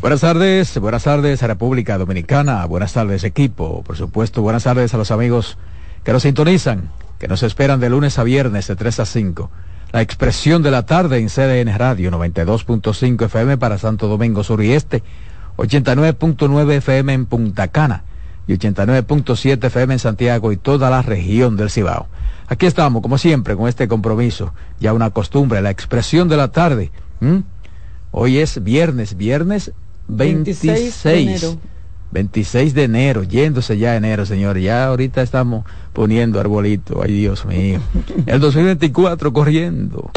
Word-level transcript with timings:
Buenas 0.00 0.20
tardes, 0.20 0.78
buenas 0.78 1.02
tardes 1.02 1.42
a 1.42 1.48
República 1.48 1.98
Dominicana, 1.98 2.64
buenas 2.66 2.92
tardes 2.92 3.24
equipo, 3.24 3.82
por 3.82 3.96
supuesto, 3.96 4.42
buenas 4.42 4.62
tardes 4.62 4.94
a 4.94 4.96
los 4.96 5.10
amigos 5.10 5.58
que 6.04 6.12
nos 6.12 6.22
sintonizan, 6.22 6.90
que 7.18 7.26
nos 7.26 7.42
esperan 7.42 7.80
de 7.80 7.90
lunes 7.90 8.16
a 8.20 8.22
viernes 8.22 8.68
de 8.68 8.76
3 8.76 9.00
a 9.00 9.06
5. 9.06 9.50
La 9.90 10.00
expresión 10.00 10.62
de 10.62 10.70
la 10.70 10.86
tarde 10.86 11.18
en 11.18 11.28
CDN 11.28 11.76
Radio 11.76 12.12
92.5 12.12 13.24
FM 13.24 13.58
para 13.58 13.76
Santo 13.76 14.06
Domingo 14.06 14.44
Sur 14.44 14.62
y 14.62 14.72
Este, 14.72 15.02
89.9 15.56 16.74
FM 16.74 17.12
en 17.12 17.26
Punta 17.26 17.66
Cana 17.66 18.04
y 18.46 18.52
89.7 18.52 19.64
FM 19.64 19.94
en 19.94 19.98
Santiago 19.98 20.52
y 20.52 20.58
toda 20.58 20.90
la 20.90 21.02
región 21.02 21.56
del 21.56 21.70
Cibao. 21.70 22.06
Aquí 22.46 22.66
estamos, 22.66 23.02
como 23.02 23.18
siempre, 23.18 23.56
con 23.56 23.66
este 23.66 23.88
compromiso, 23.88 24.54
ya 24.78 24.92
una 24.92 25.10
costumbre, 25.10 25.60
la 25.60 25.70
expresión 25.70 26.28
de 26.28 26.36
la 26.36 26.52
tarde. 26.52 26.92
Hoy 28.12 28.38
es 28.38 28.62
viernes, 28.62 29.16
viernes 29.16 29.72
26, 30.08 31.02
de 31.04 31.20
enero. 31.20 31.58
26 32.10 32.74
de 32.74 32.84
enero, 32.84 33.22
yéndose 33.22 33.76
ya 33.78 33.94
enero, 33.94 34.24
señor. 34.24 34.58
Ya 34.58 34.86
ahorita 34.86 35.22
estamos 35.22 35.64
poniendo 35.92 36.40
arbolito. 36.40 37.02
Ay, 37.02 37.12
Dios 37.12 37.44
mío. 37.44 37.80
El 38.26 38.40
2024 38.40 39.32
corriendo. 39.32 40.10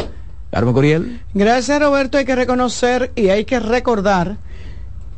Carmen 0.50 0.74
Coriel. 0.74 1.20
Gracias, 1.32 1.80
Roberto. 1.80 2.18
Hay 2.18 2.26
que 2.26 2.36
reconocer 2.36 3.10
y 3.14 3.28
hay 3.28 3.46
que 3.46 3.58
recordar 3.58 4.36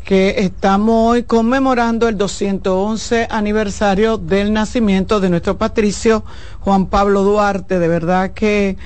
que 0.05 0.35
estamos 0.39 1.13
hoy 1.13 1.23
conmemorando 1.23 2.09
el 2.09 2.19
211 2.19 3.27
aniversario 3.31 4.19
del 4.19 4.53
nacimiento 4.53 5.19
de 5.19 5.31
nuestro 5.31 5.57
patricio 5.57 6.25
Juan 6.61 6.87
Pablo 6.87 7.23
Duarte. 7.23 7.79
De 7.79 7.89
verdad 7.89 8.33
que 8.33 8.77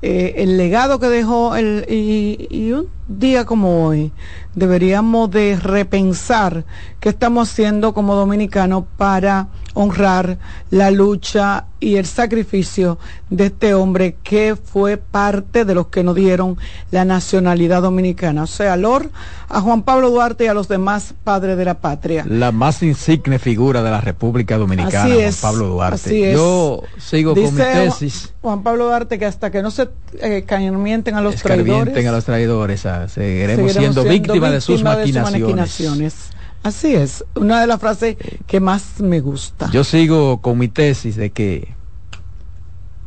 eh, 0.00 0.34
el 0.38 0.56
legado 0.56 1.00
que 1.00 1.08
dejó 1.08 1.56
el, 1.56 1.84
y, 1.88 2.72
un 2.72 2.88
día 3.18 3.44
como 3.44 3.86
hoy 3.86 4.12
deberíamos 4.54 5.30
de 5.30 5.56
repensar 5.56 6.64
qué 7.00 7.08
estamos 7.08 7.50
haciendo 7.50 7.92
como 7.94 8.14
dominicanos 8.14 8.84
para 8.96 9.48
honrar 9.74 10.38
la 10.70 10.90
lucha 10.90 11.66
y 11.78 11.96
el 11.96 12.04
sacrificio 12.04 12.98
de 13.30 13.46
este 13.46 13.74
hombre 13.74 14.16
que 14.22 14.56
fue 14.56 14.96
parte 14.98 15.64
de 15.64 15.74
los 15.74 15.86
que 15.86 16.02
nos 16.02 16.14
dieron 16.14 16.58
la 16.90 17.04
nacionalidad 17.04 17.82
dominicana. 17.82 18.42
O 18.42 18.46
sea, 18.46 18.76
Lord, 18.76 19.10
a 19.48 19.60
Juan 19.60 19.82
Pablo 19.82 20.10
Duarte 20.10 20.44
y 20.44 20.48
a 20.48 20.54
los 20.54 20.68
demás 20.68 21.14
padres 21.24 21.56
de 21.56 21.64
la 21.64 21.80
patria. 21.80 22.24
La 22.28 22.52
más 22.52 22.82
insigne 22.82 23.38
figura 23.38 23.82
de 23.82 23.90
la 23.90 24.00
República 24.00 24.58
Dominicana, 24.58 25.14
Juan 25.14 25.34
Pablo 25.40 25.68
Duarte. 25.68 26.32
Yo 26.32 26.82
sigo 26.98 27.34
con 27.34 27.54
mi 27.54 27.60
tesis. 27.60 28.32
Juan 28.42 28.62
Pablo 28.62 28.86
Duarte 28.86 29.18
que 29.18 29.26
hasta 29.26 29.50
que 29.50 29.62
no 29.62 29.70
se 29.70 29.88
eh, 30.20 30.44
a 30.48 31.20
los 31.20 31.36
traidores. 31.36 32.06
a 32.06 32.12
los 32.12 32.24
traidores, 32.24 32.86
seguiremos, 33.08 33.72
siendo, 33.72 34.04
víctimas 34.04 34.52
de 34.52 34.60
sus 34.60 34.82
maquinaciones. 34.82 36.30
Así 36.62 36.94
es, 36.94 37.24
una 37.34 37.60
de 37.60 37.66
las 37.66 37.80
frases 37.80 38.16
que 38.46 38.60
más 38.60 39.00
me 39.00 39.20
gusta. 39.20 39.70
Yo 39.70 39.82
sigo 39.82 40.42
con 40.42 40.58
mi 40.58 40.68
tesis 40.68 41.16
de 41.16 41.30
que 41.30 41.74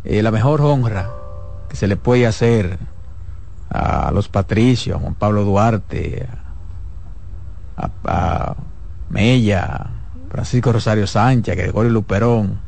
eh, 0.04 0.24
la 0.24 0.32
mejor 0.32 0.62
honra 0.62 1.12
que 1.70 1.76
se 1.76 1.88
le 1.88 1.96
puede 1.96 2.26
hacer 2.26 2.80
a 3.70 4.12
los 4.12 4.28
patricios, 4.28 4.98
a 4.98 5.00
Juan 5.00 5.14
Pablo 5.14 5.44
Duarte, 5.44 6.28
a, 7.78 7.90
a 8.06 8.56
Mella, 9.10 9.92
Francisco 10.30 10.72
Rosario 10.72 11.06
Sánchez, 11.06 11.56
Gregorio 11.56 11.92
Luperón 11.92 12.60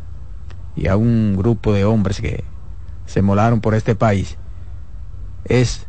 y 0.76 0.88
a 0.88 0.98
un 0.98 1.36
grupo 1.36 1.74
de 1.74 1.84
hombres 1.84 2.22
que 2.22 2.44
se 3.08 3.24
molaron 3.24 3.60
por 3.60 3.74
este 3.74 3.96
país, 3.96 4.38
es 5.46 5.88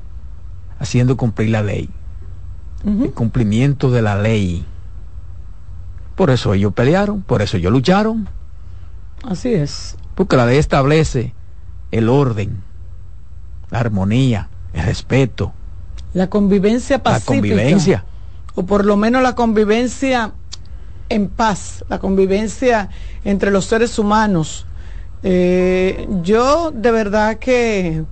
haciendo 0.78 1.16
cumplir 1.16 1.50
la 1.50 1.62
ley, 1.62 1.88
el 2.84 3.12
cumplimiento 3.12 3.90
de 3.90 4.02
la 4.02 4.20
ley 4.20 4.64
por 6.16 6.30
eso 6.30 6.54
ellos 6.54 6.72
pelearon, 6.72 7.22
por 7.22 7.42
eso 7.42 7.58
ellos 7.58 7.70
lucharon. 7.70 8.26
Así 9.22 9.52
es. 9.52 9.96
Porque 10.14 10.36
la 10.36 10.46
ley 10.46 10.56
establece 10.56 11.34
el 11.90 12.08
orden, 12.08 12.62
la 13.70 13.80
armonía, 13.80 14.48
el 14.72 14.84
respeto. 14.84 15.52
La 16.14 16.28
convivencia 16.30 17.02
pacífica. 17.02 17.34
La 17.34 17.36
convivencia. 17.36 18.04
O 18.54 18.64
por 18.64 18.86
lo 18.86 18.96
menos 18.96 19.22
la 19.22 19.34
convivencia 19.34 20.32
en 21.10 21.28
paz, 21.28 21.84
la 21.90 21.98
convivencia 21.98 22.88
entre 23.22 23.50
los 23.50 23.66
seres 23.66 23.98
humanos. 23.98 24.64
Eh, 25.22 26.08
yo 26.22 26.70
de 26.70 26.90
verdad 26.92 27.36
que, 27.36 28.04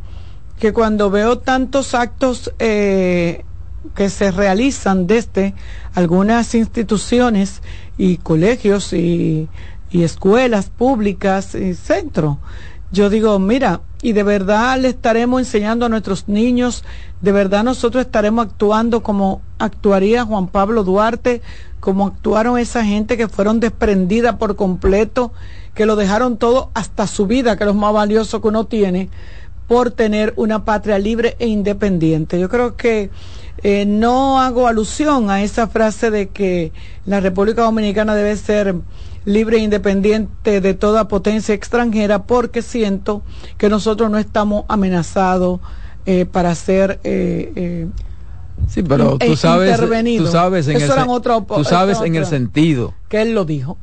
que 0.59 0.73
cuando 0.73 1.11
veo 1.11 1.39
tantos 1.39 1.95
actos 1.95 2.53
eh, 2.59 3.45
que 3.95 4.09
se 4.09 4.31
realizan 4.31 5.07
desde 5.07 5.55
algunas 5.95 6.55
instituciones 6.55 7.61
y 7.99 8.19
colegios 8.19 8.93
y, 8.93 9.49
escuelas 9.93 10.71
públicas 10.71 11.55
y 11.55 11.73
centros. 11.75 12.39
Yo 12.91 13.11
digo, 13.11 13.39
mira, 13.39 13.81
y 14.03 14.13
de 14.13 14.25
verdad 14.25 14.77
le 14.77 14.89
estaremos 14.89 15.41
enseñando 15.41 15.87
a 15.87 15.89
nuestros 15.89 16.27
niños, 16.27 16.83
de 17.21 17.31
verdad 17.31 17.63
nosotros 17.63 18.05
estaremos 18.05 18.47
actuando 18.47 19.05
como 19.05 19.41
actuaría 19.61 20.25
Juan 20.25 20.49
Pablo 20.49 20.83
Duarte, 20.83 21.43
como 21.79 22.09
actuaron 22.09 22.59
esa 22.59 22.85
gente 22.85 23.17
que 23.17 23.29
fueron 23.29 23.61
desprendidas 23.61 24.35
por 24.35 24.57
completo, 24.57 25.33
que 25.75 25.87
lo 25.87 25.95
dejaron 25.95 26.39
todo 26.39 26.71
hasta 26.75 27.07
su 27.07 27.29
vida, 27.29 27.57
que 27.57 27.63
es 27.63 27.69
lo 27.69 27.75
más 27.75 27.93
valioso 27.93 28.41
que 28.41 28.49
uno 28.49 28.65
tiene, 28.65 29.11
por 29.67 29.91
tener 29.91 30.33
una 30.37 30.65
patria 30.65 30.99
libre 30.99 31.37
e 31.39 31.47
independiente. 31.47 32.39
Yo 32.39 32.49
creo 32.49 32.77
que 32.77 33.11
eh, 33.63 33.87
no 33.87 34.41
hago 34.41 34.67
alusión 34.67 35.31
a 35.31 35.43
esa 35.43 35.69
frase 35.69 36.11
de 36.11 36.29
que 36.29 36.73
la 37.07 37.21
República 37.21 37.63
Dominicana 37.63 38.15
debe 38.15 38.37
ser 38.37 38.75
libre 39.25 39.57
e 39.57 39.61
independiente 39.61 40.61
de 40.61 40.75
toda 40.75 41.09
potencia 41.09 41.55
extranjera 41.55 42.25
porque 42.25 42.61
siento 42.61 43.23
que 43.57 43.71
nosotros 43.71 44.11
no 44.11 44.19
estamos 44.19 44.65
amenazados 44.69 45.61
eh, 46.05 46.27
para 46.27 46.55
ser 46.55 47.01
eh, 47.05 47.89
sí 48.69 48.83
pero 48.83 49.17
tú 49.17 49.35
sabes 49.35 49.81
tú 50.19 50.27
sabes 50.27 50.69
en 50.69 50.77
el, 50.77 50.89
tú 51.49 51.65
sabes 51.65 52.01
en 52.03 52.17
el 52.17 52.27
sentido 52.27 52.93
que 53.09 53.23
él 53.23 53.35
lo 53.35 53.47
dijo 53.47 53.79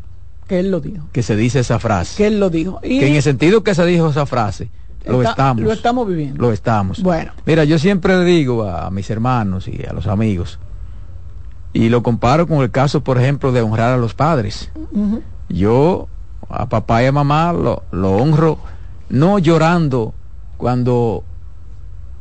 que 0.47 0.59
él 0.59 0.69
lo 0.69 0.79
dijo. 0.79 1.07
que 1.13 1.23
se 1.23 1.37
dice 1.37 1.61
esa 1.61 1.79
frase. 1.79 2.17
Que 2.17 2.27
él 2.27 2.41
lo 2.41 2.49
dijo. 2.49 2.81
Que 2.81 3.07
en 3.07 3.15
el 3.15 3.23
sentido 3.23 3.63
que 3.63 3.73
se 3.73 3.85
dijo 3.85 4.09
esa 4.09 4.25
frase 4.25 4.69
lo 5.05 5.23
estamos. 5.23 5.63
Lo 5.63 5.71
estamos 5.71 6.07
viviendo. 6.07 6.41
Lo 6.41 6.51
estamos. 6.51 7.01
Bueno. 7.01 7.31
Mira, 7.45 7.63
yo 7.63 7.79
siempre 7.79 8.17
le 8.17 8.25
digo 8.25 8.63
a, 8.63 8.89
mis 8.91 9.09
hermanos 9.09 9.67
y 9.67 9.83
a 9.87 9.93
los 9.93 10.07
amigos, 10.07 10.59
y 11.73 11.89
lo 11.89 12.03
comparo 12.03 12.47
con 12.47 12.61
el 12.61 12.71
caso, 12.71 13.01
por 13.01 13.19
ejemplo, 13.19 13.51
de 13.51 13.61
honrar 13.61 13.93
a 13.93 13.97
los 13.97 14.13
padres. 14.13 14.71
Yo 15.49 16.07
a 16.49 16.67
papá 16.67 17.03
y 17.03 17.05
a 17.05 17.11
mamá 17.11 17.53
lo, 17.53 17.83
honro, 17.91 18.59
no 19.09 19.39
llorando 19.39 20.13
cuando 20.57 21.23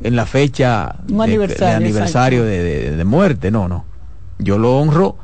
en 0.03 0.17
la 0.17 0.25
fecha 0.25 0.97
de 1.07 1.67
aniversario, 1.67 2.45
de, 2.45 3.03
muerte, 3.05 3.51
no, 3.51 3.69
no. 3.69 3.85
Yo 4.39 4.57
lo 4.57 4.79
honro 4.79 5.17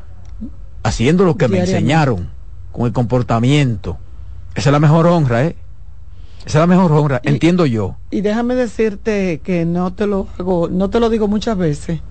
haciendo 0.83 1.25
lo 1.25 1.37
que 1.37 1.49
me 1.49 1.61
enseñaron, 1.61 2.29
con 2.73 2.87
el 2.87 2.93
comportamiento. 2.93 3.97
Esa 4.55 4.71
es 4.71 4.73
la 4.73 4.81
mejor 4.81 5.07
honra, 5.07 5.45
¿eh? 5.45 5.57
Esa 6.47 6.59
es 6.59 6.63
la 6.63 6.67
mejor 6.69 6.93
honra, 6.93 7.21
entiendo 7.25 7.67
yo. 7.67 7.97
Y 8.13 8.21
déjame 8.21 8.55
decirte 8.55 9.41
que 9.43 9.65
no 9.65 9.93
te 9.95 10.07
lo 10.07 10.29
hago, 10.39 10.69
no 10.69 10.89
te 10.91 11.01
lo 11.01 11.11
digo 11.11 11.27
muchas 11.27 11.59
veces, 11.59 12.03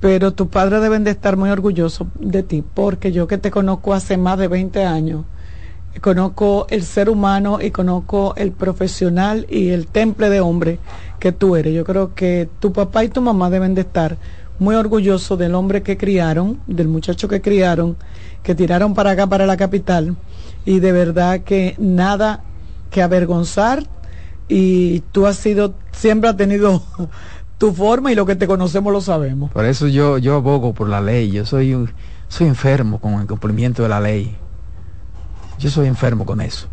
pero 0.00 0.32
tus 0.32 0.48
padres 0.48 0.82
deben 0.82 1.04
de 1.04 1.12
estar 1.12 1.36
muy 1.36 1.50
orgullosos 1.50 2.08
de 2.18 2.42
ti, 2.42 2.64
porque 2.74 3.12
yo 3.12 3.28
que 3.28 3.38
te 3.38 3.52
conozco 3.52 3.94
hace 3.94 4.16
más 4.16 4.38
de 4.38 4.48
20 4.48 4.84
años, 4.84 5.24
conozco 6.00 6.66
el 6.68 6.82
ser 6.82 7.08
humano 7.08 7.60
y 7.62 7.70
conozco 7.70 8.34
el 8.36 8.50
profesional 8.50 9.46
y 9.48 9.68
el 9.68 9.86
temple 9.86 10.30
de 10.30 10.40
hombre 10.40 10.80
que 11.20 11.30
tú 11.30 11.54
eres. 11.54 11.72
Yo 11.72 11.84
creo 11.84 12.12
que 12.12 12.48
tu 12.58 12.72
papá 12.72 13.04
y 13.04 13.08
tu 13.08 13.20
mamá 13.20 13.50
deben 13.50 13.76
de 13.76 13.82
estar 13.82 14.16
muy 14.58 14.74
orgullosos 14.74 15.38
del 15.38 15.54
hombre 15.54 15.84
que 15.84 15.96
criaron, 15.96 16.58
del 16.66 16.88
muchacho 16.88 17.28
que 17.28 17.40
criaron, 17.40 17.96
que 18.42 18.56
tiraron 18.56 18.94
para 18.94 19.12
acá, 19.12 19.28
para 19.28 19.46
la 19.46 19.56
capital, 19.56 20.16
y 20.64 20.80
de 20.80 20.90
verdad 20.90 21.42
que 21.42 21.76
nada 21.78 22.42
que 22.90 23.02
avergonzar 23.02 23.84
y 24.48 25.00
tú 25.12 25.26
has 25.26 25.36
sido, 25.36 25.74
siempre 25.92 26.28
has 26.28 26.36
tenido 26.36 26.82
tu 27.58 27.72
forma 27.72 28.12
y 28.12 28.14
lo 28.14 28.26
que 28.26 28.36
te 28.36 28.46
conocemos 28.46 28.92
lo 28.92 29.00
sabemos. 29.00 29.50
Por 29.52 29.64
eso 29.64 29.86
yo, 29.86 30.18
yo 30.18 30.34
abogo 30.36 30.74
por 30.74 30.88
la 30.88 31.00
ley, 31.00 31.30
yo 31.30 31.46
soy, 31.46 31.88
soy 32.28 32.46
enfermo 32.46 33.00
con 33.00 33.14
el 33.14 33.26
cumplimiento 33.26 33.82
de 33.82 33.88
la 33.88 34.00
ley. 34.00 34.36
Yo 35.58 35.70
soy 35.70 35.86
enfermo 35.86 36.24
con 36.24 36.40
eso. 36.40 36.68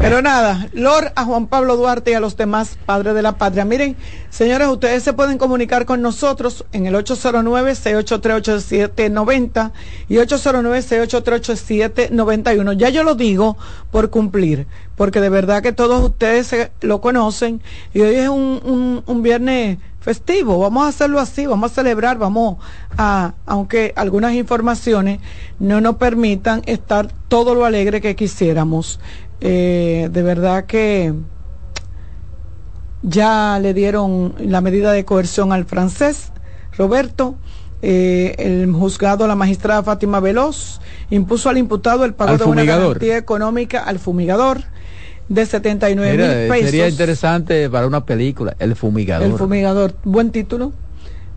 Pero 0.00 0.22
nada, 0.22 0.68
Lord 0.74 1.10
a 1.16 1.24
Juan 1.24 1.48
Pablo 1.48 1.76
Duarte 1.76 2.12
y 2.12 2.14
a 2.14 2.20
los 2.20 2.36
demás 2.36 2.78
padres 2.86 3.16
de 3.16 3.22
la 3.22 3.36
patria. 3.36 3.64
Miren, 3.64 3.96
señores, 4.30 4.68
ustedes 4.68 5.02
se 5.02 5.12
pueden 5.12 5.38
comunicar 5.38 5.86
con 5.86 6.02
nosotros 6.02 6.64
en 6.70 6.86
el 6.86 6.94
809-683-8790 6.94 9.72
y 10.08 10.14
809-683-8791. 10.14 12.76
Ya 12.76 12.90
yo 12.90 13.02
lo 13.02 13.16
digo 13.16 13.56
por 13.90 14.10
cumplir, 14.10 14.68
porque 14.96 15.20
de 15.20 15.30
verdad 15.30 15.62
que 15.62 15.72
todos 15.72 16.04
ustedes 16.04 16.70
lo 16.80 17.00
conocen 17.00 17.60
y 17.92 18.02
hoy 18.02 18.14
es 18.14 18.28
un, 18.28 19.02
un 19.04 19.22
viernes 19.22 19.78
festivo, 20.00 20.58
vamos 20.58 20.86
a 20.86 20.88
hacerlo 20.88 21.20
así, 21.20 21.46
vamos 21.46 21.70
a 21.70 21.74
celebrar, 21.74 22.16
vamos 22.16 22.56
a, 22.96 23.34
aunque 23.44 23.92
algunas 23.94 24.32
informaciones 24.32 25.20
no 25.58 25.82
nos 25.82 25.96
permitan 25.96 26.62
estar 26.64 27.12
todo 27.28 27.54
lo 27.54 27.66
alegre 27.66 28.00
que 28.00 28.16
quisiéramos. 28.16 28.98
Eh, 29.40 30.08
de 30.10 30.22
verdad 30.22 30.64
que 30.66 31.14
ya 33.02 33.58
le 33.60 33.74
dieron 33.74 34.34
la 34.38 34.60
medida 34.60 34.92
de 34.92 35.04
coerción 35.04 35.52
al 35.52 35.64
francés, 35.64 36.32
Roberto. 36.76 37.36
Eh, 37.80 38.34
el 38.38 38.72
juzgado, 38.72 39.28
la 39.28 39.36
magistrada 39.36 39.84
Fátima 39.84 40.18
Veloz, 40.18 40.80
impuso 41.10 41.48
al 41.48 41.58
imputado 41.58 42.04
el 42.04 42.12
pago 42.12 42.36
de 42.36 42.44
una 42.44 42.64
garantía 42.64 43.16
económica 43.16 43.84
al 43.84 44.00
fumigador 44.00 44.64
de 45.28 45.46
79 45.46 46.16
mil 46.16 46.48
pesos. 46.48 46.70
Sería 46.70 46.88
interesante 46.88 47.70
para 47.70 47.86
una 47.86 48.04
película, 48.04 48.56
El 48.58 48.74
Fumigador. 48.74 49.26
El 49.26 49.34
Fumigador, 49.34 49.94
buen 50.02 50.32
título 50.32 50.72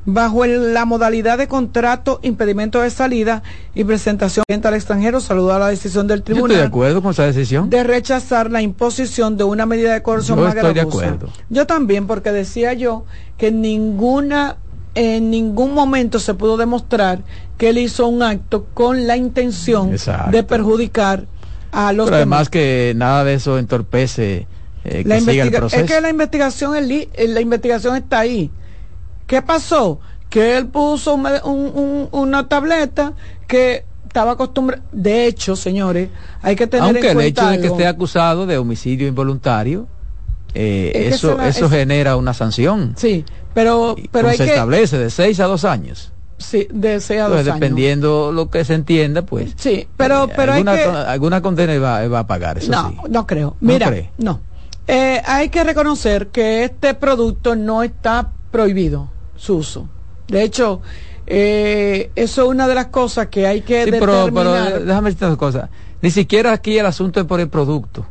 bajo 0.05 0.45
la 0.45 0.85
modalidad 0.85 1.37
de 1.37 1.47
contrato, 1.47 2.19
impedimento 2.23 2.81
de 2.81 2.89
salida 2.89 3.43
y 3.75 3.83
presentación 3.83 4.43
al 4.63 4.73
extranjero, 4.73 5.21
saludar 5.21 5.59
la 5.59 5.67
decisión 5.67 6.07
del 6.07 6.23
tribunal. 6.23 6.49
Yo 6.49 6.53
estoy 6.55 6.61
de 6.61 6.67
acuerdo 6.67 7.01
con 7.01 7.11
esa 7.11 7.23
decisión. 7.23 7.69
De 7.69 7.83
rechazar 7.83 8.51
la 8.51 8.61
imposición 8.61 9.37
de 9.37 9.43
una 9.43 9.65
medida 9.65 9.93
de 9.93 10.01
coerción 10.01 10.39
yo 10.39 10.47
estoy 10.47 10.73
de 10.73 10.81
acuerdo. 10.81 11.29
Yo 11.49 11.67
también, 11.67 12.07
porque 12.07 12.31
decía 12.31 12.73
yo 12.73 13.05
que 13.37 13.51
ninguna 13.51 14.57
en 14.93 15.29
ningún 15.31 15.73
momento 15.73 16.19
se 16.19 16.33
pudo 16.33 16.57
demostrar 16.57 17.21
que 17.57 17.69
él 17.69 17.77
hizo 17.77 18.07
un 18.07 18.23
acto 18.23 18.65
con 18.73 19.07
la 19.07 19.15
intención 19.15 19.91
de 20.31 20.43
perjudicar 20.43 21.27
a 21.71 21.93
los 21.93 22.07
Pero 22.07 22.17
además 22.17 22.49
que 22.49 22.91
nada 22.97 23.23
de 23.23 23.35
eso 23.35 23.57
entorpece 23.57 24.47
eh, 24.83 25.03
el 25.05 25.51
proceso. 25.51 25.81
Es 25.81 25.89
que 25.89 26.01
la 26.01 26.09
investigación, 26.09 26.73
la 26.75 27.41
investigación 27.41 27.95
está 27.95 28.19
ahí 28.19 28.51
¿Qué 29.31 29.41
pasó? 29.41 30.01
Que 30.29 30.57
él 30.57 30.67
puso 30.67 31.13
una 31.13 32.49
tableta 32.49 33.13
que 33.47 33.85
estaba 34.05 34.31
acostumbrado. 34.31 34.83
De 34.91 35.25
hecho, 35.25 35.55
señores, 35.55 36.09
hay 36.41 36.57
que 36.57 36.67
tener 36.67 36.83
Aunque 36.83 37.11
el 37.11 37.21
hecho 37.21 37.47
de 37.47 37.61
que 37.61 37.67
esté 37.67 37.87
acusado 37.87 38.45
de 38.45 38.57
homicidio 38.57 39.07
involuntario, 39.07 39.87
eh, 40.53 41.07
eso, 41.13 41.39
eso 41.39 41.69
genera 41.69 42.17
una 42.17 42.33
sanción. 42.33 42.93
Sí, 42.97 43.23
pero, 43.53 43.95
pero 44.11 44.27
hay 44.27 44.35
se 44.35 44.47
establece 44.47 44.97
de 44.97 45.09
seis 45.09 45.39
a 45.39 45.45
dos 45.45 45.63
años. 45.63 46.11
Sí, 46.37 46.67
de 46.69 46.99
seis 46.99 47.21
a 47.21 47.29
dos 47.29 47.39
años. 47.39 47.53
Dependiendo 47.53 48.33
lo 48.33 48.49
que 48.49 48.65
se 48.65 48.73
entienda, 48.73 49.21
pues. 49.21 49.53
Sí, 49.55 49.87
pero, 49.95 50.25
eh, 50.25 50.33
pero 50.35 50.51
alguna, 50.51 50.71
hay 50.73 50.77
que... 50.77 50.89
alguna 50.89 51.41
condena 51.41 51.79
va, 51.79 52.05
va, 52.09 52.19
a 52.19 52.27
pagar, 52.27 52.57
eso 52.57 52.69
no, 52.69 52.89
sí. 52.89 52.97
No 53.09 53.25
creo. 53.25 53.55
Mira, 53.61 53.89
no. 54.17 54.41
Eh, 54.87 55.21
hay 55.25 55.47
que 55.47 55.63
reconocer 55.63 56.27
que 56.27 56.65
este 56.65 56.95
producto 56.95 57.55
no 57.55 57.81
está 57.81 58.33
prohibido 58.51 59.07
su 59.41 59.55
uso. 59.55 59.87
De 60.27 60.43
hecho, 60.43 60.81
eh, 61.25 62.11
eso 62.15 62.43
es 62.43 62.47
una 62.47 62.67
de 62.67 62.75
las 62.75 62.87
cosas 62.87 63.27
que 63.27 63.47
hay 63.47 63.61
que 63.61 63.85
sí, 63.85 63.91
determinar. 63.91 64.31
Pero, 64.31 64.53
pero 64.53 64.85
déjame 64.85 65.09
decirte 65.09 65.25
una 65.25 65.35
cosa. 65.35 65.69
Ni 66.01 66.11
siquiera 66.11 66.51
aquí 66.53 66.77
el 66.77 66.85
asunto 66.85 67.19
es 67.19 67.25
por 67.25 67.39
el 67.39 67.49
producto. 67.49 68.05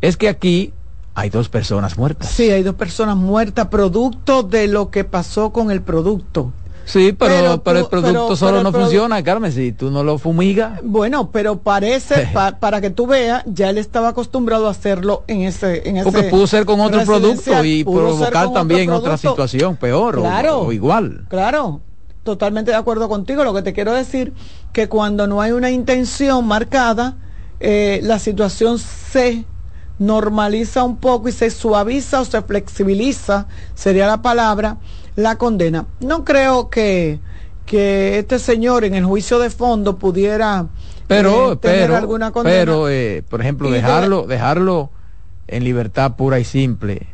Es 0.00 0.16
que 0.16 0.28
aquí 0.28 0.72
hay 1.14 1.30
dos 1.30 1.48
personas 1.48 1.96
muertas. 1.96 2.30
Sí, 2.30 2.50
hay 2.50 2.64
dos 2.64 2.74
personas 2.74 3.16
muertas 3.16 3.68
producto 3.68 4.42
de 4.42 4.66
lo 4.66 4.90
que 4.90 5.04
pasó 5.04 5.52
con 5.52 5.70
el 5.70 5.80
producto. 5.80 6.52
Sí, 6.84 7.12
pero, 7.12 7.62
pero, 7.62 7.78
el 7.80 7.86
producto 7.86 8.36
solo 8.36 8.62
no 8.62 8.72
funciona, 8.72 9.22
Carmen, 9.22 9.52
si 9.52 9.72
tú 9.72 9.90
no 9.90 10.02
lo 10.02 10.18
fumigas. 10.18 10.80
Bueno, 10.82 11.30
pero 11.30 11.58
parece, 11.58 12.28
para 12.60 12.80
que 12.80 12.90
tú 12.90 13.06
veas, 13.06 13.44
ya 13.46 13.70
él 13.70 13.78
estaba 13.78 14.08
acostumbrado 14.08 14.68
a 14.68 14.70
hacerlo 14.70 15.24
en 15.26 15.42
ese... 15.42 15.88
En 15.88 16.02
Porque 16.02 16.24
pudo 16.24 16.46
ser 16.46 16.64
con 16.64 16.80
otro 16.80 17.04
producto 17.04 17.64
y 17.64 17.84
provocar 17.84 18.52
también 18.52 18.90
otra 18.90 19.16
situación 19.16 19.76
peor 19.76 20.18
o, 20.18 20.72
igual. 20.72 21.26
Claro, 21.28 21.80
totalmente 22.22 22.70
de 22.70 22.76
acuerdo 22.76 23.08
contigo. 23.08 23.44
Lo 23.44 23.54
que 23.54 23.62
te 23.62 23.72
quiero 23.72 23.92
decir, 23.92 24.32
que 24.72 24.88
cuando 24.88 25.26
no 25.26 25.40
hay 25.40 25.52
una 25.52 25.70
intención 25.70 26.46
marcada, 26.46 27.16
eh, 27.60 28.00
la 28.02 28.18
situación 28.18 28.78
se 28.78 29.44
normaliza 29.98 30.82
un 30.82 30.96
poco 30.96 31.28
y 31.28 31.32
se 31.32 31.50
suaviza 31.50 32.20
o 32.20 32.24
se 32.24 32.42
flexibiliza, 32.42 33.46
sería 33.74 34.06
la 34.06 34.20
palabra, 34.20 34.78
la 35.16 35.36
condena. 35.36 35.86
No 36.00 36.24
creo 36.24 36.68
que, 36.70 37.20
que 37.66 38.18
este 38.18 38.38
señor 38.38 38.84
en 38.84 38.94
el 38.94 39.04
juicio 39.04 39.38
de 39.38 39.50
fondo 39.50 39.96
pudiera 39.96 40.66
pero, 41.06 41.52
eh, 41.52 41.56
tener 41.56 41.80
pero, 41.82 41.96
alguna 41.96 42.30
condena. 42.30 42.56
Pero, 42.56 42.88
eh, 42.88 43.22
por 43.28 43.40
ejemplo, 43.40 43.70
dejarlo, 43.70 44.26
dejarlo 44.26 44.90
en 45.48 45.64
libertad 45.64 46.16
pura 46.16 46.38
y 46.38 46.44
simple 46.44 47.12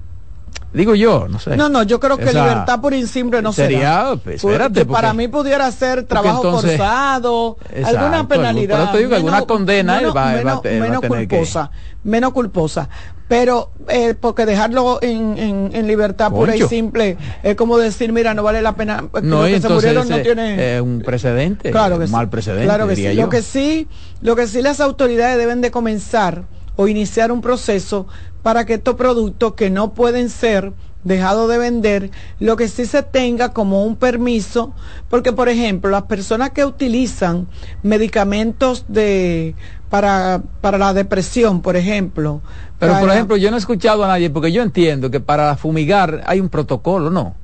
Digo 0.73 0.95
yo, 0.95 1.29
no 1.29 1.39
sé. 1.39 1.56
No, 1.56 1.71
no, 1.71 1.83
yo 1.83 1.99
creo 1.99 2.19
que 2.19 2.27
libertad 2.27 2.81
por 2.81 2.95
simple 3.06 3.41
no 3.41 3.53
sería. 3.53 4.12
Pues, 4.23 4.45
espérate, 4.45 4.85
para 4.85 5.15
mí 5.15 5.27
pudiera 5.27 5.71
ser 5.73 6.05
trabajo 6.05 6.61
forzado, 6.61 7.56
alguna 7.85 8.29
penalidad. 8.29 8.79
Pero 8.79 8.93
te 8.93 8.99
digo 8.99 9.15
alguna 9.17 9.43
condena 9.43 9.97
menos, 9.97 10.17
va, 10.17 10.33
menos, 10.33 10.62
menos 10.65 11.00
culposa, 11.00 11.71
menos 12.05 12.33
culposa. 12.33 12.89
Pero 13.28 13.70
eh, 13.88 14.14
porque 14.19 14.46
dejarlo 14.46 14.98
en, 15.02 15.70
en, 15.72 15.86
libertad 15.86 16.30
pura 16.30 16.56
y 16.56 16.62
simple 16.62 17.19
es 17.42 17.56
como 17.56 17.76
decir, 17.76 18.10
mira, 18.10 18.32
no 18.32 18.42
vale 18.42 18.62
la 18.62 18.75
pena. 18.75 19.04
No, 19.22 19.44
que 19.44 19.60
se 19.60 19.69
murieron 19.69 20.08
no 20.08 20.20
tiene 20.22 20.80
un 20.80 21.02
precedente, 21.04 21.70
claro 21.70 21.98
que 21.98 22.06
un 22.06 22.10
mal 22.10 22.30
precedente. 22.30 22.64
Claro 22.64 22.88
que 22.88 22.96
sí. 22.96 23.12
Lo 23.14 23.28
que 23.28 23.42
sí, 23.42 23.88
lo 24.22 24.34
que 24.34 24.46
sí 24.46 24.62
las 24.62 24.80
autoridades 24.80 25.36
deben 25.36 25.60
de 25.60 25.70
comenzar 25.70 26.44
o 26.76 26.88
iniciar 26.88 27.30
un 27.30 27.42
proceso 27.42 28.06
para 28.42 28.64
que 28.64 28.75
estos 28.75 28.94
productos 28.94 29.54
que 29.54 29.69
no 29.69 29.92
pueden 29.92 30.30
ser 30.30 30.72
dejados 31.04 31.48
de 31.48 31.58
vender, 31.58 32.10
lo 32.38 32.56
que 32.56 32.69
sí 32.69 32.86
se 32.86 33.02
tenga 33.02 33.52
como 33.52 33.84
un 33.84 33.96
permiso, 33.96 34.75
porque 35.08 35.32
por 35.32 35.48
ejemplo, 35.48 35.90
las 35.90 36.04
personas 36.04 36.50
que 36.50 36.64
utilizan 36.64 37.48
medicamentos 37.82 38.84
de 38.88 39.54
para, 39.90 40.43
para 40.61 40.79
la 40.79 40.93
depresión, 40.93 41.62
por 41.62 41.76
ejemplo. 41.76 42.40
Pero 42.79 42.99
por 43.00 43.11
ejemplo, 43.11 43.37
yo 43.37 43.50
no 43.50 43.57
he 43.57 43.61
escuchado 43.61 44.04
a 44.04 44.09
nadie, 44.09 44.30
porque 44.30 44.52
yo 44.52 44.62
entiendo 44.62 45.11
que 45.11 45.21
para 45.21 45.57
fumigar 45.57 46.23
hay 46.26 46.40
un 46.40 46.49
protocolo, 46.49 47.11
no. 47.11 47.35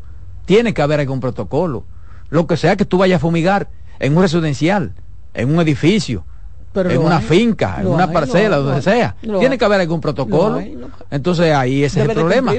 Tiene 0.44 0.74
que 0.74 0.82
haber 0.82 1.00
algún 1.00 1.20
protocolo. 1.20 1.84
Lo 2.30 2.46
que 2.46 2.56
sea 2.56 2.76
que 2.76 2.84
tú 2.84 2.98
vayas 2.98 3.16
a 3.16 3.20
fumigar 3.20 3.68
en 3.98 4.16
un 4.16 4.22
residencial, 4.22 4.92
en 5.32 5.54
un 5.54 5.60
edificio, 5.60 6.24
en 6.74 6.98
una 6.98 7.20
finca, 7.20 7.78
en 7.80 7.86
una 7.86 8.10
parcela, 8.10 8.56
donde 8.56 8.82
sea. 8.82 9.16
Tiene 9.20 9.58
que 9.58 9.64
haber 9.64 9.80
algún 9.80 10.00
protocolo. 10.00 10.62
Entonces 11.10 11.54
ahí 11.54 11.84
ese 11.84 12.02
es 12.02 12.08
el 12.08 12.14
problema. 12.14 12.52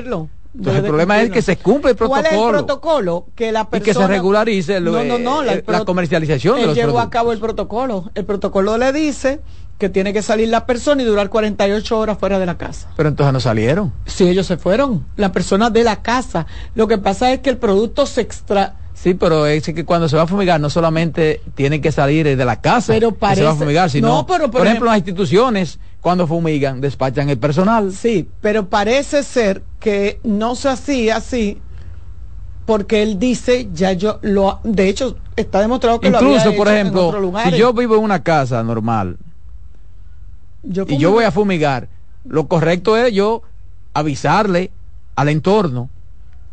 Entonces, 0.58 0.84
el 0.84 0.88
problema 0.88 1.22
es 1.22 1.32
que 1.32 1.42
se 1.42 1.58
cumple 1.58 1.92
el 1.92 1.98
protocolo. 1.98 2.24
¿Cuál 2.24 2.34
es 2.34 2.42
el 2.42 2.50
protocolo? 2.50 3.26
Que 3.36 3.52
la 3.52 3.70
persona... 3.70 3.84
Y 3.84 3.86
que 3.86 3.94
se 3.94 4.08
regularice 4.08 4.80
no, 4.80 5.04
no, 5.04 5.18
no, 5.18 5.44
la, 5.44 5.56
eh, 5.56 5.64
comercialización 5.86 6.62
de 6.62 6.68
los 6.68 6.76
llevó 6.76 7.02
a 7.02 7.10
cabo 7.10 7.34
el 7.34 7.40
protocolo. 7.40 8.10
El 8.16 8.24
protocolo 8.24 8.78
le 8.78 8.94
dice 8.94 9.42
que 9.78 9.90
tiene 9.90 10.14
que 10.14 10.22
salir 10.22 10.50
la 10.50 10.66
persona 10.66 11.02
y 11.02 11.06
durar 11.06 11.30
48 11.30 12.00
horas 12.00 12.18
fuera 12.18 12.40
de 12.40 12.46
la 12.46 12.58
casa. 12.58 12.88
Pero 12.96 13.10
entonces 13.10 13.34
no 13.34 13.40
salieron. 13.40 13.92
Sí, 14.06 14.28
ellos 14.28 14.48
se 14.48 14.58
fueron. 14.58 15.06
La 15.18 15.32
persona 15.32 15.70
de 15.70 15.84
la 15.84 16.02
casa. 16.02 16.46
Lo 16.76 16.88
que 16.88 16.98
pasa 16.98 17.32
es 17.34 17.40
que 17.40 17.50
el 17.50 17.58
producto 17.58 18.06
se 18.06 18.22
extra 18.22 18.76
Sí, 18.96 19.14
pero 19.14 19.46
es 19.46 19.64
que 19.64 19.84
cuando 19.84 20.08
se 20.08 20.16
va 20.16 20.24
a 20.24 20.28
fumigar 20.28 20.60
no 20.60 20.70
solamente 20.70 21.42
tienen 21.54 21.82
que 21.82 21.92
salir 21.92 22.26
de 22.26 22.46
la 22.46 22.62
casa 22.62 22.94
pero 22.94 23.12
parece... 23.12 23.42
se 23.42 23.46
va 23.46 23.52
a 23.52 23.56
fumigar, 23.56 23.90
sino, 23.90 24.26
por, 24.26 24.42
ejemplo, 24.66 24.86
las 24.88 24.98
instituciones 24.98 25.80
cuando 26.00 26.26
fumigan 26.26 26.80
despachan 26.80 27.30
el 27.30 27.38
personal. 27.38 27.92
Sí, 27.92 28.28
pero 28.40 28.70
parece 28.70 29.24
ser 29.24 29.64
que 29.82 30.22
no 30.24 30.56
se 30.56 30.70
hacía 30.70 31.18
así 31.18 31.60
porque 32.66 33.04
él 33.04 33.20
dice, 33.20 33.68
ya 33.74 33.92
yo 33.92 34.18
lo, 34.22 34.60
de 34.64 34.88
hecho, 34.88 35.18
está 35.36 35.60
demostrado 35.60 36.00
que 36.00 36.08
Incluso, 36.08 36.34
lo 36.34 36.42
había 36.42 36.58
por 36.58 36.68
ejemplo, 36.70 37.34
si 37.44 37.58
yo 37.58 37.74
vivo 37.74 37.98
en 37.98 38.04
una 38.04 38.24
casa 38.24 38.64
normal 38.64 39.18
y 40.88 40.98
yo 40.98 41.12
voy 41.12 41.26
a 41.26 41.32
fumigar, 41.32 41.88
lo 42.26 42.48
correcto 42.48 42.98
es 42.98 43.14
yo 43.14 43.44
avisarle 43.94 44.72
al 45.16 45.30
entorno 45.30 45.90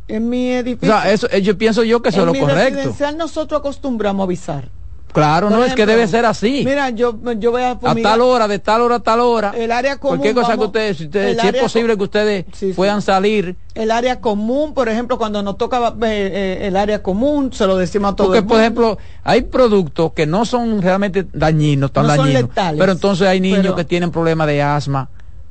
en 0.09 0.29
mi 0.29 0.51
edificio. 0.51 0.95
O 0.95 1.01
sea, 1.01 1.13
eso, 1.13 1.29
eh, 1.31 1.43
yo 1.43 1.57
pienso 1.57 1.85
yo 1.85 2.03
que 2.03 2.11
eso 2.11 2.21
es 2.21 2.27
lo 2.27 2.35
correcto. 2.35 2.77
residencial 2.77 3.17
nosotros 3.17 3.61
acostumbramos 3.61 4.21
a 4.21 4.25
avisar. 4.25 4.69
Claro, 5.13 5.51
no, 5.51 5.65
es 5.65 5.75
que 5.75 5.85
debe 5.85 6.09
ser 6.09 6.25
así. 6.25 6.63
Mira, 6.65 6.91
yo, 6.91 7.19
yo 7.39 7.51
voy 7.51 7.63
a... 7.63 7.73
A 7.73 7.95
tal 8.03 8.21
hora, 8.23 8.49
de 8.49 8.59
tal 8.59 8.81
hora 8.81 8.97
a 8.97 9.01
tal 9.01 9.21
hora. 9.21 9.53
El 9.57 9.71
área 9.71 9.99
común... 9.99 10.19
Cualquier 10.19 10.35
cosa 10.35 10.57
que 10.57 10.65
ustedes, 10.65 10.97
si, 10.97 11.11
es 11.13 11.57
posible 11.61 11.97
que 11.97 12.03
ustedes 12.03 12.45
puedan 12.75 13.03
salir. 13.03 13.57
El 13.75 13.91
área 13.91 14.21
común, 14.21 14.73
por 14.75 14.89
ejemplo, 14.89 15.19
cuando 15.19 15.43
nos 15.43 15.59
toca 15.59 15.89
eh, 15.89 15.93
eh, 16.03 16.59
el 16.63 16.77
área 16.77 17.03
común, 17.03 17.53
se 17.53 17.67
lo 17.67 17.77
decimos 17.77 18.13
a 18.13 18.17
todos. 18.17 18.29
Porque, 18.29 18.43
por 18.43 18.61
ejemplo, 18.61 18.99
hay 19.23 19.43
productos 19.43 20.13
que 20.13 20.27
no 20.27 20.45
son 20.47 20.81
realmente 20.81 21.27
dañinos, 21.33 21.93
tan 21.93 22.07
dañinos. 22.07 22.51
Pero 22.55 22.93
entonces 22.93 23.27
hay 23.27 23.41
niños 23.41 23.75
que 23.75 23.85
tienen 23.85 24.11
problemas 24.11 24.47
de 24.47 24.63
asma. 24.63 25.09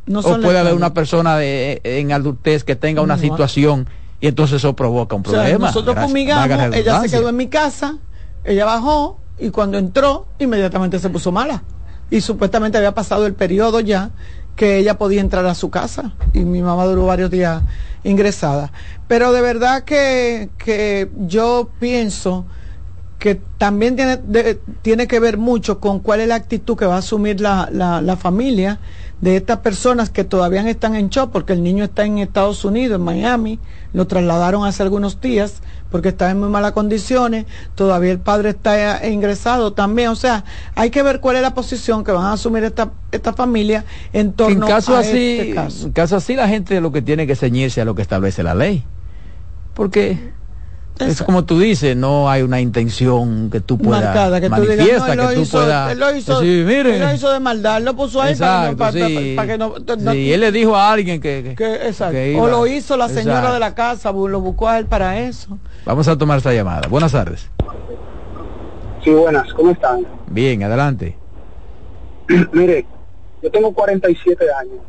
No 0.08 0.20
o 0.22 0.42
puede 0.42 0.58
haber 0.58 0.74
una 0.74 0.94
persona 0.94 1.38
de, 1.38 1.80
en 1.84 2.12
adultez 2.12 2.64
que 2.64 2.76
tenga 2.76 3.02
una 3.04 3.18
situación 3.20 3.88
y 4.20 4.28
entonces 4.28 4.58
eso 4.58 4.76
provoca 4.76 5.16
un 5.16 5.24
problema. 5.24 5.68
nosotros 5.68 5.96
fumigamos, 6.00 6.74
ella 6.74 7.02
se 7.02 7.10
quedó 7.10 7.30
en 7.30 7.36
mi 7.36 7.48
casa, 7.48 7.98
ella 8.44 8.66
bajó, 8.66 9.21
y 9.42 9.50
cuando 9.50 9.78
entró, 9.78 10.28
inmediatamente 10.40 11.00
se 11.00 11.10
puso 11.10 11.32
mala. 11.32 11.64
Y 12.10 12.22
supuestamente 12.22 12.78
había 12.78 12.94
pasado 12.94 13.26
el 13.26 13.34
periodo 13.34 13.80
ya 13.80 14.12
que 14.56 14.78
ella 14.78 14.98
podía 14.98 15.22
entrar 15.22 15.46
a 15.46 15.56
su 15.56 15.70
casa. 15.70 16.14
Y 16.34 16.42
mi 16.42 16.62
mamá 16.62 16.86
duró 16.86 17.06
varios 17.08 17.32
días 17.32 17.64
ingresada. 18.04 18.72
Pero 19.08 19.32
de 19.32 19.42
verdad 19.42 19.84
que, 19.84 20.50
que 20.58 21.10
yo 21.18 21.70
pienso 21.80 22.46
que 23.18 23.36
también 23.58 23.96
tiene, 23.96 24.18
tiene 24.82 25.08
que 25.08 25.20
ver 25.20 25.38
mucho 25.38 25.80
con 25.80 26.00
cuál 26.00 26.22
es 26.22 26.28
la 26.28 26.36
actitud 26.36 26.78
que 26.78 26.86
va 26.86 26.96
a 26.96 27.00
asumir 27.00 27.40
la, 27.40 27.70
la, 27.72 28.02
la 28.02 28.18
familia 28.18 28.80
de 29.22 29.36
estas 29.36 29.60
personas 29.60 30.10
que 30.10 30.24
todavía 30.24 30.68
están 30.68 30.96
en 30.96 31.10
shock 31.10 31.32
porque 31.32 31.54
el 31.54 31.64
niño 31.64 31.84
está 31.84 32.06
en 32.06 32.18
Estados 32.18 32.66
Unidos, 32.66 33.00
en 33.00 33.06
Miami, 33.06 33.60
lo 33.94 34.08
trasladaron 34.08 34.66
hace 34.66 34.82
algunos 34.82 35.22
días 35.22 35.62
porque 35.92 36.10
está 36.10 36.32
en 36.32 36.40
muy 36.40 36.50
malas 36.50 36.72
condiciones, 36.72 37.46
todavía 37.76 38.12
el 38.12 38.20
padre 38.20 38.50
está 38.50 39.08
ingresado 39.08 39.74
también, 39.74 40.10
o 40.10 40.16
sea, 40.16 40.44
hay 40.74 40.90
que 40.90 41.04
ver 41.04 41.20
cuál 41.20 41.36
es 41.36 41.42
la 41.44 41.54
posición 41.54 42.04
que 42.04 42.12
van 42.12 42.26
a 42.26 42.34
asumir 42.34 42.64
esta, 42.64 42.92
esta 43.12 43.34
familia 43.34 43.86
en 44.12 44.34
torno 44.34 44.66
en 44.66 44.72
caso 44.72 44.96
así, 44.96 45.40
este 45.40 45.54
caso. 45.54 45.86
En 45.86 45.92
caso 45.92 46.16
así 46.16 46.36
la 46.36 46.48
gente 46.48 46.82
lo 46.82 46.92
que 46.92 47.02
tiene 47.02 47.28
que 47.28 47.36
ceñirse 47.36 47.82
a 47.82 47.86
lo 47.86 47.94
que 47.94 48.02
establece 48.02 48.42
la 48.42 48.56
ley, 48.56 48.84
porque 49.76 50.32
es 51.02 51.22
como 51.24 51.46
tú 51.46 51.60
dices, 51.60 51.96
no 51.96 52.30
hay 52.30 52.42
una 52.42 52.62
intención 52.62 53.50
que 53.50 53.60
tú 53.60 53.78
puedas 53.78 54.04
Marcada, 54.04 54.42
que 54.42 54.50
tú 54.50 54.62
digas, 54.62 55.16
no, 55.16 55.30
que 55.30 55.36
tú 55.36 55.48
puedas 55.50 55.92
él 55.92 56.00
lo 56.00 56.16
hizo, 56.16 56.40
decir, 56.40 56.66
mire, 56.66 56.96
él 56.96 57.02
lo 57.02 57.14
hizo 57.14 57.32
de 57.32 57.40
maldad, 57.40 57.82
lo 57.82 57.96
puso 57.96 58.22
ahí 58.22 58.32
exacto, 58.32 58.78
para, 58.78 58.92
sí, 58.92 59.34
para, 59.36 59.48
que 59.48 59.58
no, 59.58 59.76
no, 60.00 60.12
sí, 60.12 60.34
él 60.34 60.40
le 60.40 60.52
dijo 60.52 60.76
a 60.76 60.92
alguien 60.92 61.20
que, 61.22 61.56
que, 61.58 61.76
exacto. 61.88 62.14
que 62.14 62.34
iba, 62.34 62.42
o 62.42 62.48
lo 62.48 62.68
hizo 62.68 62.98
la 62.98 63.08
señora 63.08 63.38
exacto. 63.38 63.54
de 63.54 63.60
la 63.60 63.76
casa, 63.76 64.12
lo 64.12 64.42
buscó 64.42 64.70
a 64.70 64.80
él 64.80 64.86
para 64.86 65.20
eso. 65.20 65.58
Vamos 65.86 66.08
a 66.08 66.18
tomar 66.18 66.38
esta 66.38 66.54
llamada. 66.54 66.88
Buenas 66.88 67.12
tardes. 67.12 67.50
Sí, 69.04 69.10
buenas, 69.12 69.52
¿cómo 69.54 69.72
están? 69.72 70.06
Bien, 70.28 70.64
adelante. 70.64 71.18
mire, 72.52 72.86
yo 73.42 73.52
tengo 73.52 73.74
47 73.74 74.46
años. 74.60 74.80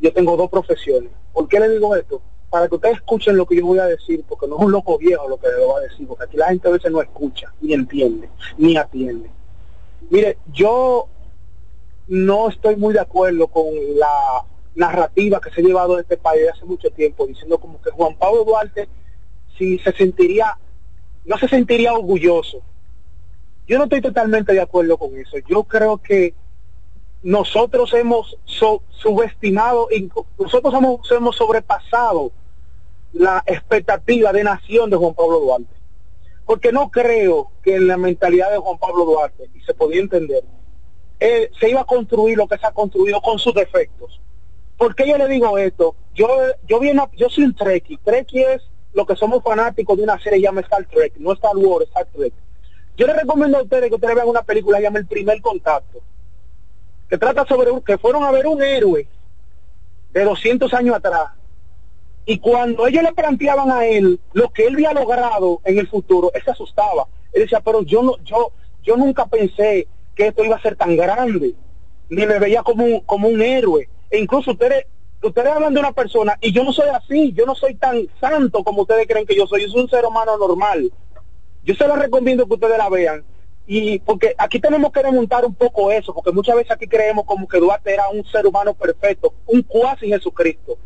Yo 0.00 0.12
tengo 0.12 0.36
dos 0.36 0.50
profesiones. 0.50 1.10
¿Por 1.32 1.48
qué 1.48 1.58
le 1.60 1.70
digo 1.70 1.96
esto? 1.96 2.20
Para 2.56 2.68
que 2.68 2.74
ustedes 2.76 2.96
escuchen 2.96 3.36
lo 3.36 3.44
que 3.44 3.54
yo 3.56 3.66
voy 3.66 3.78
a 3.78 3.84
decir, 3.84 4.24
porque 4.26 4.46
no 4.46 4.56
es 4.56 4.62
un 4.62 4.72
loco 4.72 4.96
viejo 4.96 5.28
lo 5.28 5.36
que 5.36 5.48
le 5.48 5.62
voy 5.62 5.78
a 5.78 5.88
decir, 5.88 6.08
porque 6.08 6.24
aquí 6.24 6.38
la 6.38 6.48
gente 6.48 6.66
a 6.66 6.70
veces 6.70 6.90
no 6.90 7.02
escucha, 7.02 7.52
ni 7.60 7.74
entiende, 7.74 8.30
ni 8.56 8.78
atiende. 8.78 9.30
Mire, 10.08 10.38
yo 10.54 11.06
no 12.08 12.48
estoy 12.48 12.76
muy 12.76 12.94
de 12.94 13.00
acuerdo 13.00 13.46
con 13.48 13.66
la 13.98 14.42
narrativa 14.74 15.38
que 15.38 15.50
se 15.50 15.60
ha 15.60 15.64
llevado 15.64 15.96
en 15.96 16.00
este 16.00 16.16
país 16.16 16.48
hace 16.50 16.64
mucho 16.64 16.88
tiempo, 16.88 17.26
diciendo 17.26 17.58
como 17.58 17.78
que 17.82 17.90
Juan 17.90 18.16
Pablo 18.16 18.42
Duarte 18.44 18.88
si 19.58 19.78
se 19.80 19.92
sentiría, 19.92 20.56
no 21.26 21.36
se 21.36 21.48
sentiría 21.48 21.92
orgulloso. 21.92 22.62
Yo 23.68 23.76
no 23.76 23.84
estoy 23.84 24.00
totalmente 24.00 24.54
de 24.54 24.62
acuerdo 24.62 24.96
con 24.96 25.14
eso. 25.18 25.36
Yo 25.46 25.64
creo 25.64 25.98
que 25.98 26.32
nosotros 27.22 27.92
hemos 27.92 28.38
subestimado, 28.46 29.88
nosotros 30.38 30.72
hemos, 30.72 31.12
hemos 31.12 31.36
sobrepasado 31.36 32.32
la 33.12 33.42
expectativa 33.46 34.32
de 34.32 34.44
nación 34.44 34.90
de 34.90 34.96
Juan 34.96 35.14
Pablo 35.14 35.40
Duarte. 35.40 35.74
Porque 36.44 36.72
no 36.72 36.90
creo 36.90 37.50
que 37.62 37.76
en 37.76 37.88
la 37.88 37.96
mentalidad 37.96 38.50
de 38.50 38.58
Juan 38.58 38.78
Pablo 38.78 39.04
Duarte, 39.04 39.50
y 39.54 39.60
se 39.60 39.74
podía 39.74 40.00
entender, 40.00 40.44
eh, 41.18 41.50
se 41.58 41.70
iba 41.70 41.80
a 41.80 41.86
construir 41.86 42.36
lo 42.36 42.46
que 42.46 42.58
se 42.58 42.66
ha 42.66 42.72
construido 42.72 43.20
con 43.20 43.38
sus 43.38 43.54
defectos. 43.54 44.20
¿Por 44.76 44.94
qué 44.94 45.08
yo 45.08 45.16
le 45.16 45.28
digo 45.28 45.56
esto? 45.58 45.96
Yo, 46.14 46.28
yo, 46.68 46.78
vi 46.78 46.92
yo 47.16 47.28
soy 47.30 47.44
un 47.44 47.54
Trekkie. 47.54 47.98
Trekkie 48.04 48.54
es 48.54 48.62
lo 48.92 49.06
que 49.06 49.16
somos 49.16 49.42
fanáticos 49.42 49.96
de 49.96 50.04
una 50.04 50.20
serie 50.20 50.40
llamada 50.40 50.66
Star 50.66 50.86
Trek, 50.86 51.14
no 51.16 51.32
Star 51.32 51.56
Wars, 51.56 51.86
Star 51.88 52.06
Trek. 52.14 52.32
Yo 52.96 53.06
les 53.06 53.16
recomiendo 53.16 53.58
a 53.58 53.62
ustedes 53.62 53.88
que 53.88 53.94
ustedes 53.94 54.14
vean 54.14 54.28
una 54.28 54.42
película 54.42 54.80
llamada 54.80 55.00
El 55.00 55.06
Primer 55.06 55.40
Contacto 55.40 56.02
que 57.08 57.18
trata 57.18 57.44
sobre 57.46 57.70
un, 57.70 57.80
que 57.82 57.98
fueron 57.98 58.24
a 58.24 58.30
ver 58.30 58.46
un 58.46 58.62
héroe 58.62 59.06
de 60.12 60.24
200 60.24 60.72
años 60.74 60.96
atrás. 60.96 61.30
Y 62.26 62.38
cuando 62.38 62.86
ellos 62.86 63.02
le 63.02 63.12
planteaban 63.12 63.70
a 63.70 63.86
él 63.86 64.20
lo 64.32 64.50
que 64.50 64.66
él 64.66 64.74
había 64.74 64.92
logrado 64.92 65.60
en 65.64 65.78
el 65.78 65.88
futuro, 65.88 66.32
él 66.34 66.42
se 66.44 66.50
asustaba. 66.50 67.06
Él 67.32 67.42
decía, 67.42 67.60
pero 67.60 67.82
yo 67.82 68.02
no, 68.02 68.18
yo, 68.24 68.52
yo 68.82 68.96
nunca 68.96 69.26
pensé 69.26 69.86
que 70.14 70.26
esto 70.28 70.44
iba 70.44 70.56
a 70.56 70.62
ser 70.62 70.76
tan 70.76 70.96
grande, 70.96 71.54
ni 72.08 72.26
me 72.26 72.38
veía 72.38 72.62
como 72.62 72.84
un, 72.84 73.00
como 73.00 73.28
un 73.28 73.40
héroe. 73.40 73.88
E 74.10 74.18
incluso 74.18 74.50
ustedes, 74.50 74.86
ustedes 75.22 75.52
hablan 75.52 75.72
de 75.72 75.80
una 75.80 75.92
persona, 75.92 76.36
y 76.40 76.52
yo 76.52 76.64
no 76.64 76.72
soy 76.72 76.88
así, 76.88 77.32
yo 77.32 77.46
no 77.46 77.54
soy 77.54 77.76
tan 77.76 78.08
santo 78.20 78.64
como 78.64 78.82
ustedes 78.82 79.06
creen 79.06 79.26
que 79.26 79.36
yo 79.36 79.46
soy, 79.46 79.62
yo 79.62 79.68
soy 79.68 79.82
un 79.82 79.90
ser 79.90 80.04
humano 80.04 80.36
normal. 80.36 80.90
Yo 81.62 81.74
se 81.74 81.86
los 81.86 81.98
recomiendo 81.98 82.46
que 82.46 82.54
ustedes 82.54 82.78
la 82.78 82.88
vean 82.88 83.24
y 83.66 83.98
porque 83.98 84.34
aquí 84.38 84.60
tenemos 84.60 84.92
que 84.92 85.02
remontar 85.02 85.44
un 85.44 85.54
poco 85.54 85.90
eso, 85.90 86.14
porque 86.14 86.30
muchas 86.30 86.54
veces 86.54 86.70
aquí 86.70 86.86
creemos 86.86 87.24
como 87.24 87.48
que 87.48 87.58
Duarte 87.58 87.92
era 87.92 88.08
un 88.08 88.24
ser 88.26 88.46
humano 88.46 88.74
perfecto, 88.74 89.34
un 89.46 89.62
cuasi 89.62 90.06
Jesucristo. 90.06 90.78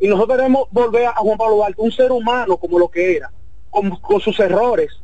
Y 0.00 0.08
nosotros 0.08 0.38
debemos 0.38 0.68
volver 0.70 1.06
a 1.06 1.14
Juan 1.14 1.36
Pablo 1.36 1.56
Duarte, 1.56 1.74
un 1.78 1.92
ser 1.92 2.10
humano 2.10 2.56
como 2.56 2.78
lo 2.78 2.88
que 2.88 3.16
era, 3.16 3.30
con, 3.70 3.90
con 3.96 4.20
sus 4.20 4.38
errores, 4.40 5.00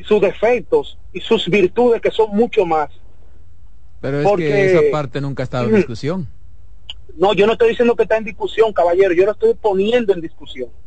y 0.00 0.04
sus 0.04 0.20
defectos 0.20 0.96
y 1.12 1.20
sus 1.20 1.46
virtudes 1.48 2.00
que 2.00 2.10
son 2.10 2.30
mucho 2.34 2.64
más. 2.64 2.88
Pero 4.00 4.20
es 4.22 4.36
que 4.36 4.72
esa 4.72 4.80
parte 4.90 5.20
nunca 5.20 5.42
ha 5.42 5.44
estado 5.44 5.68
en 5.68 5.74
discusión. 5.74 6.26
No, 7.16 7.34
yo 7.34 7.46
no 7.46 7.52
estoy 7.52 7.70
diciendo 7.70 7.94
que 7.94 8.04
está 8.04 8.16
en 8.16 8.24
discusión, 8.24 8.72
caballero, 8.72 9.12
yo 9.12 9.26
lo 9.26 9.32
estoy 9.32 9.52
poniendo 9.54 10.14
en 10.14 10.20
discusión. 10.20 10.70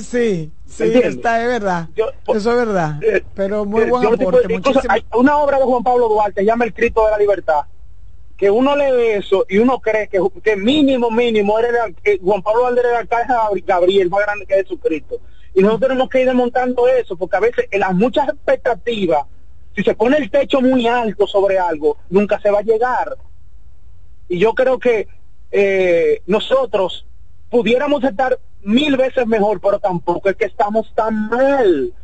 Sí, 0.00 0.50
sí, 0.64 0.92
está, 0.94 1.42
es 1.42 1.48
verdad. 1.48 1.88
Eso 1.94 2.50
es 2.50 2.56
verdad. 2.56 3.02
Eh, 3.02 3.22
Pero 3.34 3.66
muy 3.66 3.82
eh, 3.82 3.90
buen 3.90 4.06
aporte. 4.06 4.48
hay 4.88 5.04
una 5.12 5.36
obra 5.36 5.58
de 5.58 5.64
Juan 5.64 5.82
Pablo 5.82 6.08
Duarte, 6.08 6.40
se 6.40 6.46
llama 6.46 6.64
El 6.64 6.72
Cristo 6.72 7.04
de 7.04 7.10
la 7.10 7.18
Libertad, 7.18 7.64
que 8.44 8.50
uno 8.50 8.76
lee 8.76 9.12
eso 9.12 9.46
y 9.48 9.56
uno 9.56 9.80
cree 9.80 10.06
que, 10.06 10.20
mínimo, 10.54 11.10
mínimo, 11.10 11.58
era 11.58 11.86
que 12.02 12.18
Juan 12.18 12.42
Pablo 12.42 12.60
Duarte 12.60 12.80
era 12.80 13.48
el 13.50 13.62
Gabriel, 13.62 14.10
más 14.10 14.20
grande 14.20 14.44
que 14.44 14.56
Jesucristo. 14.56 15.16
Y 15.54 15.62
nosotros 15.62 15.88
tenemos 15.88 16.10
que 16.10 16.20
ir 16.20 16.26
desmontando 16.26 16.86
eso, 16.86 17.16
porque 17.16 17.38
a 17.38 17.40
veces 17.40 17.66
en 17.70 17.80
las 17.80 17.94
muchas 17.94 18.28
expectativas, 18.28 19.22
si 19.74 19.82
se 19.82 19.94
pone 19.94 20.18
el 20.18 20.30
techo 20.30 20.60
muy 20.60 20.86
alto 20.86 21.26
sobre 21.26 21.58
algo, 21.58 21.96
nunca 22.10 22.38
se 22.38 22.50
va 22.50 22.58
a 22.58 22.62
llegar. 22.64 23.16
Y 24.28 24.38
yo 24.38 24.52
creo 24.52 24.78
que 24.78 25.08
eh, 25.50 26.20
nosotros 26.26 27.06
pudiéramos 27.48 28.04
estar 28.04 28.38
mil 28.60 28.98
veces 28.98 29.26
mejor, 29.26 29.58
pero 29.58 29.78
tampoco 29.78 30.28
es 30.28 30.36
que 30.36 30.44
estamos 30.44 30.92
tan 30.94 31.30
mal. 31.30 31.94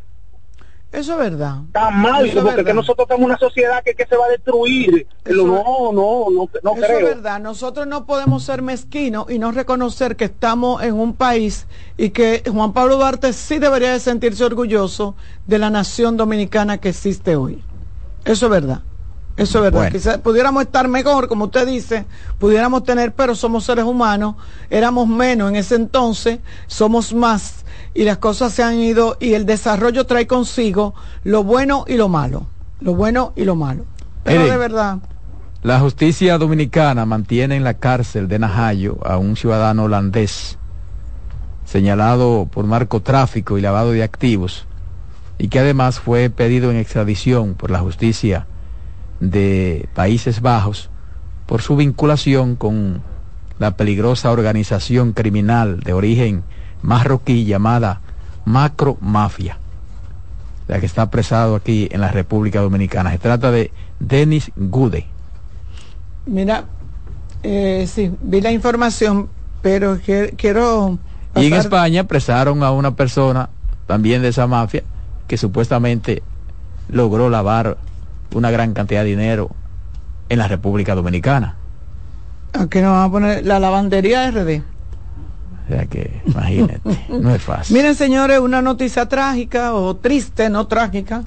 Eso 0.92 1.12
es 1.12 1.18
verdad. 1.18 1.58
Tan 1.70 2.00
mal, 2.00 2.28
porque 2.42 2.64
que 2.64 2.74
nosotros 2.74 3.06
somos 3.08 3.26
una 3.26 3.38
sociedad 3.38 3.82
que, 3.84 3.94
que 3.94 4.06
se 4.06 4.16
va 4.16 4.26
a 4.26 4.28
destruir. 4.30 5.06
no, 5.24 5.92
no, 5.92 6.26
no, 6.30 6.48
no 6.62 6.74
Eso 6.74 6.92
es 6.92 7.02
verdad. 7.04 7.38
Nosotros 7.40 7.86
no 7.86 8.06
podemos 8.06 8.42
ser 8.42 8.60
mezquinos 8.60 9.30
y 9.30 9.38
no 9.38 9.52
reconocer 9.52 10.16
que 10.16 10.24
estamos 10.24 10.82
en 10.82 10.94
un 10.94 11.14
país 11.14 11.68
y 11.96 12.10
que 12.10 12.42
Juan 12.50 12.72
Pablo 12.72 12.96
Duarte 12.96 13.32
sí 13.32 13.58
debería 13.60 13.92
de 13.92 14.00
sentirse 14.00 14.44
orgulloso 14.44 15.14
de 15.46 15.60
la 15.60 15.70
nación 15.70 16.16
dominicana 16.16 16.78
que 16.78 16.88
existe 16.88 17.36
hoy. 17.36 17.62
Eso 18.24 18.46
es 18.46 18.50
verdad. 18.50 18.82
Eso 19.36 19.64
es 19.64 19.72
verdad. 19.72 19.90
Quizás 19.90 20.18
pudiéramos 20.18 20.62
estar 20.64 20.86
mejor, 20.88 21.28
como 21.28 21.46
usted 21.46 21.66
dice, 21.66 22.04
pudiéramos 22.38 22.84
tener, 22.84 23.12
pero 23.12 23.34
somos 23.34 23.64
seres 23.64 23.84
humanos, 23.84 24.34
éramos 24.68 25.08
menos 25.08 25.48
en 25.48 25.56
ese 25.56 25.76
entonces, 25.76 26.40
somos 26.66 27.14
más, 27.14 27.59
y 27.94 28.04
las 28.04 28.18
cosas 28.18 28.52
se 28.52 28.62
han 28.62 28.78
ido, 28.78 29.16
y 29.20 29.34
el 29.34 29.46
desarrollo 29.46 30.06
trae 30.06 30.26
consigo 30.26 30.94
lo 31.24 31.42
bueno 31.42 31.84
y 31.88 31.96
lo 31.96 32.08
malo. 32.08 32.46
Lo 32.80 32.94
bueno 32.94 33.32
y 33.36 33.44
lo 33.44 33.56
malo. 33.56 33.84
Pero 34.24 34.44
de 34.44 34.56
verdad. 34.56 34.98
La 35.62 35.80
justicia 35.80 36.38
dominicana 36.38 37.04
mantiene 37.04 37.56
en 37.56 37.64
la 37.64 37.74
cárcel 37.74 38.28
de 38.28 38.38
Najayo 38.38 38.98
a 39.04 39.18
un 39.18 39.36
ciudadano 39.36 39.84
holandés 39.84 40.56
señalado 41.66 42.48
por 42.50 42.64
narcotráfico 42.64 43.58
y 43.58 43.60
lavado 43.60 43.92
de 43.92 44.02
activos 44.02 44.66
y 45.38 45.48
que 45.48 45.58
además 45.58 46.00
fue 46.00 46.30
pedido 46.30 46.70
en 46.70 46.76
extradición 46.78 47.54
por 47.54 47.70
la 47.70 47.78
justicia 47.78 48.46
de 49.20 49.88
Países 49.94 50.40
Bajos 50.40 50.90
por 51.46 51.62
su 51.62 51.76
vinculación 51.76 52.56
con 52.56 53.02
la 53.58 53.76
peligrosa 53.76 54.30
organización 54.30 55.12
criminal 55.12 55.80
de 55.80 55.92
origen 55.92 56.42
marroquí 56.82 57.44
llamada 57.44 58.00
Macro 58.44 58.96
Mafia. 59.00 59.58
que 60.66 60.86
está 60.86 61.02
apresado 61.02 61.56
aquí 61.56 61.88
en 61.90 62.00
la 62.00 62.12
República 62.12 62.60
Dominicana. 62.60 63.10
Se 63.10 63.18
trata 63.18 63.50
de 63.50 63.72
Denis 63.98 64.52
Gude. 64.56 65.06
Mira, 66.26 66.64
eh, 67.42 67.88
sí, 67.92 68.12
vi 68.22 68.40
la 68.40 68.52
información, 68.52 69.28
pero 69.62 69.98
quiero... 70.36 70.98
Y 71.36 71.46
en 71.46 71.54
España 71.54 72.02
apresaron 72.02 72.62
a 72.62 72.70
una 72.70 72.94
persona 72.94 73.50
también 73.86 74.22
de 74.22 74.28
esa 74.28 74.46
mafia 74.46 74.82
que 75.26 75.36
supuestamente 75.36 76.22
logró 76.88 77.30
lavar 77.30 77.76
una 78.34 78.50
gran 78.50 78.72
cantidad 78.72 79.02
de 79.02 79.10
dinero 79.10 79.50
en 80.28 80.38
la 80.38 80.48
República 80.48 80.94
Dominicana. 80.94 81.56
Aquí 82.52 82.80
nos 82.80 82.90
vamos 82.90 83.08
a 83.08 83.12
poner 83.12 83.46
la 83.46 83.60
lavandería 83.60 84.30
RD. 84.30 84.62
O 85.70 85.72
sea 85.72 85.86
que, 85.86 86.20
imagínate, 86.26 86.80
no 87.08 87.32
es 87.32 87.42
fácil. 87.42 87.76
Miren, 87.76 87.94
señores, 87.94 88.40
una 88.40 88.60
noticia 88.60 89.06
trágica 89.06 89.72
o 89.72 89.94
triste, 89.94 90.50
no 90.50 90.66
trágica. 90.66 91.22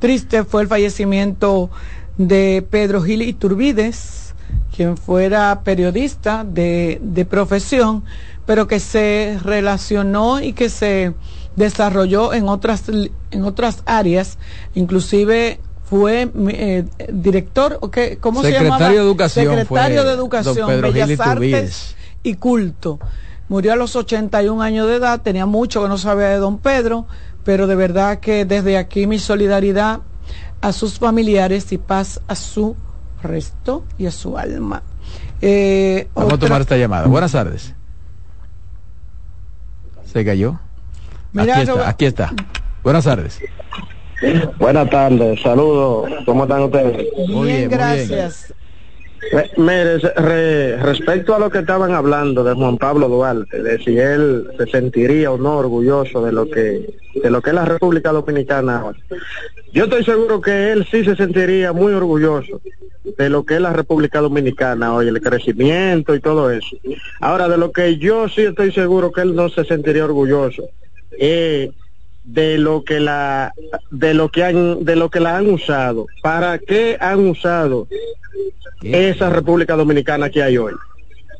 Triste 0.00 0.44
fue 0.44 0.60
el 0.62 0.68
fallecimiento 0.68 1.70
de 2.18 2.66
Pedro 2.68 3.02
Gil 3.02 3.22
Iturbides, 3.22 4.34
quien 4.74 4.98
fuera 4.98 5.62
periodista 5.64 6.44
de, 6.44 7.00
de 7.02 7.24
profesión, 7.24 8.04
pero 8.44 8.66
que 8.66 8.80
se 8.80 9.38
relacionó 9.42 10.40
y 10.40 10.52
que 10.52 10.68
se 10.68 11.14
desarrolló 11.56 12.34
en 12.34 12.50
otras, 12.50 12.84
en 13.30 13.44
otras 13.44 13.82
áreas, 13.86 14.36
inclusive 14.74 15.58
fue 15.88 16.30
eh, 16.50 16.84
director, 17.10 17.80
¿cómo 18.20 18.42
se 18.42 18.52
llamaba? 18.52 18.90
De 18.90 18.96
educación 18.96 19.56
Secretario 19.56 20.04
de 20.04 20.12
Educación, 20.12 20.82
Bellas 20.82 21.18
Artes 21.18 21.96
y 22.22 22.34
Culto. 22.34 22.98
Murió 23.48 23.72
a 23.72 23.76
los 23.76 23.94
81 23.94 24.60
años 24.60 24.88
de 24.88 24.96
edad, 24.96 25.20
tenía 25.22 25.46
mucho 25.46 25.82
que 25.82 25.88
no 25.88 25.98
sabía 25.98 26.28
de 26.28 26.36
don 26.38 26.58
Pedro, 26.58 27.06
pero 27.44 27.66
de 27.66 27.76
verdad 27.76 28.18
que 28.18 28.44
desde 28.44 28.76
aquí 28.76 29.06
mi 29.06 29.18
solidaridad 29.18 30.00
a 30.60 30.72
sus 30.72 30.98
familiares 30.98 31.70
y 31.72 31.78
paz 31.78 32.20
a 32.26 32.34
su 32.34 32.74
resto 33.22 33.84
y 33.98 34.06
a 34.06 34.10
su 34.10 34.36
alma. 34.36 34.82
Eh, 35.40 36.08
Vamos 36.14 36.32
a 36.34 36.38
tomar 36.38 36.60
esta 36.60 36.76
llamada. 36.76 37.06
Buenas 37.06 37.32
tardes. 37.32 37.74
¿Se 40.04 40.24
cayó? 40.24 40.58
aquí 41.36 41.50
está, 41.50 41.88
aquí 41.88 42.06
está. 42.06 42.32
Buenas 42.82 43.04
tardes. 43.04 43.40
Buenas 44.58 44.88
tardes, 44.90 45.40
saludos. 45.42 46.10
¿Cómo 46.24 46.44
están 46.44 46.62
ustedes? 46.62 47.06
Muy 47.28 47.48
bien, 47.48 47.70
gracias. 47.70 48.54
Mire, 49.56 49.98
respecto 50.78 51.34
a 51.34 51.38
lo 51.38 51.50
que 51.50 51.58
estaban 51.58 51.92
hablando 51.92 52.44
de 52.44 52.54
Juan 52.54 52.78
Pablo 52.78 53.08
Duarte, 53.08 53.62
de 53.62 53.78
si 53.78 53.98
él 53.98 54.48
se 54.56 54.66
sentiría 54.66 55.32
o 55.32 55.38
no 55.38 55.56
orgulloso 55.58 56.24
de 56.24 56.32
lo 56.32 56.48
que 56.48 56.94
de 57.22 57.30
lo 57.30 57.40
que 57.40 57.50
es 57.50 57.54
la 57.54 57.64
República 57.64 58.12
Dominicana 58.12 58.84
Yo 59.72 59.84
estoy 59.84 60.04
seguro 60.04 60.40
que 60.40 60.72
él 60.72 60.86
sí 60.90 61.04
se 61.04 61.16
sentiría 61.16 61.72
muy 61.72 61.92
orgulloso 61.92 62.60
de 63.16 63.30
lo 63.30 63.44
que 63.44 63.54
es 63.54 63.60
la 63.60 63.72
República 63.72 64.20
Dominicana 64.20 64.94
hoy, 64.94 65.08
el 65.08 65.20
crecimiento 65.20 66.14
y 66.14 66.20
todo 66.20 66.50
eso. 66.50 66.76
Ahora, 67.20 67.48
de 67.48 67.56
lo 67.56 67.72
que 67.72 67.96
yo 67.98 68.28
sí 68.28 68.42
estoy 68.42 68.72
seguro 68.72 69.12
que 69.12 69.22
él 69.22 69.34
no 69.34 69.48
se 69.48 69.64
sentiría 69.64 70.04
orgulloso 70.04 70.68
eh, 71.18 71.70
de 72.26 72.58
lo 72.58 72.84
que 72.84 73.00
la 73.00 73.54
de 73.90 74.12
lo 74.12 74.30
que 74.30 74.44
han 74.44 74.84
de 74.84 74.96
lo 74.96 75.10
que 75.10 75.20
la 75.20 75.36
han 75.36 75.48
usado. 75.48 76.06
Para 76.22 76.58
qué 76.58 76.98
han 77.00 77.26
usado 77.28 77.86
esa 78.82 79.30
República 79.30 79.74
Dominicana 79.74 80.28
que 80.28 80.42
hay 80.42 80.58
hoy 80.58 80.74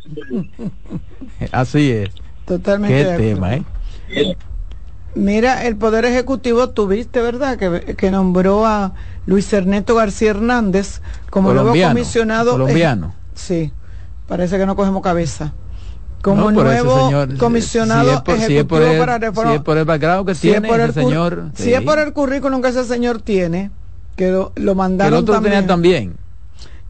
así 1.52 1.90
es. 1.90 2.11
Totalmente 2.47 3.05
qué 3.05 3.16
tema 3.16 3.55
eh 3.55 4.37
Mira, 5.16 5.66
el 5.66 5.76
Poder 5.76 6.05
Ejecutivo 6.05 6.69
tuviste, 6.71 7.23
¿verdad? 7.23 7.57
Que, 7.57 7.97
que 7.97 8.11
nombró 8.11 8.66
a 8.66 8.93
Luis 9.25 9.50
Ernesto 9.50 9.95
García 9.95 10.31
Hernández 10.31 11.00
como 11.31 11.55
nuevo 11.55 11.73
comisionado. 11.73 12.52
Colombiano. 12.52 13.14
sí, 13.35 13.73
parece 14.28 14.59
que 14.59 14.66
no 14.66 14.76
cogemos 14.76 15.02
cabeza 15.02 15.55
como 16.23 16.50
nuevo 16.50 17.11
comisionado 17.38 18.23
ejecutivo 18.26 18.99
para 18.99 19.18
reforma. 19.18 19.50
Si 19.50 19.56
es 19.56 19.62
por 19.62 19.78
el 19.78 19.85
background 19.85 20.28
que 20.28 20.35
tiene 20.35 20.68
el 20.68 20.92
señor. 20.92 21.50
Si 21.54 21.73
es 21.73 21.82
por 21.82 21.99
el 21.99 22.12
currículum 22.12 22.62
que 22.62 22.68
ese 22.68 22.85
señor 22.85 23.23
tiene, 23.23 23.70
que 24.16 24.30
lo, 24.30 24.75
mandaron 24.75 25.14
el 25.14 25.20
otro 25.20 25.35
también. 25.35 25.52
Tenía 25.54 25.66
también. 25.66 26.16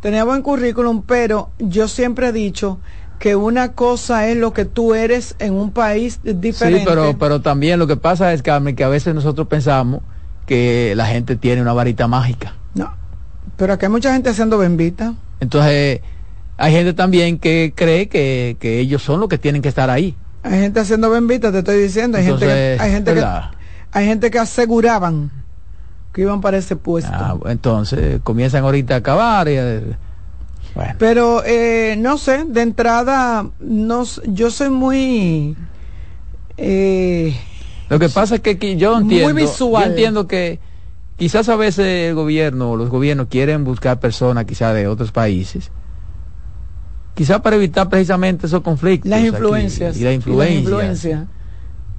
Tenía 0.00 0.24
buen 0.24 0.42
currículum, 0.42 1.02
pero 1.02 1.50
yo 1.58 1.88
siempre 1.88 2.28
he 2.28 2.32
dicho 2.32 2.78
que 3.18 3.34
una 3.34 3.72
cosa 3.72 4.28
es 4.28 4.36
lo 4.36 4.52
que 4.52 4.64
tú 4.64 4.94
eres 4.94 5.36
en 5.38 5.54
un 5.54 5.70
país 5.70 6.20
diferente. 6.22 6.80
Sí, 6.80 6.86
pero, 6.86 7.16
pero 7.18 7.40
también 7.40 7.78
lo 7.78 7.86
que 7.86 7.96
pasa 7.96 8.32
es, 8.32 8.42
Carmen, 8.42 8.76
que 8.76 8.84
a 8.84 8.88
veces 8.88 9.14
nosotros 9.14 9.48
pensamos 9.48 10.02
que 10.46 10.94
la 10.96 11.06
gente 11.06 11.36
tiene 11.36 11.62
una 11.62 11.72
varita 11.72 12.06
mágica. 12.06 12.54
No, 12.74 12.92
pero 13.56 13.72
aquí 13.72 13.86
hay 13.86 13.90
mucha 13.90 14.12
gente 14.12 14.30
haciendo 14.30 14.58
bembita. 14.58 15.14
Entonces, 15.40 16.00
hay 16.58 16.72
gente 16.72 16.94
también 16.94 17.38
que 17.38 17.72
cree 17.74 18.08
que, 18.08 18.56
ellos 18.62 19.02
son 19.02 19.20
los 19.20 19.28
que 19.28 19.38
tienen 19.38 19.62
que 19.62 19.68
estar 19.68 19.90
ahí. 19.90 20.16
Hay 20.42 20.60
gente 20.60 20.80
haciendo 20.80 21.10
bembita, 21.10 21.52
te 21.52 21.58
estoy 21.58 21.82
diciendo. 21.82 22.18
Hay 22.18 22.24
gente 22.24 22.46
que, 22.46 22.76
hay 22.80 22.90
gente 22.92 23.14
que, 23.14 23.24
hay 23.92 24.06
gente 24.06 24.30
que 24.30 24.38
aseguraban 24.38 25.30
que 26.12 26.22
iban 26.22 26.40
para 26.40 26.56
ese 26.56 26.76
puesto. 26.76 27.12
Ah, 27.12 27.36
entonces 27.46 28.20
comienzan 28.22 28.64
ahorita 28.64 28.94
a 28.94 28.98
acabar. 28.98 29.48
Y, 29.48 29.56
Pero 30.98 31.42
eh, 31.44 31.96
no 31.98 32.16
sé, 32.16 32.44
de 32.46 32.62
entrada, 32.62 33.46
no, 33.60 34.04
yo 34.26 34.50
soy 34.50 34.70
muy... 34.70 35.56
Eh, 36.56 37.36
lo 37.90 37.98
que 37.98 38.08
pasa 38.08 38.36
es 38.36 38.40
que 38.40 38.76
yo 38.76 38.96
entiendo, 38.96 39.32
muy 39.32 39.42
visual. 39.42 39.84
yo 39.84 39.90
entiendo 39.90 40.26
que 40.26 40.58
quizás 41.18 41.50
a 41.50 41.56
veces 41.56 42.08
el 42.08 42.14
gobierno 42.14 42.70
o 42.70 42.76
los 42.76 42.88
gobiernos 42.88 43.26
quieren 43.28 43.64
buscar 43.64 44.00
personas 44.00 44.46
quizás 44.46 44.74
de 44.74 44.88
otros 44.88 45.12
países 45.12 45.70
quizá 47.16 47.40
para 47.40 47.56
evitar 47.56 47.88
precisamente 47.88 48.46
esos 48.46 48.60
conflictos. 48.60 49.08
Las 49.10 49.24
influencias. 49.24 49.96
y 49.96 50.04
la 50.04 50.12
influencia. 50.12 51.26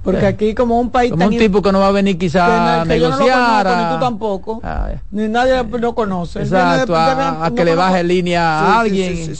Porque 0.02 0.24
eh, 0.24 0.28
aquí 0.28 0.54
como 0.54 0.80
un 0.80 0.90
país 0.90 1.10
como 1.10 1.26
un 1.26 1.36
tipo 1.36 1.60
que 1.60 1.72
no 1.72 1.80
va 1.80 1.88
a 1.88 1.92
venir 1.92 2.18
quizá 2.18 2.80
a 2.80 2.84
negociar. 2.84 3.66
ni 3.66 3.94
tú 3.94 4.00
tampoco. 4.00 4.60
Ah, 4.62 4.90
ni 5.10 5.28
nadie 5.28 5.62
lo 5.78 5.94
conoce. 5.94 6.40
Exacto, 6.40 6.94
a, 6.96 7.50
que 7.54 7.64
le 7.64 7.74
baje 7.74 8.04
línea 8.04 8.60
a 8.60 8.80
alguien. 8.80 9.34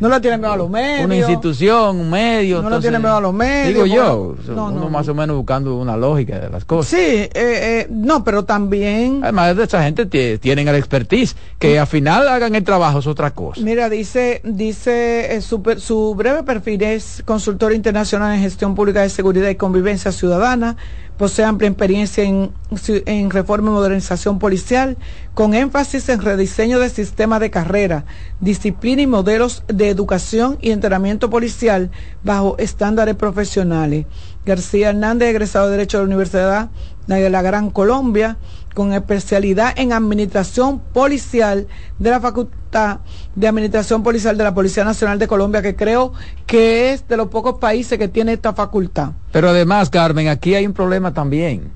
No 0.00 0.08
le 0.10 0.20
tiene 0.20 0.36
miedo 0.36 0.52
a 0.52 0.56
los 0.56 0.68
medios. 0.68 1.06
Una 1.06 1.16
institución, 1.16 1.96
un 1.96 2.10
medio. 2.10 2.60
No 2.60 2.68
le 2.70 2.80
tiene 2.80 2.98
miedo 2.98 3.16
a 3.16 3.20
los 3.20 3.32
medios. 3.32 3.68
Digo 3.68 3.86
yo, 3.86 4.36
uno 4.48 4.90
más 4.90 5.08
o 5.08 5.14
menos 5.14 5.36
buscando 5.36 5.76
una 5.76 5.96
lógica 5.96 6.38
de 6.38 6.50
las 6.50 6.64
cosas. 6.64 6.90
Sí, 6.90 6.96
eh, 6.98 7.30
eh, 7.34 7.86
no, 7.90 8.22
pero 8.22 8.44
también... 8.44 9.20
Además 9.22 9.56
de 9.56 9.64
esa 9.64 9.82
gente 9.82 10.06
tienen 10.38 10.68
el 10.68 10.74
expertise, 10.74 11.36
que 11.58 11.78
al 11.78 11.86
final 11.86 12.28
hagan 12.28 12.54
el 12.54 12.64
trabajo 12.64 12.98
es 12.98 13.06
otra 13.06 13.30
cosa. 13.30 13.60
Mira, 13.62 13.88
dice, 13.88 14.42
dice 14.44 15.36
eh, 15.36 15.40
su, 15.40 15.62
su 15.78 16.14
breve 16.14 16.42
perfil 16.42 16.82
es 16.82 17.22
consultor 17.24 17.72
internacional 17.72 18.34
en 18.34 18.42
gestión 18.42 18.74
pública 18.74 19.02
de 19.02 19.08
seguridad 19.08 19.27
y 19.36 19.54
convivencia 19.56 20.12
ciudadana, 20.12 20.76
Posee 21.18 21.44
amplia 21.44 21.68
experiencia 21.68 22.22
en, 22.22 22.52
en, 22.86 23.30
reforma 23.30 23.70
y 23.70 23.74
modernización 23.74 24.38
policial, 24.38 24.96
con 25.34 25.52
énfasis 25.52 26.08
en 26.10 26.22
rediseño 26.22 26.78
del 26.78 26.92
sistema 26.92 27.40
de 27.40 27.50
carrera, 27.50 28.04
disciplina 28.38 29.02
y 29.02 29.08
modelos 29.08 29.64
de 29.66 29.88
educación 29.88 30.58
y 30.60 30.70
entrenamiento 30.70 31.28
policial 31.28 31.90
bajo 32.22 32.56
estándares 32.58 33.16
profesionales. 33.16 34.06
García 34.46 34.90
Hernández, 34.90 35.30
egresado 35.30 35.66
de 35.66 35.72
Derecho 35.72 35.98
de 35.98 36.04
la 36.04 36.06
Universidad 36.06 36.70
de 37.08 37.30
la 37.30 37.42
Gran 37.42 37.70
Colombia, 37.70 38.36
con 38.74 38.92
especialidad 38.92 39.74
en 39.76 39.92
administración 39.92 40.78
policial 40.78 41.66
de 41.98 42.10
la 42.10 42.20
Facultad 42.20 42.98
de 43.34 43.48
Administración 43.48 44.02
Policial 44.02 44.36
de 44.36 44.44
la 44.44 44.54
Policía 44.54 44.84
Nacional 44.84 45.18
de 45.18 45.26
Colombia, 45.26 45.62
que 45.62 45.74
creo 45.74 46.12
que 46.46 46.92
es 46.92 47.08
de 47.08 47.16
los 47.16 47.28
pocos 47.28 47.58
países 47.58 47.98
que 47.98 48.08
tiene 48.08 48.34
esta 48.34 48.52
facultad. 48.52 49.12
Pero 49.32 49.48
además, 49.48 49.90
Carmen, 49.90 50.28
aquí 50.28 50.54
hay 50.54 50.66
un 50.66 50.74
problema 50.74 51.12
también, 51.12 51.72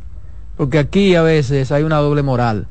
porque 0.56 0.78
aquí 0.78 1.14
a 1.14 1.22
veces 1.22 1.72
hay 1.72 1.82
una 1.82 1.96
doble 1.98 2.22
moral. 2.22 2.66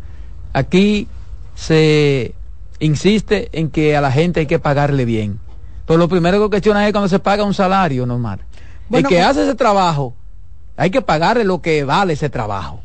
Aquí 0.54 1.08
se 1.56 2.36
insiste 2.80 3.50
en 3.54 3.70
que 3.70 3.96
a 3.96 4.02
la 4.02 4.12
gente 4.12 4.42
hay 4.42 4.46
que 4.46 4.60
pagarle 4.60 5.06
bien. 5.06 5.40
Pero 5.86 5.98
lo 5.98 6.08
primero 6.08 6.42
que 6.42 6.50
cuestiona 6.50 6.86
es 6.88 6.94
cuando 6.94 7.10
se 7.10 7.20
paga 7.20 7.44
un 7.44 7.54
salario 7.54 8.06
normal. 8.06 8.40
el 8.92 9.06
que 9.06 9.22
hace 9.22 9.44
ese 9.44 9.56
trabajo, 9.56 10.14
hay 10.78 10.90
que 10.90 11.02
pagarle 11.02 11.44
lo 11.44 11.62
que 11.62 11.84
vale 11.84 12.14
ese 12.14 12.30
trabajo 12.30 12.82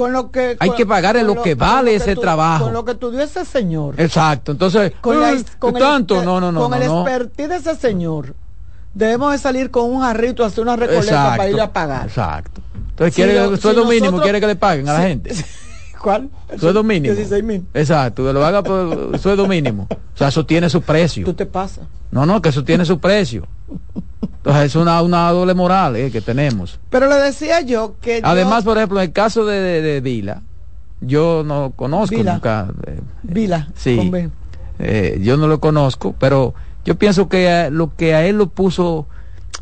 con 0.00 0.14
lo 0.14 0.30
que 0.30 0.56
hay 0.58 0.70
que 0.70 0.86
pagarle 0.86 1.22
lo, 1.22 1.42
que 1.42 1.54
vale 1.54 1.94
ese 1.94 2.16
trabajo. 2.16 2.64
con 2.64 2.72
lo 2.72 2.86
que 2.86 2.92
estudió 2.92 3.20
ese 3.20 3.44
señor. 3.44 4.00
Exacto 4.00 4.52
entonces 4.52 4.92
con, 5.02 5.74
tanto 5.74 6.24
no 6.24 6.40
no 6.40 6.50
no 6.50 6.62
con 6.62 6.74
el 6.74 6.84
expertise 6.84 7.48
de 7.50 7.56
ese 7.56 7.76
señor 7.76 8.34
debemos 8.94 9.32
de 9.32 9.36
salir 9.36 9.70
con 9.70 9.90
un 9.92 10.00
jarrito 10.00 10.42
hacer 10.42 10.62
una 10.62 10.74
recoleta 10.74 11.36
para 11.36 11.50
ir 11.50 11.60
a 11.60 11.70
pagar. 11.70 12.06
exacto. 12.06 12.62
Entonces 12.88 13.14
quiere 13.14 13.56
sueldo 13.58 13.84
mínimo 13.84 14.22
quiere 14.22 14.40
que 14.40 14.46
le 14.46 14.56
paguen 14.56 14.88
a 14.88 14.94
la 14.94 15.00
gente 15.02 15.34
¿Cuál? 16.00 16.30
Sueldo 16.58 16.82
mínimo. 16.82 17.14
16 17.14 17.44
mil. 17.44 17.66
Exacto, 17.74 18.24
que 18.24 18.32
lo 18.32 18.44
haga 18.44 18.62
por 18.62 19.18
sueldo 19.20 19.46
mínimo. 19.46 19.86
O 19.90 20.16
sea, 20.16 20.28
eso 20.28 20.46
tiene 20.46 20.70
su 20.70 20.80
precio. 20.80 21.24
Tú 21.24 21.34
te 21.34 21.46
pasa 21.46 21.82
No, 22.10 22.24
no, 22.24 22.40
que 22.40 22.48
eso 22.48 22.64
tiene 22.64 22.84
su 22.84 22.98
precio. 22.98 23.46
Entonces 24.22 24.64
es 24.64 24.76
una, 24.76 25.02
una 25.02 25.30
doble 25.30 25.52
moral 25.52 25.96
eh, 25.96 26.10
que 26.10 26.22
tenemos. 26.22 26.80
Pero 26.88 27.08
le 27.08 27.16
decía 27.16 27.60
yo 27.60 27.96
que... 28.00 28.20
Además, 28.22 28.64
por 28.64 28.78
ejemplo, 28.78 28.98
en 28.98 29.08
el 29.08 29.12
caso 29.12 29.44
de, 29.44 29.82
de, 29.82 30.00
Vila, 30.00 30.40
yo 31.02 31.42
no 31.44 31.74
conozco 31.76 32.16
nunca. 32.22 32.68
Eh, 32.86 33.00
Vila, 33.22 33.68
sí. 33.74 34.10
Eh, 34.78 35.18
yo 35.22 35.36
no 35.36 35.46
lo 35.46 35.60
conozco, 35.60 36.14
pero 36.18 36.54
yo 36.86 36.94
pienso 36.94 37.28
que 37.28 37.68
lo 37.70 37.94
que 37.94 38.14
a 38.14 38.24
él 38.24 38.38
lo 38.38 38.46
puso 38.46 39.06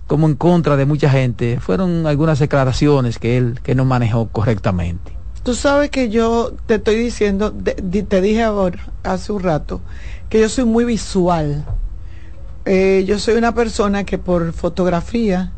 como 0.06 0.28
en 0.28 0.36
contra 0.36 0.76
de 0.76 0.86
mucha 0.86 1.10
gente 1.10 1.58
fueron 1.58 2.06
algunas 2.06 2.38
declaraciones 2.38 3.18
que 3.18 3.36
él 3.36 3.58
que 3.64 3.74
no 3.74 3.84
manejó 3.84 4.28
correctamente. 4.28 5.17
Tú 5.42 5.54
sabes 5.54 5.90
que 5.90 6.10
yo 6.10 6.52
te 6.66 6.74
estoy 6.74 6.96
diciendo, 6.96 7.52
te 7.52 8.20
dije 8.20 8.42
ahora, 8.42 8.80
hace 9.02 9.32
un 9.32 9.42
rato, 9.42 9.80
que 10.28 10.40
yo 10.40 10.48
soy 10.48 10.64
muy 10.64 10.84
visual. 10.84 11.64
Eh, 12.64 13.04
yo 13.06 13.18
soy 13.18 13.36
una 13.36 13.54
persona 13.54 14.04
que 14.04 14.18
por 14.18 14.52
fotografía 14.52 15.52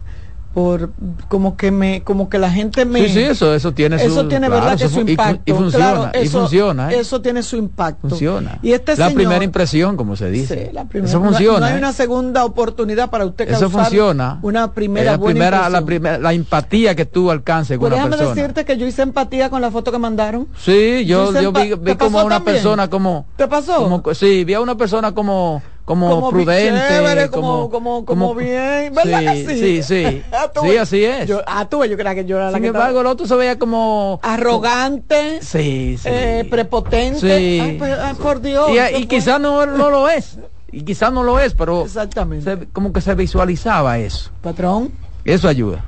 por 0.54 0.90
como 1.28 1.56
que 1.56 1.70
me 1.70 2.02
como 2.02 2.28
que 2.28 2.38
la 2.38 2.50
gente 2.50 2.84
me 2.84 3.06
sí 3.06 3.14
sí 3.14 3.20
eso 3.20 3.54
eso 3.54 3.72
tiene 3.72 3.98
su, 4.00 4.06
eso 4.06 4.26
tiene 4.26 4.48
verdad 4.48 4.76
que 4.76 4.88
su 4.88 5.00
impacto 5.00 5.42
y, 5.46 5.52
funciona 5.52 6.12
y 6.20 6.28
funciona 6.28 6.92
¿eh? 6.92 6.98
eso 7.00 7.20
tiene 7.20 7.42
su 7.42 7.56
impacto. 7.56 8.08
Funciona. 8.08 8.58
Y 8.62 8.72
este 8.72 8.96
la 8.96 9.10
primera 9.10 9.44
impresión 9.44 9.96
como 9.96 10.16
se 10.16 10.30
dice. 10.30 10.70
La 10.72 10.86
primera, 10.86 11.08
eso 11.08 11.22
funciona 11.22 11.60
no, 11.60 11.66
hay 11.66 11.74
¿eh? 11.74 11.78
una 11.78 11.92
segunda 11.92 12.44
oportunidad 12.44 13.10
para 13.10 13.26
usted 13.26 13.48
eso 13.48 13.70
funciona. 13.70 14.40
una 14.42 14.72
primera 14.72 15.12
la 15.12 15.18
primera 15.20 15.68
la 15.68 15.84
primera 15.84 16.18
la 16.18 16.32
empatía 16.32 16.96
que 16.96 17.04
tú 17.04 17.30
alcances 17.30 17.78
con 17.78 17.90
pues 17.90 18.00
una 18.00 18.10
persona. 18.10 18.34
decirte 18.34 18.64
que 18.64 18.76
yo 18.76 18.86
hice 18.86 19.02
empatía 19.02 19.50
con 19.50 19.60
la 19.60 19.70
foto 19.70 19.92
que 19.92 19.98
mandaron. 19.98 20.48
Sí 20.58 21.04
yo 21.06 21.32
yo, 21.40 21.52
vi, 21.52 21.74
vi 21.74 21.94
como 21.94 22.24
una 22.24 22.42
persona 22.42 22.90
como 22.90 23.26
te 23.36 23.46
pasó 23.46 24.02
sí 24.14 24.44
vi 24.44 24.54
a 24.54 24.60
una 24.60 24.76
persona 24.76 25.12
como 25.12 25.62
como, 25.84 26.30
prudente, 26.30 27.28
como, 27.30 27.68
como, 27.70 28.04
como, 28.04 28.34
bien, 28.34 28.94
¿verdad 28.94 29.34
sí, 29.34 29.46
sí? 29.58 29.82
Sí, 29.82 30.22
ah, 30.32 30.50
sí, 30.60 30.76
así 30.76 31.04
es. 31.04 31.28
Yo, 31.28 31.42
ah, 31.46 31.68
tú, 31.68 31.84
yo 31.84 31.96
creo 31.96 32.14
que 32.14 32.24
yo 32.24 32.36
era 32.36 32.50
la 32.50 32.56
Sin 32.56 32.64
embargo, 32.64 33.00
el 33.00 33.06
otro 33.06 33.26
se 33.26 33.34
veía 33.34 33.58
como... 33.58 34.20
Arrogante. 34.22 35.40
Sí, 35.42 35.96
sí. 35.98 36.08
Eh, 36.08 36.46
prepotente. 36.48 37.18
Sí. 37.18 37.76
Pues, 37.78 37.98
ay, 37.98 38.14
por 38.14 38.40
Dios. 38.40 38.70
Y, 38.70 38.96
y 38.98 39.06
quizás 39.06 39.40
no, 39.40 39.66
no 39.66 39.90
lo 39.90 40.08
es. 40.08 40.38
Y 40.72 40.82
quizás 40.82 41.12
no 41.12 41.24
lo 41.24 41.40
es, 41.40 41.54
pero... 41.54 41.82
Exactamente. 41.82 42.68
como 42.72 42.92
que 42.92 43.00
se 43.00 43.14
visualizaba 43.14 43.98
eso. 43.98 44.30
Patrón. 44.42 44.92
Eso 45.24 45.48
ayuda. 45.48 45.84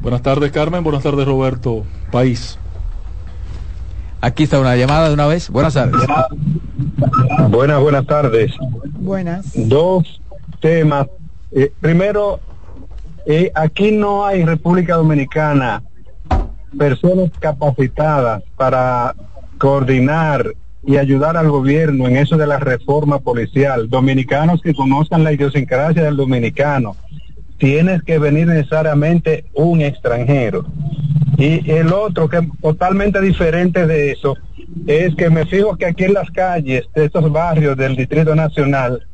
Buenas 0.00 0.22
tardes, 0.22 0.52
Carmen. 0.52 0.84
Buenas 0.84 1.02
tardes, 1.02 1.26
Roberto. 1.26 1.84
País. 2.10 2.58
Aquí 4.20 4.44
está 4.44 4.60
una 4.60 4.76
llamada 4.76 5.08
de 5.08 5.14
una 5.14 5.26
vez. 5.26 5.50
Buenas 5.50 5.74
tardes. 5.74 6.00
Buenas, 7.48 7.80
buenas 7.80 8.06
tardes. 8.06 8.52
Buenas. 8.98 9.52
Dos 9.54 10.20
temas. 10.60 11.06
Eh, 11.52 11.72
primero, 11.80 12.40
eh, 13.26 13.50
aquí 13.54 13.92
no 13.92 14.26
hay 14.26 14.44
República 14.44 14.96
Dominicana 14.96 15.82
personas 16.76 17.30
capacitadas 17.38 18.42
para 18.56 19.14
coordinar 19.58 20.52
y 20.84 20.98
ayudar 20.98 21.36
al 21.36 21.50
gobierno 21.50 22.06
en 22.06 22.16
eso 22.16 22.36
de 22.36 22.46
la 22.46 22.58
reforma 22.58 23.18
policial. 23.18 23.88
Dominicanos 23.88 24.60
que 24.62 24.74
conozcan 24.74 25.24
la 25.24 25.32
idiosincrasia 25.32 26.02
del 26.02 26.16
dominicano. 26.16 26.96
Tienes 27.58 28.02
que 28.02 28.18
venir 28.18 28.46
necesariamente 28.46 29.46
un 29.54 29.80
extranjero. 29.80 30.66
Y 31.38 31.70
el 31.70 31.92
otro, 31.92 32.28
que 32.28 32.38
es 32.38 32.44
totalmente 32.62 33.20
diferente 33.20 33.86
de 33.86 34.12
eso, 34.12 34.34
es 34.86 35.14
que 35.14 35.28
me 35.30 35.46
fijo 35.46 35.76
que 35.76 35.86
aquí 35.86 36.04
en 36.04 36.14
las 36.14 36.30
calles 36.30 36.84
de 36.94 37.04
estos 37.04 37.30
barrios 37.30 37.76
del 37.76 37.96
Distrito 37.96 38.34
Nacional, 38.34 39.06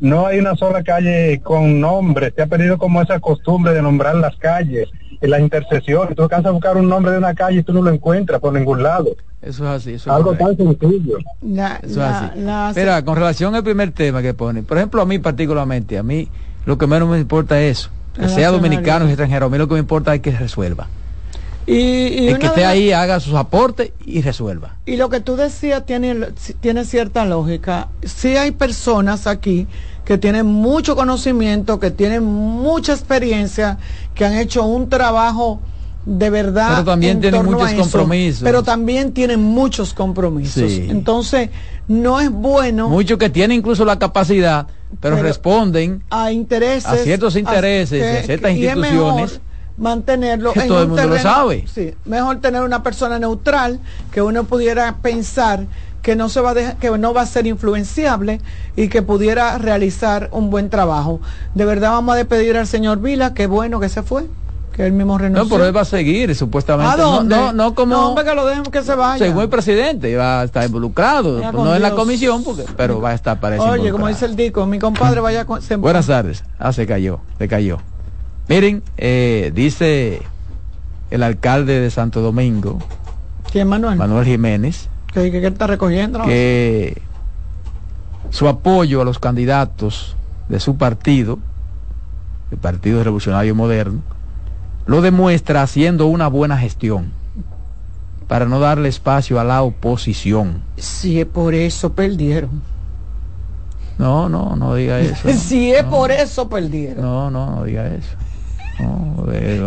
no 0.00 0.26
hay 0.26 0.38
una 0.38 0.54
sola 0.56 0.82
calle 0.82 1.40
con 1.42 1.80
nombre. 1.80 2.32
Se 2.34 2.42
ha 2.42 2.46
perdido 2.46 2.76
como 2.76 3.00
esa 3.00 3.20
costumbre 3.20 3.72
de 3.72 3.80
nombrar 3.80 4.16
las 4.16 4.36
calles 4.36 4.88
en 5.20 5.30
las 5.30 5.40
intersecciones. 5.40 6.14
Tú 6.14 6.22
alcanzas 6.22 6.50
a 6.50 6.52
buscar 6.52 6.76
un 6.76 6.88
nombre 6.88 7.12
de 7.12 7.18
una 7.18 7.34
calle 7.34 7.60
y 7.60 7.62
tú 7.62 7.72
no 7.72 7.80
lo 7.80 7.90
encuentras 7.90 8.40
por 8.40 8.52
ningún 8.52 8.82
lado. 8.82 9.16
Eso 9.40 9.64
es 9.64 9.88
así. 9.88 10.10
Algo 10.10 10.34
tan 10.34 10.56
sencillo. 10.56 11.18
eso 11.82 11.82
es 11.82 11.98
así. 11.98 12.80
Mira, 12.80 13.02
con 13.04 13.16
relación 13.16 13.54
al 13.54 13.64
primer 13.64 13.92
tema 13.92 14.20
que 14.20 14.34
pone, 14.34 14.62
por 14.62 14.76
ejemplo, 14.76 15.00
a 15.00 15.06
mí 15.06 15.18
particularmente, 15.18 15.96
a 15.96 16.02
mí 16.02 16.28
lo 16.66 16.76
que 16.76 16.86
menos 16.86 17.08
me 17.08 17.18
importa 17.18 17.60
es 17.60 17.78
eso. 17.78 17.90
Que 18.14 18.28
sea 18.28 18.50
dominicano 18.50 19.06
o 19.06 19.08
extranjero. 19.08 19.46
A 19.46 19.48
mí 19.48 19.58
lo 19.58 19.66
que 19.66 19.74
me 19.74 19.80
importa 19.80 20.14
es 20.14 20.20
que 20.20 20.30
resuelva. 20.30 20.86
Y, 21.66 22.28
el 22.28 22.38
que 22.38 22.46
esté 22.46 22.66
ahí 22.66 22.92
haga 22.92 23.20
sus 23.20 23.34
aportes 23.34 23.92
y 24.04 24.20
resuelva. 24.20 24.76
Y 24.84 24.96
lo 24.96 25.08
que 25.08 25.20
tú 25.20 25.36
decías 25.36 25.86
tiene, 25.86 26.28
tiene 26.60 26.84
cierta 26.84 27.24
lógica. 27.24 27.88
Sí 28.02 28.36
hay 28.36 28.50
personas 28.50 29.26
aquí 29.26 29.66
que 30.04 30.18
tienen 30.18 30.46
mucho 30.46 30.94
conocimiento, 30.96 31.80
que 31.80 31.90
tienen 31.90 32.24
mucha 32.24 32.92
experiencia, 32.92 33.78
que 34.14 34.24
han 34.26 34.34
hecho 34.34 34.64
un 34.64 34.90
trabajo 34.90 35.60
de 36.04 36.28
verdad. 36.28 36.68
Pero 36.70 36.84
también 36.84 37.20
tienen 37.20 37.46
muchos 37.46 37.72
compromisos. 37.72 38.42
Pero 38.42 38.62
también 38.62 39.12
tienen 39.12 39.40
muchos 39.40 39.94
compromisos. 39.94 40.70
Entonces, 40.70 41.48
no 41.88 42.20
es 42.20 42.30
bueno. 42.30 42.90
Muchos 42.90 43.18
que 43.18 43.30
tienen 43.30 43.58
incluso 43.58 43.86
la 43.86 43.98
capacidad, 43.98 44.66
pero, 45.00 45.16
responden 45.22 46.02
a 46.10 46.30
intereses. 46.30 46.86
A 46.86 46.96
ciertos 46.96 47.36
intereses, 47.36 48.22
a, 48.22 48.26
ciertas 48.26 48.52
instituciones 48.52 49.40
mantenerlo 49.76 50.52
en 50.54 50.68
todo 50.68 50.82
el 50.82 50.88
mundo 50.88 51.06
lo 51.06 51.18
sabe. 51.18 51.64
Sí, 51.72 51.94
mejor 52.04 52.40
tener 52.40 52.62
una 52.62 52.82
persona 52.82 53.18
neutral 53.18 53.80
que 54.12 54.22
uno 54.22 54.44
pudiera 54.44 54.96
pensar 54.96 55.66
que 56.02 56.16
no 56.16 56.28
se 56.28 56.40
va 56.40 56.50
a 56.50 56.74
que 56.74 56.90
no 56.98 57.14
va 57.14 57.22
a 57.22 57.26
ser 57.26 57.46
influenciable 57.46 58.40
y 58.76 58.88
que 58.88 59.02
pudiera 59.02 59.56
realizar 59.58 60.28
un 60.32 60.50
buen 60.50 60.68
trabajo. 60.68 61.20
De 61.54 61.64
verdad 61.64 61.92
vamos 61.92 62.14
a 62.14 62.16
despedir 62.16 62.56
al 62.56 62.66
señor 62.66 63.00
Vila, 63.00 63.32
qué 63.32 63.46
bueno 63.46 63.80
que 63.80 63.88
se 63.88 64.02
fue, 64.02 64.26
que 64.74 64.84
él 64.84 64.92
mismo 64.92 65.16
renunció. 65.16 65.44
No, 65.44 65.50
pero 65.50 65.66
él 65.66 65.74
va 65.74 65.80
a 65.80 65.86
seguir, 65.86 66.34
supuestamente. 66.34 66.98
No, 66.98 67.52
no, 67.52 67.74
como. 67.74 68.14
No, 68.14 68.14
que 68.14 68.34
lo 68.34 68.44
dejen 68.44 68.64
que 68.64 68.82
se 68.82 68.94
vaya. 68.94 69.24
Según 69.24 69.44
el 69.44 69.48
presidente, 69.48 70.14
va 70.14 70.42
a 70.42 70.44
estar 70.44 70.64
involucrado. 70.64 71.40
no 71.52 71.74
en 71.74 71.82
la 71.82 71.92
comisión, 71.92 72.44
porque, 72.44 72.64
pero 72.76 73.00
va 73.00 73.10
a 73.10 73.14
estar 73.14 73.40
para 73.40 73.60
Oye, 73.62 73.90
como 73.90 74.06
dice 74.08 74.26
el 74.26 74.36
Dico, 74.36 74.66
mi 74.66 74.78
compadre 74.78 75.20
vaya 75.20 75.46
con. 75.46 75.60
Buenas 75.78 76.06
tardes. 76.06 76.44
Ah, 76.58 76.72
se 76.72 76.86
cayó, 76.86 77.20
se 77.38 77.48
cayó. 77.48 77.78
Miren, 78.48 78.82
eh, 78.98 79.52
dice 79.54 80.20
el 81.10 81.22
alcalde 81.22 81.80
de 81.80 81.90
Santo 81.90 82.20
Domingo, 82.20 82.78
¿Quién, 83.50 83.68
Manuel? 83.68 83.96
Manuel 83.96 84.26
Jiménez, 84.26 84.88
que, 85.12 85.46
está 85.46 85.66
recogiendo, 85.66 86.22
que 86.24 87.00
su 88.30 88.48
apoyo 88.48 89.00
a 89.00 89.04
los 89.04 89.18
candidatos 89.18 90.16
de 90.48 90.60
su 90.60 90.76
partido, 90.76 91.38
el 92.50 92.58
Partido 92.58 93.02
Revolucionario 93.02 93.54
Moderno, 93.54 94.02
lo 94.84 95.00
demuestra 95.00 95.62
haciendo 95.62 96.06
una 96.06 96.28
buena 96.28 96.58
gestión 96.58 97.12
para 98.28 98.44
no 98.44 98.60
darle 98.60 98.90
espacio 98.90 99.40
a 99.40 99.44
la 99.44 99.62
oposición. 99.62 100.62
Si 100.76 101.18
es 101.18 101.26
por 101.26 101.54
eso 101.54 101.94
perdieron. 101.94 102.62
No, 103.96 104.28
no, 104.28 104.54
no 104.56 104.74
diga 104.74 105.00
eso. 105.00 105.32
si 105.32 105.72
es 105.72 105.84
por 105.84 106.10
eso 106.10 106.48
perdieron. 106.48 107.02
No, 107.02 107.30
no, 107.30 107.50
no 107.50 107.64
diga 107.64 107.86
eso 107.86 108.16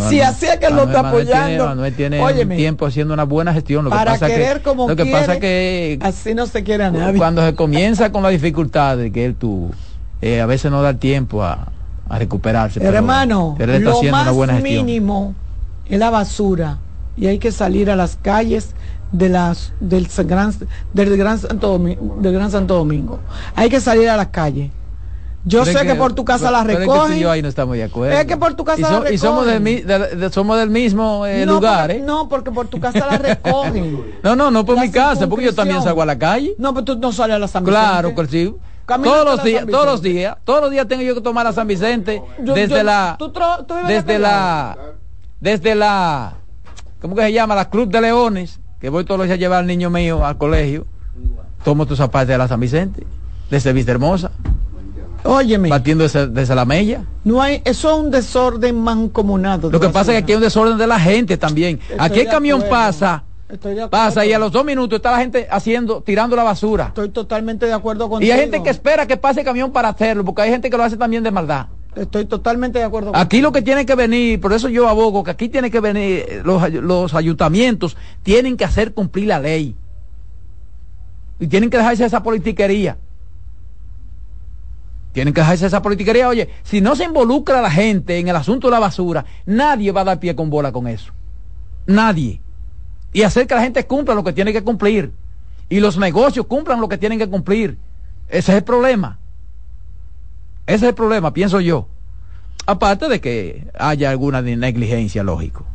si 0.09 0.21
así 0.21 0.45
es 0.45 0.57
que 0.57 0.69
lo 0.69 0.83
está 0.83 1.07
apoyando. 1.07 1.65
Manuel 1.65 1.95
tiene 1.95 2.19
tiempo 2.55 2.85
haciendo 2.85 3.13
una 3.13 3.23
buena 3.23 3.53
gestión. 3.53 3.85
Lo 3.85 3.89
para 3.89 4.13
que 4.13 4.19
pasa 4.19 4.27
querer 4.27 4.57
que, 4.57 4.63
como 4.63 4.87
Lo 4.87 4.95
que 4.95 5.05
pasa 5.05 5.39
que 5.39 5.99
así 6.01 6.33
no 6.33 6.45
se 6.45 6.63
quiere 6.63 6.85
a 6.85 6.91
nadie. 6.91 7.17
Cuando 7.17 7.45
se 7.45 7.55
comienza 7.55 8.11
con 8.11 8.23
la 8.23 8.29
dificultad 8.29 8.97
de 8.97 9.11
que 9.11 9.25
él 9.25 9.35
tuvo, 9.35 9.71
eh, 10.21 10.41
a 10.41 10.45
veces 10.45 10.71
no 10.71 10.81
da 10.81 10.93
tiempo 10.95 11.43
a, 11.43 11.71
recuperarse. 12.09 12.81
Hermano, 12.81 13.57
lo 13.59 14.03
más 14.03 14.61
mínimo 14.61 15.35
es 15.89 15.99
la 15.99 16.09
basura 16.09 16.77
y 17.17 17.27
hay 17.27 17.37
que 17.37 17.51
salir 17.51 17.91
a 17.91 17.95
las 17.95 18.17
calles 18.21 18.73
de 19.11 19.29
las 19.29 19.73
del 19.79 20.07
gran 20.25 20.53
del 20.93 21.17
gran 21.17 21.39
Santo 21.39 21.79
del 21.79 22.33
Gran 22.33 22.51
Santo 22.51 22.75
Domingo. 22.75 23.19
Hay 23.55 23.69
que 23.69 23.81
salir 23.81 24.09
a 24.09 24.17
las 24.17 24.27
calles 24.27 24.71
yo 25.47 25.65
sé 25.65 25.85
que, 25.85 25.95
por 25.95 26.13
tu 26.13 26.25
casa 26.25 26.51
la 26.51 26.63
recogen. 26.63 27.13
Es 27.13 27.19
yo 27.19 27.31
ahí 27.31 27.41
no 27.41 27.47
estamos 27.47 27.75
de 27.77 27.83
acuerdo. 27.83 28.17
Es 28.17 28.25
que 28.25 28.35
por 28.35 28.53
tu 28.53 28.65
casa 28.65 28.81
la 28.81 28.99
recogen. 28.99 29.13
Y 29.13 29.17
somos 29.17 29.45
del, 29.45 30.31
somos 30.31 30.59
del 30.59 30.69
mismo 30.69 31.25
eh, 31.25 31.45
lugar, 31.45 31.89
¿eh? 31.91 32.01
No, 32.05 32.27
porque 32.27 32.51
por 32.51 32.67
tu 32.67 32.79
casa 32.79 33.07
la 33.09 33.17
recogen. 33.17 34.03
no, 34.23 34.35
no, 34.35 34.51
no 34.51 34.65
por 34.65 34.77
mi 34.79 34.91
casa, 34.91 35.27
porque 35.27 35.45
yo 35.45 35.55
también 35.55 35.81
salgo 35.81 36.01
a 36.01 36.05
la 36.05 36.17
calle. 36.17 36.53
No, 36.57 36.73
pero 36.73 36.83
tú 36.83 36.97
no 36.97 37.13
sales 37.13 37.37
a 37.37 37.39
la 37.39 37.47
San 37.47 37.63
Vicente. 37.63 37.87
Claro, 37.87 38.13
pues 38.13 38.29
sí. 38.29 38.53
todos 38.85 39.25
los 39.25 39.43
días, 39.43 39.65
todos 39.65 39.85
los 39.85 40.01
días, 40.01 40.37
todos 40.43 40.61
los 40.61 40.71
días 40.71 40.87
tengo 40.87 41.03
yo 41.03 41.15
que 41.15 41.21
tomar 41.21 41.47
a 41.47 41.53
San 41.53 41.67
Vicente 41.67 42.21
desde 42.39 42.83
la, 42.83 43.17
desde 43.87 44.19
la, 44.19 44.77
desde 45.39 45.75
la, 45.75 46.33
¿cómo 47.01 47.15
que 47.15 47.21
se 47.21 47.31
llama? 47.31 47.55
La 47.55 47.69
Club 47.69 47.89
de 47.89 48.01
Leones, 48.01 48.59
que 48.81 48.89
voy 48.89 49.05
todos 49.05 49.19
los 49.19 49.27
días 49.27 49.37
a 49.37 49.39
llevar 49.39 49.59
al 49.59 49.67
niño 49.67 49.89
mío 49.89 50.25
al 50.25 50.37
colegio. 50.37 50.85
Tomo 51.63 51.85
tus 51.85 51.97
zapatos 51.97 52.27
de 52.27 52.37
la 52.37 52.47
San 52.49 52.59
Vicente, 52.59 53.07
desde 53.49 53.71
Vista 53.71 53.91
Hermosa. 53.91 54.31
Óyeme. 55.27 55.69
Batiendo 55.69 56.07
desde, 56.07 56.55
la 56.55 56.65
mella. 56.65 57.03
No 57.23 57.41
hay, 57.41 57.61
eso 57.65 57.91
es 57.91 57.99
un 57.99 58.11
desorden 58.11 58.79
mancomunado. 58.79 59.69
Lo 59.69 59.79
que 59.79 59.89
pasa 59.89 60.11
es 60.11 60.17
que 60.17 60.23
aquí 60.23 60.31
hay 60.31 60.37
un 60.37 60.43
desorden 60.43 60.77
de 60.77 60.87
la 60.87 60.99
gente 60.99 61.37
también. 61.37 61.79
aquí 61.99 62.21
el 62.21 62.27
camión 62.27 62.63
pasa. 62.69 63.23
Pasa 63.89 64.25
y 64.25 64.33
a 64.33 64.39
los 64.39 64.51
dos 64.51 64.65
minutos 64.65 64.97
está 64.97 65.11
la 65.11 65.19
gente 65.19 65.47
haciendo, 65.49 66.01
tirando 66.01 66.35
la 66.35 66.43
basura. 66.43 66.87
Estoy 66.87 67.09
totalmente 67.09 67.65
de 67.65 67.73
acuerdo 67.73 68.09
con 68.09 68.21
Y 68.21 68.29
hay 68.29 68.41
gente 68.41 68.61
que 68.61 68.69
espera 68.69 69.05
que 69.05 69.15
pase 69.15 69.39
el 69.39 69.45
camión 69.45 69.71
para 69.71 69.89
hacerlo, 69.89 70.25
porque 70.25 70.41
hay 70.41 70.49
gente 70.49 70.69
que 70.69 70.75
lo 70.75 70.83
hace 70.83 70.97
también 70.97 71.23
de 71.23 71.31
maldad. 71.31 71.67
Estoy 71.95 72.25
totalmente 72.25 72.79
de 72.79 72.85
acuerdo. 72.85 73.11
Aquí 73.15 73.41
lo 73.41 73.51
que 73.51 73.61
tiene 73.61 73.85
que 73.85 73.95
venir, 73.95 74.39
por 74.41 74.53
eso 74.53 74.67
yo 74.67 74.87
abogo 74.87 75.23
que 75.23 75.31
aquí 75.31 75.49
tiene 75.49 75.71
que 75.71 75.79
venir, 75.79 76.41
los, 76.43 76.69
los 76.73 77.13
ayuntamientos 77.13 77.95
tienen 78.21 78.57
que 78.57 78.65
hacer 78.65 78.93
cumplir 78.93 79.27
la 79.27 79.39
ley. 79.39 79.75
Y 81.39 81.47
tienen 81.47 81.69
que 81.69 81.77
dejarse 81.77 82.05
esa 82.05 82.21
politiquería. 82.21 82.97
Tienen 85.17 85.33
que 85.33 85.41
dejarse 85.41 85.65
esa 85.65 85.81
politiquería. 85.81 86.29
Oye, 86.29 86.47
si 86.61 86.79
no 86.79 86.95
se 86.95 87.05
involucra 87.05 87.59
la 87.59 87.71
gente 87.71 88.19
en 88.19 88.27
el 88.27 88.35
asunto 88.35 88.67
de 88.67 88.71
la 88.73 88.79
basura, 88.79 89.25
nadie 89.47 89.91
va 89.91 90.01
a 90.01 90.03
dar 90.03 90.19
pie 90.19 90.35
con 90.35 90.51
bola 90.51 90.71
con 90.71 90.85
eso. 90.85 91.11
Nadie. 91.87 92.39
Y 93.13 93.23
hacer 93.23 93.47
que 93.47 93.55
la 93.55 93.63
gente 93.63 93.83
cumpla 93.87 94.13
lo 94.13 94.23
que 94.23 94.31
tiene 94.31 94.53
que 94.53 94.63
cumplir. 94.63 95.11
Y 95.69 95.79
los 95.79 95.97
negocios 95.97 96.45
cumplan 96.45 96.79
lo 96.79 96.87
que 96.87 96.99
tienen 96.99 97.17
que 97.17 97.27
cumplir. 97.27 97.79
Ese 98.29 98.51
es 98.51 98.57
el 98.59 98.63
problema. 98.63 99.17
Ese 100.67 100.85
es 100.85 100.89
el 100.89 100.93
problema, 100.93 101.33
pienso 101.33 101.61
yo. 101.61 101.87
Aparte 102.67 103.09
de 103.09 103.19
que 103.19 103.71
haya 103.73 104.11
alguna 104.11 104.43
negligencia, 104.43 105.23
lógico. 105.23 105.65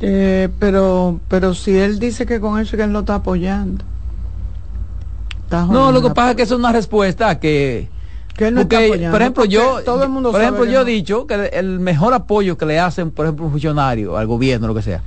Eh, 0.00 0.50
pero, 0.58 1.18
pero 1.28 1.54
si 1.54 1.78
él 1.78 1.98
dice 1.98 2.26
que 2.26 2.40
con 2.40 2.60
eso 2.60 2.76
que 2.76 2.82
él 2.82 2.92
lo 2.92 3.00
está 3.00 3.14
apoyando. 3.14 3.86
no, 5.50 5.90
lo 5.90 6.02
que 6.02 6.10
pasa 6.10 6.32
es 6.32 6.36
que 6.36 6.42
es 6.42 6.50
una 6.50 6.72
respuesta 6.72 7.40
que 7.40 7.94
que 8.34 8.48
él 8.48 8.54
no 8.54 8.62
está 8.62 8.78
apoyando, 8.78 9.10
por 9.12 9.22
ejemplo, 9.22 9.44
yo, 9.44 9.82
todo 9.84 10.02
el 10.02 10.08
mundo 10.08 10.32
por 10.32 10.40
ejemplo, 10.40 10.64
yo 10.64 10.82
he 10.82 10.84
dicho 10.84 11.26
que 11.26 11.34
el 11.52 11.78
mejor 11.78 12.12
apoyo 12.14 12.58
que 12.58 12.66
le 12.66 12.80
hacen, 12.80 13.10
por 13.10 13.26
ejemplo, 13.26 13.46
un 13.46 13.52
funcionario, 13.52 14.16
al 14.16 14.26
gobierno, 14.26 14.66
lo 14.66 14.74
que 14.74 14.82
sea, 14.82 15.02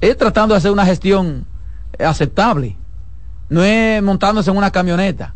es 0.00 0.16
tratando 0.16 0.54
de 0.54 0.58
hacer 0.58 0.70
una 0.70 0.84
gestión 0.84 1.46
aceptable. 1.98 2.76
No 3.48 3.62
es 3.62 4.02
montándose 4.02 4.50
en 4.50 4.56
una 4.56 4.70
camioneta. 4.70 5.34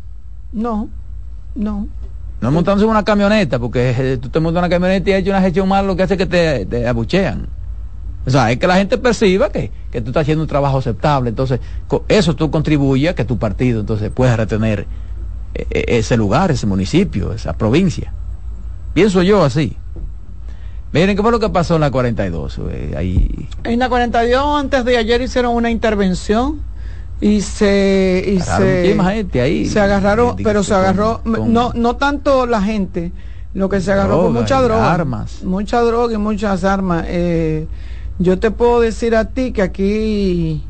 No, 0.51 0.89
no. 1.55 1.87
No 2.41 2.47
es 2.49 2.53
montándose 2.53 2.85
en 2.85 2.91
una 2.91 3.03
camioneta, 3.03 3.57
porque 3.57 3.95
eh, 3.97 4.17
tú 4.17 4.29
te 4.29 4.39
montas 4.39 4.59
en 4.59 4.65
una 4.65 4.69
camioneta 4.69 5.09
y 5.09 5.13
has 5.13 5.19
hecho 5.21 5.31
una 5.31 5.41
gestión 5.41 5.67
mal, 5.67 5.87
lo 5.87 5.95
que 5.95 6.03
hace 6.03 6.17
que 6.17 6.25
te, 6.25 6.87
abuchean. 6.87 7.47
O 8.25 8.29
sea, 8.29 8.51
es 8.51 8.57
que 8.57 8.67
la 8.67 8.75
gente 8.75 8.97
perciba 8.97 9.49
que, 9.49 9.71
que, 9.91 10.01
tú 10.01 10.11
estás 10.11 10.21
haciendo 10.21 10.43
un 10.43 10.47
trabajo 10.47 10.77
aceptable. 10.77 11.29
Entonces, 11.29 11.59
eso 12.07 12.35
tú 12.35 12.51
contribuyes 12.51 13.11
a 13.11 13.15
que 13.15 13.25
tu 13.25 13.37
partido 13.37 13.81
entonces 13.81 14.11
pueda 14.11 14.37
retener 14.37 14.85
ese 15.53 16.17
lugar, 16.17 16.51
ese 16.51 16.65
municipio, 16.65 17.33
esa 17.33 17.53
provincia. 17.53 18.13
Pienso 18.93 19.21
yo 19.21 19.43
así. 19.43 19.77
Miren, 20.91 21.15
¿qué 21.15 21.21
fue 21.23 21.31
lo 21.31 21.39
que 21.39 21.49
pasó 21.49 21.75
en 21.75 21.81
la 21.81 21.89
42? 21.89 22.59
Eh, 22.69 22.93
ahí... 22.95 23.49
En 23.63 23.79
la 23.79 23.89
42, 23.89 24.59
antes 24.59 24.85
de 24.85 24.97
ayer, 24.97 25.21
hicieron 25.21 25.55
una 25.55 25.71
intervención 25.71 26.61
y 27.19 27.41
se 27.41 28.23
y 28.27 28.41
se, 28.41 29.39
ahí, 29.39 29.65
se 29.65 29.79
agarraron 29.79 30.35
pero 30.43 30.61
se 30.61 30.73
agarró 30.73 31.21
no 31.23 31.71
no 31.73 31.95
tanto 31.95 32.45
la 32.45 32.61
gente 32.61 33.13
lo 33.53 33.69
que 33.69 33.79
se 33.79 33.93
agarró 33.93 34.23
fue 34.23 34.41
mucha 34.41 34.61
droga 34.61 34.93
armas 34.93 35.41
mucha 35.43 35.79
droga 35.81 36.13
y 36.13 36.17
muchas 36.17 36.65
armas 36.65 37.05
eh, 37.07 37.67
yo 38.19 38.39
te 38.39 38.51
puedo 38.51 38.81
decir 38.81 39.15
a 39.15 39.25
ti 39.25 39.53
que 39.53 39.61
aquí 39.61 40.63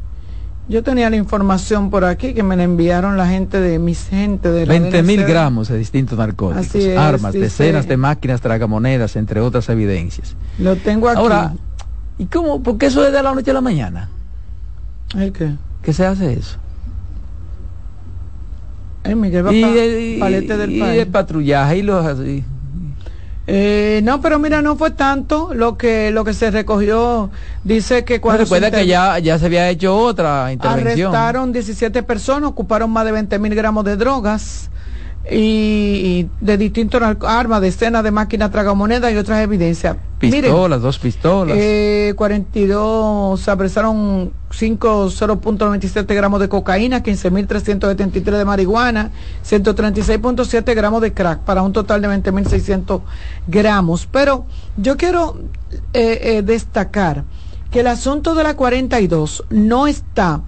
yo 0.69 0.81
tenía 0.83 1.09
la 1.09 1.17
información 1.17 1.89
por 1.89 2.05
aquí 2.05 2.33
que 2.33 2.43
me 2.43 2.55
la 2.55 2.63
enviaron 2.63 3.17
la 3.17 3.27
gente 3.27 3.59
de 3.59 3.79
mis 3.79 4.07
gente 4.07 4.49
de 4.49 4.65
la 4.65 4.73
20 4.73 5.03
mil 5.03 5.23
gramos 5.25 5.67
de 5.67 5.77
distintos 5.77 6.17
narcóticos, 6.17 6.97
armas, 6.97 7.33
decenas 7.33 7.87
de 7.87 7.97
máquinas 7.97 8.41
tragamonedas, 8.41 9.15
entre 9.15 9.41
otras 9.41 9.67
evidencias. 9.69 10.35
Lo 10.59 10.75
tengo 10.75 11.09
aquí. 11.09 11.19
Ahora, 11.19 11.53
¿y 12.17 12.25
cómo? 12.25 12.63
¿Por 12.63 12.77
qué 12.77 12.87
eso 12.87 13.05
es 13.05 13.11
de 13.11 13.21
la 13.21 13.33
noche 13.33 13.51
a 13.51 13.53
la 13.53 13.61
mañana? 13.61 14.09
¿El 15.15 15.33
qué? 15.33 15.55
¿Qué 15.81 15.91
se 15.91 16.05
hace 16.05 16.33
eso? 16.33 16.57
El 19.03 19.17
Miguel 19.17 19.45
va 19.45 19.53
y, 19.53 20.17
palete 20.17 20.55
del 20.55 20.71
y 20.71 20.81
el 20.81 21.07
patrullaje 21.07 21.77
y 21.77 21.81
los 21.81 22.05
así. 22.05 22.45
Eh, 23.45 23.99
no, 24.03 24.21
pero 24.21 24.39
mira, 24.39 24.61
no 24.61 24.77
fue 24.77 24.91
tanto 24.91 25.53
lo 25.53 25.77
que 25.77 26.11
lo 26.11 26.23
que 26.23 26.33
se 26.33 26.49
recogió. 26.49 27.29
Dice 27.63 28.05
que 28.05 28.21
cuando 28.21 28.43
recuerda 28.43 28.71
que 28.71 28.87
ya, 28.87 29.19
ya 29.19 29.37
se 29.37 29.47
había 29.47 29.69
hecho 29.69 29.97
otra 29.97 30.51
intervención. 30.53 31.13
Arrestaron 31.13 31.51
17 31.51 32.03
personas, 32.03 32.51
ocuparon 32.51 32.89
más 32.89 33.05
de 33.05 33.11
20 33.11 33.39
mil 33.39 33.53
gramos 33.53 33.83
de 33.83 33.97
drogas 33.97 34.69
y, 35.31 36.27
de 36.41 36.57
distintos 36.57 37.01
armas, 37.01 37.61
decenas 37.61 38.03
de 38.03 38.11
máquinas 38.11 38.51
tragamonedas 38.51 39.11
y 39.13 39.17
otras 39.17 39.41
evidencias. 39.41 39.95
Pistolas, 40.19 40.81
dos 40.81 40.99
pistolas. 40.99 41.57
Eh, 41.59 42.13
42, 42.15 43.39
se 43.39 43.51
apresaron 43.51 44.31
5, 44.51 45.07
0.97 45.07 46.13
gramos 46.13 46.39
de 46.39 46.49
cocaína, 46.49 47.03
15.373 47.03 48.37
de 48.37 48.45
marihuana, 48.45 49.11
136.7 49.45 50.75
gramos 50.75 51.01
de 51.01 51.13
crack, 51.13 51.39
para 51.39 51.61
un 51.61 51.73
total 51.73 52.01
de 52.01 52.09
20.600 52.09 53.01
gramos. 53.47 54.07
Pero 54.11 54.45
yo 54.77 54.97
quiero 54.97 55.39
eh, 55.93 56.19
eh, 56.21 56.41
destacar 56.41 57.23
que 57.71 57.79
el 57.79 57.87
asunto 57.87 58.35
de 58.35 58.43
la 58.43 58.55
42 58.55 59.45
no 59.49 59.87
está 59.87 60.41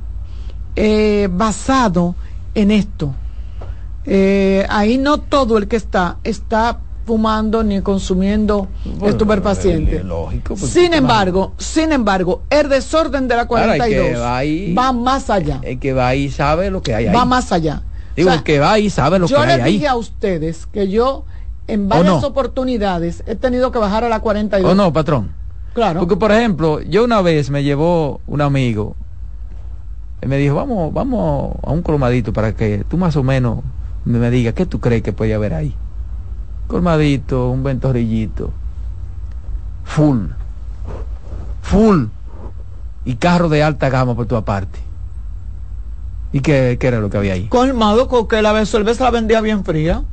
eh, 0.75 1.27
basado 1.31 2.15
en 2.53 2.71
esto 2.71 3.15
eh, 4.05 4.65
ahí 4.69 4.97
no 4.97 5.19
todo 5.19 5.57
el 5.57 5.67
que 5.67 5.75
está 5.75 6.17
está 6.23 6.79
fumando 7.05 7.63
ni 7.63 7.81
consumiendo 7.81 8.67
estupefacientes. 9.03 10.03
sin 10.55 10.93
embargo, 10.93 11.53
sin 11.57 11.91
embargo, 11.91 12.41
el 12.49 12.67
desorden 12.67 13.27
de 13.27 13.35
la 13.35 13.47
42 13.47 14.19
va, 14.77 14.91
más 14.91 15.29
allá. 15.29 15.59
El 15.61 15.79
que 15.79 15.93
va 15.93 16.07
ahí 16.09 16.29
sabe 16.29 16.71
lo 16.71 16.81
que 16.81 16.95
hay 16.95 17.07
ahí. 17.07 17.13
Va 17.13 17.25
más 17.25 17.51
allá. 17.51 17.83
Digo, 18.15 18.31
el 18.31 18.43
que 18.43 18.59
va 18.59 18.73
ahí 18.73 18.89
sabe 18.89 19.19
lo 19.19 19.27
que 19.27 19.35
hay 19.35 19.41
ahí. 19.41 19.49
Yo 19.49 19.57
les 19.57 19.65
dije 19.65 19.87
a 19.87 19.95
ustedes 19.95 20.65
que 20.65 20.89
yo 20.89 21.25
en 21.67 21.89
varias 21.89 22.23
oportunidades 22.23 23.23
he 23.27 23.35
tenido 23.35 23.71
que 23.71 23.79
bajar 23.79 24.03
a 24.03 24.09
la 24.09 24.19
42. 24.19 24.71
¿O 24.71 24.75
no, 24.75 24.91
patrón? 24.91 25.31
Claro. 25.73 25.99
Porque, 25.99 26.15
por 26.15 26.31
ejemplo, 26.31 26.81
yo 26.81 27.03
una 27.03 27.21
vez 27.21 27.49
me 27.49 27.63
llevó 27.63 28.21
un 28.27 28.41
amigo 28.41 28.95
y 30.21 30.27
me 30.27 30.37
dijo, 30.37 30.55
vamos, 30.55 30.93
vamos 30.93 31.55
a 31.61 31.71
un 31.71 31.81
cromadito 31.81 32.33
para 32.33 32.55
que 32.55 32.83
tú 32.87 32.97
más 32.97 33.15
o 33.15 33.23
menos 33.23 33.59
me 34.05 34.29
diga, 34.29 34.53
¿qué 34.53 34.65
tú 34.65 34.79
crees 34.79 35.01
que 35.01 35.13
puede 35.13 35.33
haber 35.33 35.53
ahí? 35.53 35.75
Colmadito, 36.67 37.49
un 37.49 37.63
ventorrillito, 37.63 38.51
full, 39.83 40.27
full, 41.61 42.05
y 43.05 43.15
carro 43.15 43.49
de 43.49 43.63
alta 43.63 43.89
gama 43.89 44.15
por 44.15 44.25
tu 44.25 44.43
parte. 44.43 44.79
¿Y 46.33 46.41
qué, 46.41 46.77
era 46.81 46.99
lo 46.99 47.09
que 47.09 47.17
había 47.17 47.33
ahí? 47.33 47.47
Colmado 47.47 48.07
con 48.07 48.27
que 48.27 48.41
la 48.41 48.65
cerveza 48.65 49.05
la 49.05 49.11
vendía 49.11 49.41
bien 49.41 49.63
fría. 49.63 50.03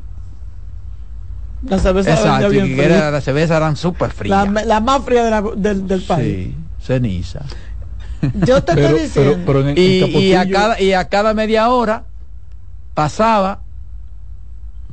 La 1.67 1.79
cerveza 1.79 2.15
la 2.15 2.39
vendía 2.39 2.49
bien 2.49 2.77
fría. 2.77 3.11
la 3.11 3.21
cerveza 3.21 3.57
eran 3.57 3.77
súper 3.77 4.11
frías. 4.11 4.49
La, 4.67 4.81
más 4.81 5.03
fría 5.03 5.25
del, 5.41 5.87
del 5.87 6.03
país. 6.03 6.55
Sí, 6.55 6.57
ceniza. 6.81 7.41
Yo 8.47 8.63
te 8.63 8.73
estoy 8.73 9.01
diciendo. 9.01 9.73
y, 9.75 10.35
a 10.35 10.49
cada, 10.49 10.81
y 10.81 10.93
a 10.93 11.09
cada 11.09 11.35
media 11.35 11.69
hora 11.71 12.05
pasaba 12.95 13.62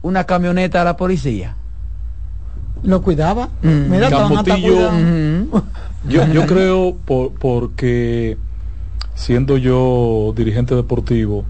una 0.01 0.23
camioneta 0.25 0.81
a 0.81 0.83
la 0.83 0.97
policía. 0.97 1.55
¿Lo 2.83 3.01
cuidaba? 3.01 3.49
Mm. 3.61 3.89
Mira, 3.89 4.09
Capotillo, 4.09 4.91
yo, 6.07 6.25
yo 6.27 6.45
creo 6.45 6.95
por, 7.05 7.33
porque 7.33 8.37
siendo 9.15 9.57
yo 9.57 10.33
dirigente 10.35 10.75
deportivo, 10.75 11.43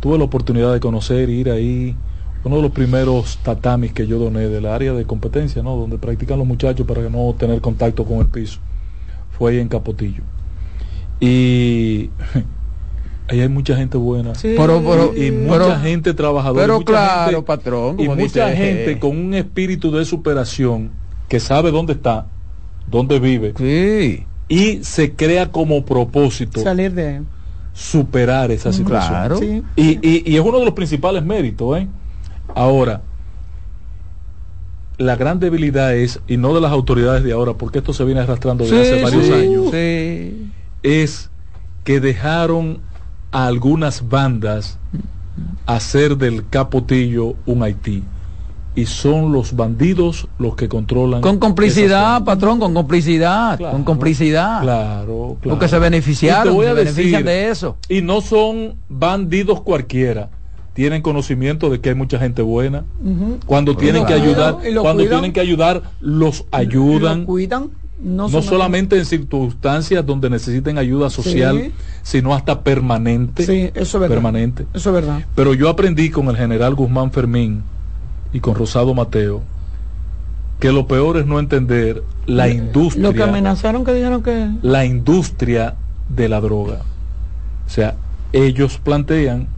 tuve 0.00 0.18
la 0.18 0.24
oportunidad 0.24 0.72
de 0.72 0.80
conocer, 0.80 1.28
ir 1.30 1.50
ahí, 1.50 1.96
uno 2.44 2.56
de 2.56 2.62
los 2.62 2.70
primeros 2.70 3.38
tatamis 3.38 3.92
que 3.92 4.06
yo 4.06 4.18
doné 4.18 4.48
del 4.48 4.66
área 4.66 4.92
de 4.92 5.04
competencia, 5.04 5.62
¿no? 5.62 5.76
Donde 5.76 5.98
practican 5.98 6.38
los 6.38 6.46
muchachos 6.46 6.86
para 6.86 7.02
no 7.08 7.34
tener 7.36 7.60
contacto 7.60 8.04
con 8.04 8.18
el 8.18 8.26
piso. 8.26 8.60
Fue 9.36 9.50
ahí 9.52 9.58
en 9.58 9.68
Capotillo. 9.68 10.22
Y 11.20 12.10
Ahí 13.28 13.40
hay 13.40 13.48
mucha 13.48 13.76
gente 13.76 13.98
buena. 13.98 14.32
y 14.42 15.30
mucha 15.30 15.80
gente 15.80 16.14
trabajadora. 16.14 16.62
Pero 16.62 16.80
claro, 16.80 17.44
patrón. 17.44 18.00
Y 18.00 18.08
mucha 18.08 18.50
gente 18.52 18.98
con 18.98 19.16
un 19.16 19.34
espíritu 19.34 19.90
de 19.90 20.04
superación 20.04 20.90
que 21.28 21.38
sabe 21.38 21.70
dónde 21.70 21.92
está, 21.92 22.26
dónde 22.90 23.18
vive. 23.20 23.52
Sí. 23.56 24.24
Y 24.48 24.82
se 24.82 25.12
crea 25.12 25.50
como 25.50 25.84
propósito. 25.84 26.60
Salir 26.62 26.94
de 26.94 27.20
superar 27.74 28.50
esa 28.50 28.72
situación. 28.72 29.10
Claro. 29.10 29.40
Y, 29.76 30.34
es 30.34 30.40
uno 30.40 30.58
de 30.58 30.64
los 30.64 30.74
principales 30.74 31.22
méritos. 31.22 31.78
¿eh? 31.78 31.86
Ahora, 32.54 33.02
la 34.96 35.16
gran 35.16 35.38
debilidad 35.38 35.94
es, 35.94 36.20
y 36.26 36.38
no 36.38 36.54
de 36.54 36.62
las 36.62 36.72
autoridades 36.72 37.22
de 37.24 37.32
ahora, 37.32 37.52
porque 37.52 37.78
esto 37.78 37.92
se 37.92 38.04
viene 38.04 38.20
arrastrando 38.20 38.64
desde 38.64 38.80
hace 38.80 39.02
varios 39.02 39.30
años, 39.30 39.72
es 40.82 41.30
que 41.84 42.00
dejaron 42.00 42.80
a 43.30 43.46
algunas 43.46 44.08
bandas 44.08 44.78
hacer 45.66 46.16
del 46.16 46.48
Capotillo 46.48 47.34
un 47.46 47.62
Haití. 47.62 48.02
Y 48.74 48.86
son 48.86 49.32
los 49.32 49.56
bandidos 49.56 50.28
los 50.38 50.54
que 50.54 50.68
controlan. 50.68 51.20
Con 51.20 51.38
complicidad, 51.38 52.22
patrón, 52.24 52.60
con 52.60 52.74
complicidad, 52.74 53.58
con 53.58 53.82
complicidad. 53.82 54.62
Claro, 54.62 55.36
claro. 55.40 55.56
Porque 55.56 55.66
se 55.66 55.78
beneficiaron, 55.80 56.56
se 56.62 56.72
benefician 56.74 57.24
de 57.24 57.50
eso. 57.50 57.76
Y 57.88 58.02
no 58.02 58.20
son 58.20 58.76
bandidos 58.88 59.62
cualquiera 59.62 60.30
tienen 60.78 61.02
conocimiento 61.02 61.70
de 61.70 61.80
que 61.80 61.88
hay 61.88 61.96
mucha 61.96 62.20
gente 62.20 62.40
buena. 62.40 62.84
Cuando 63.46 63.76
tienen 63.76 64.06
que 64.06 64.12
ayudar, 64.12 64.58
cuando 64.80 65.08
tienen 65.08 65.32
que 65.32 65.40
ayudar, 65.40 65.82
los 66.00 66.44
ayudan. 66.52 67.24
cuidan. 67.24 67.70
No, 68.00 68.28
solamente 68.42 68.96
en 68.96 69.04
circunstancias 69.04 70.06
donde 70.06 70.30
necesiten 70.30 70.78
ayuda 70.78 71.10
social, 71.10 71.72
sino 72.02 72.32
hasta 72.32 72.62
permanente. 72.62 73.44
Sí, 73.44 73.70
eso 73.74 73.98
es 73.98 74.00
verdad. 74.00 74.16
Permanente. 74.16 74.66
Eso 74.72 74.90
es 74.90 74.94
verdad. 74.94 75.24
Pero 75.34 75.54
yo 75.54 75.68
aprendí 75.68 76.10
con 76.10 76.28
el 76.28 76.36
general 76.36 76.74
Guzmán 76.76 77.10
Fermín 77.10 77.62
y 78.32 78.40
con 78.40 78.54
Rosado 78.54 78.94
Mateo 78.94 79.42
que 80.58 80.72
lo 80.72 80.86
peor 80.86 81.18
es 81.18 81.26
no 81.26 81.38
entender 81.38 82.02
la 82.26 82.48
industria. 82.48 83.02
Lo 83.02 83.12
que 83.12 83.22
amenazaron 83.22 83.84
que 83.84 83.94
dijeron 83.94 84.22
que... 84.22 84.50
La 84.62 84.84
industria 84.84 85.76
de 86.08 86.28
la 86.28 86.40
droga. 86.40 86.80
O 87.66 87.70
sea, 87.70 87.94
ellos 88.32 88.78
plantean 88.82 89.48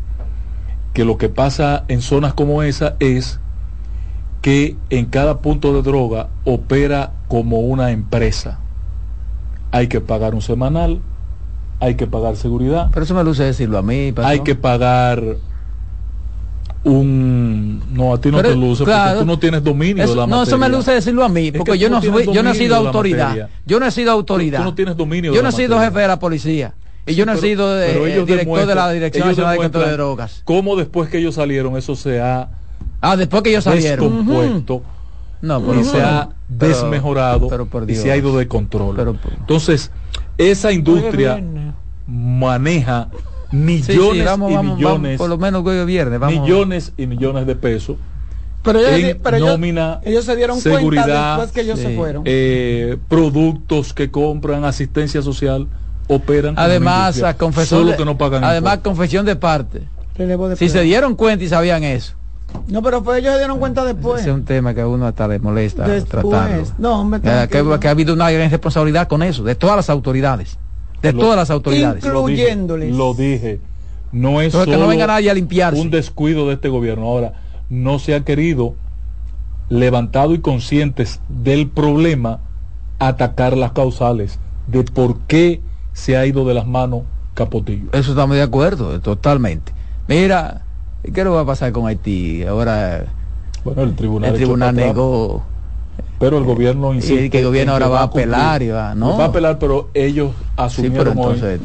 que 0.92 1.04
lo 1.04 1.16
que 1.16 1.28
pasa 1.28 1.84
en 1.88 2.02
zonas 2.02 2.34
como 2.34 2.62
esa 2.62 2.96
es 3.00 3.40
que 4.40 4.76
en 4.88 5.06
cada 5.06 5.38
punto 5.38 5.72
de 5.74 5.82
droga 5.82 6.28
opera 6.44 7.12
como 7.28 7.60
una 7.60 7.90
empresa. 7.90 8.58
Hay 9.70 9.88
que 9.88 10.00
pagar 10.00 10.34
un 10.34 10.42
semanal, 10.42 11.00
hay 11.78 11.94
que 11.94 12.06
pagar 12.06 12.36
seguridad. 12.36 12.88
Pero 12.92 13.04
eso 13.04 13.14
me 13.14 13.24
luce 13.24 13.44
decirlo 13.44 13.78
a 13.78 13.82
mí. 13.82 14.12
Hay 14.22 14.40
que 14.40 14.54
pagar 14.54 15.22
un 16.82 17.82
no 17.92 18.14
a 18.14 18.20
ti 18.20 18.30
no 18.30 18.40
te 18.40 18.54
luce 18.56 18.84
porque 18.84 19.18
tú 19.18 19.26
no 19.26 19.38
tienes 19.38 19.62
dominio 19.62 20.08
de 20.08 20.16
la 20.16 20.26
no 20.26 20.42
eso 20.42 20.56
me 20.56 20.66
luce 20.68 20.92
decirlo 20.92 21.22
a 21.24 21.28
mí 21.28 21.52
porque 21.52 21.78
yo 21.78 21.90
no 21.90 22.00
soy, 22.00 22.32
yo 22.32 22.42
no 22.42 22.52
he 22.52 22.54
sido 22.54 22.74
autoridad. 22.74 23.50
yo 23.66 23.78
no 23.78 23.84
he 23.84 23.90
sido 23.90 24.10
autoridad 24.10 24.60
tú, 24.60 24.64
no 24.64 24.74
tienes 24.74 24.96
dominio 24.96 25.34
yo 25.34 25.42
no 25.42 25.50
he 25.50 25.52
sido 25.52 25.78
jefe 25.78 26.00
de 26.00 26.08
la 26.08 26.18
policía. 26.18 26.74
Y 27.06 27.14
yo 27.14 27.26
no 27.26 27.32
he 27.32 27.38
sido 27.38 27.82
eh, 27.82 28.24
director 28.24 28.66
de 28.66 28.74
la 28.74 28.92
dirección 28.92 29.28
nacional 29.28 29.52
de 29.52 29.58
control 29.58 29.84
de 29.86 29.92
drogas. 29.92 30.42
cómo 30.44 30.76
después 30.76 31.08
que 31.10 31.18
ellos 31.18 31.34
salieron 31.34 31.76
eso 31.76 31.96
se 31.96 32.20
ha 32.20 32.48
ah 33.00 33.16
después 33.16 33.42
que 33.42 33.50
ellos 33.50 33.64
salieron 33.64 34.26
descompuesto 34.26 34.82
no 35.42 35.62
pero, 35.62 35.80
y 35.80 35.84
se 35.84 36.00
ha 36.00 36.28
desmejorado 36.48 37.48
y 37.86 37.94
se 37.94 38.12
ha 38.12 38.16
ido 38.16 38.36
de 38.36 38.46
control 38.48 39.18
entonces 39.40 39.90
esa 40.36 40.72
industria 40.72 41.42
maneja 42.06 43.08
millones 43.52 44.28
y 44.48 44.58
millones, 44.58 45.18
por 45.18 45.28
lo 45.28 45.38
menos 45.38 45.64
viernes, 45.86 46.20
millones 46.20 46.92
y 46.96 47.06
millones 47.06 47.46
de 47.46 47.56
pesos. 47.56 47.96
Pero, 48.62 48.80
ellos, 48.80 49.16
nómina, 49.40 50.00
ellos, 50.04 50.26
se 50.26 50.36
dieron 50.36 50.60
seguridad, 50.60 51.04
cuenta 51.04 51.28
después 51.28 51.52
que 51.52 51.60
ellos 51.62 51.78
se 51.78 51.96
fueron. 51.96 52.24
Eh, 52.26 52.98
productos 53.08 53.94
que 53.94 54.10
compran, 54.10 54.64
asistencia 54.64 55.22
social, 55.22 55.66
operan. 56.08 56.56
Además, 56.58 57.22
a 57.22 57.38
confesión 57.38 57.86
de, 57.86 57.96
que 57.96 58.04
no 58.04 58.18
pagan 58.18 58.44
además 58.44 58.78
confesión 58.78 59.24
de 59.24 59.36
parte. 59.36 59.82
si 60.56 60.68
se 60.68 60.82
dieron 60.82 61.14
cuenta 61.14 61.44
y 61.44 61.48
sabían 61.48 61.84
eso. 61.84 62.14
No, 62.68 62.82
pero 62.82 63.02
pues 63.02 63.18
ellos 63.18 63.32
se 63.32 63.38
dieron 63.38 63.58
cuenta 63.58 63.84
después. 63.84 64.20
Ese 64.20 64.30
es 64.30 64.36
un 64.36 64.44
tema 64.44 64.74
que 64.74 64.80
a 64.82 64.86
uno 64.86 65.06
hasta 65.06 65.26
le 65.26 65.38
molesta 65.38 65.86
después. 65.86 66.72
No, 66.78 67.04
me 67.04 67.20
que, 67.20 67.48
que, 67.80 67.88
ha 67.88 67.90
habido 67.90 68.14
una 68.14 68.30
gran 68.30 68.50
responsabilidad 68.50 69.08
con 69.08 69.22
eso, 69.22 69.42
de 69.42 69.54
todas 69.54 69.76
las 69.76 69.90
autoridades 69.90 70.58
de 71.02 71.12
todas 71.12 71.36
las 71.36 71.50
autoridades. 71.50 72.04
Incluyéndoles. 72.04 72.94
Lo 72.94 73.14
dije. 73.14 73.60
No 74.12 74.40
es 74.40 74.52
solo 74.52 74.76
no 74.76 74.88
venga 74.88 75.06
nadie 75.06 75.30
a 75.30 75.34
limpiarse. 75.34 75.80
un 75.80 75.90
descuido 75.90 76.48
de 76.48 76.54
este 76.54 76.68
gobierno. 76.68 77.06
Ahora, 77.06 77.34
no 77.68 77.98
se 78.00 78.14
ha 78.14 78.24
querido, 78.24 78.74
levantado 79.68 80.34
y 80.34 80.40
conscientes 80.40 81.20
del 81.28 81.68
problema, 81.68 82.40
atacar 82.98 83.56
las 83.56 83.72
causales 83.72 84.40
de 84.66 84.82
por 84.82 85.20
qué 85.20 85.60
se 85.92 86.16
ha 86.16 86.26
ido 86.26 86.44
de 86.44 86.54
las 86.54 86.66
manos 86.66 87.02
Capotillo. 87.34 87.90
Eso 87.92 88.10
estamos 88.10 88.36
de 88.36 88.42
acuerdo, 88.42 89.00
totalmente. 89.00 89.72
Mira, 90.08 90.62
¿qué 91.02 91.24
le 91.24 91.30
va 91.30 91.40
a 91.40 91.46
pasar 91.46 91.72
con 91.72 91.86
Haití? 91.86 92.44
Ahora, 92.44 93.06
bueno, 93.64 93.82
el 93.82 93.94
tribunal, 93.94 94.30
el 94.30 94.36
tribunal 94.36 94.74
negó. 94.74 95.42
Pero 96.18 96.36
el 96.36 96.44
gobierno 96.44 96.92
insiste 96.92 97.24
y 97.24 97.30
que 97.30 97.38
el 97.38 97.46
gobierno 97.46 97.72
ahora 97.72 97.88
va 97.88 98.00
a 98.00 98.04
apelar 98.04 98.62
y 98.62 98.68
va, 98.68 98.94
¿no? 98.94 99.16
va 99.16 99.24
a 99.24 99.28
apelar 99.28 99.58
pero 99.58 99.88
ellos 99.94 100.32
asumieron 100.54 101.18
entonces, 101.18 101.60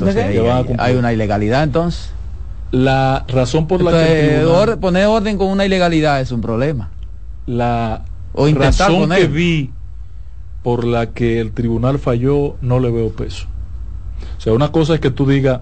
hay, 0.78 0.96
una 0.96 1.12
ilegalidad 1.12 1.64
entonces. 1.64 2.12
La 2.72 3.26
razón 3.28 3.68
por 3.68 3.82
la 3.82 3.92
que 3.92 4.46
poner 4.80 5.08
orden 5.08 5.38
con 5.38 5.48
una 5.48 5.66
ilegalidad 5.66 6.22
es 6.22 6.32
un 6.32 6.42
problema. 6.42 6.90
La 7.46 8.04
o 8.34 8.48
razón 8.48 9.10
que 9.10 9.28
vi 9.28 9.72
por 10.64 10.86
la 10.86 11.12
que 11.12 11.40
el 11.40 11.52
tribunal 11.52 12.00
falló 12.00 12.56
no 12.62 12.80
le 12.80 12.92
veo 12.92 13.10
peso. 13.10 13.48
O 14.38 14.42
sea 14.42 14.54
una 14.54 14.72
cosa 14.72 14.96
es 14.96 15.00
que 15.02 15.12
tú 15.12 15.28
digas 15.28 15.62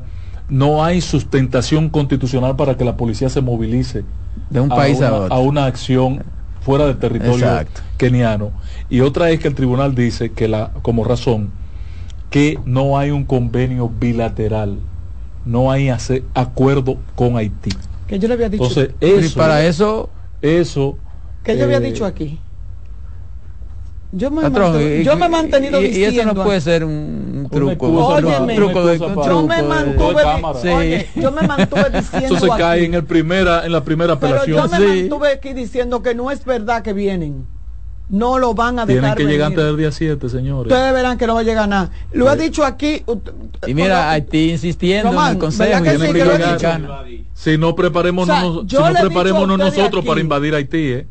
no 0.49 0.83
hay 0.83 1.01
sustentación 1.01 1.89
constitucional 1.89 2.55
para 2.55 2.77
que 2.77 2.85
la 2.85 2.97
policía 2.97 3.29
se 3.29 3.41
movilice 3.41 4.03
de 4.49 4.59
un 4.59 4.69
país 4.69 5.01
a, 5.01 5.13
otro. 5.13 5.33
a 5.33 5.39
una 5.39 5.65
acción 5.65 6.23
fuera 6.61 6.85
del 6.85 6.97
territorio 6.97 7.47
keniano. 7.97 8.51
Y 8.89 9.01
otra 9.01 9.29
es 9.31 9.39
que 9.39 9.47
el 9.47 9.55
tribunal 9.55 9.95
dice 9.95 10.31
que 10.31 10.47
la, 10.47 10.71
como 10.81 11.03
razón, 11.03 11.51
que 12.29 12.59
no 12.65 12.97
hay 12.97 13.11
un 13.11 13.25
convenio 13.25 13.89
bilateral, 13.89 14.79
no 15.45 15.71
hay 15.71 15.89
hacer 15.89 16.23
acuerdo 16.33 16.97
con 17.15 17.37
Haití. 17.37 17.71
Que 18.07 18.19
yo 18.19 18.27
le 18.27 18.33
había 18.35 18.49
dicho. 18.49 18.63
Entonces, 18.63 18.95
eso, 18.99 19.37
para 19.37 19.65
eso, 19.65 20.09
eso. 20.41 20.97
Que 21.43 21.57
yo 21.57 21.65
había 21.65 21.77
eh, 21.77 21.81
dicho 21.81 22.05
aquí. 22.05 22.39
Yo 24.15 24.29
me, 24.29 25.03
yo 25.03 25.15
me 25.15 25.25
he 25.25 25.29
mantenido 25.29 25.81
y, 25.81 25.87
diciendo. 25.87 26.15
Y 26.15 26.19
eso 26.19 26.33
no 26.35 26.43
puede 26.43 26.61
ser 26.61 26.83
un, 26.83 27.47
truco. 27.51 27.87
un 27.87 28.55
truco 28.55 28.85
de, 28.85 28.99
yo 28.99 29.41
me 29.41 29.63
mantuve, 29.63 30.23
sí. 30.61 31.19
yo 31.19 31.31
me 31.31 31.47
mantuve 31.47 31.89
diciendo. 31.93 32.35
Eso 32.35 32.45
se 32.45 32.47
cae 32.49 32.85
en 32.85 32.93
el 32.93 33.05
primera, 33.05 33.65
en 33.65 33.71
la 33.71 33.83
primera 33.83 34.13
apelación. 34.13 34.69
Pero 34.69 34.83
yo 34.83 34.85
me 34.85 35.01
mantuve 35.01 35.31
aquí 35.31 35.53
diciendo 35.53 36.03
que 36.03 36.13
no 36.13 36.29
es 36.29 36.45
verdad 36.45 36.83
que 36.83 36.93
vienen. 36.93 37.47
No 38.07 38.37
lo 38.37 38.53
van 38.53 38.77
a 38.77 38.85
dejar. 38.85 39.15
Tienen 39.15 39.15
que 39.15 39.33
llegar 39.33 39.47
antes 39.47 39.63
del 39.63 39.77
día 39.77 39.91
7, 39.91 40.29
señores. 40.29 40.71
Ustedes 40.71 40.93
verán 40.93 41.17
que 41.17 41.25
no 41.25 41.33
va 41.33 41.39
a 41.39 41.43
llegar 41.43 41.67
nada. 41.67 41.89
Lo 42.11 42.31
he 42.31 42.37
dicho 42.37 42.63
aquí. 42.63 43.03
Y 43.65 43.73
mira, 43.73 44.11
Haití 44.11 44.51
insistiendo 44.51 45.11
en 45.11 45.31
el 45.31 45.37
consejo. 45.39 45.83
si 47.33 47.57
no 47.57 47.73
preparemos, 47.73 48.27
si 48.27 48.75
no 48.75 48.93
preparémonos 49.01 49.57
nosotros 49.57 50.05
para 50.05 50.21
invadir 50.21 50.53
Haití, 50.53 50.91
¿eh? 50.91 51.07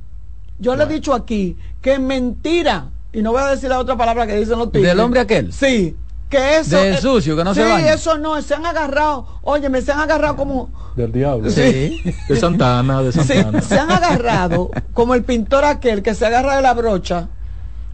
Yo 0.59 0.77
le 0.77 0.85
he 0.85 0.87
dicho 0.87 1.15
aquí 1.15 1.57
que 1.81 1.99
mentira, 1.99 2.91
y 3.13 3.23
no 3.23 3.33
voy 3.33 3.43
a 3.43 3.49
decir 3.49 3.69
la 3.69 3.79
otra 3.79 3.97
palabra 3.97 4.27
que 4.27 4.37
dicen 4.37 4.59
los 4.59 4.71
tigres. 4.71 4.91
¿Del 4.91 5.01
hombre 5.01 5.21
aquel? 5.21 5.53
Sí. 5.53 5.97
Que 6.33 6.57
eso. 6.57 6.79
Del 6.79 6.97
sucio, 6.97 7.37
que 7.37 7.45
no 7.45 7.53
se 7.53 7.63
Sí, 7.63 7.85
eso 7.89 8.17
no, 8.17 8.41
se 8.41 8.55
han 8.55 8.65
agarrado. 8.65 9.27
Oye, 9.43 9.69
me 9.69 9.83
se 9.83 9.93
han 9.93 10.01
agarrado 10.01 10.37
como. 10.37 10.71
Del 10.97 11.13
diablo. 11.13 11.51
Sí. 11.51 12.01
De 12.27 12.37
Santana, 12.37 13.03
de 13.03 13.13
Santana. 13.13 13.61
Sí, 13.61 13.69
se 13.69 13.79
han 13.79 13.91
agarrado 13.91 14.71
como 14.95 15.15
el 15.15 15.25
pintor 15.25 15.67
aquel 15.67 16.03
que 16.03 16.15
se 16.15 16.25
agarra 16.25 16.57
de 16.57 16.63
la 16.63 16.73
brocha. 16.73 17.29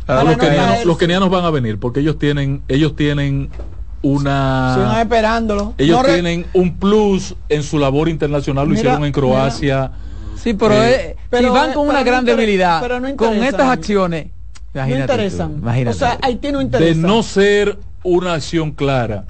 los, 0.06 0.36
kenianos, 0.36 0.84
los, 0.84 0.98
kenianos, 0.98 1.30
van 1.30 1.44
a 1.44 1.50
venir 1.50 1.80
porque 1.80 1.98
ellos 1.98 2.16
tienen, 2.20 2.62
ellos 2.68 2.94
tienen 2.94 3.50
una. 4.02 5.00
Esperándolo. 5.00 5.74
Ellos 5.76 6.04
tienen 6.04 6.46
un 6.52 6.76
plus 6.76 7.34
en 7.48 7.64
su 7.64 7.80
labor 7.80 8.08
internacional, 8.08 8.68
lo 8.68 8.74
hicieron 8.74 9.04
en 9.04 9.12
Croacia. 9.12 9.90
Sí, 10.48 10.54
pero, 10.54 10.82
eh, 10.82 11.14
pero 11.28 11.48
si 11.48 11.54
van 11.54 11.72
con 11.74 11.88
una 11.88 12.02
gran 12.02 12.24
debilidad, 12.24 12.80
con 13.16 13.44
estas 13.44 13.68
acciones, 13.68 14.28
no 14.72 14.88
interesan. 14.88 15.62
o 15.62 15.92
sea, 15.92 16.18
Haití 16.22 16.50
no 16.52 16.62
interesa. 16.62 16.94
De 16.94 16.94
no 16.94 17.22
ser 17.22 17.78
una 18.02 18.32
acción 18.32 18.70
clara, 18.72 19.26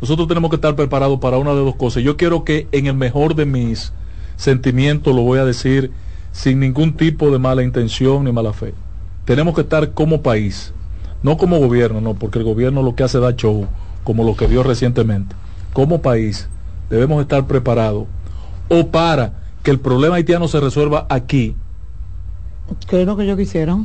nosotros 0.00 0.28
tenemos 0.28 0.50
que 0.50 0.56
estar 0.56 0.76
preparados 0.76 1.18
para 1.18 1.38
una 1.38 1.50
de 1.50 1.56
dos 1.56 1.74
cosas. 1.74 2.04
Yo 2.04 2.16
quiero 2.16 2.44
que 2.44 2.68
en 2.70 2.86
el 2.86 2.94
mejor 2.94 3.34
de 3.34 3.44
mis 3.44 3.92
sentimientos, 4.36 5.12
lo 5.12 5.22
voy 5.22 5.40
a 5.40 5.44
decir 5.44 5.90
sin 6.30 6.60
ningún 6.60 6.96
tipo 6.96 7.32
de 7.32 7.40
mala 7.40 7.64
intención 7.64 8.22
ni 8.22 8.30
mala 8.30 8.52
fe. 8.52 8.72
Tenemos 9.24 9.56
que 9.56 9.62
estar 9.62 9.90
como 9.94 10.22
país, 10.22 10.72
no 11.24 11.38
como 11.38 11.58
gobierno, 11.58 12.00
no, 12.00 12.14
porque 12.14 12.38
el 12.38 12.44
gobierno 12.44 12.84
lo 12.84 12.94
que 12.94 13.02
hace 13.02 13.18
da 13.18 13.34
show, 13.34 13.66
como 14.04 14.22
lo 14.22 14.36
que 14.36 14.46
dio 14.46 14.62
recientemente. 14.62 15.34
Como 15.72 16.02
país 16.02 16.48
debemos 16.88 17.20
estar 17.20 17.48
preparados 17.48 18.04
o 18.68 18.86
para 18.86 19.41
que 19.62 19.70
el 19.70 19.80
problema 19.80 20.16
haitiano 20.16 20.48
se 20.48 20.60
resuelva 20.60 21.06
aquí. 21.08 21.54
¿Qué 22.88 23.02
es 23.02 23.06
lo 23.06 23.16
que 23.16 23.26
yo 23.26 23.36
quisiera? 23.36 23.76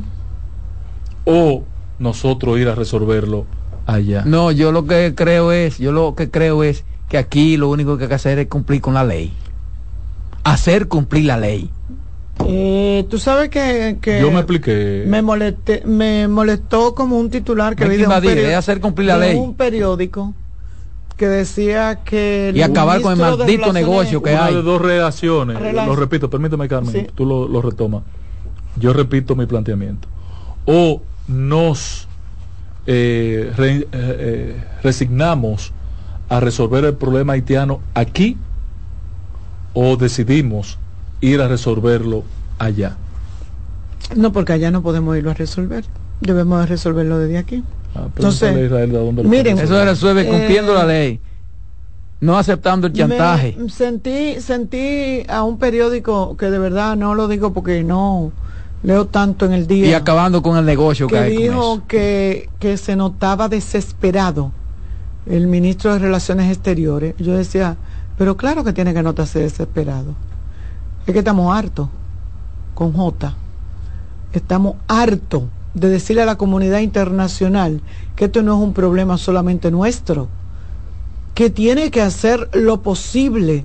O 1.24 1.64
nosotros 1.98 2.58
ir 2.58 2.68
a 2.68 2.74
resolverlo 2.74 3.46
allá. 3.86 4.22
No, 4.24 4.50
yo 4.50 4.72
lo 4.72 4.86
que 4.86 5.14
creo 5.14 5.52
es, 5.52 5.78
yo 5.78 5.92
lo 5.92 6.14
que 6.14 6.30
creo 6.30 6.62
es 6.62 6.84
que 7.08 7.18
aquí 7.18 7.56
lo 7.56 7.68
único 7.68 7.96
que 7.96 8.04
hay 8.04 8.08
que 8.08 8.14
hacer 8.14 8.38
es 8.38 8.48
cumplir 8.48 8.80
con 8.80 8.94
la 8.94 9.04
ley. 9.04 9.32
Hacer 10.44 10.88
cumplir 10.88 11.26
la 11.26 11.38
ley. 11.38 11.70
Eh, 12.46 13.04
tú 13.10 13.18
sabes 13.18 13.48
que, 13.48 13.98
yo 14.20 14.30
me 14.30 14.38
expliqué 14.38 15.04
me 15.06 15.22
molesté 15.22 15.82
me 15.84 16.28
molestó 16.28 16.94
como 16.94 17.18
un 17.18 17.30
titular 17.30 17.74
que 17.74 17.84
vi 17.88 17.96
de 17.96 18.06
un, 18.06 18.12
hacer 18.54 18.80
cumplir 18.80 19.08
la 19.08 19.18
ley. 19.18 19.36
un 19.36 19.54
periódico 19.54 20.34
que 21.18 21.28
decía 21.28 22.02
que 22.04 22.52
y 22.54 22.62
acabar 22.62 23.02
con 23.02 23.12
el 23.12 23.18
maldito 23.18 23.72
negocio 23.74 24.22
que 24.22 24.34
hay 24.34 24.54
de 24.54 24.62
dos 24.62 24.80
reacciones 24.80 25.58
lo 25.74 25.94
repito 25.94 26.30
permíteme 26.30 26.66
Carmen 26.68 27.08
tú 27.14 27.26
lo, 27.26 27.46
lo 27.46 27.60
retomas 27.60 28.02
yo 28.76 28.94
repito 28.94 29.36
mi 29.36 29.44
planteamiento 29.44 30.08
o 30.64 31.02
nos 31.26 32.08
eh, 32.86 33.52
eh, 33.58 33.88
eh, 33.92 34.64
resignamos 34.82 35.74
a 36.30 36.40
resolver 36.40 36.84
el 36.86 36.94
problema 36.94 37.34
haitiano 37.34 37.80
aquí 37.92 38.38
o 39.74 39.96
decidimos 39.96 40.78
ir 41.20 41.40
a 41.40 41.48
resolverlo 41.48 42.24
allá. 42.58 42.96
No, 44.16 44.32
porque 44.32 44.54
allá 44.54 44.70
no 44.70 44.82
podemos 44.82 45.16
irlo 45.16 45.30
a 45.30 45.34
resolver. 45.34 45.84
Debemos 46.20 46.68
resolverlo 46.68 47.18
desde 47.18 47.38
aquí. 47.38 47.62
Ah, 47.94 48.04
Entonces, 48.06 48.54
miren, 49.24 49.58
eso 49.58 49.74
se 49.74 49.84
resuelve 49.84 50.26
cumpliendo 50.26 50.74
la 50.74 50.84
eh, 50.84 50.86
ley, 50.86 51.20
no 52.20 52.36
aceptando 52.36 52.86
el 52.86 52.92
chantaje. 52.92 53.56
sentí, 53.68 54.40
sentí 54.40 55.22
a 55.28 55.42
un 55.42 55.58
periódico 55.58 56.36
que 56.36 56.50
de 56.50 56.58
verdad 56.58 56.96
no 56.96 57.14
lo 57.14 57.28
digo 57.28 57.52
porque 57.52 57.82
no 57.82 58.32
leo 58.82 59.06
tanto 59.06 59.46
en 59.46 59.52
el 59.52 59.66
día. 59.66 59.88
Y 59.88 59.94
acabando 59.94 60.42
con 60.42 60.56
el 60.56 60.64
negocio 60.64 61.06
que, 61.06 61.22
dijo 61.24 61.82
que, 61.88 62.48
que 62.58 62.76
se 62.76 62.94
notaba 62.96 63.48
desesperado 63.48 64.52
el 65.26 65.46
ministro 65.46 65.92
de 65.92 65.98
Relaciones 65.98 66.50
Exteriores. 66.50 67.14
Yo 67.18 67.36
decía, 67.36 67.76
pero 68.16 68.36
claro 68.36 68.64
que 68.64 68.72
tiene 68.72 68.94
que 68.94 69.02
notarse 69.02 69.40
desesperado. 69.40 70.14
Es 71.06 71.12
que 71.12 71.20
estamos 71.20 71.56
hartos 71.56 71.88
con 72.74 72.92
J. 72.92 73.34
Estamos 74.32 74.76
hartos 74.88 75.44
de 75.74 75.88
decirle 75.88 76.22
a 76.22 76.26
la 76.26 76.38
comunidad 76.38 76.80
internacional 76.80 77.80
que 78.16 78.26
esto 78.26 78.42
no 78.42 78.56
es 78.56 78.62
un 78.62 78.72
problema 78.72 79.18
solamente 79.18 79.70
nuestro, 79.70 80.28
que 81.34 81.50
tiene 81.50 81.90
que 81.90 82.02
hacer 82.02 82.50
lo 82.52 82.82
posible 82.82 83.64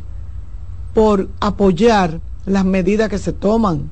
por 0.94 1.30
apoyar 1.40 2.22
las 2.46 2.66
medidas 2.66 3.10
que 3.10 3.18
se 3.18 3.34
toman. 3.34 3.90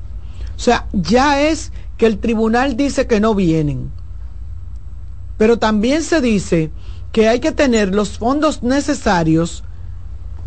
O 0.55 0.59
sea, 0.59 0.87
ya 0.93 1.41
es 1.41 1.71
que 1.97 2.05
el 2.05 2.19
tribunal 2.19 2.77
dice 2.77 3.07
que 3.07 3.19
no 3.19 3.33
vienen, 3.33 3.89
pero 5.37 5.57
también 5.57 6.03
se 6.03 6.21
dice 6.21 6.71
que 7.11 7.27
hay 7.27 7.39
que 7.39 7.51
tener 7.51 7.95
los 7.95 8.17
fondos 8.17 8.61
necesarios. 8.61 9.63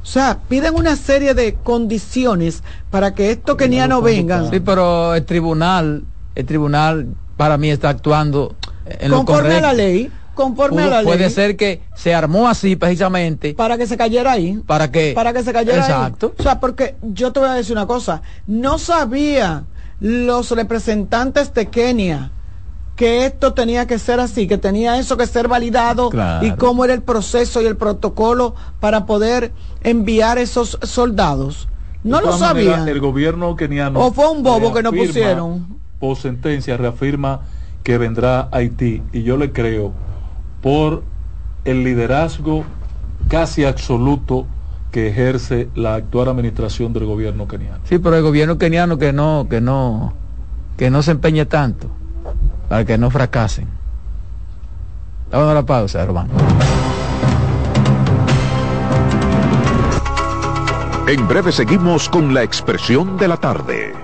O 0.02 0.06
sea, 0.06 0.40
piden 0.48 0.74
una 0.74 0.96
serie 0.96 1.34
de 1.34 1.54
condiciones 1.54 2.62
para 2.90 3.14
que 3.14 3.30
esto 3.30 3.56
que 3.56 3.68
no 3.68 4.02
venga. 4.02 4.48
Sí, 4.50 4.60
pero 4.60 5.14
el 5.14 5.24
tribunal, 5.24 6.04
el 6.34 6.46
tribunal 6.46 7.08
para 7.36 7.56
mí 7.58 7.70
está 7.70 7.88
actuando 7.88 8.54
en 8.86 9.10
conforme 9.10 9.56
a 9.56 9.60
la 9.60 9.72
ley 9.72 10.10
conforme 10.34 10.82
a 10.82 10.86
la 10.88 11.02
ley. 11.02 11.06
Puede 11.06 11.30
ser 11.30 11.56
que 11.56 11.82
se 11.94 12.14
armó 12.14 12.48
así 12.48 12.76
precisamente. 12.76 13.54
Para 13.54 13.78
que 13.78 13.86
se 13.86 13.96
cayera 13.96 14.32
ahí. 14.32 14.60
¿Para 14.66 14.90
qué? 14.90 15.12
Para 15.14 15.32
que 15.32 15.42
se 15.42 15.52
cayera 15.52 15.78
Exacto. 15.78 16.34
O 16.38 16.42
sea, 16.42 16.60
porque 16.60 16.96
yo 17.02 17.32
te 17.32 17.40
voy 17.40 17.48
a 17.48 17.54
decir 17.54 17.72
una 17.72 17.86
cosa. 17.86 18.22
No 18.46 18.78
sabía 18.78 19.64
los 20.00 20.50
representantes 20.50 21.54
de 21.54 21.66
Kenia 21.66 22.30
que 22.96 23.26
esto 23.26 23.54
tenía 23.54 23.86
que 23.86 23.98
ser 23.98 24.20
así, 24.20 24.46
que 24.46 24.56
tenía 24.56 24.98
eso 24.98 25.16
que 25.16 25.26
ser 25.26 25.48
validado 25.48 26.10
y 26.42 26.52
cómo 26.52 26.84
era 26.84 26.94
el 26.94 27.02
proceso 27.02 27.60
y 27.60 27.66
el 27.66 27.76
protocolo 27.76 28.54
para 28.78 29.04
poder 29.04 29.52
enviar 29.82 30.38
esos 30.38 30.78
soldados. 30.82 31.68
No 32.04 32.20
lo 32.20 32.36
sabía. 32.36 32.84
El 32.86 33.00
gobierno 33.00 33.56
keniano. 33.56 33.98
O 33.98 34.12
fue 34.12 34.30
un 34.30 34.42
bobo 34.42 34.72
que 34.72 34.82
no 34.82 34.92
pusieron 34.92 35.83
por 35.98 36.16
sentencia 36.16 36.76
reafirma 36.76 37.40
que 37.82 37.98
vendrá 37.98 38.48
Haití 38.52 39.02
y 39.12 39.22
yo 39.22 39.36
le 39.36 39.52
creo 39.52 39.92
por 40.62 41.04
el 41.64 41.84
liderazgo 41.84 42.64
casi 43.28 43.64
absoluto 43.64 44.46
que 44.90 45.08
ejerce 45.08 45.68
la 45.74 45.96
actual 45.96 46.28
administración 46.28 46.92
del 46.92 47.04
gobierno 47.04 47.48
keniano. 47.48 47.78
Sí, 47.84 47.98
pero 47.98 48.16
el 48.16 48.22
gobierno 48.22 48.58
keniano 48.58 48.96
que 48.96 49.12
no, 49.12 49.46
que 49.50 49.60
no, 49.60 50.14
que 50.76 50.90
no 50.90 51.02
se 51.02 51.10
empeñe 51.10 51.46
tanto 51.46 51.88
para 52.68 52.84
que 52.84 52.96
no 52.96 53.10
fracasen. 53.10 53.68
Vamos 55.30 55.48
a 55.48 55.54
la 55.54 55.66
pausa, 55.66 56.02
hermano. 56.02 56.32
En 61.06 61.28
breve 61.28 61.52
seguimos 61.52 62.08
con 62.08 62.32
la 62.32 62.42
expresión 62.42 63.16
de 63.18 63.28
la 63.28 63.36
tarde. 63.36 64.03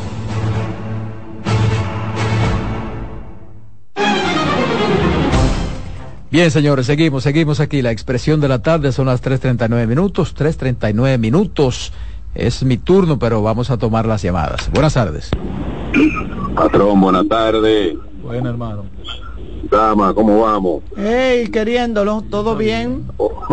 Bien, 6.31 6.49
señores, 6.49 6.85
seguimos, 6.85 7.23
seguimos 7.23 7.59
aquí. 7.59 7.81
La 7.81 7.91
expresión 7.91 8.39
de 8.39 8.47
la 8.47 8.61
tarde 8.61 8.93
son 8.93 9.07
las 9.07 9.21
3.39 9.21 9.85
minutos, 9.85 10.33
3.39 10.33 11.17
minutos. 11.17 11.91
Es 12.33 12.63
mi 12.63 12.77
turno, 12.77 13.19
pero 13.19 13.41
vamos 13.43 13.69
a 13.69 13.77
tomar 13.77 14.05
las 14.05 14.21
llamadas. 14.21 14.71
Buenas 14.71 14.93
tardes. 14.93 15.29
Patrón, 16.55 17.01
buenas 17.01 17.27
tardes. 17.27 17.97
Bueno, 18.23 18.49
hermano. 18.49 18.85
Dama, 19.69 20.13
¿cómo 20.13 20.39
vamos? 20.39 20.83
Hey, 20.95 21.49
queriéndolo, 21.51 22.23
¿todo 22.29 22.55
bien? 22.55 23.07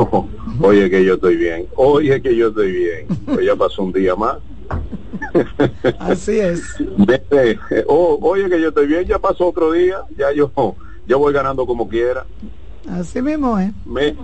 oye 0.61 0.89
que 0.89 1.05
yo 1.05 1.15
estoy 1.15 1.37
bien, 1.37 1.67
oye 1.75 2.23
que 2.23 2.37
yo 2.37 2.49
estoy 2.49 2.71
bien. 2.71 3.07
Pues 3.27 3.45
ya 3.45 3.57
pasó 3.57 3.83
un 3.83 3.93
día 3.93 4.15
más. 4.15 4.37
Así 5.99 6.39
es. 6.39 6.63
Oh, 7.89 8.21
oye, 8.23 8.49
que 8.49 8.61
yo 8.61 8.69
estoy 8.69 8.87
bien, 8.87 9.05
ya 9.05 9.19
pasó 9.19 9.49
otro 9.49 9.73
día, 9.73 9.99
ya 10.17 10.33
yo, 10.33 10.53
yo 11.09 11.19
voy 11.19 11.33
ganando 11.33 11.67
como 11.67 11.89
quiera. 11.89 12.25
Así 12.87 13.21
mismo 13.21 13.59
es. 13.59 13.73
Me, 13.85 14.15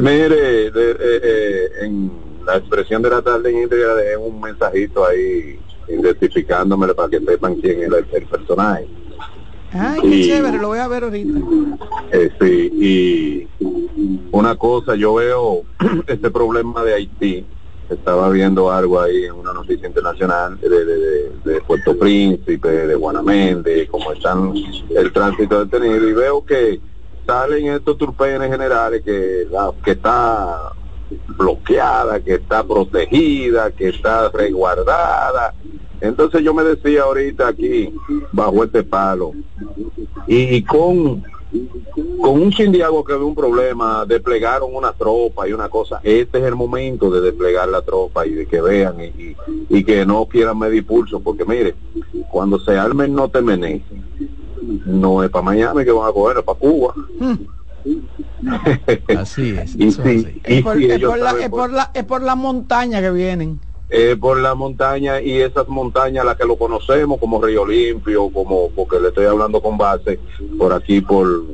mire, 0.00 0.70
de, 0.70 0.90
eh, 0.90 0.96
eh, 1.00 1.68
en 1.82 2.10
la 2.44 2.56
expresión 2.56 3.02
de 3.02 3.10
la 3.10 3.22
tarde 3.22 3.52
íntegra 3.52 3.94
dejé 3.94 4.16
un 4.16 4.40
mensajito 4.40 5.06
ahí 5.06 5.58
identificándomelo 5.88 6.94
para 6.94 7.08
que 7.08 7.20
sepan 7.20 7.54
quién 7.56 7.82
era 7.82 7.98
el, 7.98 8.26
personaje. 8.26 8.86
Ay, 9.72 10.00
qué 10.02 10.22
chévere, 10.24 10.58
lo 10.58 10.68
voy 10.68 10.78
a 10.78 10.88
ver 10.88 11.04
ahorita. 11.04 11.40
Eh, 12.12 12.30
sí, 12.40 13.48
y 13.60 13.66
una 14.30 14.56
cosa, 14.56 14.94
yo 14.94 15.14
veo 15.14 15.62
este 16.06 16.30
problema 16.30 16.82
de 16.84 16.94
Haití, 16.94 17.46
estaba 17.88 18.28
viendo 18.30 18.70
algo 18.70 19.00
ahí 19.00 19.24
en 19.24 19.32
una 19.32 19.52
noticia 19.52 19.86
internacional 19.86 20.58
de, 20.60 21.60
Puerto 21.66 21.96
Príncipe, 21.96 22.68
de 22.68 22.94
Guanamende, 22.94 23.86
cómo 23.86 24.12
están 24.12 24.52
el 24.94 25.12
tránsito 25.12 25.64
detenido, 25.64 26.08
y 26.08 26.12
veo 26.12 26.44
que 26.44 26.80
salen 27.26 27.68
estos 27.68 27.98
turpenes 27.98 28.50
generales 28.50 29.02
que, 29.02 29.46
que 29.84 29.90
está 29.90 30.72
bloqueada, 31.36 32.20
que 32.20 32.34
está 32.34 32.64
protegida, 32.64 33.70
que 33.70 33.88
está 33.88 34.28
resguardada. 34.30 35.54
Entonces 36.00 36.42
yo 36.42 36.52
me 36.52 36.64
decía 36.64 37.02
ahorita 37.02 37.48
aquí, 37.48 37.92
bajo 38.32 38.64
este 38.64 38.82
palo, 38.82 39.32
y 40.26 40.62
con 40.64 41.22
con 42.20 42.40
un 42.40 42.52
sindiago 42.52 43.04
que 43.04 43.12
ve 43.12 43.24
un 43.24 43.34
problema, 43.34 44.06
desplegaron 44.06 44.74
una 44.74 44.92
tropa 44.92 45.46
y 45.46 45.52
una 45.52 45.68
cosa. 45.68 46.00
Este 46.02 46.38
es 46.38 46.44
el 46.44 46.54
momento 46.54 47.10
de 47.10 47.20
desplegar 47.20 47.68
la 47.68 47.82
tropa 47.82 48.26
y 48.26 48.30
de 48.30 48.46
que 48.46 48.60
vean 48.60 48.96
y, 49.68 49.84
que 49.84 50.06
no 50.06 50.26
quieran 50.26 50.58
medir 50.58 50.86
pulso, 50.86 51.20
porque 51.20 51.44
mire, 51.44 51.74
cuando 52.30 52.58
se 52.60 52.78
armen 52.78 53.14
no 53.14 53.28
te 53.28 53.42
no 54.86 55.22
es 55.22 55.30
para 55.30 55.44
Miami 55.44 55.84
que 55.84 55.92
van 55.92 56.08
a 56.08 56.12
coger, 56.12 56.38
es 56.38 56.44
para 56.44 56.58
Cuba. 56.58 56.94
Hmm. 57.18 57.34
así 59.18 59.50
es. 59.50 59.76
es, 59.78 60.62
por, 60.62 62.22
la, 62.22 62.34
montaña 62.34 63.00
que 63.00 63.10
vienen. 63.10 63.60
Es 63.88 64.16
por 64.16 64.38
la 64.38 64.54
montaña 64.54 65.20
y 65.20 65.40
esas 65.40 65.68
montañas 65.68 66.24
las 66.24 66.36
que 66.36 66.44
lo 66.44 66.56
conocemos 66.56 67.18
como 67.18 67.42
Río 67.42 67.66
Limpio, 67.66 68.30
como 68.30 68.70
porque 68.70 69.00
le 69.00 69.08
estoy 69.08 69.26
hablando 69.26 69.60
con 69.60 69.76
base 69.76 70.18
por 70.58 70.72
aquí 70.72 71.00
por 71.00 71.44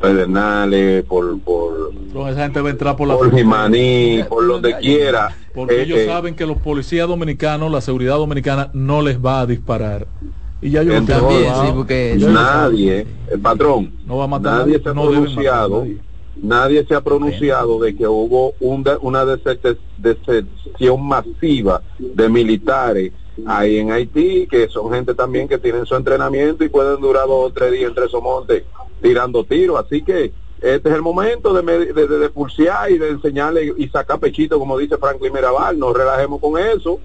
Pedernales, 0.00 1.04
por 1.04 1.40
por 1.40 1.90
esa 2.28 2.42
gente 2.42 2.60
va 2.60 2.68
a 2.68 2.72
entrar 2.72 2.96
por 2.96 3.08
la 3.08 3.16
por 3.16 3.34
Jimaní, 3.34 4.24
por 4.28 4.46
donde 4.46 4.76
quiera. 4.78 5.36
Porque 5.54 5.82
ellos 5.82 5.98
eh, 5.98 6.06
saben 6.06 6.34
que 6.34 6.46
los 6.46 6.58
policías 6.58 7.08
dominicanos, 7.08 7.70
la 7.70 7.80
seguridad 7.80 8.16
dominicana 8.16 8.70
no 8.72 9.02
les 9.02 9.24
va 9.24 9.40
a 9.40 9.46
disparar. 9.46 10.06
Y 10.60 10.70
ya 10.70 10.82
yo 10.82 10.92
también, 11.04 11.52
sí, 11.54 11.72
porque 11.74 12.16
nadie, 12.18 13.06
el 13.30 13.40
patrón, 13.40 13.92
no 14.04 14.16
va 14.16 14.24
a 14.24 14.28
matar 14.28 14.58
nadie 14.58 14.80
se 14.80 14.88
ha 14.88 14.92
pronunciado, 14.92 15.86
nadie. 16.42 16.84
se 16.84 16.94
ha 16.94 17.00
pronunciado 17.00 17.80
de 17.80 17.94
que 17.96 18.08
hubo 18.08 18.54
una 18.60 19.24
deserción 19.24 21.06
masiva 21.06 21.82
de 21.98 22.28
militares 22.28 23.12
ahí 23.46 23.78
en 23.78 23.92
Haití, 23.92 24.48
que 24.48 24.68
son 24.68 24.92
gente 24.92 25.14
también 25.14 25.46
que 25.46 25.58
tienen 25.58 25.86
su 25.86 25.94
entrenamiento 25.94 26.64
y 26.64 26.68
pueden 26.68 27.00
durar 27.00 27.26
dos 27.26 27.50
o 27.50 27.52
tres 27.52 27.72
días 27.72 27.90
entre 27.90 28.06
esos 28.06 28.22
montes 28.22 28.64
tirando 29.00 29.44
tiros. 29.44 29.84
Así 29.84 30.02
que 30.02 30.32
este 30.60 30.88
es 30.88 30.94
el 30.94 31.02
momento 31.02 31.54
de, 31.54 31.92
de, 31.92 32.06
de, 32.08 32.30
pulsear 32.30 32.90
y 32.90 32.98
de 32.98 33.10
enseñarle 33.10 33.72
y 33.76 33.88
sacar 33.88 34.18
pechito, 34.18 34.58
como 34.58 34.76
dice 34.76 34.96
Franklin 34.96 35.32
Mirabal. 35.32 35.78
Nos 35.78 35.96
relajemos 35.96 36.40
con 36.40 36.60
eso. 36.60 36.98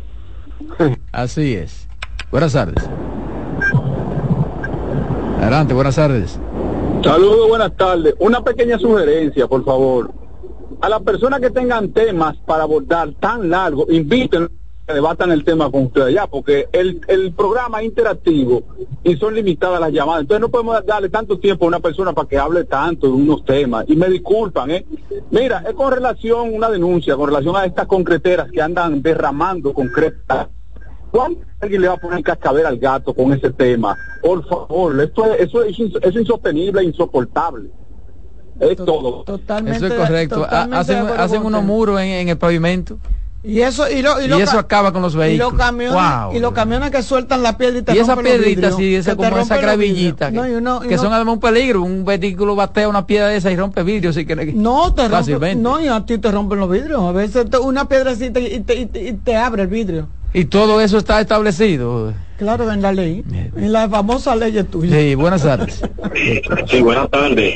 Así 1.12 1.54
es. 1.54 1.88
Buenas 2.32 2.54
tardes. 2.54 2.84
Adelante, 5.44 5.74
buenas 5.74 5.96
tardes. 5.98 6.40
Saludos, 7.04 7.50
buenas 7.50 7.76
tardes. 7.76 8.16
Una 8.20 8.42
pequeña 8.42 8.80
sugerencia, 8.80 9.46
por 9.46 9.66
favor. 9.66 10.10
A 10.80 10.88
las 10.88 11.02
personas 11.02 11.42
que 11.42 11.50
tengan 11.50 11.92
temas 11.92 12.38
para 12.46 12.64
abordar 12.64 13.12
tan 13.20 13.50
largo, 13.50 13.86
inviten 13.90 14.50
que 14.88 14.94
debatan 14.94 15.34
el 15.34 15.44
tema 15.44 15.70
con 15.70 15.88
ustedes 15.88 16.14
ya, 16.14 16.28
porque 16.28 16.70
el, 16.72 17.02
el 17.10 17.34
programa 17.34 17.82
es 17.82 17.88
interactivo 17.88 18.64
y 19.04 19.18
son 19.18 19.36
limitadas 19.36 19.82
las 19.82 19.92
llamadas. 19.92 20.22
Entonces 20.22 20.40
no 20.40 20.50
podemos 20.50 20.86
darle 20.86 21.10
tanto 21.10 21.38
tiempo 21.38 21.66
a 21.66 21.68
una 21.68 21.82
persona 21.82 22.14
para 22.14 22.28
que 22.30 22.38
hable 22.38 22.64
tanto 22.64 23.08
de 23.08 23.14
unos 23.14 23.44
temas. 23.44 23.84
Y 23.90 23.98
me 23.98 24.08
disculpan, 24.08 24.72
¿eh? 24.72 24.86
Mira, 25.30 25.62
es 25.68 25.74
con 25.74 25.92
relación, 25.92 26.54
una 26.54 26.70
denuncia, 26.70 27.18
con 27.18 27.28
relación 27.28 27.58
a 27.58 27.66
estas 27.66 27.88
concreteras 27.88 28.50
que 28.50 28.62
andan 28.62 29.02
derramando 29.02 29.74
concretas 29.74 30.48
¿Cuándo 31.14 31.42
alguien 31.60 31.84
le 31.84 31.88
va 31.90 31.94
a 31.94 31.98
poner 31.98 32.24
cascabel 32.24 32.66
al 32.66 32.80
gato 32.80 33.14
con 33.14 33.32
ese 33.34 33.52
tema? 33.52 33.96
Por 34.20 34.44
favor, 34.48 35.00
esto 35.00 35.32
es, 35.36 35.42
eso 35.42 35.64
es, 35.64 36.16
insostenible 36.16 36.82
e 36.82 36.86
insoportable. 36.86 37.70
Es 38.60 38.78
todo. 38.78 39.24
Totalmente. 39.24 39.78
Eso 39.78 39.86
es 39.86 39.94
correcto. 39.94 40.44
hacen, 40.50 41.06
hacen 41.06 41.46
unos 41.46 41.64
muros 41.64 42.02
en, 42.02 42.30
el 42.30 42.38
pavimento. 42.40 42.98
Y 43.46 43.60
eso, 43.60 43.90
y, 43.92 44.02
lo, 44.02 44.22
y, 44.22 44.42
eso 44.42 44.58
acaba 44.58 44.94
con 44.94 45.02
los 45.02 45.18
vehículos. 45.18 45.50
Y 45.50 45.52
los 45.52 45.60
camiones, 45.60 46.02
y 46.34 46.40
los 46.40 46.54
camiones 46.54 46.92
que 46.92 47.04
sueltan 47.04 47.44
la 47.44 47.58
piedrita. 47.58 47.94
Y 47.94 48.00
esa 48.00 48.16
piedrita, 48.16 48.72
sí, 48.72 48.96
esa, 48.96 49.18
como 49.18 49.38
esa 49.38 49.58
gravillita. 49.58 50.32
que, 50.32 50.98
son 50.98 51.12
además 51.12 51.34
un 51.34 51.40
peligro. 51.42 51.82
Un 51.82 52.06
vehículo 52.06 52.56
batea 52.56 52.88
una 52.88 53.06
piedra 53.06 53.28
de 53.28 53.36
esa 53.36 53.52
y 53.52 53.58
rompe 53.58 53.84
vidrios. 53.84 54.16
que, 54.16 54.54
no, 54.56 54.94
te 54.94 55.10
rompe, 55.10 55.56
no, 55.56 55.82
y 55.82 55.88
a 55.88 56.06
ti 56.06 56.18
te 56.20 56.32
rompen 56.32 56.60
los 56.60 56.70
vidrios. 56.70 57.02
A 57.02 57.12
veces 57.12 57.46
una 57.62 57.90
piedrecita 57.90 58.40
y 58.40 58.62
te, 58.62 58.76
y 58.80 59.14
te 59.14 59.36
abre 59.36 59.64
el 59.64 59.68
vidrio. 59.68 60.08
Y 60.34 60.46
todo 60.46 60.80
eso 60.80 60.98
está 60.98 61.20
establecido. 61.20 62.14
Claro, 62.38 62.72
en 62.72 62.82
la 62.82 62.92
ley, 62.92 63.24
en 63.56 63.72
la 63.72 63.88
famosa 63.88 64.36
ley 64.36 64.62
tuya. 64.64 64.98
Sí, 64.98 65.16
buenas 65.16 65.44
tardes. 65.44 65.82
Sí, 66.68 66.82
buenas 66.82 67.10
tardes. 67.10 67.56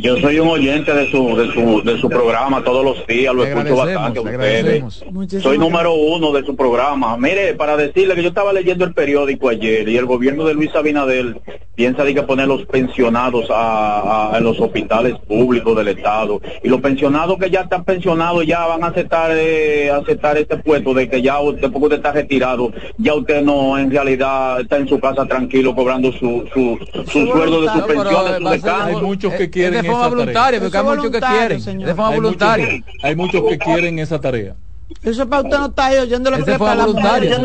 yo 0.00 0.16
soy 0.18 0.38
un 0.40 0.48
oyente 0.48 0.92
de 0.92 1.10
su, 1.10 1.36
de 1.36 1.52
su, 1.52 1.82
de 1.82 1.98
su 1.98 2.08
programa 2.08 2.62
todos 2.64 2.84
los 2.84 3.06
días, 3.06 3.34
lo 3.34 3.44
escucho 3.44 3.76
bastante 3.76 4.20
ustedes. 4.20 5.04
Soy 5.40 5.58
número 5.58 5.94
uno 5.94 6.32
de 6.32 6.44
su 6.44 6.56
programa. 6.56 7.16
Mire, 7.16 7.54
para 7.54 7.76
decirle 7.76 8.14
que 8.14 8.22
yo 8.22 8.28
estaba 8.30 8.52
leyendo 8.52 8.84
el 8.84 8.94
periódico 8.94 9.48
ayer 9.48 9.88
y 9.88 9.96
el 9.96 10.06
gobierno 10.06 10.44
de 10.44 10.54
Luis 10.54 10.74
Abinadel 10.74 11.40
piensa 11.76 12.04
de 12.04 12.14
que 12.14 12.22
poner 12.22 12.48
los 12.48 12.64
pensionados 12.66 13.48
a, 13.50 14.32
a, 14.34 14.38
en 14.38 14.44
los 14.44 14.58
hospitales 14.58 15.14
públicos 15.28 15.76
del 15.76 15.88
Estado. 15.88 16.40
Y 16.64 16.68
los 16.68 16.80
pensionados 16.80 17.38
que 17.38 17.50
ya 17.50 17.60
están 17.60 17.84
pensionados 17.84 18.46
ya 18.46 18.66
van 18.66 18.82
a 18.82 18.88
aceptar, 18.88 19.30
eh, 19.34 19.90
aceptar 19.90 20.38
este 20.38 20.56
puesto 20.56 20.94
de 20.94 21.08
que 21.08 21.22
ya 21.22 21.38
usted, 21.40 21.70
porque 21.70 21.84
usted 21.84 21.96
está 21.98 22.12
retirado, 22.12 22.72
ya 22.98 23.14
usted 23.14 23.42
no 23.46 23.78
en 23.78 23.90
realidad 23.90 24.60
está 24.60 24.76
en 24.76 24.88
su 24.88 24.98
casa 25.00 25.24
tranquilo 25.24 25.74
cobrando 25.74 26.12
su, 26.12 26.44
su, 26.52 26.78
su 27.10 27.26
sueldo 27.26 27.62
de 27.62 27.68
su 27.68 27.86
pensión, 27.86 28.44
de 28.44 28.60
su 28.60 28.68
Hay 28.68 28.96
muchos 28.96 29.32
que 29.34 29.48
quieren 29.48 29.82
de 29.82 29.88
forma 29.88 30.08
voluntaria, 30.08 30.60
porque 30.60 30.76
hay 30.76 30.84
muchos 30.84 31.10
que 31.10 31.20
quieren, 31.20 31.78
de 31.78 31.94
forma 31.94 32.10
voluntaria. 32.10 32.84
hay 33.02 33.16
muchos 33.16 33.42
que 33.48 33.58
quieren 33.58 33.98
esa 33.98 34.20
tarea. 34.20 34.56
Eso 35.02 35.22
es 35.22 35.28
para 35.28 35.42
usted 35.42 35.58
no 35.58 35.66
estar 35.66 35.98
oyendo 35.98 36.30
lo 36.30 36.36
que 36.38 36.44
prepara 36.44 36.74
la 36.74 36.86
mujer. 36.86 37.40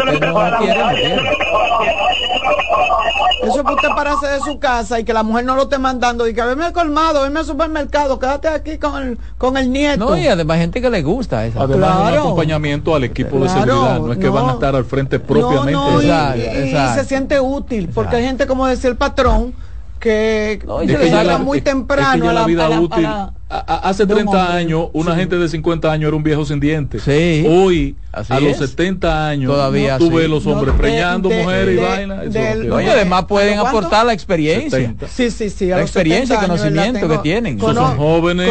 Eso 3.44 3.58
es 3.58 3.64
para 3.64 3.76
usted 3.76 3.90
pararse 3.90 4.28
de 4.28 4.40
su 4.40 4.60
casa 4.60 5.00
y 5.00 5.04
que 5.04 5.14
la 5.14 5.24
mujer 5.24 5.46
no 5.46 5.56
lo 5.56 5.64
esté 5.64 5.80
mandando 5.80 6.28
y 6.28 6.34
que 6.34 6.42
venme 6.44 6.66
al 6.66 6.74
colmado, 6.74 7.24
venme 7.24 7.40
al 7.40 7.46
supermercado, 7.46 8.20
quédate 8.20 8.48
aquí 8.48 8.78
con 8.78 9.02
el, 9.02 9.18
con 9.38 9.58
el 9.58 9.72
nieto. 9.72 10.10
No, 10.10 10.18
y 10.18 10.28
además 10.28 10.56
hay 10.56 10.62
gente 10.62 10.82
que 10.82 10.90
le 10.90 11.02
gusta 11.02 11.46
eso. 11.46 11.60
Además 11.60 12.12
un 12.12 12.20
acompañamiento 12.20 12.94
al 12.94 13.04
equipo 13.04 13.40
de 13.40 13.50
seguridad, 13.50 14.00
no 14.00 14.14
es 14.14 14.20
que 14.20 14.30
van 14.30 14.50
a 14.50 14.54
estar 14.54 14.76
al 14.76 14.86
frente 14.86 15.20
propiamente. 15.20 15.72
No, 15.72 16.02
no, 16.02 16.36
y, 16.36 16.96
se 16.96 17.06
siente 17.06 17.40
útil, 17.40 17.90
porque 17.94 18.18
hay 18.18 18.26
gente, 18.26 18.46
como 18.46 18.68
decía 18.68 18.90
el 18.90 18.98
patrón, 18.98 19.54
que, 20.02 20.60
no, 20.66 21.40
muy 21.40 21.62
temprano 21.62 22.30
a 22.30 22.34
la, 22.34 22.46
vida 22.46 22.68
útil. 22.80 23.08
hace 23.48 24.06
30 24.06 24.54
años, 24.54 24.90
una 24.94 25.16
gente 25.16 25.38
de 25.38 25.48
50 25.48 25.90
años 25.90 26.08
era 26.08 26.18
un 26.18 26.24
viejo 26.24 26.44
sin 26.44 26.60
dientes. 26.60 27.04
Sí, 27.04 27.46
Hoy, 27.48 27.96
a 28.12 28.40
los 28.40 28.58
70 28.58 29.28
años, 29.30 29.52
todavía 29.52 29.98
tú 29.98 30.12
ves 30.12 30.28
los 30.28 30.46
hombres 30.48 30.76
preñando 30.76 31.30
mujeres 31.30 31.78
y 31.78 31.82
vainas. 31.82 32.26
Oye, 32.72 32.92
además 32.92 33.26
pueden 33.26 33.60
aportar 33.60 34.06
la 34.06 34.14
experiencia. 34.14 34.96
Sí, 35.08 35.32
sí, 35.32 35.50
sí. 35.50 35.68
La 35.68 35.82
experiencia 35.82 36.36
y 36.36 36.40
conocimiento 36.40 37.08
que 37.08 37.18
tienen. 37.20 37.60
son 37.60 37.98
jóvenes 37.98 38.50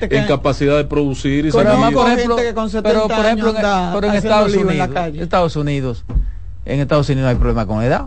en 0.00 0.26
capacidad 0.26 0.76
de 0.76 0.84
producir 0.84 1.46
y 1.46 1.52
pero, 1.52 1.92
por 1.92 2.08
ejemplo, 2.10 2.36
pero 2.82 3.08
por 3.08 3.24
ejemplo, 3.24 3.54
en 4.02 4.14
Estados 4.14 4.54
Unidos, 4.54 4.88
Estados 5.14 5.56
Unidos, 5.56 6.04
en 6.64 6.80
Estados 6.80 7.08
Unidos 7.08 7.28
hay 7.28 7.36
problema 7.36 7.66
con 7.66 7.82
edad. 7.82 8.06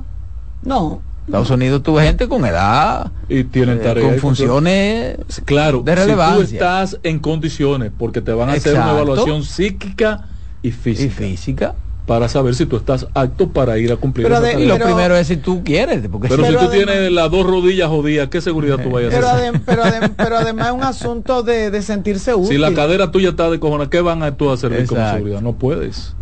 No. 0.63 1.01
Estados 1.25 1.49
Unidos 1.49 1.83
tuve 1.83 2.03
gente 2.03 2.27
con 2.27 2.45
edad 2.45 3.11
y 3.29 3.43
tienen 3.43 3.77
eh, 3.77 3.81
tareas 3.81 4.09
con 4.09 4.19
funciones 4.19 5.17
claro 5.45 5.81
de 5.81 5.95
relevancia. 5.95 6.45
Si 6.45 6.51
tú 6.51 6.55
estás 6.55 6.99
en 7.03 7.19
condiciones 7.19 7.91
porque 7.97 8.21
te 8.21 8.33
van 8.33 8.49
a 8.49 8.53
hacer 8.53 8.75
una 8.75 8.91
evaluación 8.91 9.43
psíquica 9.43 10.27
y 10.61 10.71
física. 10.71 11.05
Y 11.05 11.09
física 11.09 11.75
para 12.05 12.27
saber 12.27 12.55
si 12.55 12.65
tú 12.65 12.75
estás 12.77 13.07
apto 13.13 13.49
para 13.49 13.77
ir 13.77 13.91
a 13.91 13.95
cumplir 13.95 14.27
pero 14.27 14.43
esa 14.43 14.59
Y 14.59 14.65
lo 14.65 14.77
primero 14.79 15.15
es 15.15 15.27
si 15.27 15.37
tú 15.37 15.63
quieres. 15.63 16.01
Porque 16.11 16.27
pero 16.27 16.45
si 16.45 16.55
tú 16.57 16.69
tienes 16.69 17.11
las 17.11 17.31
dos 17.31 17.45
rodillas 17.45 17.87
jodidas, 17.89 18.27
¿qué 18.27 18.41
seguridad 18.41 18.79
tú 18.83 18.89
vayas 18.89 19.13
a 19.13 19.35
hacer? 19.35 19.61
pero, 19.65 19.83
pero, 20.17 20.37
además 20.37 20.67
es 20.67 20.73
un 20.73 20.83
asunto 20.83 21.43
de, 21.43 21.81
sentirse 21.81 22.33
útil. 22.33 22.49
Si 22.49 22.57
la 22.57 22.73
cadera 22.73 23.11
tuya 23.11 23.29
está 23.29 23.49
de 23.49 23.59
cojones, 23.59 23.87
¿qué 23.87 24.01
van 24.01 24.23
a 24.23 24.35
tú 24.35 24.49
a 24.49 24.55
hacer 24.55 24.85
como 24.87 25.09
seguridad? 25.09 25.41
No 25.41 25.53
puedes. 25.53 26.13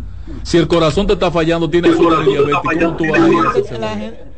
Si 0.42 0.58
el 0.58 0.68
corazón 0.68 1.06
te 1.06 1.14
está 1.14 1.30
fallando, 1.30 1.68
tienes 1.68 1.92
azúcar 1.92 2.24
¿cómo 2.24 2.96
tú 2.96 3.04
vas 3.08 3.20
a 3.20 3.78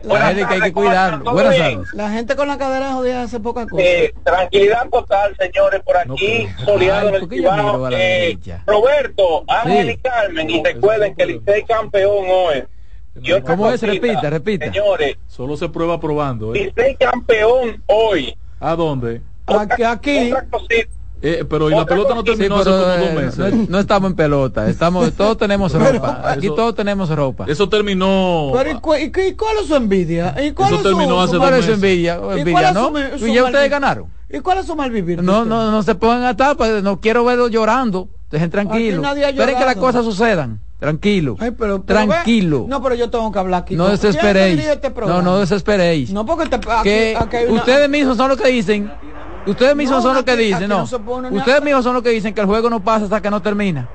La, 0.02 0.26
gente 0.26 0.46
que 0.46 0.54
hay 0.54 0.60
que 0.60 0.72
cuidar. 0.72 1.22
Buenas 1.22 1.56
tardes. 1.56 1.94
La 1.94 2.10
gente 2.10 2.36
con 2.36 2.48
la 2.48 2.58
cadera 2.58 2.92
jodida 2.92 3.22
hace 3.22 3.40
poca 3.40 3.66
cosa. 3.66 3.82
Eh, 3.82 4.12
tranquilidad 4.24 4.88
total, 4.90 5.36
señores, 5.36 5.80
por 5.82 5.96
aquí, 5.96 6.48
soleado 6.64 7.08
en 7.10 7.14
el 7.14 7.28
Cibao. 7.28 7.88
Eh, 7.92 8.38
Roberto, 8.66 9.44
Ángel 9.46 9.90
y 9.90 9.96
Carmen, 9.98 10.50
y 10.50 10.62
recuerden 10.62 11.14
que 11.14 11.22
el 11.22 11.28
Licey 11.34 11.64
campeón 11.64 12.26
hoy. 12.28 12.64
¿Cómo 13.46 13.70
es? 13.70 13.82
Repita, 13.82 14.30
repita. 14.30 14.66
Señores, 14.66 15.16
solo 15.28 15.56
se 15.56 15.68
prueba 15.68 16.00
probando. 16.00 16.54
¿eh? 16.54 16.72
Licey 16.74 16.96
campeón 16.96 17.82
hoy. 17.86 18.36
¿A 18.58 18.74
dónde? 18.74 19.20
Aquí, 19.46 19.82
aquí. 19.82 20.32
Eh, 21.24 21.44
pero 21.48 21.70
y 21.70 21.72
la 21.72 21.86
pelota 21.86 22.16
no 22.16 22.24
terminó 22.24 22.56
hace 22.56 22.70
como 22.70 22.82
dos 22.82 22.98
eh, 22.98 23.14
meses. 23.14 23.68
No, 23.68 23.78
estamos 23.78 24.10
en 24.10 24.16
pelota, 24.16 24.68
estamos, 24.68 25.12
todos 25.12 25.38
tenemos 25.38 25.72
ropa. 25.92 26.20
Aquí 26.24 26.48
todos 26.48 26.74
tenemos 26.74 27.08
ropa. 27.10 27.44
Eso 27.46 27.68
terminó. 27.68 28.50
Pero, 28.52 28.70
¿y, 28.70 29.34
cuál 29.34 29.58
es 29.60 29.68
su 29.68 29.76
envidia? 29.76 30.34
¿Y 30.44 30.50
cuál 30.50 30.74
eso 30.74 30.82
terminó 30.82 31.20
hace 31.20 31.36
dos 31.36 31.50
meses. 31.50 31.74
envidia? 31.74 32.20
envidia 32.36 32.72
¿no? 32.72 32.92
¿Y 33.24 33.32
ya 33.32 33.44
ustedes 33.44 33.70
ganaron? 33.70 34.06
¿Y 34.28 34.40
cuál 34.40 34.58
es 34.58 34.66
su 34.66 34.74
mal 34.74 34.90
vivir? 34.90 35.22
No, 35.22 35.44
no, 35.44 35.70
no 35.70 35.82
se 35.82 35.94
pongan 35.94 36.24
a 36.24 36.36
tapar, 36.36 36.56
pues, 36.56 36.82
no 36.82 37.00
quiero 37.00 37.24
verlos 37.24 37.50
llorando. 37.50 38.08
Dejen 38.30 38.50
tranquilo. 38.50 39.02
Esperen 39.04 39.58
que 39.58 39.64
las 39.64 39.76
cosas 39.76 40.04
sucedan. 40.04 40.58
Tranquilo. 40.80 41.36
tranquilo. 41.86 42.66
no, 42.68 42.82
pero 42.82 42.96
yo 42.96 43.08
tengo 43.08 43.30
que 43.30 43.38
hablar 43.38 43.62
aquí. 43.62 43.76
No 43.76 43.88
desesperéis. 43.88 44.66
Este 44.66 44.90
no, 44.90 45.22
no 45.22 45.38
desesperéis. 45.38 46.10
No, 46.10 46.26
porque 46.26 46.48
te, 46.48 46.58
que 46.82 47.46
ustedes 47.48 47.88
mismos 47.88 48.16
son 48.16 48.30
los 48.30 48.40
que 48.40 48.48
dicen 48.48 48.90
Ustedes 49.46 49.74
mismos 49.74 50.02
son 50.02 50.14
los 50.14 50.24
que 50.24 50.36
dicen, 50.36 50.68
no. 50.68 50.84
Ustedes 50.84 51.62
mismos 51.62 51.84
son 51.84 51.94
los 51.94 52.02
que 52.02 52.10
dicen 52.10 52.34
que 52.34 52.40
el 52.40 52.46
juego 52.46 52.70
no 52.70 52.80
pasa 52.80 53.04
hasta 53.04 53.20
que 53.20 53.30
no 53.30 53.42
termina. 53.42 53.88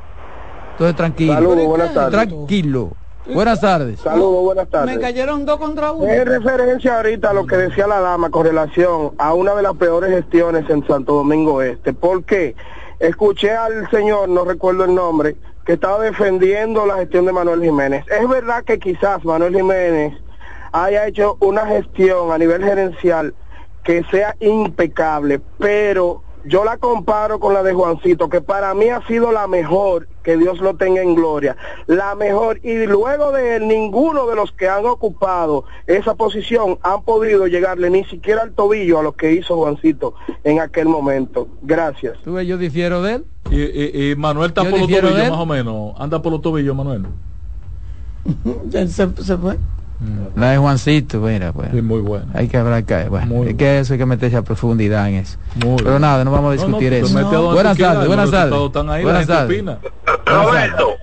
Entonces 0.71 0.95
tranquilo. 0.95 1.33
Saludos, 1.33 1.65
buenas 1.65 1.93
tardes. 1.93 2.11
Tranquilo. 2.11 2.91
Buenas 3.33 3.59
tardes. 3.59 3.99
Saludos, 3.99 4.43
buenas 4.43 4.69
tardes. 4.69 4.95
Me 4.95 5.01
cayeron 5.01 5.45
dos 5.45 5.57
contra 5.57 5.91
uno. 5.91 6.07
En 6.07 6.25
referencia 6.25 6.95
ahorita 6.97 7.31
a 7.31 7.33
lo 7.33 7.45
que 7.45 7.57
decía 7.57 7.87
la 7.87 7.99
dama 7.99 8.29
con 8.29 8.45
relación 8.45 9.11
a 9.17 9.33
una 9.33 9.53
de 9.53 9.63
las 9.63 9.75
peores 9.75 10.11
gestiones 10.11 10.69
en 10.69 10.85
Santo 10.87 11.13
Domingo 11.13 11.61
Este. 11.61 11.93
¿Por 11.93 12.23
qué? 12.23 12.55
Escuché 12.99 13.51
al 13.51 13.89
señor, 13.89 14.29
no 14.29 14.45
recuerdo 14.45 14.85
el 14.85 14.95
nombre, 14.95 15.35
que 15.65 15.73
estaba 15.73 16.01
defendiendo 16.01 16.85
la 16.85 16.95
gestión 16.97 17.25
de 17.25 17.33
Manuel 17.33 17.61
Jiménez. 17.61 18.05
Es 18.07 18.27
verdad 18.27 18.63
que 18.63 18.79
quizás 18.79 19.23
Manuel 19.25 19.55
Jiménez 19.55 20.13
haya 20.71 21.05
hecho 21.05 21.37
una 21.41 21.65
gestión 21.65 22.31
a 22.31 22.37
nivel 22.37 22.63
gerencial 22.63 23.33
que 23.87 24.03
sea 24.11 24.35
impecable, 24.41 25.39
pero 25.57 26.21
yo 26.43 26.65
la 26.65 26.75
comparo 26.77 27.39
con 27.39 27.53
la 27.53 27.63
de 27.63 27.73
Juancito, 27.73 28.27
que 28.27 28.41
para 28.41 28.73
mí 28.73 28.89
ha 28.89 29.01
sido 29.07 29.31
la 29.31 29.47
mejor, 29.47 30.09
que 30.23 30.35
Dios 30.35 30.59
lo 30.59 30.75
tenga 30.75 31.01
en 31.01 31.15
gloria, 31.15 31.55
la 31.85 32.13
mejor, 32.13 32.59
y 32.63 32.85
luego 32.85 33.31
de 33.31 33.55
él, 33.55 33.67
ninguno 33.69 34.27
de 34.27 34.35
los 34.35 34.51
que 34.51 34.67
han 34.67 34.85
ocupado 34.85 35.63
esa 35.85 36.15
posición 36.15 36.77
han 36.83 37.03
podido 37.03 37.47
llegarle 37.47 37.89
ni 37.89 38.03
siquiera 38.03 38.41
al 38.41 38.51
tobillo 38.51 38.99
a 38.99 39.03
lo 39.03 39.13
que 39.13 39.31
hizo 39.31 39.55
Juancito 39.55 40.15
en 40.43 40.59
aquel 40.59 40.89
momento. 40.89 41.47
Gracias. 41.61 42.17
¿Tú 42.25 42.37
yo 42.41 42.57
difiero 42.57 43.01
de 43.01 43.13
él? 43.13 43.25
Y, 43.49 44.15
Manuel 44.17 44.49
está 44.49 44.63
por 44.63 44.79
los 44.81 44.81
tobillos 44.81 45.29
más 45.29 45.39
o 45.39 45.45
menos, 45.45 45.93
anda 45.97 46.21
por 46.21 46.33
los 46.33 46.41
tobillos 46.41 46.75
Manuel. 46.75 47.05
se, 48.69 48.87
se 48.87 49.37
fue. 49.37 49.57
Mm. 49.99 50.39
La 50.39 50.51
de 50.51 50.57
Juancito, 50.57 51.19
mira, 51.19 51.51
pues. 51.51 51.73
muy 51.73 52.01
bueno. 52.01 52.27
Hay 52.33 52.47
que 52.47 52.57
hablar, 52.57 52.83
bueno, 53.09 53.43
es 53.45 53.55
que 53.55 53.79
eso 53.79 53.93
hay 53.93 53.99
que 53.99 54.05
meterse 54.05 54.37
a 54.37 54.43
profundidad 54.43 55.09
en 55.09 55.15
eso. 55.15 55.37
Pero 55.59 55.97
nada, 55.99 56.23
no 56.23 56.31
vamos 56.31 56.51
a 56.51 56.53
discutir 56.53 56.93
eso. 56.93 57.13
Buenas 57.51 57.77
tardes, 57.77 58.07
buenas 58.07 58.31
tardes. 58.31 59.03
Buenas 59.03 59.27
tardes. 59.27 59.63
Roberto. 60.25 60.95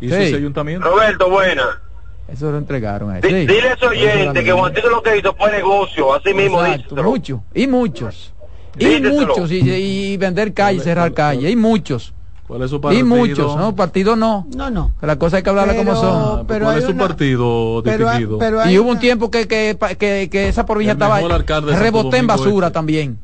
¿Y 0.00 0.08
sí. 0.08 0.34
ayuntamiento? 0.34 0.90
Roberto, 0.90 1.30
buena. 1.30 1.80
Eso 2.28 2.50
lo 2.50 2.58
entregaron 2.58 3.10
a 3.10 3.18
él. 3.18 3.22
Sí. 3.22 3.34
Dile 3.34 3.68
a 3.68 3.74
ese 3.74 3.86
oyente 3.86 4.44
que 4.44 4.52
Juancito 4.52 4.88
lo 4.88 5.02
que 5.02 5.18
hizo 5.18 5.34
fue 5.34 5.50
negocio, 5.50 6.14
así 6.14 6.34
mismo 6.34 6.64
Exacto, 6.64 7.02
muchos, 7.02 7.40
y 7.54 7.66
muchos. 7.66 8.34
Y 8.78 9.00
muchos, 9.00 9.52
y, 9.52 9.60
y, 9.70 10.16
vender 10.16 10.52
calle, 10.52 10.80
cerrar 10.80 11.12
calle, 11.12 11.48
y 11.48 11.56
muchos. 11.56 12.12
¿Cuál 12.46 12.62
es 12.62 12.70
su 12.70 12.80
partido? 12.80 13.00
Y 13.00 13.04
muchos, 13.04 13.56
¿no? 13.56 13.74
Partido 13.74 14.16
no. 14.16 14.46
No, 14.54 14.70
no. 14.70 14.92
La 15.00 15.18
cosa 15.18 15.38
hay 15.38 15.42
que 15.42 15.50
hablarla 15.50 15.76
como 15.76 15.96
son. 15.96 16.46
Pero 16.46 16.66
¿Cuál 16.66 16.78
es 16.78 16.84
su 16.84 16.96
partido 16.96 17.82
distinguido? 17.82 18.38
y 18.68 18.78
hubo 18.78 18.90
un 18.90 18.98
tiempo 18.98 19.30
que, 19.30 19.48
que, 19.48 19.76
que, 19.98 20.28
que 20.30 20.48
esa 20.48 20.66
provincia 20.66 20.92
estaba 20.92 21.20
reboté 21.20 22.18
en 22.18 22.26
basura 22.26 22.68
este. 22.68 22.74
también. 22.74 23.18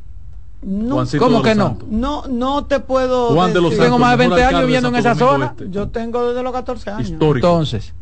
No, 0.63 1.05
¿Cómo 1.19 1.43
que 1.43 1.55
no? 1.55 1.79
No, 1.89 2.25
no 2.29 2.67
te 2.67 2.81
puedo. 2.81 3.33
Juan 3.33 3.55
de 3.55 3.63
los 3.63 3.77
tengo 3.77 3.99
más 3.99 4.13
de 4.13 4.17
20 4.29 4.45
años 4.45 4.61
viviendo 4.63 4.89
en 4.89 4.97
esa 4.97 5.15
zona. 5.15 5.47
Este. 5.47 5.71
Yo 5.71 5.89
tengo 5.89 6.29
desde 6.29 6.43
los 6.43 6.53
14 6.53 6.91
años. 6.91 7.11
Histórico. 7.11 7.47
Entonces, 7.47 7.95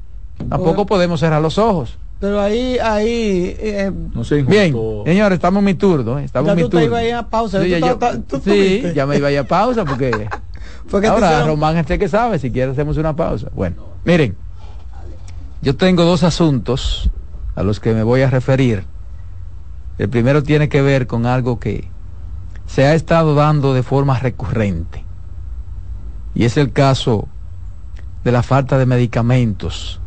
tampoco 0.49 0.87
podemos 0.87 1.21
cerrar 1.21 1.41
los 1.41 1.59
ojos. 1.59 1.97
Pero 2.21 2.41
ahí, 2.41 2.79
ahí. 2.83 3.55
Eh, 3.59 3.93
no 4.13 4.25
sé, 4.25 4.43
Bien, 4.43 4.77
señores, 5.05 5.37
estamos 5.37 5.61
en 5.61 5.65
mi 5.65 5.75
turno. 5.75 6.19
¿eh? 6.19 6.25
Estamos 6.25 6.51
en 6.51 6.57
mi 6.57 6.69
turno. 6.69 6.97
Te 6.97 7.13
a 7.13 7.29
pausa. 7.29 7.63
Sí, 7.63 8.83
ya 8.93 9.07
me 9.07 9.19
iba 9.19 9.29
a 9.29 9.33
ir 9.33 9.39
a 9.39 9.45
pausa 9.45 9.85
porque. 9.85 10.29
Ahora, 10.93 11.45
Román 11.45 11.77
este 11.77 11.99
que 11.99 12.09
sabe, 12.09 12.39
si 12.39 12.51
quiere 12.51 12.73
hacemos 12.73 12.97
una 12.97 13.15
pausa. 13.15 13.49
Bueno, 13.55 13.77
miren, 14.05 14.37
yo 15.61 15.77
tengo 15.77 16.05
dos 16.05 16.23
asuntos 16.23 17.11
a 17.55 17.63
los 17.63 17.81
que 17.81 17.93
me 17.95 18.03
voy 18.03 18.23
a 18.23 18.31
referir. 18.31 18.85
El 19.99 20.09
primero 20.09 20.43
tiene 20.43 20.69
que 20.69 20.81
ver 20.81 21.07
con 21.07 21.27
algo 21.27 21.59
que 21.59 21.89
se 22.67 22.87
ha 22.87 22.95
estado 22.95 23.35
dando 23.35 23.75
de 23.75 23.83
forma 23.83 24.19
recurrente. 24.19 25.05
Y 26.35 26.45
es 26.45 26.57
el 26.57 26.73
caso 26.73 27.29
de 28.23 28.31
la 28.31 28.43
falta 28.43 28.79
de 28.79 28.87
medicamentos 28.87 30.01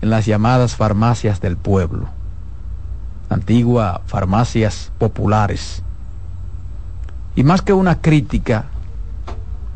en 0.00 0.10
las 0.10 0.26
llamadas 0.26 0.76
farmacias 0.76 1.40
del 1.40 1.56
pueblo, 1.56 2.08
antiguas 3.28 4.00
farmacias 4.06 4.92
populares. 4.98 5.82
Y 7.34 7.42
más 7.42 7.62
que 7.62 7.72
una 7.72 8.00
crítica, 8.00 8.66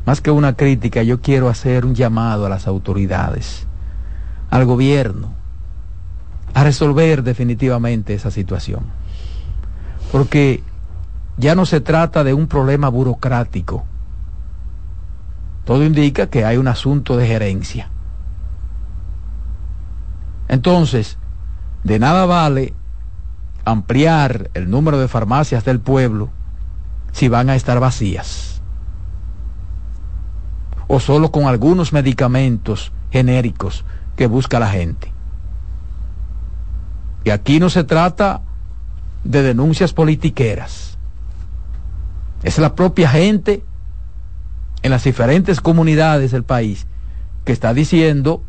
más 0.07 0.21
que 0.21 0.31
una 0.31 0.55
crítica, 0.55 1.03
yo 1.03 1.21
quiero 1.21 1.49
hacer 1.49 1.85
un 1.85 1.95
llamado 1.95 2.47
a 2.47 2.49
las 2.49 2.67
autoridades, 2.67 3.67
al 4.51 4.65
gobierno, 4.65 5.33
a 6.55 6.65
resolver 6.65 7.23
definitivamente 7.23 8.15
esa 8.15 8.31
situación. 8.31 8.85
Porque 10.11 10.63
ya 11.37 11.55
no 11.55 11.67
se 11.67 11.81
trata 11.81 12.25
de 12.25 12.35
un 12.35 12.47
problema 12.47 12.89
burocrático. 12.89 13.85
Todo 15.65 15.85
indica 15.85 16.29
que 16.29 16.45
hay 16.45 16.57
un 16.57 16.69
asunto 16.69 17.17
de 17.17 17.27
gerencia. 17.27 17.89
Entonces, 20.49 21.19
de 21.85 21.99
nada 21.99 22.27
vale 22.27 22.75
ampliar 23.65 24.51
el 24.55 24.69
número 24.69 24.99
de 24.99 25.07
farmacias 25.07 25.65
del 25.65 25.79
pueblo 25.79 26.31
si 27.13 27.29
van 27.29 27.51
a 27.51 27.55
estar 27.55 27.79
vacías 27.79 28.50
o 30.93 30.99
solo 30.99 31.30
con 31.30 31.47
algunos 31.47 31.93
medicamentos 31.93 32.91
genéricos 33.12 33.84
que 34.16 34.26
busca 34.26 34.59
la 34.59 34.68
gente. 34.68 35.12
Y 37.22 37.30
aquí 37.30 37.61
no 37.61 37.70
se 37.70 37.84
trata 37.84 38.43
de 39.22 39.45
denuncias 39.45 39.93
politiqueras. 39.93 40.99
Es 42.43 42.59
la 42.59 42.74
propia 42.74 43.09
gente 43.09 43.62
en 44.82 44.91
las 44.91 45.05
diferentes 45.05 45.61
comunidades 45.61 46.32
del 46.32 46.43
país 46.43 46.88
que 47.45 47.53
está 47.53 47.72
diciendo 47.72 48.43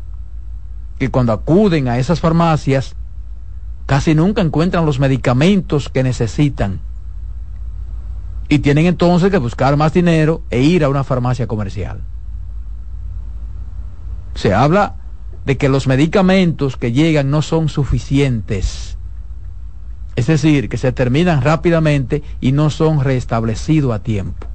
que 0.98 1.10
cuando 1.10 1.32
acuden 1.32 1.86
a 1.86 1.98
esas 1.98 2.18
farmacias 2.18 2.96
casi 3.86 4.16
nunca 4.16 4.42
encuentran 4.42 4.84
los 4.84 4.98
medicamentos 4.98 5.88
que 5.88 6.02
necesitan. 6.02 6.80
Y 8.48 8.58
tienen 8.58 8.86
entonces 8.86 9.30
que 9.30 9.38
buscar 9.38 9.76
más 9.76 9.92
dinero 9.92 10.42
e 10.50 10.60
ir 10.60 10.82
a 10.82 10.88
una 10.88 11.04
farmacia 11.04 11.46
comercial 11.46 12.02
se 14.34 14.54
habla 14.54 14.96
de 15.44 15.56
que 15.56 15.68
los 15.68 15.86
medicamentos 15.86 16.76
que 16.76 16.92
llegan 16.92 17.30
no 17.30 17.42
son 17.42 17.68
suficientes. 17.68 18.96
Es 20.14 20.26
decir, 20.26 20.68
que 20.68 20.76
se 20.76 20.92
terminan 20.92 21.42
rápidamente 21.42 22.22
y 22.40 22.52
no 22.52 22.70
son 22.70 23.00
restablecidos 23.00 23.92
a 23.92 24.02
tiempo. 24.02 24.46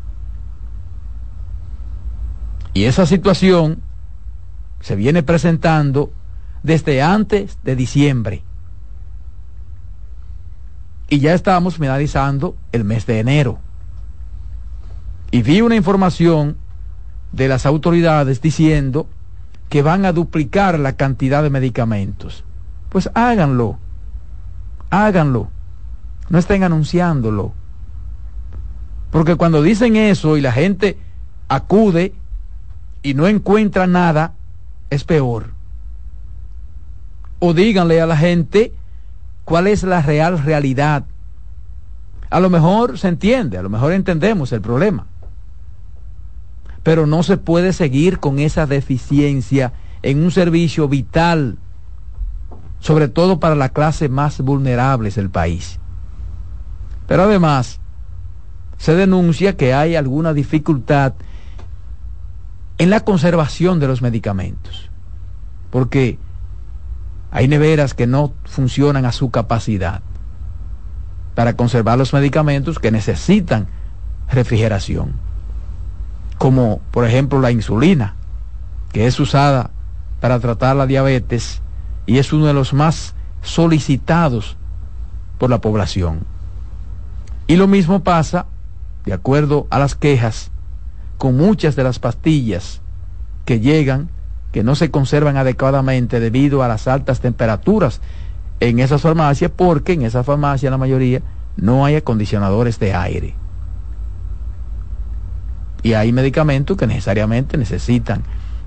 Y 2.74 2.86
esa 2.86 3.06
situación 3.06 3.82
se 4.82 4.96
viene 4.96 5.24
presentando 5.24 6.12
desde 6.64 7.02
antes 7.02 7.58
de 7.64 7.76
diciembre. 7.76 8.44
Y 11.10 11.20
ya 11.20 11.34
estamos 11.34 11.78
finalizando 11.78 12.56
el 12.72 12.84
mes 12.84 13.06
de 13.06 13.20
enero. 13.20 13.60
Y 15.32 15.42
vi 15.42 15.62
una 15.62 15.76
información 15.76 16.58
de 17.32 17.48
las 17.48 17.66
autoridades 17.66 18.42
diciendo 18.42 19.08
que 19.70 19.82
van 19.82 20.06
a 20.06 20.14
duplicar 20.14 20.80
la 20.80 20.94
cantidad 20.94 21.44
de 21.44 21.50
medicamentos. 21.50 22.44
Pues 22.90 23.10
háganlo, 23.14 23.80
háganlo, 24.90 25.50
no 26.30 26.40
estén 26.40 26.64
anunciándolo. 26.64 27.54
Porque 29.12 29.36
cuando 29.36 29.62
dicen 29.62 29.96
eso 29.96 30.38
y 30.38 30.42
la 30.42 30.52
gente 30.52 30.98
acude 31.48 32.14
y 33.04 33.14
no 33.14 33.28
encuentra 33.28 33.88
nada, 33.88 34.34
es 34.90 35.04
peor. 35.04 35.56
o 37.40 37.54
díganle 37.54 38.02
a 38.02 38.08
la 38.08 38.18
gente 38.18 38.74
cuál 39.44 39.68
es 39.68 39.84
la 39.84 40.02
real 40.02 40.40
realidad. 40.40 41.06
A 42.30 42.40
lo 42.40 42.50
mejor 42.50 42.98
se 42.98 43.08
entiende, 43.08 43.58
a 43.58 43.62
lo 43.62 43.70
mejor 43.70 43.94
entendemos 43.94 44.52
el 44.52 44.62
problema, 44.62 45.06
pero 46.88 47.06
no 47.06 47.22
se 47.22 47.36
puede 47.36 47.74
seguir 47.74 48.18
con 48.18 48.40
esa 48.40 48.66
deficiencia 48.66 49.74
en 50.04 50.24
un 50.24 50.32
servicio 50.32 50.88
vital, 50.88 51.58
sobre 52.80 53.10
todo 53.10 53.42
para 53.42 53.56
la 53.56 53.68
clase 53.68 54.08
más 54.08 54.40
vulnerable 54.40 55.10
del 55.10 55.30
país. 55.30 55.82
Pero 57.06 57.24
además, 57.24 57.82
se 58.78 58.96
denuncia 58.96 59.58
que 59.58 59.74
hay 59.74 59.98
alguna 59.98 60.32
dificultad 60.32 61.16
en 62.78 62.90
la 62.90 63.02
conservación 63.02 63.82
de 63.82 63.88
los 63.90 64.02
medicamentos, 64.02 64.90
porque 65.72 66.18
hay 67.32 67.50
neveras 67.50 67.96
que 67.96 68.08
no 68.08 68.32
funcionan 68.46 69.06
a 69.06 69.12
su 69.12 69.30
capacidad 69.30 70.04
para 71.36 71.58
conservar 71.58 71.98
los 71.98 72.14
medicamentos 72.14 72.80
que 72.80 72.92
necesitan 72.92 73.68
refrigeración, 74.30 75.27
como 76.38 76.82
por 76.92 77.06
ejemplo 77.06 77.40
la 77.40 77.52
insulina, 77.52 78.16
que 78.92 79.08
es 79.08 79.20
usada 79.20 79.72
para 80.20 80.40
tratar 80.40 80.76
la 80.76 80.88
diabetes 80.88 81.62
y 82.06 82.18
es 82.18 82.34
uno 82.34 82.46
de 82.46 82.54
los 82.54 82.74
más 82.74 83.16
solicitados 83.42 84.58
por 85.38 85.50
la 85.50 85.60
población. 85.60 86.22
Y 87.48 87.56
lo 87.56 87.68
mismo 87.68 88.04
pasa, 88.04 88.46
de 89.06 89.14
acuerdo 89.14 89.68
a 89.70 89.80
las 89.80 89.96
quejas, 89.96 90.52
con 91.18 91.38
muchas 91.38 91.76
de 91.76 91.84
las 91.84 92.00
pastillas 92.00 92.82
que 93.46 93.60
llegan, 93.60 94.10
que 94.52 94.64
no 94.64 94.76
se 94.76 94.92
conservan 94.92 95.38
adecuadamente 95.38 96.20
debido 96.20 96.64
a 96.64 96.68
las 96.68 96.88
altas 96.88 97.20
temperaturas 97.20 98.02
en 98.60 98.80
esas 98.80 99.02
farmacias, 99.02 99.52
porque 99.56 99.94
en 99.94 100.02
esas 100.02 100.26
farmacias 100.26 100.72
la 100.72 100.78
mayoría 100.78 101.22
no 101.56 101.86
hay 101.86 101.96
acondicionadores 101.96 102.80
de 102.80 102.94
aire. 102.94 103.36
Y 105.88 105.94
hay 105.94 106.12
medicamentos 106.12 106.76
que 106.76 106.86
necesariamente 106.86 107.58
necesitan 107.58 108.24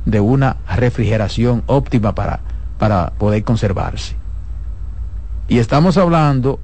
de 0.06 0.20
una 0.20 0.56
refrigeración 0.66 1.62
óptima 1.66 2.14
para, 2.14 2.40
para 2.78 3.10
poder 3.10 3.44
conservarse. 3.44 4.16
Y 5.46 5.58
estamos 5.58 5.98
hablando 5.98 6.60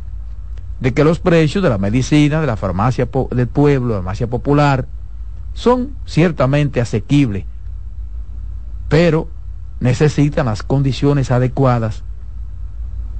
de 0.80 0.94
que 0.94 1.04
los 1.04 1.18
precios 1.18 1.62
de 1.62 1.68
la 1.68 1.76
medicina, 1.76 2.40
de 2.40 2.46
la 2.46 2.56
farmacia 2.56 3.06
del 3.32 3.48
pueblo, 3.48 3.88
de 3.88 3.94
la 3.96 3.98
farmacia 3.98 4.28
popular, 4.28 4.86
son 5.52 5.90
ciertamente 6.06 6.80
asequibles, 6.80 7.44
pero 8.88 9.28
necesitan 9.80 10.46
las 10.46 10.62
condiciones 10.62 11.30
adecuadas, 11.30 12.02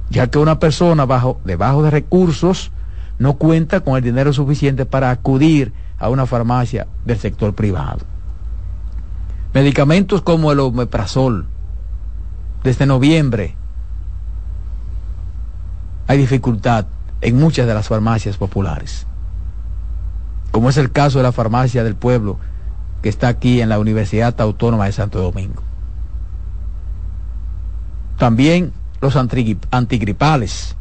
ya 0.09 0.25
que 0.25 0.39
una 0.39 0.57
persona 0.57 1.05
bajo, 1.05 1.39
debajo 1.45 1.83
de 1.83 1.91
recursos 1.91 2.71
no 3.19 3.35
cuenta 3.35 3.81
con 3.81 3.95
el 3.95 4.01
dinero 4.01 4.33
suficiente 4.33 4.87
para 4.87 5.11
acudir 5.11 5.71
a 5.99 6.09
una 6.09 6.25
farmacia 6.25 6.87
del 7.05 7.17
sector 7.17 7.53
privado. 7.53 8.05
Medicamentos 9.53 10.21
como 10.21 10.51
el 10.51 10.59
omeprazol, 10.59 11.47
desde 12.63 12.85
noviembre 12.85 13.55
hay 16.07 16.17
dificultad 16.17 16.85
en 17.21 17.37
muchas 17.37 17.67
de 17.67 17.73
las 17.73 17.87
farmacias 17.87 18.37
populares 18.37 19.07
como 20.57 20.69
es 20.69 20.77
el 20.77 20.91
caso 20.91 21.19
de 21.19 21.23
la 21.23 21.31
farmacia 21.31 21.83
del 21.83 21.95
pueblo 21.95 22.39
que 23.03 23.09
está 23.09 23.27
aquí 23.27 23.61
en 23.61 23.69
la 23.69 23.77
Universidad 23.77 24.41
Autónoma 24.41 24.85
de 24.85 24.91
Santo 24.91 25.21
Domingo. 25.21 25.61
También 28.17 28.73
los 28.99 29.15
antigripales 29.15 30.75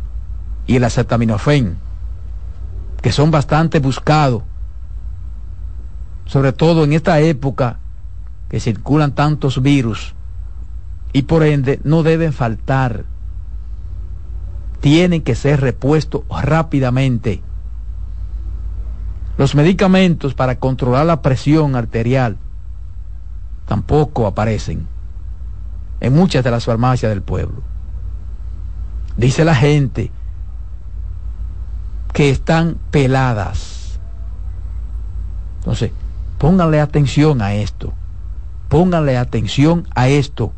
y 0.67 0.77
el 0.77 0.85
acetaminofén, 0.85 1.77
que 3.03 3.13
son 3.13 3.31
bastante 3.31 3.79
buscados, 3.79 4.45
sobre 6.27 6.53
todo 6.53 6.85
en 6.85 6.93
esta 6.93 7.21
época 7.21 7.79
que 8.49 8.61
circulan 8.61 9.15
tantos 9.15 9.63
virus 9.63 10.15
y 11.13 11.23
por 11.23 11.43
ende 11.43 11.81
no 11.85 12.03
deben 12.03 12.33
faltar. 12.33 13.05
Tienen 14.81 15.23
que 15.23 15.35
ser 15.35 15.61
repuestos 15.61 16.23
rápidamente 16.29 17.43
los 19.37 19.55
medicamentos 19.55 20.35
para 20.35 20.59
controlar 20.59 21.05
la 21.07 21.21
presión 21.21 21.77
arterial 21.77 22.39
tampoco 23.67 24.27
aparecen 24.27 24.87
en 26.01 26.15
muchas 26.15 26.43
de 26.43 26.51
las 26.51 26.65
farmacias 26.65 27.11
del 27.11 27.23
pueblo. 27.23 27.63
Dice 29.17 29.45
la 29.45 29.55
gente 29.55 30.11
que 32.13 32.31
están 32.31 32.79
peladas. 32.91 33.99
Entonces, 35.59 35.91
pónganle 36.39 36.81
atención 36.81 37.43
a 37.43 37.55
esto. 37.55 37.93
Pónganle 38.69 39.17
atención 39.17 39.87
a 39.95 40.09
esto. 40.09 40.53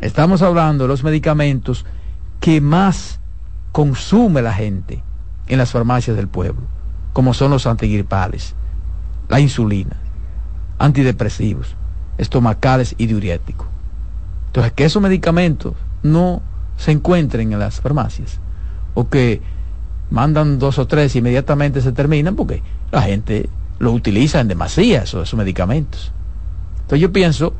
Estamos 0.00 0.42
hablando 0.42 0.84
de 0.84 0.88
los 0.88 1.04
medicamentos 1.04 1.84
que 2.40 2.60
más 2.60 3.20
consume 3.72 4.42
la 4.42 4.52
gente 4.52 5.02
en 5.46 5.58
las 5.58 5.70
farmacias 5.70 6.16
del 6.16 6.28
pueblo 6.28 6.78
como 7.18 7.34
son 7.34 7.50
los 7.50 7.66
antigripales, 7.66 8.54
la 9.28 9.40
insulina, 9.40 9.96
antidepresivos, 10.78 11.74
estomacales 12.16 12.94
y 12.96 13.06
diuréticos. 13.06 13.66
Entonces, 14.46 14.72
que 14.72 14.84
esos 14.84 15.02
medicamentos 15.02 15.74
no 16.04 16.42
se 16.76 16.92
encuentren 16.92 17.52
en 17.52 17.58
las 17.58 17.80
farmacias 17.80 18.38
o 18.94 19.08
que 19.08 19.42
mandan 20.10 20.60
dos 20.60 20.78
o 20.78 20.86
tres 20.86 21.16
y 21.16 21.18
inmediatamente 21.18 21.80
se 21.80 21.90
terminan 21.90 22.36
porque 22.36 22.62
la 22.92 23.02
gente 23.02 23.48
lo 23.78 23.92
utiliza 23.92 24.40
en 24.40 24.48
demasía, 24.48 25.02
esos, 25.02 25.28
esos 25.28 25.38
medicamentos. 25.38 26.12
Entonces 26.80 27.00
yo 27.00 27.12
pienso 27.12 27.54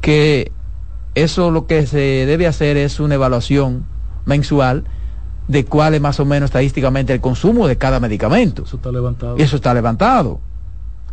que 0.00 0.52
eso 1.14 1.50
lo 1.50 1.66
que 1.66 1.86
se 1.86 2.26
debe 2.26 2.46
hacer 2.46 2.76
es 2.76 3.00
una 3.00 3.14
evaluación 3.14 3.84
mensual 4.24 4.84
de 5.48 5.64
cuál 5.64 5.94
es 5.94 6.00
más 6.00 6.20
o 6.20 6.24
menos 6.24 6.48
estadísticamente 6.48 7.12
el 7.12 7.20
consumo 7.20 7.66
de 7.66 7.76
cada 7.76 8.00
medicamento. 8.00 8.64
Eso 8.64 8.76
está 8.76 8.92
levantado. 8.92 9.36
Y 9.38 9.42
eso 9.42 9.56
está 9.56 9.74
levantado. 9.74 10.40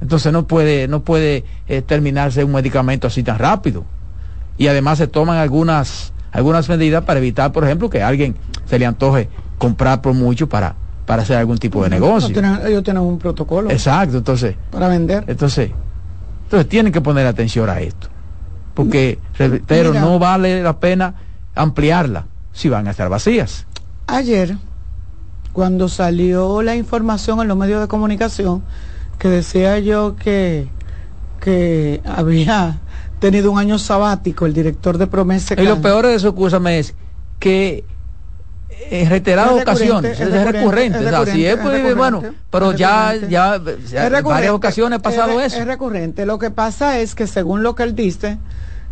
Entonces 0.01 0.31
no 0.33 0.45
puede, 0.45 0.87
no 0.87 1.03
puede 1.03 1.45
eh, 1.67 1.81
terminarse 1.81 2.43
un 2.43 2.51
medicamento 2.51 3.07
así 3.07 3.23
tan 3.23 3.39
rápido. 3.39 3.85
Y 4.57 4.67
además 4.67 4.97
se 4.97 5.07
toman 5.07 5.37
algunas, 5.37 6.13
algunas 6.31 6.67
medidas 6.69 7.03
para 7.05 7.19
evitar, 7.19 7.51
por 7.51 7.63
ejemplo, 7.63 7.89
que 7.89 8.01
a 8.01 8.07
alguien 8.07 8.35
se 8.65 8.77
le 8.77 8.85
antoje 8.85 9.29
comprar 9.57 10.01
por 10.01 10.13
mucho 10.13 10.49
para, 10.49 10.75
para 11.05 11.21
hacer 11.21 11.37
algún 11.37 11.57
tipo 11.57 11.83
de 11.83 11.89
negocio. 11.89 12.35
ellos 12.65 12.83
tienen 12.83 13.03
un 13.03 13.19
protocolo. 13.19 13.69
Exacto, 13.69 14.17
entonces. 14.17 14.55
Para 14.71 14.87
vender. 14.87 15.23
Entonces, 15.27 15.71
entonces 16.43 16.67
tienen 16.67 16.91
que 16.91 17.01
poner 17.01 17.27
atención 17.27 17.69
a 17.69 17.79
esto. 17.79 18.07
Porque, 18.73 19.19
pero 19.67 19.93
no 19.93 20.19
vale 20.19 20.61
la 20.61 20.79
pena 20.79 21.15
ampliarla 21.55 22.25
si 22.51 22.69
van 22.69 22.87
a 22.87 22.91
estar 22.91 23.07
vacías. 23.07 23.65
Ayer, 24.07 24.57
cuando 25.53 25.87
salió 25.87 26.61
la 26.61 26.75
información 26.75 27.39
en 27.41 27.47
los 27.47 27.57
medios 27.57 27.81
de 27.81 27.87
comunicación, 27.87 28.63
que 29.17 29.29
decía 29.29 29.79
yo 29.79 30.15
que, 30.17 30.67
que 31.39 32.01
había 32.05 32.79
tenido 33.19 33.51
un 33.51 33.59
año 33.59 33.79
sabático 33.79 34.45
el 34.45 34.53
director 34.53 34.97
de 34.97 35.07
Promesa. 35.07 35.55
Y 35.57 35.65
lo 35.65 35.81
peor 35.81 36.05
de 36.05 36.15
eso, 36.15 36.29
escúchame, 36.29 36.79
es 36.79 36.93
que 37.39 37.85
en 38.89 39.09
reiteradas 39.09 39.61
ocasiones, 39.61 40.19
es, 40.19 40.29
recurrente, 40.29 40.99
es 40.99 41.95
bueno, 41.95 42.23
pero 42.49 42.73
ya, 42.73 43.15
ya, 43.29 43.55
en 43.55 44.23
varias 44.23 44.51
ocasiones 44.51 44.99
ha 44.99 45.01
pasado 45.01 45.41
eso. 45.41 45.57
Es 45.57 45.65
recurrente. 45.65 46.25
Lo 46.25 46.39
que 46.39 46.51
pasa 46.51 46.99
es 46.99 47.15
que 47.15 47.27
según 47.27 47.63
lo 47.63 47.75
que 47.75 47.83
él 47.83 47.95
dice, 47.95 48.37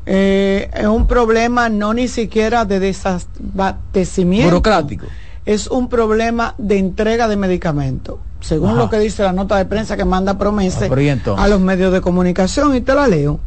eh, 0.06 0.70
es 0.74 0.88
un 0.88 1.08
problema 1.08 1.70
no 1.70 1.94
ni 1.94 2.08
siquiera 2.08 2.66
de 2.66 2.80
desabastecimiento. 2.80 4.50
Burocrático. 4.50 5.06
Es 5.46 5.68
un 5.68 5.90
problema 5.90 6.56
de 6.58 6.78
entrega 6.78 7.28
de 7.28 7.36
medicamentos. 7.36 8.18
Según 8.40 8.78
lo 8.78 8.90
que 8.90 9.00
dice 9.00 9.24
la 9.24 9.32
nota 9.32 9.58
de 9.58 9.66
prensa 9.66 9.96
que 9.96 10.04
manda 10.04 10.38
promesa 10.38 10.88
ah, 10.90 11.44
a 11.44 11.48
los 11.48 11.62
medios 11.62 11.94
de 11.94 12.02
comunicación, 12.02 12.76
y 12.76 12.82
te 12.82 12.94
la 12.94 13.08
leo. 13.08 13.40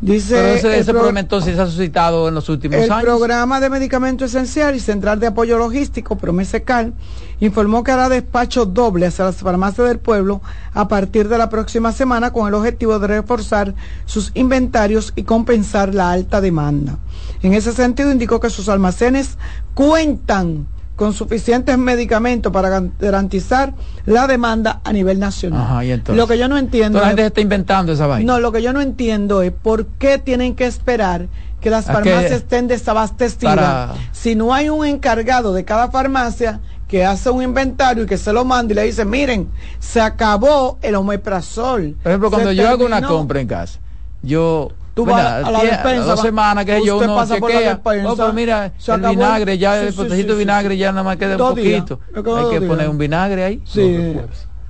Dice 0.00 0.34
Pero 0.34 0.72
ese, 0.72 0.94
problema 0.94 1.20
entonces 1.20 1.56
se 1.56 1.60
ha 1.60 1.66
suscitado 1.66 2.28
en 2.28 2.34
los 2.34 2.48
últimos 2.48 2.78
años. 2.78 2.96
El 2.96 3.04
programa 3.04 3.60
de 3.60 3.68
medicamento 3.68 4.24
esencial 4.24 4.74
y 4.74 4.80
central 4.80 5.20
de 5.20 5.26
apoyo 5.26 5.58
logístico, 5.58 6.16
Promesecal, 6.16 6.94
informó 7.38 7.84
que 7.84 7.92
hará 7.92 8.08
despacho 8.08 8.64
doble 8.64 9.06
hacia 9.06 9.26
las 9.26 9.36
farmacias 9.36 9.88
del 9.88 9.98
pueblo 9.98 10.40
a 10.72 10.88
partir 10.88 11.28
de 11.28 11.36
la 11.36 11.50
próxima 11.50 11.92
semana 11.92 12.32
con 12.32 12.48
el 12.48 12.54
objetivo 12.54 12.98
de 12.98 13.08
reforzar 13.08 13.74
sus 14.06 14.30
inventarios 14.32 15.12
y 15.16 15.24
compensar 15.24 15.94
la 15.94 16.10
alta 16.10 16.40
demanda. 16.40 16.98
En 17.42 17.52
ese 17.52 17.72
sentido, 17.72 18.10
indicó 18.10 18.40
que 18.40 18.48
sus 18.48 18.70
almacenes 18.70 19.36
cuentan 19.74 20.66
con 21.00 21.14
suficientes 21.14 21.78
medicamentos 21.78 22.52
para 22.52 22.82
garantizar 22.98 23.72
la 24.04 24.26
demanda 24.26 24.82
a 24.84 24.92
nivel 24.92 25.18
nacional. 25.18 25.88
lo 26.08 26.26
que 26.26 26.36
yo 26.36 26.46
no 26.46 26.58
entiendo 26.58 27.00
la 27.00 27.06
gente 27.06 27.24
está 27.24 27.40
inventando 27.40 27.92
esa 27.92 28.06
vaina. 28.06 28.34
No, 28.34 28.38
lo 28.38 28.52
que 28.52 28.60
yo 28.60 28.74
no 28.74 28.82
entiendo 28.82 29.40
es 29.40 29.50
por 29.50 29.86
qué 29.86 30.18
tienen 30.18 30.54
que 30.54 30.66
esperar 30.66 31.28
que 31.58 31.70
las 31.70 31.86
farmacias 31.86 32.32
estén 32.32 32.68
desabastecidas. 32.68 33.96
Si 34.12 34.34
no 34.34 34.52
hay 34.52 34.68
un 34.68 34.84
encargado 34.84 35.54
de 35.54 35.64
cada 35.64 35.90
farmacia 35.90 36.60
que 36.86 37.02
hace 37.02 37.30
un 37.30 37.42
inventario 37.42 38.02
y 38.02 38.06
que 38.06 38.18
se 38.18 38.34
lo 38.34 38.44
manda 38.44 38.74
y 38.74 38.76
le 38.76 38.82
dice, 38.82 39.06
miren, 39.06 39.48
se 39.78 40.02
acabó 40.02 40.76
el 40.82 40.96
omeprazol. 40.96 41.96
Por 42.02 42.12
ejemplo, 42.12 42.28
cuando 42.28 42.52
yo 42.52 42.68
hago 42.68 42.84
una 42.84 43.00
compra 43.00 43.40
en 43.40 43.46
casa, 43.46 43.80
yo 44.20 44.68
Tú 45.04 45.10
vas 45.10 45.44
a 45.44 45.50
la 45.50 45.62
despensa. 45.62 46.04
Dos 46.04 46.20
semanas 46.20 46.64
que 46.64 46.84
yo 46.84 47.04
no 47.04 47.26
chequea. 47.26 47.80
Oh, 47.82 48.16
pero 48.16 48.32
mira, 48.32 48.72
el 48.86 49.00
vinagre, 49.00 49.58
ya 49.58 49.80
el 49.80 49.94
potecito 49.94 50.32
de 50.34 50.38
vinagre 50.38 50.76
ya 50.76 50.92
nada 50.92 51.02
más 51.02 51.16
queda 51.16 51.36
un 51.36 51.54
poquito. 51.54 52.00
Hay 52.14 52.58
que 52.58 52.66
poner 52.66 52.88
un 52.88 52.98
vinagre 52.98 53.44
ahí. 53.44 53.62
Sí. 53.64 54.16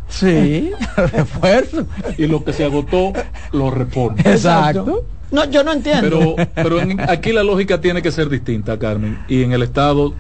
Sí, 0.09 0.73
refuerzo. 0.97 1.87
Y 2.19 2.27
lo 2.27 2.45
que 2.45 2.53
se 2.53 2.65
agotó, 2.65 3.13
lo 3.53 3.71
repone. 3.71 4.21
Exacto. 4.25 5.05
No, 5.31 5.45
yo 5.45 5.63
no 5.63 5.73
entiendo. 5.73 6.35
Pero, 6.35 6.49
pero 6.55 6.79
aquí 7.09 7.33
la 7.33 7.45
lógica 7.45 7.81
tiene 7.81 8.03
que 8.03 8.11
ser 8.11 8.29
distinta, 8.29 8.77
Carmen. 8.79 9.21
Y 9.29 9.45
en 9.45 9.53
el 9.53 9.63
Estado, 9.63 10.13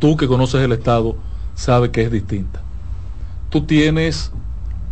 tú 0.00 0.16
que 0.16 0.26
conoces 0.26 0.60
el 0.62 0.72
Estado, 0.72 1.16
sabes 1.54 1.90
que 1.90 2.02
es 2.02 2.10
distinta. 2.10 2.60
Tú 3.48 3.64
tienes 3.64 4.32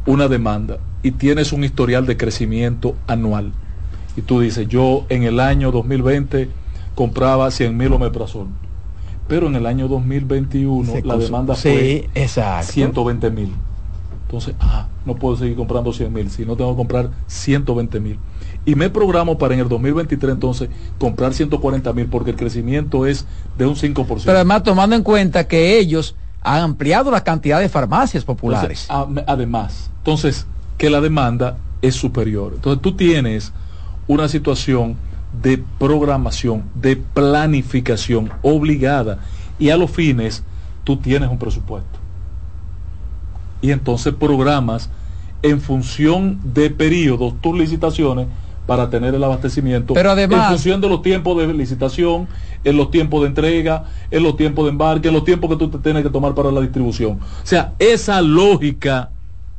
una 0.06 0.28
demanda 0.28 0.78
y 1.02 1.11
tienes 1.11 1.52
un 1.52 1.64
historial 1.64 2.06
de 2.06 2.16
crecimiento 2.16 2.94
anual 3.09 3.52
y 4.18 4.22
tú 4.22 4.40
dices, 4.40 4.66
yo 4.66 5.04
en 5.10 5.22
el 5.22 5.38
año 5.38 5.70
2020 5.70 6.50
compraba 6.96 7.52
100 7.52 7.76
mil 7.76 7.92
omeprazol, 7.92 8.48
pero 9.28 9.46
en 9.46 9.54
el 9.54 9.64
año 9.64 9.86
2021 9.86 10.92
la 11.04 11.16
demanda 11.16 11.54
fue 11.54 12.10
120 12.62 13.30
mil. 13.30 13.54
Entonces, 14.26 14.56
ah, 14.58 14.88
no 15.06 15.14
puedo 15.14 15.36
seguir 15.36 15.54
comprando 15.54 15.92
100 15.92 16.12
mil, 16.12 16.30
si 16.32 16.44
no 16.44 16.56
tengo 16.56 16.72
que 16.72 16.78
comprar 16.78 17.10
120 17.28 18.00
mil. 18.00 18.18
Y 18.66 18.74
me 18.74 18.90
programo 18.90 19.38
para 19.38 19.54
en 19.54 19.60
el 19.60 19.68
2023 19.68 20.32
entonces 20.32 20.68
comprar 20.98 21.32
140 21.32 21.92
mil 21.92 22.06
porque 22.06 22.32
el 22.32 22.36
crecimiento 22.36 23.06
es 23.06 23.24
de 23.56 23.66
un 23.66 23.76
5%. 23.76 24.22
Pero 24.24 24.36
además 24.36 24.64
tomando 24.64 24.96
en 24.96 25.04
cuenta 25.04 25.46
que 25.46 25.78
ellos 25.78 26.16
han 26.42 26.62
ampliado 26.62 27.12
la 27.12 27.22
cantidad 27.22 27.60
de 27.60 27.68
farmacias 27.68 28.24
populares. 28.24 28.88
además, 28.88 29.92
entonces, 29.98 30.44
que 30.76 30.90
la 30.90 31.00
demanda 31.00 31.56
es 31.82 31.94
superior. 31.94 32.54
Entonces 32.56 32.82
tú 32.82 32.96
tienes 32.96 33.52
una 34.09 34.28
situación 34.28 34.96
de 35.40 35.62
programación, 35.78 36.64
de 36.74 36.96
planificación 36.96 38.30
obligada 38.42 39.20
y 39.59 39.70
a 39.70 39.76
los 39.76 39.90
fines 39.90 40.42
tú 40.84 40.96
tienes 40.96 41.28
un 41.28 41.38
presupuesto. 41.38 41.98
Y 43.61 43.70
entonces 43.70 44.14
programas 44.14 44.90
en 45.42 45.61
función 45.61 46.40
de 46.42 46.70
periodos 46.70 47.40
tus 47.40 47.56
licitaciones 47.56 48.26
para 48.66 48.90
tener 48.90 49.14
el 49.14 49.24
abastecimiento 49.24 49.94
Pero 49.94 50.11
además, 50.11 50.40
en 50.42 50.56
función 50.56 50.80
de 50.80 50.88
los 50.88 51.00
tiempos 51.00 51.38
de 51.38 51.52
licitación, 51.54 52.28
en 52.64 52.76
los 52.76 52.90
tiempos 52.90 53.22
de 53.22 53.28
entrega, 53.28 53.84
en 54.11 54.22
los 54.22 54.36
tiempos 54.36 54.66
de 54.66 54.72
embarque, 54.72 55.09
en 55.09 55.14
los 55.14 55.24
tiempos 55.24 55.48
que 55.50 55.56
tú 55.56 55.70
te 55.70 55.78
tienes 55.78 56.02
que 56.02 56.11
tomar 56.11 56.34
para 56.34 56.52
la 56.52 56.61
distribución. 56.61 57.12
O 57.12 57.46
sea, 57.46 57.72
esa 57.78 58.20
lógica 58.20 59.11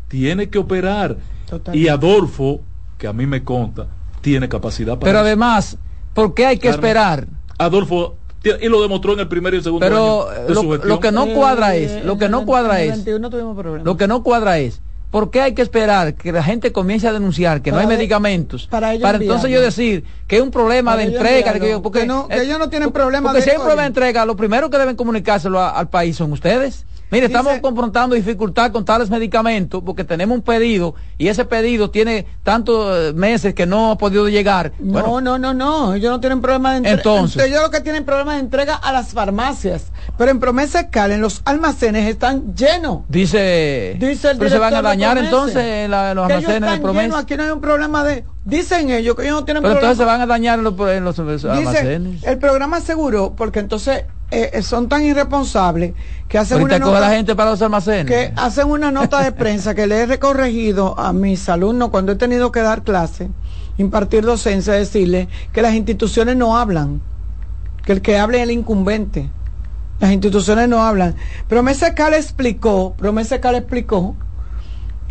tiene 0.08 0.50
que 0.50 0.60
operar. 0.60 1.18
Y 1.74 1.88
Adolfo, 1.88 2.62
que 3.00 3.08
a 3.08 3.14
mí 3.14 3.26
me 3.26 3.44
conta, 3.44 3.88
tiene 4.22 4.50
capacidad 4.50 4.94
para 5.00 5.10
Pero 5.10 5.20
además, 5.20 5.78
¿por 6.14 6.34
qué 6.34 6.46
hay 6.46 6.58
que 6.58 6.70
esperar? 6.70 7.28
Adolfo 7.58 8.16
y 8.44 8.70
lo 8.70 8.82
demostró 8.82 9.14
en 9.14 9.20
el 9.20 9.28
primer 9.28 9.54
y 9.54 9.58
el 9.58 9.64
segundo 9.64 9.86
Pero 9.86 10.30
año 10.30 10.80
lo, 10.84 11.00
que 11.00 11.12
no 11.12 11.28
cuadra 11.28 11.76
es, 11.76 12.04
lo 12.06 12.18
que 12.18 12.30
no 12.30 12.46
cuadra 12.46 12.82
es, 12.82 13.06
lo 13.06 13.98
que 13.98 14.08
no 14.08 14.24
cuadra 14.24 14.60
es, 14.60 14.82
¿por 15.12 15.30
qué 15.30 15.42
hay 15.42 15.54
que 15.54 15.62
esperar 15.62 16.14
que 16.14 16.32
la 16.32 16.42
gente 16.42 16.72
comience 16.72 17.08
a 17.08 17.12
denunciar 17.12 17.62
que 17.62 17.72
no 17.72 17.80
hay 17.80 17.88
medicamentos? 17.88 18.68
Para, 18.68 18.94
entonces 18.94 19.52
yo 19.52 19.62
decir 19.62 20.06
que 20.28 20.38
es 20.38 20.42
un 20.42 20.52
problema 20.52 20.96
de 20.96 21.04
entrega, 21.04 21.54
porque 21.82 22.06
no, 22.06 22.28
ellos 22.30 22.60
no 22.60 22.70
tienen 22.70 22.92
problema 22.92 23.30
porque 23.30 23.42
si 23.42 23.50
hay 23.50 23.58
un 23.58 23.64
problema 23.64 23.82
de 23.84 23.88
entrega, 23.88 24.26
lo 24.26 24.36
primero 24.36 24.70
que 24.70 24.78
deben 24.78 24.96
comunicárselo 24.96 25.62
al 25.62 25.90
país 25.90 26.16
son 26.16 26.32
ustedes. 26.32 26.86
Mire, 27.12 27.26
estamos 27.26 27.60
confrontando 27.60 28.16
dificultad 28.16 28.72
con 28.72 28.86
tales 28.86 29.10
medicamentos 29.10 29.82
porque 29.84 30.04
tenemos 30.04 30.36
un 30.38 30.44
pedido 30.44 30.94
y 31.18 31.28
ese 31.28 31.44
pedido 31.44 31.90
tiene 31.90 32.28
tantos 32.44 33.10
eh, 33.10 33.14
meses 33.14 33.56
que 33.56 33.66
no 33.66 33.92
ha 33.92 33.98
podido 33.98 34.30
llegar. 34.30 34.74
No, 34.80 35.20
no, 35.20 35.40
no, 35.40 35.54
no. 35.54 35.96
Ellos 35.96 36.12
no 36.12 36.20
tienen 36.20 36.40
problema 36.42 36.72
de 36.72 36.78
entrega. 36.78 36.98
Entonces. 36.98 37.44
Ellos 37.44 37.64
lo 37.64 37.72
que 37.72 37.82
tienen 37.82 38.06
problema 38.06 38.36
de 38.36 38.42
entrega 38.42 38.76
a 38.76 38.92
las 38.92 39.14
farmacias. 39.14 39.92
Pero 40.18 40.30
en 40.30 40.40
Promesa 40.40 40.90
Cal, 40.90 41.20
los 41.20 41.42
almacenes 41.46 42.08
están 42.08 42.54
llenos. 42.56 43.02
Dice. 43.08 43.96
Dice 44.00 44.32
el 44.32 44.38
Pero 44.38 44.52
se 44.52 44.60
van 44.60 44.76
a 44.76 44.82
dañar 44.82 45.18
entonces 45.18 45.90
los 45.90 46.00
almacenes 46.00 46.72
de 46.72 46.78
Promesa. 46.78 47.18
aquí 47.18 47.36
no 47.36 47.44
hay 47.44 47.50
un 47.50 47.62
problema 47.62 48.04
de. 48.04 48.24
Dicen 48.46 48.90
ellos 48.90 49.16
que 49.16 49.24
ellos 49.24 49.40
no 49.42 49.46
tienen 49.46 49.64
Pero 49.64 49.76
problema. 49.76 49.92
entonces 49.92 49.98
se 49.98 50.06
van 50.06 50.22
a 50.22 50.26
dañar 50.26 50.60
en 50.60 50.66
los, 51.04 51.20
almacenes. 51.20 52.24
El 52.24 52.38
programa 52.38 52.80
seguro, 52.82 53.34
porque 53.36 53.60
entonces 53.60 54.06
eh, 54.32 54.52
eh, 54.54 54.62
son 54.62 54.88
tan 54.88 55.04
irresponsables 55.04 55.94
que 56.28 56.38
hacen 56.38 56.62
una 56.62 56.78
nota, 56.78 57.00
la 57.00 57.10
gente 57.10 57.36
para 57.36 57.52
los 57.52 57.62
almacenes. 57.62 58.06
que 58.06 58.32
hacen 58.36 58.68
una 58.68 58.92
nota 58.92 59.24
de 59.24 59.32
prensa 59.32 59.74
que 59.74 59.88
le 59.88 60.02
he 60.02 60.06
recorregido 60.06 61.00
a 61.00 61.14
mis 61.14 61.50
alumnos 61.50 61.90
cuando 61.90 62.12
he 62.12 62.16
tenido 62.16 62.52
que 62.52 62.62
dar 62.62 62.84
clase, 62.84 63.30
impartir 63.78 64.24
docencia, 64.24 64.74
decirle 64.74 65.28
que 65.52 65.64
las 65.64 65.74
instituciones 65.74 66.36
no 66.36 66.58
hablan, 66.58 67.02
que 67.84 67.94
el 67.94 68.02
que 68.02 68.20
hable 68.20 68.38
es 68.38 68.44
el 68.44 68.52
incumbente. 68.52 69.32
Las 70.00 70.12
instituciones 70.12 70.70
no 70.70 70.82
hablan. 70.86 71.16
Promesa 71.48 71.94
Cal 71.94 72.14
explicó, 72.14 72.94
Promesa 72.94 73.42
Cal 73.42 73.56
explicó 73.56 74.16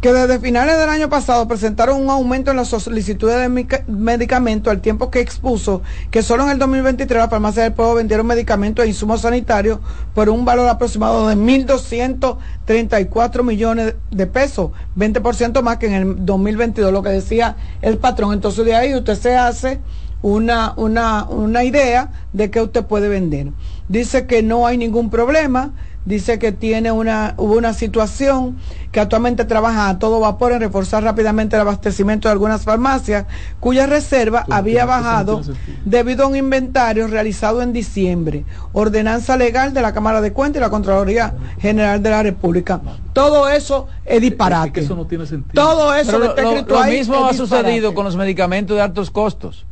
que 0.01 0.13
desde 0.13 0.39
finales 0.39 0.79
del 0.79 0.89
año 0.89 1.09
pasado 1.09 1.49
presentaron 1.49 2.01
un 2.01 2.09
aumento 2.09 2.53
en 2.53 2.57
las 2.57 2.69
solicitudes 2.69 3.41
de 3.41 3.49
medicamentos 3.89 4.71
al 4.71 4.81
tiempo 4.81 5.11
que 5.11 5.19
expuso 5.21 5.83
que 6.11 6.23
solo 6.23 6.45
en 6.45 6.51
el 6.51 6.59
2023 6.59 7.19
las 7.19 7.31
farmacias 7.31 7.65
del 7.65 7.73
pueblo 7.73 7.97
vendieron 7.97 8.25
medicamentos 8.27 8.85
e 8.85 8.89
insumos 8.89 9.23
sanitarios 9.23 9.81
por 10.15 10.29
un 10.29 10.45
valor 10.45 10.69
aproximado 10.69 11.27
de 11.27 11.35
1.234 11.35 13.43
millones 13.43 13.97
de 14.11 14.27
pesos, 14.29 14.71
20% 14.97 15.63
más 15.63 15.79
que 15.79 15.87
en 15.87 15.95
el 15.95 16.25
2022, 16.25 16.93
lo 16.93 17.03
que 17.03 17.11
decía 17.11 17.57
el 17.83 17.99
patrón. 17.99 18.33
Entonces 18.33 18.65
de 18.65 18.77
ahí 18.77 18.95
usted 18.95 19.19
se 19.19 19.37
hace 19.37 19.81
una, 20.23 20.75
una, 20.77 21.25
una 21.25 21.65
idea 21.65 22.13
de 22.33 22.51
que 22.51 22.61
usted 22.61 22.85
puede 22.85 23.09
vender. 23.09 23.49
Dice 23.89 24.27
que 24.27 24.43
no 24.43 24.67
hay 24.67 24.77
ningún 24.77 25.09
problema, 25.11 25.73
dice 26.09 26.39
que 26.39 26.53
tiene 26.53 26.91
una, 26.91 27.35
hubo 27.37 27.55
una 27.55 27.75
situación 27.75 28.57
que 28.93 29.01
actualmente 29.01 29.45
trabaja 29.45 29.91
a 29.91 29.99
todo 29.99 30.21
vapor 30.21 30.53
en 30.53 30.61
reforzar 30.61 31.05
rápidamente 31.05 31.57
el 31.57 31.63
abastecimiento 31.63 32.29
de 32.29 32.33
algunas 32.33 32.63
farmacias, 32.63 33.27
cuya 33.61 33.87
reserva 33.87 34.45
había 34.51 34.87
bajado 34.87 35.43
debido 35.85 36.25
a 36.25 36.29
un 36.29 36.37
inventario 36.37 37.07
realizado 37.07 37.61
en 37.61 37.73
diciembre, 37.73 38.45
ordenanza 38.73 39.37
legal 39.37 39.75
de 39.75 39.83
la 39.83 39.93
Cámara 39.93 40.21
de 40.21 40.33
Cuentas 40.33 40.61
y 40.61 40.63
la 40.63 40.71
Contraloría 40.71 41.35
General 41.59 42.03
de 42.03 42.11
la 42.11 42.23
República. 42.23 42.81
Todo 43.13 43.49
eso 43.49 43.89
es 44.05 44.21
disparate. 44.23 44.81
eso 44.81 44.97
no 44.97 45.07
tiene 45.07 45.27
sentido. 45.27 45.63
Todo 45.63 45.95
eso 45.95 46.19
lo, 46.19 46.35
lo 46.35 46.85
mismo 46.85 47.27
ha 47.27 47.35
sucedido 47.35 47.95
con 47.95 48.05
los 48.05 48.17
medicamentos 48.17 48.77
de 48.77 48.83
altos 48.83 49.11
costos. 49.11 49.67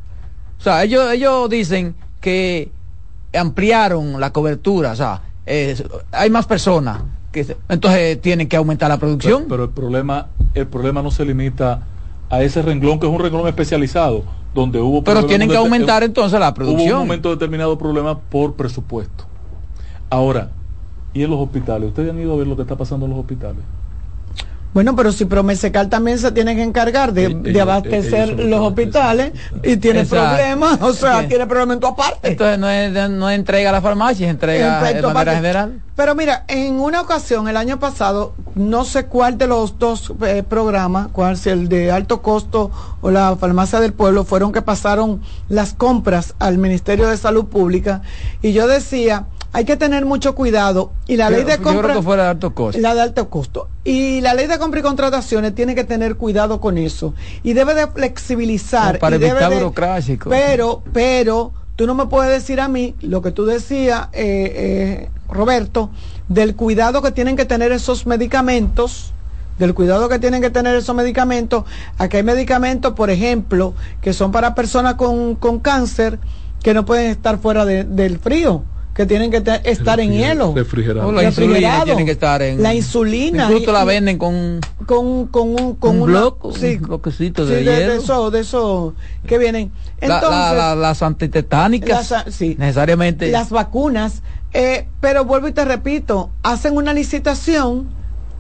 O 0.59 0.63
sea, 0.63 0.85
ellos, 0.85 1.11
ellos 1.13 1.49
dicen 1.49 1.95
que 2.21 2.73
ampliaron 3.33 4.21
la 4.21 4.33
cobertura, 4.33 4.93
o 4.93 4.97
sea, 4.97 5.23
hay 6.13 6.31
más 6.31 6.47
personas 6.47 7.03
que 7.33 7.57
entonces 7.69 8.21
tienen 8.21 8.49
que 8.49 8.57
aumentar 8.57 8.89
la 8.89 8.99
producción. 8.99 9.47
Pero, 9.49 9.65
el 9.65 9.71
problema, 9.71 10.29
el 10.55 10.67
problema 10.67 11.03
no 11.03 11.11
se 11.11 11.25
limita 11.25 11.83
a 12.31 12.43
ese 12.43 12.63
renglón 12.63 12.99
que 12.99 13.07
es 13.07 13.13
un 13.13 13.21
renglón 13.21 13.47
especializado 13.47 14.25
donde 14.55 14.81
hubo 14.81 15.05
pero 15.05 15.27
tienen 15.27 15.49
que 15.49 15.57
aumentar 15.57 16.03
entonces 16.03 16.41
la 16.41 16.53
producción. 16.55 16.89
Hubo 16.89 17.03
un 17.03 17.07
momento 17.07 17.31
determinado 17.31 17.77
problema 17.79 18.19
por 18.19 18.55
presupuesto. 18.55 19.25
Ahora, 20.09 20.51
¿y 21.13 21.23
en 21.23 21.31
los 21.31 21.39
hospitales? 21.39 21.89
¿Ustedes 21.89 22.11
han 22.11 22.19
ido 22.19 22.33
a 22.33 22.37
ver 22.37 22.47
lo 22.47 22.57
que 22.57 22.63
está 22.63 22.77
pasando 22.77 23.07
en 23.07 23.11
los 23.11 23.21
hospitales? 23.21 23.63
Bueno, 24.77 24.95
pero 24.95 25.11
si 25.11 25.25
Promesecal 25.25 25.89
también 25.89 26.19
se 26.19 26.33
tiene 26.33 26.55
que 26.55 26.63
encargar 26.63 27.15
de, 27.15 27.31
de 27.31 27.61
abastecer 27.63 28.39
los 28.39 28.61
hospitales 28.61 29.33
y 29.63 29.79
tiene 29.79 30.05
problemas, 30.05 30.83
o 30.83 30.93
sea, 30.93 31.27
tiene 31.27 31.47
problemas 31.47 31.77
en 31.77 31.81
tu 31.81 31.87
aparte. 31.87 32.33
Entonces 32.33 32.59
no 32.59 32.69
es, 32.69 32.93
no 33.09 33.31
entrega 33.31 33.71
a 33.71 33.73
la 33.73 33.81
farmacia, 33.81 34.29
entrega 34.29 34.83
de 34.83 35.01
manera 35.01 35.35
general. 35.37 35.81
Pero 35.95 36.15
mira, 36.15 36.45
en 36.49 36.75
una 36.75 37.01
ocasión, 37.01 37.49
el 37.49 37.57
año 37.57 37.79
pasado, 37.81 38.35
no 38.55 38.85
sé 38.85 39.07
cuál 39.07 39.39
de 39.39 39.47
los 39.47 39.79
dos 39.79 40.13
eh, 40.27 40.43
programas, 40.47 41.09
cuál 41.11 41.39
si 41.39 41.49
el 41.49 41.71
de 41.71 41.91
alto 41.91 42.21
costo 42.21 42.71
o 43.01 43.11
la 43.11 43.35
farmacia 43.37 43.81
del 43.81 43.95
pueblo, 43.95 44.25
fueron 44.25 44.53
que 44.53 44.61
pasaron 44.61 45.23
las 45.49 45.73
compras 45.73 46.35
al 46.39 46.59
Ministerio 46.59 47.09
de 47.09 47.17
Salud 47.17 47.47
Pública, 47.47 48.03
y 48.43 48.53
yo 48.53 48.67
decía, 48.67 49.25
hay 49.57 49.65
que 49.65 49.79
tener 49.79 50.05
mucho 50.05 50.35
cuidado 50.35 50.93
y 51.07 51.17
la 51.17 51.31
ley 51.31 51.43
de 51.43 51.57
compra 51.57 51.95
yo 51.95 52.03
fuera 52.03 52.25
de 52.25 52.29
alto 52.29 52.55
costo. 52.55 52.79
la 52.79 52.95
de 52.95 53.01
alto 53.01 53.31
costo. 53.31 53.71
Y 53.85 54.21
la 54.21 54.35
ley 54.35 54.49
de 54.49 54.59
compra 54.59 54.81
y 54.81 54.83
contrataciones 54.83 55.55
tiene 55.55 55.75
que 55.75 55.85
tener 55.85 56.17
cuidado 56.17 56.61
con 56.61 56.77
eso. 56.77 57.15
Y 57.43 57.55
debe 57.55 57.75
de 57.75 57.87
flexibilizar 57.87 58.99
para 58.99 59.17
evitar 59.17 59.51
burocracia 59.51 60.19
pero 60.29 60.83
pero 60.93 61.53
tú 61.75 61.87
no 61.87 61.95
me 61.95 62.05
puedes 62.05 62.31
decir 62.31 62.61
a 62.61 62.69
mí 62.69 62.97
lo 63.01 63.23
que 63.23 63.31
tú 63.31 63.47
decías 63.47 64.09
eh, 64.13 64.53
eh, 64.55 65.11
Roberto 65.31 65.89
del 66.29 66.55
cuidado 66.55 67.01
que 67.01 67.13
tienen 67.13 67.35
que 67.35 67.47
tener 67.47 67.73
esos 67.73 68.07
medicamentos 68.07 69.15
del 69.59 69.73
cuidado 69.73 70.11
que 70.11 70.19
tienen 70.19 70.43
que 70.43 70.51
tener 70.51 70.77
esos 70.77 70.95
medicamentos. 70.95 71.65
Aquí 71.97 72.19
hay 72.19 72.25
medicamentos 72.25 72.93
por 72.93 73.09
ejemplo 73.09 73.73
que 74.03 74.13
son 74.13 74.33
para 74.33 74.55
personas 74.55 74.97
con, 74.97 75.35
con 75.35 75.61
cáncer 75.61 76.19
que 76.63 76.75
no 76.75 76.85
pueden 76.85 77.11
estar 77.11 77.39
fuera 77.39 77.65
del 77.65 78.19
frío 78.19 78.63
que 78.97 79.05
tienen 79.05 79.31
que 79.31 79.43
estar 79.65 80.01
en 80.01 80.11
hielo. 80.11 80.55
Refrigerado. 80.55 81.13
la 81.13 81.25
insulina 81.25 81.85
tiene 81.85 82.07
que 82.07 82.13
estar 82.13 82.41
en. 82.41 82.63
La 82.63 82.75
insulina. 82.75 83.45
Incluso 83.45 83.71
la 83.71 83.85
venden 83.85 84.17
con. 84.17 84.61
Con, 84.87 85.27
con 85.27 85.51
un, 85.51 85.75
con 85.75 86.01
un 86.01 86.55
sí, 86.59 86.79
bloquecito 86.79 87.45
de, 87.45 87.63
hielo. 87.63 87.93
de, 87.93 87.97
eso, 87.97 88.31
de 88.31 88.41
eso 88.41 88.95
que 89.27 89.37
vienen. 89.37 89.71
Entonces, 90.01 90.79
las 90.79 91.03
antitetánicas. 91.03 92.15
sí, 92.31 92.57
necesariamente. 92.59 93.31
Las 93.31 93.51
vacunas. 93.51 94.23
Eh, 94.55 94.89
pero 95.03 95.27
vuelvo 95.27 95.49
y 95.49 95.53
te 95.53 95.67
repito, 95.67 96.31
hacen 96.43 96.79
una 96.79 96.95
licitación 96.95 97.89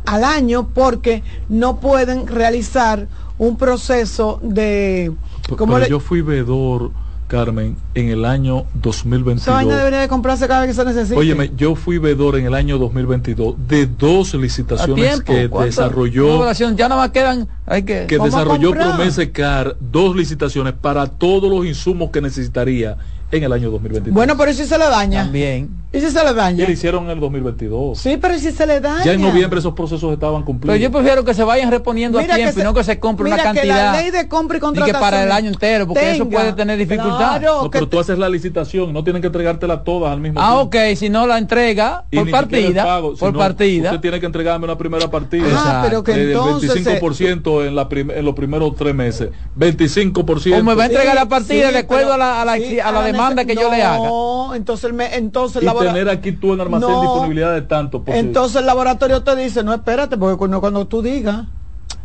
al 0.06 0.24
año 0.24 0.68
porque 0.72 1.22
no 1.50 1.80
pueden 1.80 2.26
realizar 2.26 3.08
un 3.36 3.58
proceso 3.58 4.40
de. 4.42 5.12
Como 5.54 5.78
yo 5.80 6.00
fui 6.00 6.22
vedor 6.22 6.92
Carmen, 7.26 7.76
en 7.94 8.08
el 8.08 8.24
año 8.24 8.66
2022. 8.74 9.42
Esa 9.42 9.52
vaina 9.52 9.76
debería 9.76 10.00
de 10.00 10.08
comprarse 10.08 10.46
cada 10.46 10.60
vez 10.60 10.70
que 10.70 10.74
se 10.74 10.84
necesite. 10.84 11.16
Óyeme, 11.16 11.50
yo 11.56 11.74
fui 11.74 11.98
vedor 11.98 12.36
en 12.36 12.46
el 12.46 12.54
año 12.54 12.78
2022 12.78 13.56
de 13.66 13.86
dos 13.86 14.34
licitaciones 14.34 15.22
que 15.22 15.48
desarrolló. 15.48 16.52
Ya 16.52 16.88
nada 16.88 17.00
más 17.02 17.10
quedan. 17.10 17.48
Hay 17.66 17.82
que, 17.82 18.06
que 18.06 18.18
desarrolló 18.18 18.70
Promese 18.70 19.32
Car, 19.32 19.76
dos 19.80 20.14
licitaciones 20.14 20.74
para 20.74 21.06
todos 21.06 21.50
los 21.50 21.66
insumos 21.66 22.10
que 22.10 22.20
necesitaría 22.20 22.96
en 23.30 23.42
el 23.42 23.52
año 23.52 23.70
2022. 23.70 24.14
Bueno, 24.14 24.36
pero 24.36 24.52
si 24.52 24.64
se 24.64 24.78
le 24.78 24.84
daña. 24.84 25.24
También. 25.24 25.70
¿Y 25.92 26.00
si 26.00 26.10
se 26.10 26.24
le 26.24 26.34
daña? 26.34 26.62
Y 26.62 26.66
lo 26.66 26.72
hicieron 26.72 27.04
en 27.04 27.10
el 27.10 27.20
2022. 27.20 27.98
Sí, 27.98 28.18
pero 28.20 28.38
si 28.38 28.52
se 28.52 28.66
le 28.66 28.80
daña? 28.80 29.04
Ya 29.04 29.12
en 29.12 29.22
noviembre 29.22 29.58
esos 29.60 29.72
procesos 29.72 30.12
estaban 30.12 30.42
cumplidos. 30.42 30.74
Pero 30.74 30.82
yo 30.82 30.92
prefiero 30.92 31.24
que 31.24 31.32
se 31.32 31.42
vayan 31.42 31.70
reponiendo 31.70 32.18
a 32.18 32.22
tiempo 32.22 32.60
y 32.60 32.62
no 32.62 32.74
que 32.74 32.84
se 32.84 32.98
compre 32.98 33.26
una 33.26 33.36
cantidad. 33.36 33.62
Que 33.62 33.68
la 33.68 34.02
ley 34.02 34.10
de 34.10 34.28
compra 34.28 34.58
y 34.58 34.60
contratación. 34.60 34.96
Y 34.96 34.98
que 34.98 35.00
para 35.00 35.24
el 35.24 35.32
año 35.32 35.48
entero, 35.48 35.86
porque 35.86 36.12
eso 36.12 36.28
puede 36.28 36.52
tener 36.52 36.78
dificultad. 36.78 37.40
no, 37.40 37.70
pero 37.70 37.88
tú 37.88 37.98
haces 37.98 38.18
la 38.18 38.28
licitación, 38.28 38.92
no 38.92 39.02
tienen 39.04 39.22
que 39.22 39.28
entregártela 39.28 39.84
todas 39.84 40.12
al 40.12 40.20
mismo 40.20 40.40
ah, 40.40 40.66
tiempo. 40.68 40.78
Ah, 40.78 40.90
ok, 40.90 40.96
si 40.96 41.08
no 41.08 41.26
la 41.26 41.38
entrega 41.38 42.04
por 42.12 42.30
partida. 42.30 43.00
por 43.18 43.36
partida. 43.36 43.90
Usted 43.90 44.00
tiene 44.00 44.20
que 44.20 44.26
entregarme 44.26 44.64
una 44.64 44.76
primera 44.76 45.10
partida. 45.10 45.46
Ah, 45.50 45.82
pero 45.84 46.02
que 46.04 46.12
del 46.12 46.36
25% 46.36 47.66
en, 47.66 47.74
la 47.74 47.88
en 47.90 48.24
los 48.24 48.34
primeros 48.34 48.74
tres 48.76 48.94
meses. 48.94 49.30
25%. 49.58 50.60
O 50.60 50.62
me 50.62 50.74
va 50.74 50.84
a 50.84 50.86
entregar 50.86 51.14
la 51.14 51.28
partida 51.28 51.72
de 51.72 51.78
acuerdo 51.78 52.12
a 52.12 52.18
la, 52.18 52.42
a 52.42 52.44
la, 52.44 53.02
demanda 53.16 53.44
que 53.44 53.54
yo 53.54 53.70
le 53.70 53.82
haga. 53.82 53.98
No, 53.98 54.54
entonces, 54.54 54.92
entonces 55.12 55.62
y 55.62 55.66
tener 55.66 56.08
aquí 56.08 56.32
tú 56.32 56.52
en 56.52 56.60
almacén 56.60 56.88
disponibilidad 56.88 57.54
de 57.54 57.62
tanto. 57.62 58.02
Entonces 58.06 58.56
el 58.56 58.66
laboratorio 58.66 59.22
te 59.22 59.34
dice, 59.36 59.62
no, 59.64 59.74
espérate, 59.74 60.16
porque 60.16 60.36
cuando, 60.36 60.60
cuando 60.60 60.86
tú 60.86 61.02
digas. 61.02 61.46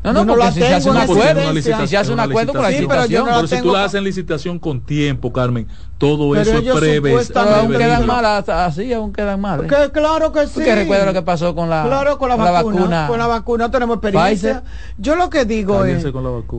No, 0.03 0.13
no, 0.13 0.25
porque 0.25 0.51
si 0.51 0.59
se 0.61 0.73
hace 0.73 0.89
un 0.89 0.97
acuerdo, 0.97 1.53
si 1.53 1.61
se 1.61 1.97
hace 1.97 2.11
un 2.11 2.19
acuerdo 2.19 2.53
con 2.53 2.63
la 2.63 2.71
licitación. 2.71 3.25
Pero, 3.25 3.47
si 3.47 3.61
tú 3.61 3.71
la 3.71 3.83
haces 3.83 3.99
en 3.99 4.03
licitación 4.03 4.57
con 4.57 4.81
tiempo, 4.81 5.31
Carmen, 5.31 5.67
todo 5.99 6.35
eso 6.35 6.57
es 6.57 6.79
prevé. 6.79 7.13
aún 7.35 7.71
quedan 7.71 8.07
malas, 8.07 8.49
así 8.49 8.91
aún 8.93 9.13
quedan 9.13 9.39
mal. 9.39 9.67
claro 9.91 10.31
que 10.31 10.47
sí. 10.47 10.53
Porque 10.55 10.73
recuerda 10.73 11.05
lo 11.05 11.13
que 11.13 11.21
pasó 11.21 11.53
con 11.53 11.69
la, 11.69 11.83
claro, 11.83 12.17
con 12.17 12.29
la, 12.29 12.35
vacuna, 12.35 13.07
Con 13.07 13.19
la 13.19 13.27
vacuna 13.27 13.69
tenemos 13.69 13.97
experiencia. 13.97 14.63
Yo 14.97 15.15
lo 15.15 15.29
que 15.29 15.45
digo 15.45 15.85
es, 15.85 16.03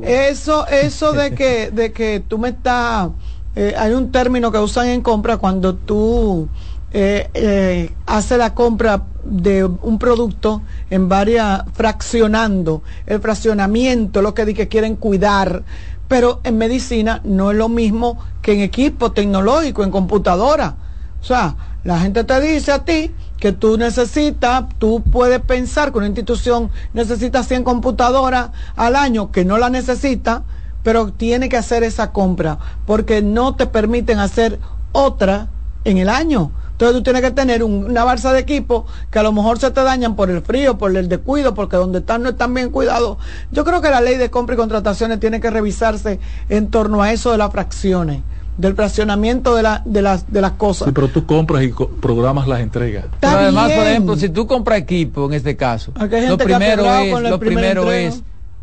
eso, 0.05 0.67
eso 0.69 1.13
de 1.13 1.35
que, 1.35 1.71
de 1.73 1.93
que 1.93 2.23
tú 2.27 2.39
me 2.39 2.51
estás, 2.51 3.09
eh, 3.55 3.75
hay 3.77 3.93
un 3.93 4.11
término 4.11 4.51
que 4.51 4.59
usan 4.59 4.89
en 4.89 5.03
compra 5.03 5.37
cuando 5.37 5.75
tú 5.75 6.49
eh, 6.95 7.29
eh, 7.35 7.91
hace 8.07 8.37
la 8.37 8.55
compra 8.55 9.03
de 9.25 9.65
un 9.65 9.99
producto 9.99 10.63
en 10.91 11.09
varias, 11.09 11.63
fraccionando, 11.73 12.83
el 13.07 13.21
fraccionamiento, 13.21 14.21
lo 14.23 14.35
que 14.35 14.45
di 14.45 14.55
que 14.55 14.69
quieren 14.69 14.97
cuidar, 14.97 15.63
pero 16.09 16.41
en 16.45 16.59
medicina 16.59 17.21
no 17.25 17.51
es 17.51 17.57
lo 17.57 17.69
mismo 17.69 18.19
que 18.43 18.53
en 18.53 18.61
equipo 18.61 19.13
tecnológico, 19.13 19.85
en 19.85 19.91
computadora. 19.91 20.75
O 21.21 21.25
sea, 21.25 21.57
la 21.85 22.01
gente 22.01 22.25
te 22.25 22.41
dice 22.41 22.73
a 22.73 22.85
ti 22.85 23.11
que 23.39 23.53
tú 23.53 23.77
necesitas, 23.77 24.65
tú 24.79 25.03
puedes 25.03 25.41
pensar 25.41 25.93
que 25.93 25.99
una 25.99 26.07
institución 26.07 26.71
necesita 26.93 27.43
100 27.43 27.65
computadoras 27.65 28.51
al 28.77 28.97
año, 28.97 29.33
que 29.33 29.45
no 29.45 29.59
la 29.59 29.71
necesita, 29.71 30.43
pero 30.83 31.13
tiene 31.13 31.49
que 31.49 31.57
hacer 31.57 31.83
esa 31.83 32.13
compra, 32.13 32.59
porque 32.87 33.23
no 33.23 33.55
te 33.55 33.67
permiten 33.67 34.19
hacer 34.19 34.59
otra 34.93 35.49
en 35.85 35.99
el 35.99 36.09
año. 36.09 36.53
Entonces 36.73 36.97
tú 36.97 37.03
tienes 37.05 37.23
que 37.23 37.31
tener 37.31 37.63
una 37.63 38.03
balsa 38.03 38.33
de 38.33 38.41
equipo 38.41 38.87
que 39.11 39.19
a 39.19 39.23
lo 39.23 39.33
mejor 39.33 39.59
se 39.59 39.71
te 39.71 39.83
dañan 39.83 40.17
por 40.17 40.31
el 40.31 40.43
frío, 40.43 40.79
por 40.79 40.97
el 40.97 41.09
descuido, 41.09 41.55
porque 41.55 41.77
donde 41.77 42.01
están 42.01 42.23
no 42.23 42.31
están 42.31 42.53
bien 42.55 42.71
cuidados. 42.71 43.19
Yo 43.53 43.65
creo 43.65 43.81
que 43.81 43.91
la 43.91 44.01
ley 44.01 44.17
de 44.17 44.31
compra 44.31 44.55
y 44.55 44.59
contrataciones 44.59 45.21
tiene 45.21 45.41
que 45.41 45.51
revisarse 45.51 46.19
en 46.49 46.71
torno 46.71 47.03
a 47.03 47.13
eso 47.13 47.31
de 47.31 47.39
las 47.39 47.53
fracciones 47.53 48.23
del 48.57 48.75
fraccionamiento 48.75 49.55
de, 49.55 49.63
la, 49.63 49.83
de, 49.85 50.03
las, 50.03 50.31
de 50.31 50.41
las 50.41 50.53
cosas. 50.53 50.87
Sí, 50.87 50.93
pero 50.93 51.09
tú 51.09 51.25
compras 51.25 51.65
y 51.65 51.73
programas 52.01 52.47
las 52.47 52.61
entregas. 52.61 53.07
además, 53.21 53.73
por 53.73 53.87
ejemplo, 53.87 54.17
si 54.17 54.29
tú 54.29 54.47
compras 54.47 54.79
equipo, 54.79 55.27
en 55.27 55.35
este 55.35 55.57
caso, 55.57 55.93
lo 55.97 56.39
primero, 56.39 56.85
es, 56.85 57.23
lo 57.23 57.39
primero 57.39 57.91
es 57.91 58.23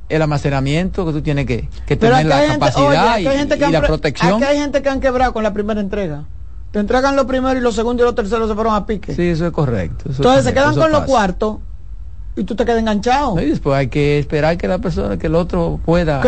el 0.10 0.22
almacenamiento 0.22 1.06
que 1.06 1.12
tú 1.12 1.22
tienes 1.22 1.46
que, 1.46 1.70
tener 1.96 2.26
la 2.26 2.48
capacidad 2.48 3.20
y, 3.20 3.72
la 3.72 3.82
protección. 3.82 4.36
Aquí 4.36 4.44
hay 4.44 4.58
gente 4.58 4.82
que 4.82 4.90
han 4.90 5.00
quebrado 5.00 5.34
con 5.34 5.44
la 5.44 5.54
primera 5.54 5.80
entrega. 5.80 6.26
Te 6.72 6.80
entregan 6.80 7.16
lo 7.16 7.26
primero 7.26 7.58
y 7.58 7.62
lo 7.62 7.72
segundo 7.72 8.04
y 8.04 8.06
lo 8.06 8.14
tercero 8.14 8.48
se 8.48 8.54
fueron 8.54 8.76
a 8.76 8.86
pique. 8.86 9.16
Sí, 9.16 9.24
eso 9.30 9.48
es 9.48 9.52
correcto. 9.52 10.06
Entonces 10.10 10.44
se 10.44 10.54
quedan 10.54 10.76
con 10.76 10.92
los 10.92 11.04
cuartos 11.04 11.58
y 12.36 12.44
tú 12.44 12.56
te 12.56 12.66
quedas 12.66 12.80
enganchado. 12.80 13.40
Y 13.42 13.50
después 13.50 13.76
hay 13.76 13.88
que 13.88 14.20
esperar 14.20 14.58
que 14.58 14.68
la 14.68 14.80
persona, 14.80 15.18
que 15.18 15.28
el 15.28 15.36
otro 15.36 15.80
pueda. 15.84 16.22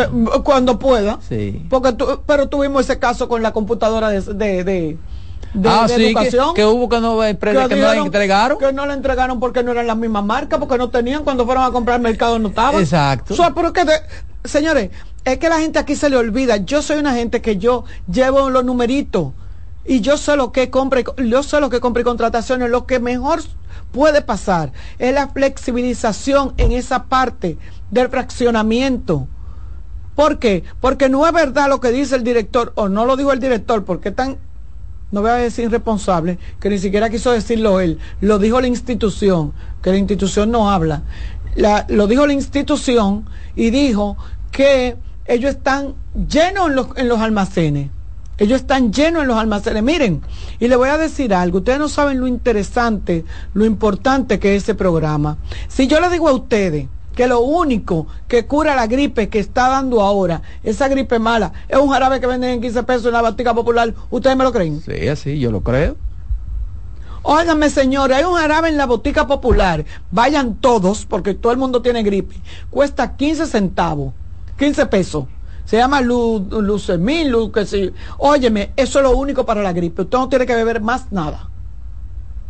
cuando 0.43 0.79
pueda. 0.79 1.19
Sí. 1.27 1.65
Porque 1.69 1.93
tú, 1.93 2.21
pero 2.25 2.47
tuvimos 2.49 2.81
ese 2.85 2.99
caso 2.99 3.27
con 3.27 3.41
la 3.41 3.51
computadora 3.51 4.09
de, 4.09 4.21
de, 4.21 4.63
de, 4.63 4.97
ah, 5.65 5.87
sí, 5.87 6.05
educación. 6.05 6.53
Que, 6.53 6.65
hubo 6.65 6.87
que 6.89 6.99
no, 6.99 7.23
eh, 7.23 7.37
que, 7.37 7.53
no 7.53 7.67
la 7.67 7.97
entregaron. 7.97 8.57
Que 8.57 8.73
no 8.73 8.85
la 8.85 8.93
entregaron 8.93 9.39
porque 9.39 9.63
no 9.63 9.71
eran 9.71 9.87
las 9.87 9.97
mismas 9.97 10.23
marcas, 10.23 10.59
porque 10.59 10.77
no 10.77 10.89
tenían, 10.89 11.23
cuando 11.23 11.45
fueron 11.45 11.63
a 11.63 11.71
comprar 11.71 11.99
mercado 11.99 12.39
no 12.39 12.49
estaban. 12.49 12.81
Exacto. 12.81 13.33
O 13.33 13.37
sea, 13.37 13.53
pero 13.53 13.73
que 13.73 13.85
señores, 14.43 14.89
es 15.23 15.37
que 15.37 15.49
la 15.49 15.59
gente 15.59 15.79
aquí 15.79 15.95
se 15.95 16.09
le 16.09 16.17
olvida. 16.17 16.57
Yo 16.57 16.81
soy 16.81 16.97
una 16.97 17.13
gente 17.13 17.41
que 17.41 17.57
yo 17.57 17.85
llevo 18.11 18.49
los 18.49 18.65
numeritos 18.65 19.33
y 19.85 20.01
yo 20.01 20.17
sé 20.17 20.35
lo 20.35 20.51
que 20.51 20.69
compre, 20.69 21.03
yo 21.17 21.43
sé 21.43 21.59
lo 21.59 21.69
que 21.69 21.79
compre 21.79 22.03
contrataciones, 22.03 22.69
lo 22.69 22.85
que 22.85 22.99
mejor 22.99 23.41
puede 23.91 24.21
pasar 24.21 24.71
es 24.99 25.13
la 25.13 25.27
flexibilización 25.27 26.53
en 26.57 26.71
esa 26.71 27.05
parte 27.05 27.57
del 27.89 28.09
fraccionamiento. 28.09 29.27
¿Por 30.15 30.39
qué? 30.39 30.63
Porque 30.79 31.09
no 31.09 31.25
es 31.25 31.33
verdad 31.33 31.69
lo 31.69 31.79
que 31.79 31.91
dice 31.91 32.15
el 32.15 32.23
director, 32.23 32.73
o 32.75 32.89
no 32.89 33.05
lo 33.05 33.17
dijo 33.17 33.31
el 33.31 33.39
director, 33.39 33.85
porque 33.85 34.11
tan, 34.11 34.37
no 35.11 35.21
voy 35.21 35.31
a 35.31 35.35
decir 35.35 35.65
irresponsable, 35.65 36.39
que 36.59 36.69
ni 36.69 36.79
siquiera 36.79 37.09
quiso 37.09 37.31
decirlo 37.31 37.79
él, 37.79 37.99
lo 38.21 38.39
dijo 38.39 38.61
la 38.61 38.67
institución, 38.67 39.53
que 39.81 39.91
la 39.91 39.97
institución 39.97 40.51
no 40.51 40.71
habla. 40.71 41.03
lo 41.89 42.07
dijo 42.07 42.25
la 42.25 42.33
institución 42.33 43.25
y 43.55 43.69
dijo 43.69 44.17
que 44.51 44.95
ellos 45.25 45.51
están 45.51 45.95
llenos 46.29 46.69
en 46.69 46.75
los, 46.75 46.87
en 46.95 47.07
los 47.07 47.19
almacenes. 47.19 47.89
Ellos 48.37 48.61
están 48.61 48.91
llenos 48.91 49.21
en 49.21 49.27
los 49.27 49.37
almacenes. 49.37 49.83
Miren, 49.83 50.21
y 50.59 50.67
le 50.67 50.75
voy 50.75 50.89
a 50.89 50.97
decir 50.97 51.33
algo. 51.33 51.59
Ustedes 51.59 51.77
no 51.77 51.87
saben 51.87 52.19
lo 52.19 52.25
interesante, 52.25 53.23
lo 53.53 53.65
importante 53.65 54.39
que 54.39 54.55
es 54.55 54.63
ese 54.63 54.73
programa. 54.73 55.37
Si 55.67 55.87
yo 55.87 55.99
le 55.99 56.09
digo 56.09 56.27
a 56.27 56.33
ustedes 56.33 56.87
que 57.15 57.27
lo 57.27 57.41
único 57.41 58.07
que 58.27 58.45
cura 58.45 58.75
la 58.75 58.87
gripe 58.87 59.29
que 59.29 59.39
está 59.39 59.69
dando 59.69 60.01
ahora, 60.01 60.41
esa 60.63 60.87
gripe 60.87 61.19
mala, 61.19 61.53
es 61.67 61.77
un 61.77 61.89
jarabe 61.89 62.19
que 62.19 62.27
venden 62.27 62.51
en 62.51 62.61
15 62.61 62.83
pesos 62.83 63.05
en 63.07 63.13
la 63.13 63.21
batica 63.21 63.53
popular, 63.53 63.93
¿ustedes 64.09 64.37
me 64.37 64.43
lo 64.43 64.51
creen? 64.51 64.81
Sí, 64.81 65.07
así, 65.07 65.39
yo 65.39 65.51
lo 65.51 65.61
creo. 65.61 65.95
Óigame, 67.23 67.69
señores, 67.69 68.17
hay 68.17 68.23
un 68.23 68.35
jarabe 68.35 68.69
en 68.69 68.77
la 68.77 68.87
botica 68.87 69.27
popular. 69.27 69.85
Vayan 70.09 70.55
todos, 70.55 71.05
porque 71.05 71.35
todo 71.35 71.51
el 71.51 71.59
mundo 71.59 71.81
tiene 71.81 72.01
gripe. 72.01 72.35
Cuesta 72.69 73.15
15 73.15 73.45
centavos, 73.45 74.13
15 74.57 74.85
pesos 74.87 75.25
se 75.71 75.77
llama 75.77 76.01
Lucemil, 76.01 77.29
Lu, 77.29 77.49
que 77.49 77.65
sí. 77.65 77.93
Óyeme, 78.17 78.73
eso 78.75 78.99
es 78.99 79.03
lo 79.03 79.15
único 79.15 79.45
para 79.45 79.63
la 79.63 79.71
gripe. 79.71 80.01
Usted 80.01 80.17
no 80.17 80.27
tiene 80.27 80.45
que 80.45 80.53
beber 80.53 80.81
más 80.81 81.13
nada. 81.13 81.49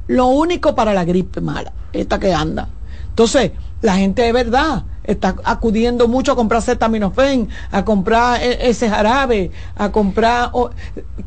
Lo 0.08 0.26
único 0.26 0.74
para 0.74 0.92
la 0.92 1.06
gripe 1.06 1.40
mala, 1.40 1.72
esta 1.94 2.20
que 2.20 2.34
anda. 2.34 2.68
Entonces, 3.10 3.52
la 3.82 3.96
gente 3.96 4.22
de 4.22 4.32
verdad 4.32 4.84
está 5.04 5.36
acudiendo 5.44 6.08
mucho 6.08 6.34
a 6.34 6.36
comprar 6.36 6.60
acetaminofén, 6.60 7.50
a 7.72 7.84
comprar 7.84 8.42
e, 8.42 8.70
ese 8.70 8.90
jarabe, 8.90 9.52
a 9.76 9.92
comprar... 9.92 10.52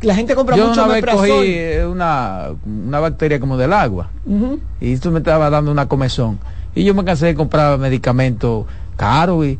la 0.00 0.14
gente 0.14 0.34
compra 0.34 0.56
Yo 0.56 0.68
mucho 0.68 0.84
una 0.84 0.94
vez 0.94 1.04
cogí 1.04 1.30
eh, 1.30 1.86
una, 1.86 2.50
una 2.64 3.00
bacteria 3.00 3.40
como 3.40 3.56
del 3.56 3.72
agua 3.72 4.10
y 4.80 4.92
esto 4.92 5.10
me 5.10 5.18
estaba 5.18 5.50
dando 5.50 5.70
una 5.70 5.86
comezón. 5.86 6.38
Y 6.74 6.84
yo 6.84 6.94
me 6.94 7.04
cansé 7.04 7.26
de 7.26 7.34
comprar 7.34 7.78
medicamentos 7.78 8.66
caros 8.96 9.46
y 9.46 9.58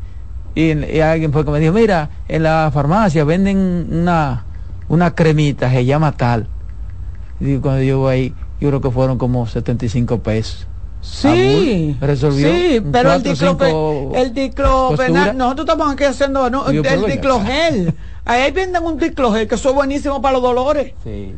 y, 0.54 1.00
alguien 1.00 1.32
fue 1.32 1.44
que 1.44 1.50
me 1.50 1.58
dijo, 1.58 1.72
mira, 1.72 2.10
en 2.28 2.44
la 2.44 2.70
farmacia 2.72 3.24
venden 3.24 3.88
una, 3.90 4.44
una 4.88 5.14
cremita, 5.14 5.70
se 5.70 5.84
llama 5.84 6.12
tal. 6.12 6.48
Y 7.40 7.56
cuando 7.58 7.82
yo 7.82 7.98
voy 7.98 8.14
ahí, 8.14 8.34
yo 8.60 8.68
creo 8.68 8.80
que 8.80 8.90
fueron 8.90 9.18
como 9.18 9.46
75 9.46 10.20
pesos. 10.20 10.68
Sí, 11.04 11.96
resolvió 12.00 12.48
sí, 12.48 12.82
pero 12.90 13.12
el, 13.12 13.22
diclo, 13.22 14.12
el 14.14 14.32
diclofenac, 14.32 15.34
nosotros 15.34 15.66
estamos 15.68 15.92
aquí 15.92 16.04
haciendo 16.04 16.48
no, 16.48 16.66
el 16.66 17.04
diclogel. 17.06 17.94
ahí 18.24 18.50
venden 18.52 18.82
un 18.82 18.98
diclogel 18.98 19.46
que 19.46 19.54
eso 19.54 19.68
es 19.68 19.74
buenísimo 19.74 20.22
para 20.22 20.32
los 20.34 20.42
dolores. 20.42 20.94
Sí. 21.04 21.34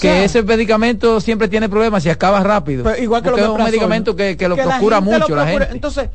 que 0.00 0.24
ese 0.24 0.44
medicamento 0.44 1.20
siempre 1.20 1.48
tiene 1.48 1.68
problemas 1.68 2.06
y 2.06 2.10
acaba 2.10 2.40
rápido. 2.44 2.96
igual 2.96 3.22
que 3.22 3.30
lo 3.30 3.36
es 3.36 3.48
un 3.48 3.64
medicamento 3.64 4.14
que, 4.14 4.36
lo 4.48 4.56
procura 4.56 5.00
mucho 5.00 5.34
la 5.34 5.46
gente. 5.46 5.68
Entonces, 5.72 6.08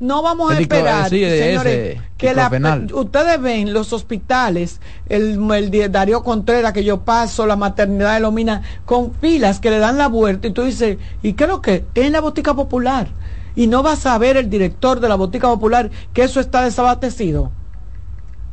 no 0.00 0.22
vamos 0.22 0.50
a 0.50 0.58
esperar, 0.58 1.10
señores, 1.10 2.00
que 2.16 2.34
la, 2.34 2.50
ustedes 2.94 3.40
ven 3.40 3.74
los 3.74 3.92
hospitales, 3.92 4.80
el, 5.10 5.38
el 5.52 5.92
Darío 5.92 6.22
Contreras 6.22 6.72
que 6.72 6.82
yo 6.82 7.02
paso, 7.02 7.46
la 7.46 7.56
maternidad 7.56 8.14
de 8.14 8.20
Lomina, 8.20 8.62
con 8.86 9.12
filas 9.12 9.60
que 9.60 9.70
le 9.70 9.78
dan 9.78 9.98
la 9.98 10.08
vuelta 10.08 10.48
y 10.48 10.52
tú 10.52 10.64
dices, 10.64 10.96
y 11.22 11.34
creo 11.34 11.60
que 11.60 11.84
es 11.94 12.06
en 12.06 12.12
la 12.12 12.22
botica 12.22 12.54
popular. 12.54 13.08
Y 13.54 13.66
no 13.66 13.82
va 13.82 13.92
a 13.92 13.96
saber 13.96 14.38
el 14.38 14.48
director 14.48 15.00
de 15.00 15.08
la 15.08 15.16
botica 15.16 15.48
popular 15.48 15.90
que 16.14 16.22
eso 16.22 16.40
está 16.40 16.62
desabastecido. 16.62 17.52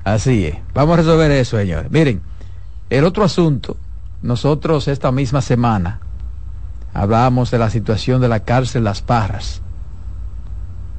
Así 0.04 0.48
es. 0.48 0.56
Vamos 0.74 0.96
a 0.96 0.98
resolver 0.98 1.32
eso, 1.32 1.58
señores. 1.58 1.90
Miren, 1.92 2.22
el 2.90 3.06
otro 3.06 3.24
asunto, 3.24 3.78
nosotros 4.22 4.90
esta 4.90 5.14
misma 5.14 5.42
semana 5.42 6.02
hablábamos 6.94 7.52
de 7.52 7.60
la 7.60 7.70
situación 7.70 8.20
de 8.20 8.28
la 8.28 8.42
cárcel 8.42 8.84
Las 8.84 9.02
Parras 9.02 9.62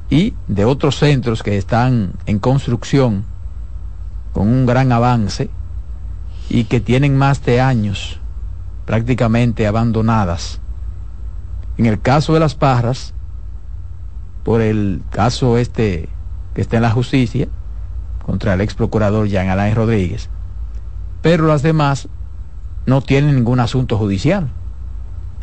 y 0.09 0.33
de 0.47 0.65
otros 0.65 0.97
centros 0.97 1.43
que 1.43 1.57
están 1.57 2.13
en 2.25 2.39
construcción 2.39 3.25
con 4.33 4.47
un 4.47 4.65
gran 4.65 4.91
avance 4.91 5.49
y 6.49 6.63
que 6.63 6.79
tienen 6.79 7.17
más 7.17 7.43
de 7.45 7.61
años 7.61 8.19
prácticamente 8.85 9.67
abandonadas. 9.67 10.59
En 11.77 11.85
el 11.85 12.01
caso 12.01 12.33
de 12.33 12.39
las 12.39 12.55
Parras, 12.55 13.13
por 14.43 14.61
el 14.61 15.03
caso 15.11 15.57
este 15.57 16.09
que 16.55 16.61
está 16.61 16.77
en 16.77 16.83
la 16.83 16.91
justicia 16.91 17.47
contra 18.25 18.55
el 18.55 18.61
ex 18.61 18.73
procurador 18.73 19.27
Jean 19.27 19.49
Alain 19.49 19.75
Rodríguez, 19.75 20.29
pero 21.21 21.45
las 21.45 21.61
demás 21.61 22.09
no 22.85 23.01
tienen 23.01 23.35
ningún 23.35 23.59
asunto 23.59 23.97
judicial 23.97 24.49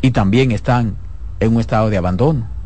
y 0.01 0.11
también 0.11 0.51
están 0.51 0.97
en 1.39 1.55
un 1.55 1.61
estado 1.61 1.89
de 1.89 1.97
abandono. 1.97 2.56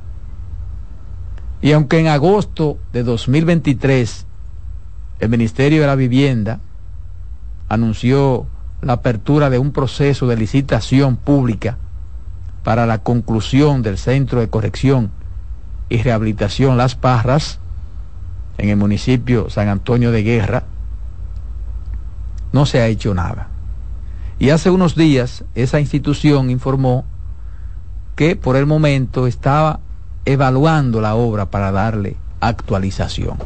Y 1.62 1.74
aunque 1.74 2.00
en 2.00 2.08
agosto 2.08 2.80
de 2.92 3.04
2023 3.04 4.26
el 5.20 5.30
Ministerio 5.30 5.82
de 5.82 5.88
la 5.88 5.96
Vivienda 5.96 6.60
anunció 7.70 8.48
la 8.82 8.94
apertura 8.94 9.50
de 9.50 9.60
un 9.60 9.72
proceso 9.72 10.28
de 10.28 10.36
licitación 10.36 11.16
pública 11.18 11.78
para 12.64 12.86
la 12.86 13.00
conclusión 13.00 13.84
del 13.84 13.98
Centro 13.98 14.40
de 14.40 14.50
Corrección 14.50 15.12
y 15.90 16.02
Rehabilitación 16.02 16.78
Las 16.78 16.96
Parras 16.96 17.60
en 18.58 18.70
el 18.70 18.78
municipio 18.78 19.50
San 19.50 19.68
Antonio 19.68 20.12
de 20.12 20.24
Guerra, 20.24 20.64
no 22.52 22.66
se 22.66 22.80
ha 22.80 22.88
hecho 22.88 23.14
nada. 23.14 23.48
Y 24.40 24.50
hace 24.50 24.70
unos 24.70 24.96
días 24.96 25.46
esa 25.56 25.80
institución 25.80 26.50
informó 26.50 27.06
que 28.16 28.36
por 28.36 28.56
el 28.56 28.66
momento 28.66 29.28
estaba 29.28 29.80
evaluando 30.26 31.02
la 31.02 31.16
obra 31.16 31.48
para 31.48 31.72
darle 31.72 32.16
actualización. 32.40 33.38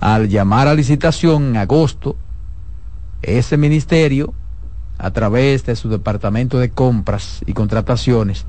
Al 0.00 0.28
llamar 0.28 0.68
a 0.68 0.74
licitación 0.74 1.50
en 1.50 1.56
agosto, 1.56 2.16
ese 3.22 3.56
ministerio, 3.56 4.34
a 4.98 5.10
través 5.10 5.64
de 5.64 5.76
su 5.76 5.88
departamento 5.88 6.58
de 6.58 6.70
compras 6.70 7.40
y 7.46 7.52
contrataciones, 7.52 8.44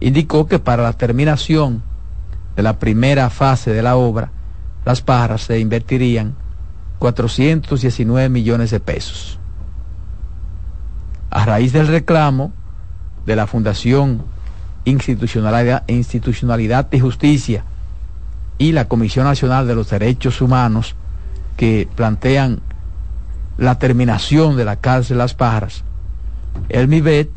indicó 0.00 0.46
que 0.46 0.58
para 0.58 0.82
la 0.82 0.92
terminación 0.94 1.82
de 2.54 2.62
la 2.62 2.78
primera 2.78 3.28
fase 3.30 3.72
de 3.72 3.82
la 3.82 3.96
obra, 3.96 4.30
las 4.84 5.02
parras 5.02 5.42
se 5.42 5.58
invertirían 5.58 6.34
419 6.98 8.28
millones 8.28 8.70
de 8.70 8.80
pesos. 8.80 9.38
A 11.30 11.44
raíz 11.44 11.72
del 11.72 11.88
reclamo 11.88 12.52
de 13.26 13.36
la 13.36 13.46
Fundación 13.46 14.22
institucionalidad, 14.86 15.82
institucionalidad 15.88 16.88
justicia 16.98 17.64
y 18.56 18.72
la 18.72 18.86
Comisión 18.86 19.26
Nacional 19.26 19.66
de 19.66 19.74
los 19.74 19.90
Derechos 19.90 20.40
Humanos 20.40 20.94
que 21.56 21.88
plantean 21.94 22.60
la 23.58 23.78
terminación 23.78 24.56
de 24.56 24.64
la 24.64 24.76
cárcel 24.76 25.18
Las 25.18 25.34
Parras, 25.34 25.82
el 26.68 26.88
MIBET 26.88 27.30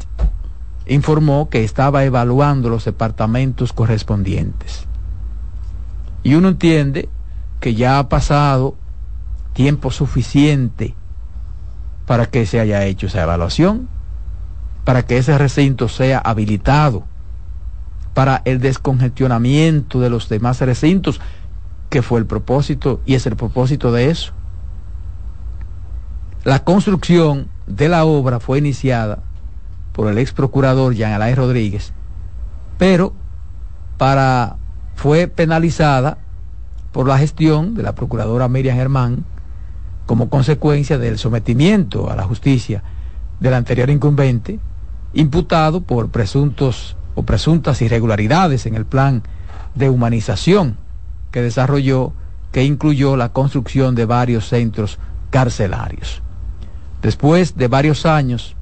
informó 0.87 1.49
que 1.49 1.63
estaba 1.63 2.03
evaluando 2.03 2.69
los 2.69 2.85
departamentos 2.85 3.73
correspondientes. 3.73 4.85
Y 6.23 6.35
uno 6.35 6.49
entiende 6.49 7.09
que 7.59 7.75
ya 7.75 7.99
ha 7.99 8.09
pasado 8.09 8.75
tiempo 9.53 9.91
suficiente 9.91 10.95
para 12.05 12.25
que 12.27 12.45
se 12.45 12.59
haya 12.59 12.85
hecho 12.85 13.07
esa 13.07 13.23
evaluación, 13.23 13.87
para 14.83 15.03
que 15.05 15.17
ese 15.17 15.37
recinto 15.37 15.87
sea 15.87 16.19
habilitado 16.19 17.05
para 18.13 18.41
el 18.45 18.59
descongestionamiento 18.59 19.99
de 19.99 20.09
los 20.09 20.29
demás 20.29 20.61
recintos, 20.61 21.21
que 21.89 22.01
fue 22.01 22.19
el 22.19 22.25
propósito 22.25 23.01
y 23.05 23.15
es 23.15 23.25
el 23.25 23.35
propósito 23.35 23.91
de 23.91 24.09
eso. 24.09 24.33
La 26.43 26.63
construcción 26.63 27.49
de 27.67 27.89
la 27.89 28.05
obra 28.05 28.39
fue 28.39 28.59
iniciada 28.59 29.19
por 29.93 30.07
el 30.07 30.17
ex 30.17 30.31
procurador 30.31 30.93
Jean 30.93 31.13
Alain 31.13 31.35
Rodríguez, 31.35 31.93
pero 32.77 33.13
para, 33.97 34.57
fue 34.95 35.27
penalizada 35.27 36.17
por 36.91 37.07
la 37.07 37.17
gestión 37.17 37.75
de 37.75 37.83
la 37.83 37.93
procuradora 37.93 38.47
Miriam 38.47 38.77
Germán 38.77 39.25
como 40.05 40.29
consecuencia 40.29 40.97
del 40.97 41.17
sometimiento 41.19 42.09
a 42.09 42.15
la 42.15 42.23
justicia 42.23 42.83
del 43.39 43.53
anterior 43.53 43.89
incumbente, 43.89 44.59
imputado 45.13 45.81
por 45.81 46.09
presuntos 46.09 46.95
presuntas 47.23 47.81
irregularidades 47.81 48.65
en 48.65 48.75
el 48.75 48.85
plan 48.85 49.23
de 49.75 49.89
humanización 49.89 50.77
que 51.31 51.41
desarrolló, 51.41 52.13
que 52.51 52.63
incluyó 52.63 53.15
la 53.15 53.29
construcción 53.29 53.95
de 53.95 54.05
varios 54.05 54.49
centros 54.49 54.97
carcelarios. 55.29 56.21
Después 57.01 57.55
de 57.55 57.67
varios 57.67 58.05
años 58.05 58.55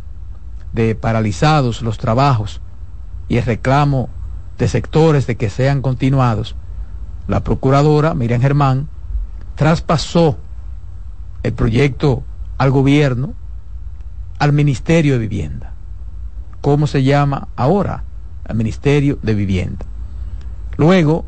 de 0.73 0.95
paralizados 0.95 1.81
los 1.81 1.97
trabajos 1.97 2.61
y 3.29 3.37
el 3.37 3.45
reclamo 3.45 4.09
de 4.57 4.67
sectores 4.67 5.27
de 5.27 5.37
que 5.37 5.49
sean 5.49 5.81
continuados, 5.81 6.55
la 7.27 7.43
procuradora 7.43 8.13
Miriam 8.13 8.41
Germán 8.41 8.89
traspasó 9.55 10.37
el 11.43 11.53
proyecto 11.53 12.23
al 12.57 12.71
gobierno, 12.71 13.33
al 14.39 14.53
Ministerio 14.53 15.13
de 15.13 15.19
Vivienda. 15.19 15.73
¿Cómo 16.61 16.87
se 16.87 17.03
llama 17.03 17.47
ahora? 17.55 18.03
Al 18.47 18.55
Ministerio 18.55 19.19
de 19.21 19.33
Vivienda. 19.33 19.85
Luego, 20.77 21.25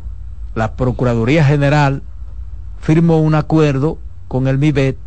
la 0.56 0.76
Procuraduría 0.76 1.44
General 1.44 2.02
firmó 2.80 3.20
un 3.20 3.36
acuerdo 3.36 4.00
con 4.28 4.48
el 4.48 4.58
MIBET 4.58 4.98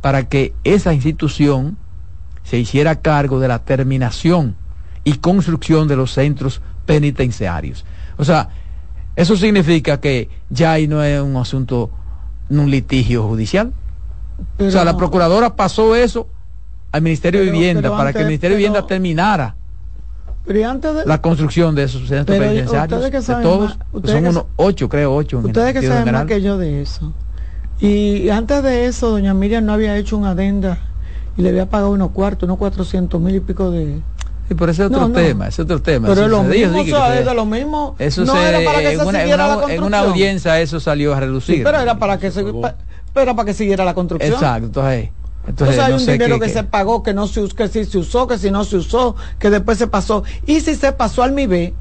para 0.00 0.28
que 0.28 0.52
esa 0.64 0.94
institución 0.94 1.76
se 2.44 2.58
hiciera 2.58 3.00
cargo 3.00 3.40
de 3.40 3.48
la 3.48 3.60
terminación 3.60 4.56
y 5.04 5.14
construcción 5.14 5.88
de 5.88 5.96
los 5.96 6.12
centros 6.12 6.60
penitenciarios. 6.86 7.84
O 8.18 8.24
sea, 8.24 8.50
eso 9.16 9.36
significa 9.36 10.00
que 10.00 10.28
ya 10.50 10.72
ahí 10.72 10.88
no 10.88 11.02
es 11.02 11.20
un 11.20 11.36
asunto, 11.36 11.90
un 12.48 12.70
litigio 12.70 13.26
judicial. 13.26 13.72
o 14.58 14.70
sea, 14.70 14.84
la 14.84 14.96
procuradora 14.96 15.54
pasó 15.56 15.94
eso 15.94 16.28
al 16.92 17.02
Ministerio 17.02 17.40
de 17.40 17.50
Vivienda 17.50 17.96
para 17.96 18.12
que 18.12 18.20
el 18.20 18.26
Ministerio 18.26 18.56
de 18.56 18.58
Vivienda 18.58 18.86
terminara 18.86 19.56
la 21.04 21.22
construcción 21.22 21.74
de 21.74 21.84
esos 21.84 22.08
centros 22.08 22.38
penitenciarios, 22.38 23.10
que 23.10 23.22
saben 23.22 23.42
todos, 23.44 23.78
son 24.04 24.26
unos 24.26 24.44
ocho, 24.56 24.88
creo, 24.88 25.14
ocho. 25.14 25.38
Ustedes 25.38 25.72
que 25.72 25.86
saben 25.86 26.12
más 26.12 26.26
que 26.26 26.40
yo 26.40 26.58
de 26.58 26.82
eso. 26.82 27.12
Y 27.80 28.28
antes 28.28 28.62
de 28.62 28.86
eso, 28.86 29.10
doña 29.10 29.34
Miriam 29.34 29.64
no 29.64 29.72
había 29.72 29.96
hecho 29.96 30.16
un 30.16 30.24
adenda 30.24 30.78
y 31.36 31.42
le 31.42 31.48
había 31.48 31.68
pagado 31.68 31.90
unos 31.90 32.10
cuartos, 32.10 32.44
unos 32.46 32.58
cuatrocientos 32.58 33.20
mil 33.20 33.34
y 33.34 33.40
pico 33.40 33.70
de... 33.70 34.00
Sí, 34.48 34.54
pero 34.56 34.70
ese 34.70 34.82
es 34.84 34.90
otro 34.90 35.10
tema, 35.10 35.48
ese 35.48 35.62
es 35.62 35.64
otro 35.64 35.82
tema. 35.82 36.08
Pero 36.08 36.28
lo 36.28 36.42
mismo, 36.42 36.80
es 36.80 37.24
de 37.26 37.34
lo 37.34 37.44
mismo. 37.44 37.96
Eso 37.98 38.24
no 38.24 38.36
era 38.36 38.60
para 38.64 38.80
que 38.80 38.92
en, 38.92 38.98
se 38.98 39.06
una, 39.06 39.20
siguiera 39.20 39.46
la 39.46 39.54
construcción. 39.54 39.78
en 39.78 39.86
una 39.86 39.98
audiencia 40.00 40.60
eso 40.60 40.80
salió 40.80 41.14
a 41.14 41.20
reducir. 41.20 41.64
pero 41.64 41.80
era 41.80 41.98
para 41.98 42.18
que 42.18 42.30
se, 42.30 42.44
pero 43.14 43.34
para 43.34 43.46
que 43.46 43.54
siguiera 43.54 43.84
la 43.84 43.94
construcción. 43.94 44.32
Exacto, 44.32 44.66
entonces 44.66 45.10
entonces, 45.46 45.78
hay 45.78 45.92
un 45.92 46.06
dinero 46.06 46.38
que 46.38 46.48
se 46.48 46.62
pagó, 46.62 47.02
que 47.02 47.12
no 47.12 47.26
se, 47.26 47.48
que 47.48 47.68
si 47.68 47.84
se 47.84 47.98
usó, 47.98 48.26
que 48.26 48.38
si 48.38 48.50
no 48.50 48.64
se 48.64 48.76
usó, 48.76 49.16
que 49.38 49.50
después 49.50 49.76
se 49.78 49.88
pasó. 49.88 50.22
Y 50.46 50.60
si 50.60 50.76
se 50.76 50.92
pasó 50.92 51.22
al 51.22 51.32
MIBE, 51.32 51.74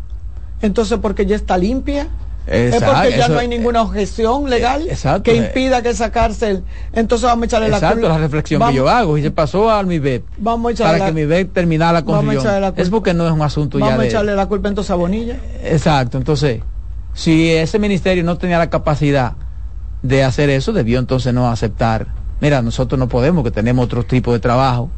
entonces 0.61 0.97
porque 0.99 1.25
ya 1.25 1.35
está 1.35 1.57
limpia. 1.57 2.07
es 2.47 2.83
porque 2.83 3.15
ya 3.15 3.27
no 3.27 3.37
hay 3.37 3.47
ninguna 3.47 3.83
objeción 3.83 4.49
legal 4.49 4.87
que 5.23 5.35
impida 5.35 5.83
que 5.83 5.89
esa 5.89 6.11
cárcel. 6.11 6.63
Entonces 6.91 7.27
vamos 7.27 7.43
a 7.43 7.45
echarle 7.45 7.69
la 7.69 7.79
culpa. 7.79 8.07
la 8.07 8.17
reflexión 8.17 8.67
que 8.67 8.73
yo 8.73 8.89
hago. 8.89 9.17
Y 9.17 9.21
se 9.21 9.29
pasó 9.29 9.69
al 9.69 9.85
MIBE. 9.85 10.23
Vamos 10.37 10.81
a 10.81 10.83
para 10.83 11.05
que 11.05 11.11
MIBE 11.11 11.45
terminara 11.45 11.93
la 11.93 12.05
construcción. 12.05 12.73
Es 12.75 12.89
porque 12.89 13.13
no 13.13 13.27
es 13.27 13.31
un 13.31 13.43
asunto 13.43 13.77
vamos 13.77 13.89
ya. 13.89 13.95
Vamos 13.95 14.05
a 14.05 14.07
echarle 14.07 14.35
la 14.35 14.47
culpa 14.47 14.69
entonces 14.69 14.89
a 14.89 14.95
Bonilla. 14.95 15.37
Exacto. 15.63 16.17
Entonces, 16.17 16.61
si 17.13 17.51
ese 17.51 17.77
ministerio 17.77 18.23
no 18.23 18.39
tenía 18.39 18.57
la 18.57 18.71
capacidad 18.71 19.33
de 20.01 20.23
hacer 20.23 20.49
eso, 20.49 20.73
debió 20.73 20.97
entonces 20.97 21.31
no 21.31 21.47
aceptar 21.47 22.20
mira, 22.41 22.61
nosotros 22.61 22.99
no 22.99 23.07
podemos, 23.07 23.43
que 23.43 23.51
tenemos 23.51 23.85
otro 23.85 24.03
tipo 24.03 24.33
de 24.33 24.39
trabajo 24.39 24.89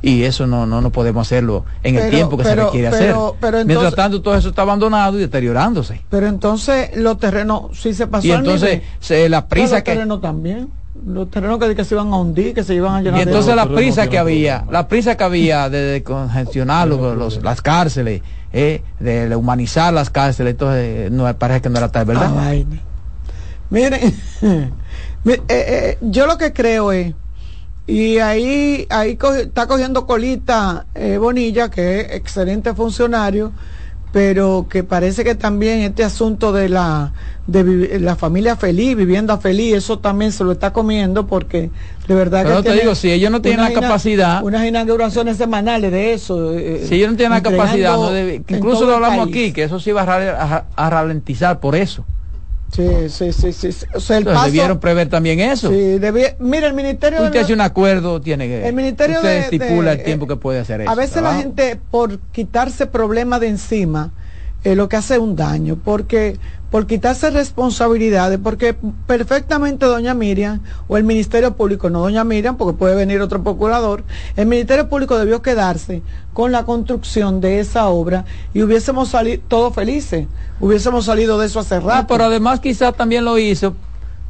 y 0.00 0.22
eso 0.22 0.46
no 0.46 0.66
no, 0.66 0.80
no 0.80 0.90
podemos 0.90 1.26
hacerlo 1.26 1.64
en 1.82 1.96
el 1.96 2.10
tiempo 2.10 2.36
que 2.36 2.44
se 2.44 2.54
requiere 2.54 2.88
hacer. 2.88 3.14
Mientras 3.64 3.94
tanto, 3.94 4.20
todo 4.20 4.36
eso 4.36 4.50
está 4.50 4.62
abandonado 4.62 5.16
y 5.16 5.20
deteriorándose. 5.20 6.02
Pero 6.10 6.26
entonces 6.26 6.96
los 6.96 7.18
terrenos 7.18 7.78
sí 7.78 7.94
se 7.94 8.06
pasó. 8.06 8.26
Y 8.26 8.32
entonces 8.32 8.82
se, 9.00 9.28
la 9.28 9.48
prisa 9.48 9.76
los 9.76 9.84
terrenos 9.84 10.20
también. 10.20 10.68
Los 11.06 11.30
terrenos 11.30 11.60
que, 11.60 11.84
se 11.84 11.94
iban 11.94 12.12
a 12.12 12.16
hundir, 12.16 12.54
que 12.54 12.64
se 12.64 12.74
iban 12.74 12.96
a 12.96 13.00
llenar. 13.00 13.20
Y 13.20 13.22
entonces 13.22 13.54
la 13.54 13.68
prisa 13.68 14.08
que 14.08 14.18
había, 14.18 14.64
la 14.70 14.88
prisa 14.88 15.16
que 15.16 15.24
había 15.24 15.68
de, 15.70 16.02
congestionar 16.02 16.88
los, 16.88 17.42
las 17.42 17.62
cárceles, 17.62 18.22
eh, 18.52 18.82
de 18.98 19.34
humanizar 19.36 19.92
las 19.94 20.10
cárceles, 20.10 20.52
entonces 20.52 21.10
no 21.12 21.32
parece 21.36 21.62
que 21.62 21.68
no 21.68 21.78
era 21.78 21.90
tal, 21.90 22.04
¿verdad? 22.04 22.30
Miren, 23.70 24.16
eh, 25.34 25.42
eh, 25.48 25.98
yo 26.00 26.26
lo 26.26 26.38
que 26.38 26.52
creo 26.52 26.92
es 26.92 27.14
y 27.88 28.18
ahí, 28.18 28.86
ahí 28.90 29.18
está 29.40 29.66
cogiendo 29.66 30.06
colita 30.06 30.84
eh, 30.94 31.16
Bonilla, 31.16 31.70
que 31.70 32.00
es 32.00 32.12
excelente 32.12 32.74
funcionario, 32.74 33.50
pero 34.12 34.66
que 34.68 34.84
parece 34.84 35.24
que 35.24 35.34
también 35.34 35.80
este 35.80 36.04
asunto 36.04 36.52
de 36.52 36.68
la, 36.68 37.14
de 37.46 37.98
la 37.98 38.14
familia 38.14 38.56
feliz, 38.56 38.94
vivienda 38.94 39.38
feliz, 39.38 39.76
eso 39.76 40.00
también 40.00 40.32
se 40.32 40.44
lo 40.44 40.52
está 40.52 40.70
comiendo 40.70 41.26
porque 41.26 41.70
de 42.06 42.14
verdad 42.14 42.42
pero 42.44 42.62
que... 42.62 42.68
te 42.68 42.76
digo, 42.76 42.94
si 42.94 43.10
ellos 43.10 43.30
no 43.30 43.40
tienen 43.40 43.64
la 43.64 43.72
capacidad... 43.72 44.44
Unas 44.44 44.66
inauguraciones 44.66 45.38
semanales 45.38 45.90
de 45.90 46.12
eso. 46.12 46.52
Eh, 46.58 46.84
si 46.86 46.96
ellos 46.96 47.12
no 47.12 47.16
tienen 47.16 47.32
la 47.32 47.42
capacidad, 47.42 47.96
incluso 48.48 48.84
lo 48.84 48.96
hablamos 48.96 49.28
aquí, 49.28 49.52
que 49.52 49.62
eso 49.62 49.80
sí 49.80 49.92
va 49.92 50.02
a 50.76 50.90
ralentizar 50.90 51.58
por 51.58 51.74
eso. 51.74 52.04
Sí, 52.70 53.08
sí, 53.08 53.32
sí, 53.32 53.52
sí. 53.52 53.86
O 53.94 54.00
sea, 54.00 54.18
el 54.18 54.24
paso, 54.24 54.46
debieron 54.46 54.78
prever 54.78 55.08
también 55.08 55.40
eso. 55.40 55.70
Sí, 55.70 55.98
mira, 56.38 56.66
el 56.66 56.74
ministerio. 56.74 57.22
Usted 57.22 57.40
hace 57.40 57.52
un 57.52 57.60
acuerdo, 57.60 58.20
tiene 58.20 58.46
que. 58.46 58.68
El 58.68 58.74
ministerio 58.74 59.16
usted 59.16 59.38
estipula 59.38 59.92
el 59.92 60.02
tiempo 60.02 60.26
que 60.26 60.36
puede 60.36 60.60
hacer 60.60 60.82
eso. 60.82 60.90
A 60.90 60.94
veces 60.94 61.22
la 61.22 61.36
gente, 61.36 61.80
por 61.90 62.18
quitarse 62.32 62.86
problemas 62.86 63.40
de 63.40 63.48
encima, 63.48 64.12
eh, 64.64 64.74
lo 64.74 64.88
que 64.88 64.96
hace 64.96 65.18
un 65.18 65.34
daño, 65.34 65.78
porque 65.82 66.38
por 66.70 66.86
quitarse 66.86 67.30
responsabilidades, 67.30 68.38
porque 68.42 68.76
perfectamente 69.06 69.86
doña 69.86 70.14
Miriam 70.14 70.60
o 70.86 70.96
el 70.96 71.04
Ministerio 71.04 71.56
Público, 71.56 71.88
no 71.88 72.00
doña 72.00 72.24
Miriam, 72.24 72.56
porque 72.56 72.76
puede 72.76 72.94
venir 72.94 73.20
otro 73.20 73.42
procurador, 73.42 74.04
el 74.36 74.46
Ministerio 74.46 74.88
Público 74.88 75.18
debió 75.18 75.40
quedarse 75.40 76.02
con 76.34 76.52
la 76.52 76.64
construcción 76.64 77.40
de 77.40 77.60
esa 77.60 77.88
obra 77.88 78.26
y 78.52 78.62
hubiésemos 78.62 79.08
salido 79.08 79.42
todos 79.48 79.74
felices, 79.74 80.26
hubiésemos 80.60 81.06
salido 81.06 81.38
de 81.38 81.46
eso 81.46 81.60
hace 81.60 81.80
rato. 81.80 82.06
pero 82.06 82.24
además 82.24 82.60
quizás 82.60 82.94
también 82.94 83.24
lo 83.24 83.38
hizo 83.38 83.74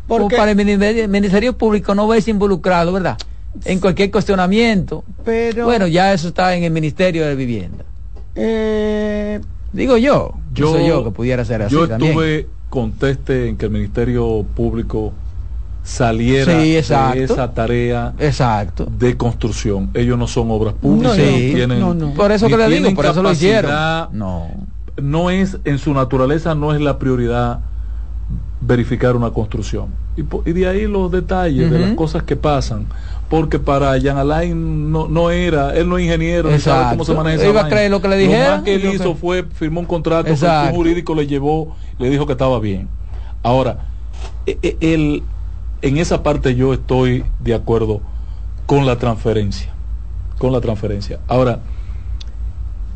porque 0.07 0.37
para 0.37 0.53
el 0.53 1.09
Ministerio 1.09 1.57
Público 1.59 1.95
no 1.95 2.07
verse 2.07 2.31
involucrado, 2.31 2.93
¿verdad? 2.93 3.19
En 3.65 3.81
cualquier 3.81 4.11
cuestionamiento. 4.11 5.05
Pero 5.25 5.65
bueno, 5.65 5.87
ya 5.87 6.13
eso 6.13 6.29
está 6.29 6.55
en 6.55 6.63
el 6.65 6.71
Ministerio 6.71 7.27
de 7.27 7.35
Vivienda. 7.35 7.85
Eh, 8.35 9.41
Digo 9.73 9.99
yo, 9.99 10.35
yo 10.59 10.73
soy 10.73 10.87
yo 10.87 11.05
que 11.05 11.11
pudiera 11.11 11.45
ser 11.45 11.63
así. 11.63 11.75
Yo 11.75 11.85
estuve 11.85 12.49
conteste 12.69 13.49
en 13.49 13.57
que 13.57 13.67
el 13.67 13.73
Ministerio 13.73 14.45
Público 14.55 15.13
saliera 15.83 16.59
de 16.59 16.79
esa 16.79 17.55
tarea 17.55 18.15
exacto. 18.19 18.87
de 18.99 19.17
construcción. 19.17 19.91
Ellos 19.95 20.19
no 20.19 20.27
son 20.27 20.51
obras 20.51 20.75
públicas, 20.75 21.17
tienen, 21.17 22.15
por 22.15 22.31
eso 22.31 22.47
que 22.47 22.57
le 22.57 22.69
digo, 22.69 22.95
por 22.95 23.07
eso 23.07 23.23
lo 23.23 23.33
hicieron. 23.33 23.71
No. 24.13 24.49
No 25.01 25.31
es 25.31 25.59
en 25.65 25.79
su 25.79 25.95
naturaleza 25.95 26.57
no 26.57 26.75
es 26.75 26.81
la 26.81 26.99
prioridad 26.99 27.61
verificar 28.69 29.17
una 29.17 29.31
construcción. 29.31 29.89
Y, 30.17 30.53
de 30.53 30.69
ahí 30.69 30.87
los 30.87 31.11
detalles 31.11 31.71
de 31.71 31.79
las 31.79 31.95
cosas 31.95 32.23
que 32.23 32.37
pasan 32.37 32.87
porque 33.31 33.59
para 33.59 34.01
Jan 34.01 34.17
Alain 34.17 34.93
no, 34.93 35.09
no 35.09 35.31
era, 35.31 35.75
él 35.75 35.89
no 35.89 35.99
es 35.99 36.05
ingeniero, 36.05 36.51
no 36.51 36.59
sabe 36.59 36.91
cómo 36.91 37.05
se 37.05 37.15
maneja 37.15 37.47
Iba 37.47 37.63
a 37.63 37.69
creer 37.69 37.91
lo 37.91 38.01
que 38.01 38.09
le 38.09 38.17
dijeron. 38.17 38.45
Lo 38.45 38.57
más 38.57 38.63
que 38.63 38.75
él 38.75 38.95
hizo 38.95 39.15
fue, 39.15 39.45
firmó 39.45 39.81
un 39.81 39.87
contrato, 39.87 40.31
un 40.31 40.75
jurídico 40.75 41.15
le 41.15 41.27
llevó, 41.27 41.77
le 41.99 42.11
dijo 42.11 42.27
que 42.27 42.33
estaba 42.33 42.59
bien. 42.61 42.89
Ahora, 43.43 43.89
e, 44.47 44.59
e, 44.63 44.77
él, 44.81 45.23
en 45.83 45.99
esa 45.99 46.23
parte 46.23 46.55
yo 46.55 46.73
estoy 46.73 47.25
de 47.41 47.55
acuerdo 47.55 48.01
con 48.67 48.87
la 48.87 48.97
transferencia, 48.97 49.73
con 50.39 50.53
la 50.53 50.61
transferencia. 50.61 51.21
Ahora, 51.29 51.61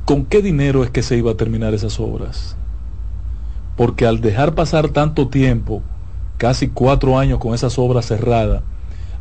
¿con 0.05 0.25
qué 0.25 0.41
dinero 0.43 0.83
es 0.83 0.91
que 0.91 1.03
se 1.03 1.17
iba 1.17 1.33
a 1.33 1.35
terminar 1.35 1.75
esas 1.75 2.01
obras? 2.01 2.57
Porque 3.77 4.07
al 4.07 4.21
dejar 4.21 4.55
pasar 4.55 4.89
tanto 4.89 5.29
tiempo, 5.29 5.83
casi 6.37 6.69
cuatro 6.69 7.19
años 7.19 7.39
con 7.39 7.55
esas 7.55 7.79
obras 7.79 8.07
cerradas, 8.07 8.63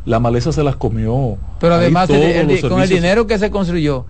la 0.04 0.20
maleza 0.20 0.52
se 0.52 0.62
las 0.62 0.76
comió. 0.76 1.36
Pero 1.60 1.74
además, 1.74 2.08
con 2.08 2.82
el 2.82 2.88
dinero 2.88 3.26
que 3.26 3.38
se 3.38 3.50
construyó, 3.50 4.06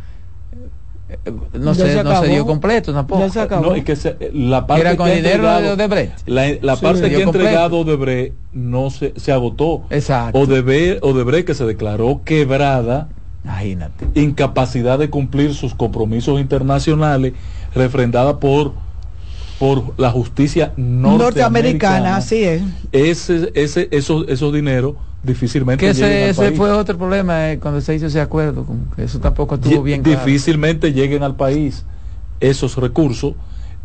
eh, 1.08 1.32
no, 1.58 1.74
se, 1.74 2.02
no 2.02 2.20
se 2.22 2.28
dio 2.28 2.46
completo 2.46 2.92
tampoco. 2.92 3.26
No, 3.60 3.76
y 3.76 3.82
que 3.82 3.96
la 4.32 4.66
parte 4.66 4.80
Era 4.80 4.96
con 4.96 5.08
el 5.08 5.16
dinero 5.22 5.60
de 5.60 5.70
Odebrecht. 5.72 6.26
La, 6.26 6.46
la 6.60 6.76
parte 6.76 7.10
que 7.10 7.16
ha 7.16 7.20
entregado 7.20 7.80
Odebrecht 7.80 8.34
no 8.52 8.90
se, 8.90 9.12
se 9.16 9.32
agotó. 9.32 9.82
Exacto. 9.90 10.38
Odebrecht, 10.38 11.02
Odebrecht 11.02 11.46
que 11.46 11.54
se 11.54 11.66
declaró 11.66 12.22
quebrada. 12.24 13.08
Imagínate. 13.44 14.06
Incapacidad 14.14 14.98
de 14.98 15.10
cumplir 15.10 15.54
sus 15.54 15.74
compromisos 15.74 16.40
internacionales, 16.40 17.34
refrendada 17.74 18.38
por 18.38 18.72
por 19.62 19.94
la 19.96 20.10
justicia 20.10 20.72
norteamericana. 20.76 21.18
norteamericana 21.18 22.16
así 22.16 22.42
es. 22.42 22.62
Ese, 22.90 23.52
ese, 23.54 23.86
esos, 23.92 24.28
esos 24.28 24.52
dineros 24.52 24.96
difícilmente 25.22 25.86
que 25.86 25.92
ese, 25.92 26.34
fue 26.34 26.72
otro 26.72 26.98
problema 26.98 27.52
eh, 27.52 27.60
cuando 27.60 27.80
se 27.80 27.94
hizo 27.94 28.06
ese 28.06 28.20
acuerdo 28.20 28.66
eso 28.96 29.20
tampoco 29.20 29.54
estuvo 29.54 29.84
bien 29.84 30.02
difícilmente 30.02 30.92
lleguen 30.92 31.22
al 31.22 31.36
país 31.36 31.84
esos 32.40 32.76
recursos 32.76 33.34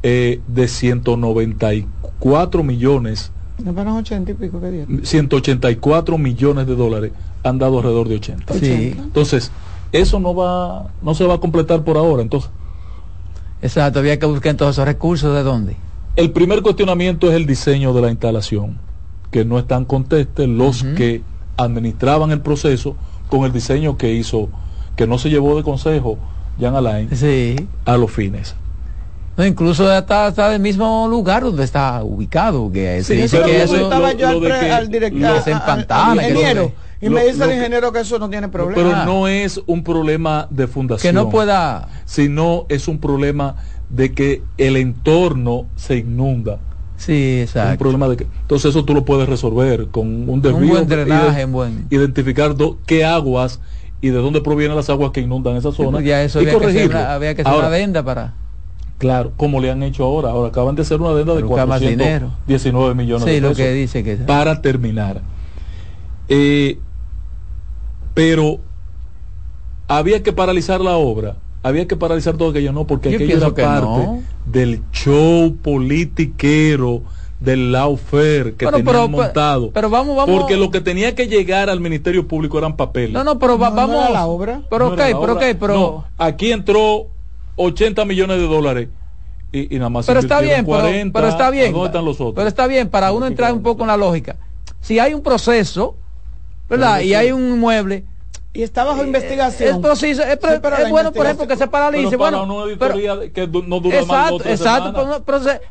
eh, 0.01 0.41
de 0.47 0.67
194 0.67 2.63
millones 2.63 3.31
no 3.63 3.71
para 3.71 3.93
80 3.93 4.31
y 4.31 4.33
pico 4.33 4.59
184 5.03 6.17
millones 6.17 6.65
de 6.65 6.75
dólares 6.75 7.11
han 7.43 7.59
dado 7.59 7.77
alrededor 7.77 8.07
de 8.09 8.15
80. 8.15 8.53
Sí. 8.55 8.95
entonces 8.97 9.51
eso 9.91 10.19
no 10.19 10.33
va 10.33 10.87
no 11.03 11.13
se 11.13 11.23
va 11.23 11.35
a 11.35 11.39
completar 11.39 11.83
por 11.83 11.97
ahora 11.97 12.23
entonces 12.23 12.49
exacto 13.61 13.99
había 13.99 14.19
que 14.19 14.25
buscar 14.25 14.55
todos 14.55 14.75
esos 14.75 14.85
recursos 14.85 15.33
de 15.35 15.43
dónde 15.43 15.75
el 16.15 16.31
primer 16.31 16.61
cuestionamiento 16.61 17.29
es 17.29 17.35
el 17.35 17.45
diseño 17.45 17.93
de 17.93 18.01
la 18.01 18.09
instalación 18.09 18.77
que 19.31 19.45
no 19.45 19.59
están 19.59 19.85
contestes 19.85 20.47
los 20.47 20.83
que 20.83 21.21
administraban 21.57 22.31
el 22.31 22.41
proceso 22.41 22.95
con 23.29 23.43
el 23.43 23.51
diseño 23.51 23.97
que 23.97 24.13
hizo, 24.13 24.49
que 24.95 25.05
no 25.05 25.17
se 25.17 25.29
llevó 25.29 25.57
de 25.57 25.63
consejo 25.63 26.17
Jan 26.59 26.75
Alain 26.75 27.09
a 27.85 27.97
los 27.97 28.11
fines. 28.11 28.55
No, 29.35 29.45
incluso 29.45 29.91
está, 29.93 30.29
está 30.29 30.49
del 30.49 30.61
mismo 30.61 31.07
lugar 31.07 31.43
donde 31.43 31.63
está 31.63 32.03
ubicado, 32.03 32.71
que 32.71 33.03
sí, 33.03 33.15
dice 33.15 33.39
que 33.43 33.61
eso 33.63 33.75
estaba 33.75 34.13
yo 34.13 34.29
al, 34.29 34.89
director, 34.89 35.37
ingeniero, 36.15 36.71
y 37.01 37.09
me 37.09 37.25
dice 37.25 37.43
el 37.43 37.51
ingeniero 37.51 37.91
que 37.91 37.99
eso 37.99 38.19
no 38.19 38.29
tiene 38.29 38.49
problema. 38.49 38.75
Pero 38.75 39.05
no 39.05 39.27
es 39.27 39.61
un 39.65 39.83
problema 39.83 40.47
de 40.49 40.67
fundación. 40.67 41.09
Que 41.09 41.13
no 41.13 41.29
pueda. 41.29 41.89
Sino 42.05 42.65
es 42.69 42.87
un 42.87 42.99
problema 42.99 43.55
de 43.89 44.13
que 44.13 44.41
el 44.57 44.77
entorno 44.77 45.67
se 45.75 45.97
inunda. 45.97 46.59
Sí, 46.97 47.41
exacto. 47.41 47.71
Un 47.71 47.77
problema 47.77 48.07
de 48.09 48.17
que, 48.17 48.23
entonces 48.41 48.71
eso 48.71 48.83
tú 48.83 48.93
lo 48.93 49.05
puedes 49.05 49.29
resolver 49.29 49.87
con 49.87 50.27
un 50.27 50.41
desvío. 50.41 50.61
Un 50.61 50.69
buen 50.69 50.87
drenaje, 50.87 51.45
buen. 51.45 51.85
Identificar 51.89 52.55
qué 52.85 53.05
aguas 53.05 53.59
y 54.01 54.09
de 54.09 54.17
dónde 54.17 54.41
provienen 54.41 54.75
las 54.75 54.89
aguas 54.89 55.11
que 55.11 55.21
inundan 55.21 55.55
esa 55.55 55.71
zona. 55.71 55.91
Pues 55.91 56.05
ya 56.05 56.23
eso 56.23 56.41
y 56.41 56.47
había 56.47 56.59
que 56.59 56.65
hacer 56.65 56.95
había 56.95 57.35
que 57.35 57.41
hacer 57.41 57.53
una 57.53 57.67
adenda 57.67 58.03
para... 58.03 58.33
Claro, 58.97 59.31
como 59.37 59.61
le 59.61 59.69
han 59.69 59.83
hecho 59.83 60.03
ahora. 60.03 60.31
Ahora 60.31 60.49
acaban 60.49 60.75
de 60.75 60.81
hacer 60.81 60.99
una 60.99 61.11
adenda 61.11 61.35
de 61.35 61.43
419 61.43 62.95
millones 62.95 63.25
de 63.25 63.31
pesos. 63.31 63.49
Lo 63.49 63.55
que 63.55 63.71
dice 63.73 64.03
que... 64.03 64.15
Para 64.15 64.59
terminar. 64.63 65.21
Eh, 66.29 66.79
pero 68.17 68.59
había 69.87 70.23
que 70.23 70.33
paralizar 70.33 70.81
la 70.81 70.97
obra 70.97 71.37
había 71.63 71.87
que 71.87 71.95
paralizar 71.95 72.37
todo 72.37 72.49
aquello, 72.49 72.71
no, 72.71 72.87
porque 72.87 73.13
aquello 73.13 73.37
era 73.37 73.53
parte 73.53 74.23
del 74.45 74.81
show 74.91 75.55
politiquero 75.61 77.01
del 77.39 77.71
lawfare 77.71 78.55
que 78.55 78.65
tenían 78.65 79.11
montado. 79.11 79.71
Pero, 79.71 79.89
vamos, 79.89 80.15
vamos. 80.15 80.39
Porque 80.39 80.55
lo 80.55 80.71
que 80.71 80.81
tenía 80.81 81.13
que 81.13 81.27
llegar 81.27 81.69
al 81.69 81.79
Ministerio 81.79 82.27
Público 82.27 82.57
eran 82.57 82.75
papeles. 82.75 83.11
No, 83.11 83.23
no, 83.23 83.37
pero 83.37 83.57
vamos 83.57 84.03
a 84.03 84.09
la 84.09 84.25
obra. 84.25 84.61
Pero 84.69 84.93
ok, 84.93 84.97
pero 84.97 85.33
ok, 85.33 85.43
pero 85.59 86.05
aquí 86.17 86.51
entró 86.51 87.07
80 87.57 88.05
millones 88.05 88.37
de 88.39 88.47
dólares 88.47 88.89
y, 89.51 89.77
nada 89.77 89.89
más 89.89 90.05
pero 90.05 90.19
está 90.19 90.41
bien, 90.41 90.65
40, 90.65 91.17
pero, 91.17 91.29
está 91.29 91.49
bien. 91.49 91.71
¿Dónde 91.71 91.87
están 91.87 92.05
los 92.05 92.15
otros? 92.15 92.35
Pero 92.35 92.47
está 92.47 92.67
bien 92.67 92.89
para 92.89 93.11
uno 93.11 93.27
entrar 93.27 93.53
un 93.53 93.61
poco 93.61 93.83
en 93.83 93.87
la 93.87 93.97
lógica. 93.97 94.37
Si 94.81 94.99
hay 94.99 95.13
un 95.13 95.21
proceso, 95.21 95.95
¿verdad? 96.69 97.01
Y 97.01 97.13
hay 97.13 97.31
un 97.31 97.53
inmueble 97.53 98.05
y 98.57 98.63
está 98.63 98.83
bajo 98.83 99.03
investigación. 99.03 99.69
Es, 99.69 99.77
preciso, 99.77 100.23
es, 100.23 100.39
bueno, 100.89 101.11
por 101.11 101.27
ejemplo, 101.27 101.47
que 101.47 101.55
se 101.55 101.67
paralice. 101.67 102.17
Pero 102.17 102.17
bueno, 102.17 102.43
una 102.43 102.71
editoría 102.71 103.31
que 103.31 103.45
no 103.45 103.79
dura 103.79 103.99
exacto, 103.99 104.37
más 104.39 104.47
Exacto, 104.47 105.23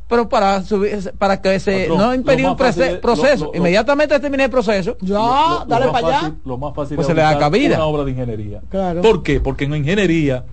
pero, 0.09 0.29
para 0.29 0.63
subir, 0.63 1.13
para 1.19 1.43
que 1.43 1.59
se 1.59 1.89
no 1.89 2.15
impedir 2.15 2.47
un 2.47 2.57
proceso. 2.57 3.51
Inmediatamente 3.55 4.21
termine 4.21 4.45
el 4.45 4.51
proceso. 4.51 4.97
Ya, 5.01 5.65
dale 5.67 5.89
para 5.89 6.07
allá. 6.07 6.35
Lo 6.45 6.59
más 6.59 6.77
fácil 6.77 6.95
pues 6.95 7.09
se 7.09 7.15
le 7.15 7.23
da 7.23 7.37
cabida. 7.37 7.75
una 7.75 7.87
obra 7.87 8.05
de 8.05 8.13
ingeniería. 8.13 8.61
Claro. 8.69 9.03
¿Por 9.03 9.25
qué? 9.25 9.41
Porque 9.41 9.65
en 9.65 9.75
ingeniería 9.75 10.45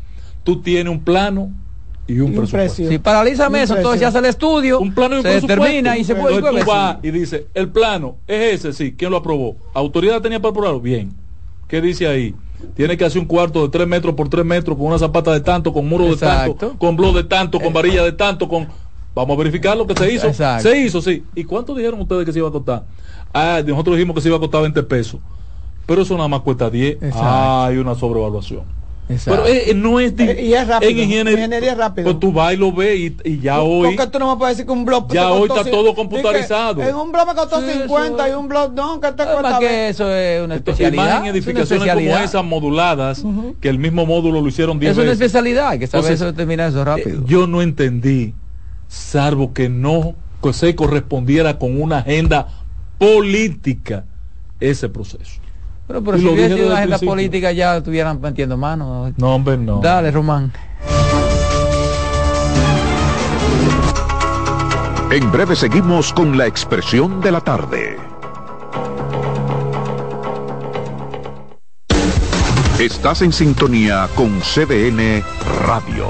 tú 0.44 0.60
tienes 0.60 0.92
un 0.92 1.04
plano 1.04 1.52
y 2.08 2.20
un, 2.20 2.34
presupuesto. 2.34 2.88
Si 2.88 2.98
paraliza 3.00 3.48
eso, 3.48 3.78
entonces 3.78 4.00
se 4.00 4.06
hace 4.06 4.20
el 4.20 4.26
estudio, 4.26 4.80
un 4.80 4.94
plano 4.94 5.16
y 5.16 5.18
un 5.20 5.24
se 5.24 5.42
determina 5.42 5.98
y 5.98 6.04
se 6.04 6.16
puede. 6.16 6.36
Entonces 6.36 6.66
tú 6.66 6.70
vas 6.72 6.98
y 7.02 7.12
dice, 7.12 7.48
el 7.54 7.70
plano 7.70 8.18
es 8.28 8.56
ese, 8.56 8.74
sí, 8.74 8.96
¿quién 8.98 9.12
lo 9.12 9.18
aprobó? 9.18 9.56
¿Autoridad 9.74 10.22
tenía 10.22 10.42
para 10.42 10.52
aprobarlo? 10.52 10.82
Bien. 10.82 11.14
¿Qué 11.68 11.82
dice 11.82 12.08
ahí? 12.08 12.36
Tiene 12.76 12.98
que 12.98 13.06
hacer 13.06 13.20
un 13.20 13.26
cuarto 13.26 13.64
de 13.64 13.70
3 13.70 13.88
metros 13.88 14.16
por 14.16 14.30
3 14.30 14.46
metros, 14.46 14.78
con 14.78 14.88
una 14.88 15.00
zapata 15.00 15.32
de 15.32 15.42
tanto, 15.42 15.74
con 15.74 15.88
muro 15.88 16.06
de 16.06 16.18
tanto, 16.18 16.78
con 16.78 16.96
blog 16.96 17.16
de 17.16 17.24
tanto, 17.24 17.60
con 17.60 17.74
varilla 17.74 18.04
de 18.04 18.12
tanto, 18.12 18.48
con... 18.48 18.68
Vamos 19.16 19.36
a 19.36 19.38
verificar 19.38 19.78
lo 19.78 19.86
que 19.86 19.96
se 19.96 20.12
hizo. 20.12 20.34
Se 20.34 20.78
hizo, 20.78 21.02
sí. 21.02 21.24
¿Y 21.36 21.44
cuánto 21.44 21.76
dijeron 21.76 22.02
ustedes 22.02 22.26
que 22.26 22.34
se 22.34 22.40
iba 22.40 22.48
a 22.48 22.52
costar? 22.52 22.84
Ah, 23.32 23.62
nosotros 23.66 23.96
dijimos 23.96 24.16
que 24.16 24.22
se 24.22 24.28
iba 24.28 24.38
a 24.38 24.40
costar 24.40 24.62
20 24.62 24.82
pesos. 24.84 25.20
Pero 25.86 26.02
eso 26.02 26.16
nada 26.16 26.28
más 26.28 26.42
cuesta 26.42 26.70
10. 26.70 26.98
Ah, 27.14 27.68
hay 27.68 27.78
una 27.78 27.94
sobrevaluación. 27.94 28.64
Pero 29.08 29.46
eh, 29.46 29.72
eh, 29.72 29.74
no 29.74 30.00
es, 30.00 30.14
eh, 30.18 30.44
y 30.44 30.54
es 30.54 30.66
rápido, 30.66 30.92
en 30.92 31.00
ingeniería, 31.00 31.76
rápido. 31.76 32.06
Pues 32.06 32.20
tú 32.20 32.32
vas 32.32 32.54
y 32.54 32.58
lo 32.58 32.72
ves 32.72 33.14
y, 33.24 33.40
ya 33.40 33.62
hoy. 33.62 33.96
Porque 33.96 34.12
tú 34.12 34.20
no 34.20 34.34
me 34.34 34.40
puedes 34.40 34.56
decir 34.56 34.66
que 34.66 34.72
un 34.72 34.86
blog. 34.86 35.12
Ya 35.12 35.32
hoy 35.32 35.50
está 35.50 35.70
todo 35.70 35.94
computarizado. 35.94 36.82
En 36.82 36.96
un 36.96 37.12
blog 37.12 37.28
me 37.28 37.36
costó 37.36 37.62
50 37.62 38.30
y 38.30 38.32
un 38.32 38.48
blog 38.48 38.74
no, 38.74 39.00
que 39.00 39.12
te 39.12 39.24
cuesta. 39.26 39.60
que 39.60 39.90
eso 39.90 40.14
es 40.14 40.44
una 40.44 40.56
especialidad. 40.56 41.06
Más 41.06 41.22
en 41.22 41.26
edificaciones 41.28 41.94
como 41.94 42.18
esas 42.18 42.44
moduladas, 42.44 43.24
que 43.60 43.70
el 43.70 43.78
mismo 43.78 44.06
módulo 44.06 44.42
lo 44.42 44.48
hicieron 44.48 44.80
10 44.80 44.96
veces. 44.96 44.98
Es 44.98 45.04
una 45.04 45.14
especialidad, 45.14 45.78
que 45.78 45.88
sabes 45.88 46.12
eso 46.12 46.34
termina 46.34 46.68
eso 46.68 46.84
rápido. 46.84 47.26
yo 47.26 47.48
no 47.48 47.62
entendí, 47.62 48.34
salvo 48.88 49.54
que 49.54 49.70
no 49.70 50.16
se 50.52 50.76
correspondiera 50.76 51.58
con 51.58 51.82
una 51.82 52.00
agenda 52.00 52.48
política 52.98 54.06
ese 54.60 54.90
proceso. 54.90 55.43
Pero, 55.94 56.04
pero 56.06 56.18
si 56.18 56.26
hubiese 56.26 56.56
sido 56.56 56.68
una 56.70 56.78
agenda 56.78 56.98
política 56.98 57.52
ya 57.52 57.78
estuvieran 57.78 58.20
metiendo 58.20 58.58
manos. 58.58 59.14
No, 59.16 59.36
hombre, 59.36 59.58
no. 59.58 59.80
Dale, 59.80 60.10
Román. 60.10 60.52
En 65.12 65.32
breve 65.32 65.56
seguimos 65.56 66.12
con 66.12 66.36
la 66.36 66.48
expresión 66.48 67.22
de 67.22 67.32
la 67.32 67.42
tarde. 67.42 67.98
Estás 72.80 73.22
en 73.22 73.32
sintonía 73.32 74.10
con 74.16 74.40
CDN 74.40 75.24
Radio. 75.68 76.08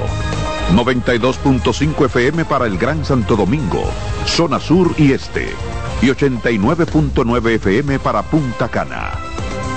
92.5 0.74 2.06
FM 2.06 2.46
para 2.46 2.64
el 2.64 2.78
Gran 2.78 3.04
Santo 3.04 3.36
Domingo, 3.36 3.82
zona 4.24 4.58
sur 4.58 4.94
y 4.96 5.12
este. 5.12 5.50
Y 6.00 6.06
89.9 6.06 7.50
FM 7.56 7.98
para 7.98 8.22
Punta 8.22 8.68
Cana 8.68 9.33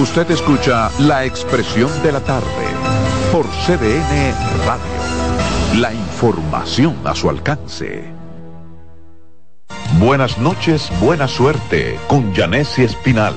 Usted 0.00 0.30
escucha 0.30 0.90
la 0.98 1.26
expresión 1.26 1.90
de 2.02 2.10
la 2.10 2.20
tarde 2.20 2.46
por 3.30 3.44
CDN 3.66 4.34
Radio. 4.64 5.78
La 5.78 5.92
información 5.92 6.96
a 7.04 7.14
su 7.14 7.28
alcance. 7.28 8.04
Buenas 9.98 10.38
noches, 10.38 10.90
buena 11.02 11.28
suerte 11.28 11.98
con 12.08 12.34
Janessi 12.34 12.82
Espinal. 12.82 13.34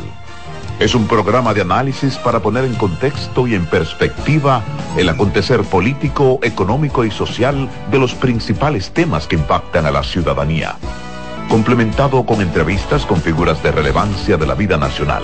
Es 0.79 0.95
un 0.95 1.05
programa 1.05 1.53
de 1.53 1.63
análisis 1.63 2.15
para 2.15 2.39
poner 2.39 2.63
en 2.63 2.75
contexto 2.75 3.45
y 3.45 3.55
en 3.55 3.65
perspectiva 3.65 4.63
el 4.95 5.09
acontecer 5.09 5.63
político, 5.63 6.39
económico 6.43 7.03
y 7.03 7.11
social 7.11 7.67
de 7.91 7.99
los 7.99 8.15
principales 8.15 8.91
temas 8.91 9.27
que 9.27 9.35
impactan 9.35 9.85
a 9.85 9.91
la 9.91 10.01
ciudadanía. 10.01 10.77
Complementado 11.49 12.25
con 12.25 12.39
entrevistas 12.39 13.05
con 13.05 13.21
figuras 13.21 13.61
de 13.61 13.73
relevancia 13.73 14.37
de 14.37 14.45
la 14.45 14.55
vida 14.55 14.77
nacional. 14.77 15.23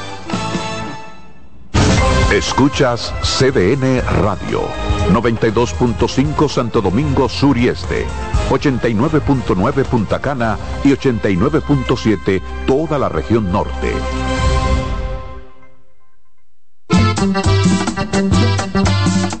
Escuchas 2.33 3.13
CDN 3.23 4.01
Radio, 4.21 4.63
92.5 5.11 6.47
Santo 6.47 6.81
Domingo 6.81 7.27
Sur 7.27 7.57
y 7.57 7.67
Este, 7.67 8.05
89.9 8.49 9.83
Punta 9.83 10.21
Cana 10.21 10.57
y 10.85 10.91
89.7 10.91 12.41
toda 12.65 12.97
la 12.97 13.09
región 13.09 13.51
norte. 13.51 13.91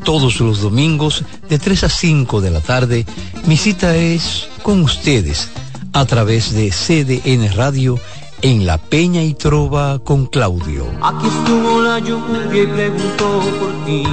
Todos 0.03 0.41
los 0.41 0.59
domingos 0.59 1.23
de 1.47 1.59
3 1.59 1.85
a 1.85 1.89
5 1.89 2.41
de 2.41 2.51
la 2.51 2.59
tarde, 2.59 3.05
mi 3.45 3.55
cita 3.55 3.95
es 3.95 4.49
con 4.63 4.81
ustedes 4.81 5.49
a 5.93 6.05
través 6.05 6.53
de 6.53 6.71
CDN 6.71 7.55
Radio 7.55 7.97
en 8.41 8.65
La 8.65 8.77
Peña 8.77 9.21
y 9.21 9.35
Trova 9.35 9.99
con 9.99 10.25
Claudio. 10.25 10.85
Aquí 11.01 11.27
estuvo 11.27 11.81
la 11.81 11.99
lluvia 11.99 12.63
y 12.63 12.67
preguntó 12.67 13.41
por 13.59 13.85
ti. 13.85 14.03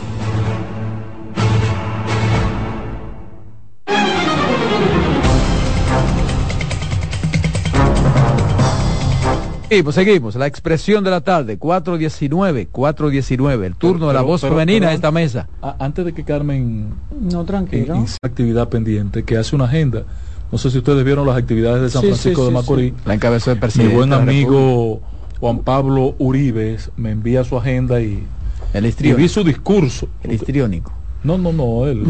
Seguimos, 9.73 9.95
seguimos. 9.95 10.35
La 10.35 10.47
expresión 10.47 11.03
de 11.03 11.11
la 11.11 11.23
tarde, 11.23 11.57
419, 11.57 12.67
419, 12.67 13.67
el 13.69 13.75
turno 13.75 14.09
de 14.09 14.13
la 14.13 14.21
voz 14.21 14.43
femenina 14.43 14.91
de 14.91 14.95
esta 14.95 15.11
mesa. 15.11 15.49
antes 15.79 16.05
de 16.05 16.13
que 16.13 16.25
Carmen... 16.25 16.93
No, 17.19 17.47
tranquilo. 17.47 18.05
actividad 18.21 18.69
pendiente, 18.69 19.23
que 19.23 19.39
hace 19.39 19.57
una 19.57 19.65
agenda. 19.65 20.05
No 20.53 20.59
sé 20.59 20.71
si 20.71 20.77
ustedes 20.77 21.03
vieron 21.07 21.27
las 21.27 21.39
actividades 21.39 21.81
de 21.81 21.89
San 21.89 22.03
Francisco 22.03 22.45
de 22.45 22.51
Macorís. 22.51 22.93
La 23.07 23.15
encabezó 23.15 23.51
el 23.51 23.61
presidente. 23.61 23.95
Mi 23.95 23.97
buen 23.99 24.13
amigo 24.13 25.01
Juan 25.41 25.61
Pablo 25.61 26.17
Uribe 26.19 26.77
me 26.99 27.11
envía 27.13 27.43
su 27.43 27.57
agenda 27.57 28.03
y 28.03 28.27
El 28.75 28.85
y 28.85 29.13
vi 29.15 29.27
su 29.27 29.43
discurso. 29.43 30.07
El 30.23 30.33
histriónico. 30.33 30.93
No, 31.25 31.39
no, 31.39 31.51
no, 31.51 31.87
él. 31.87 32.05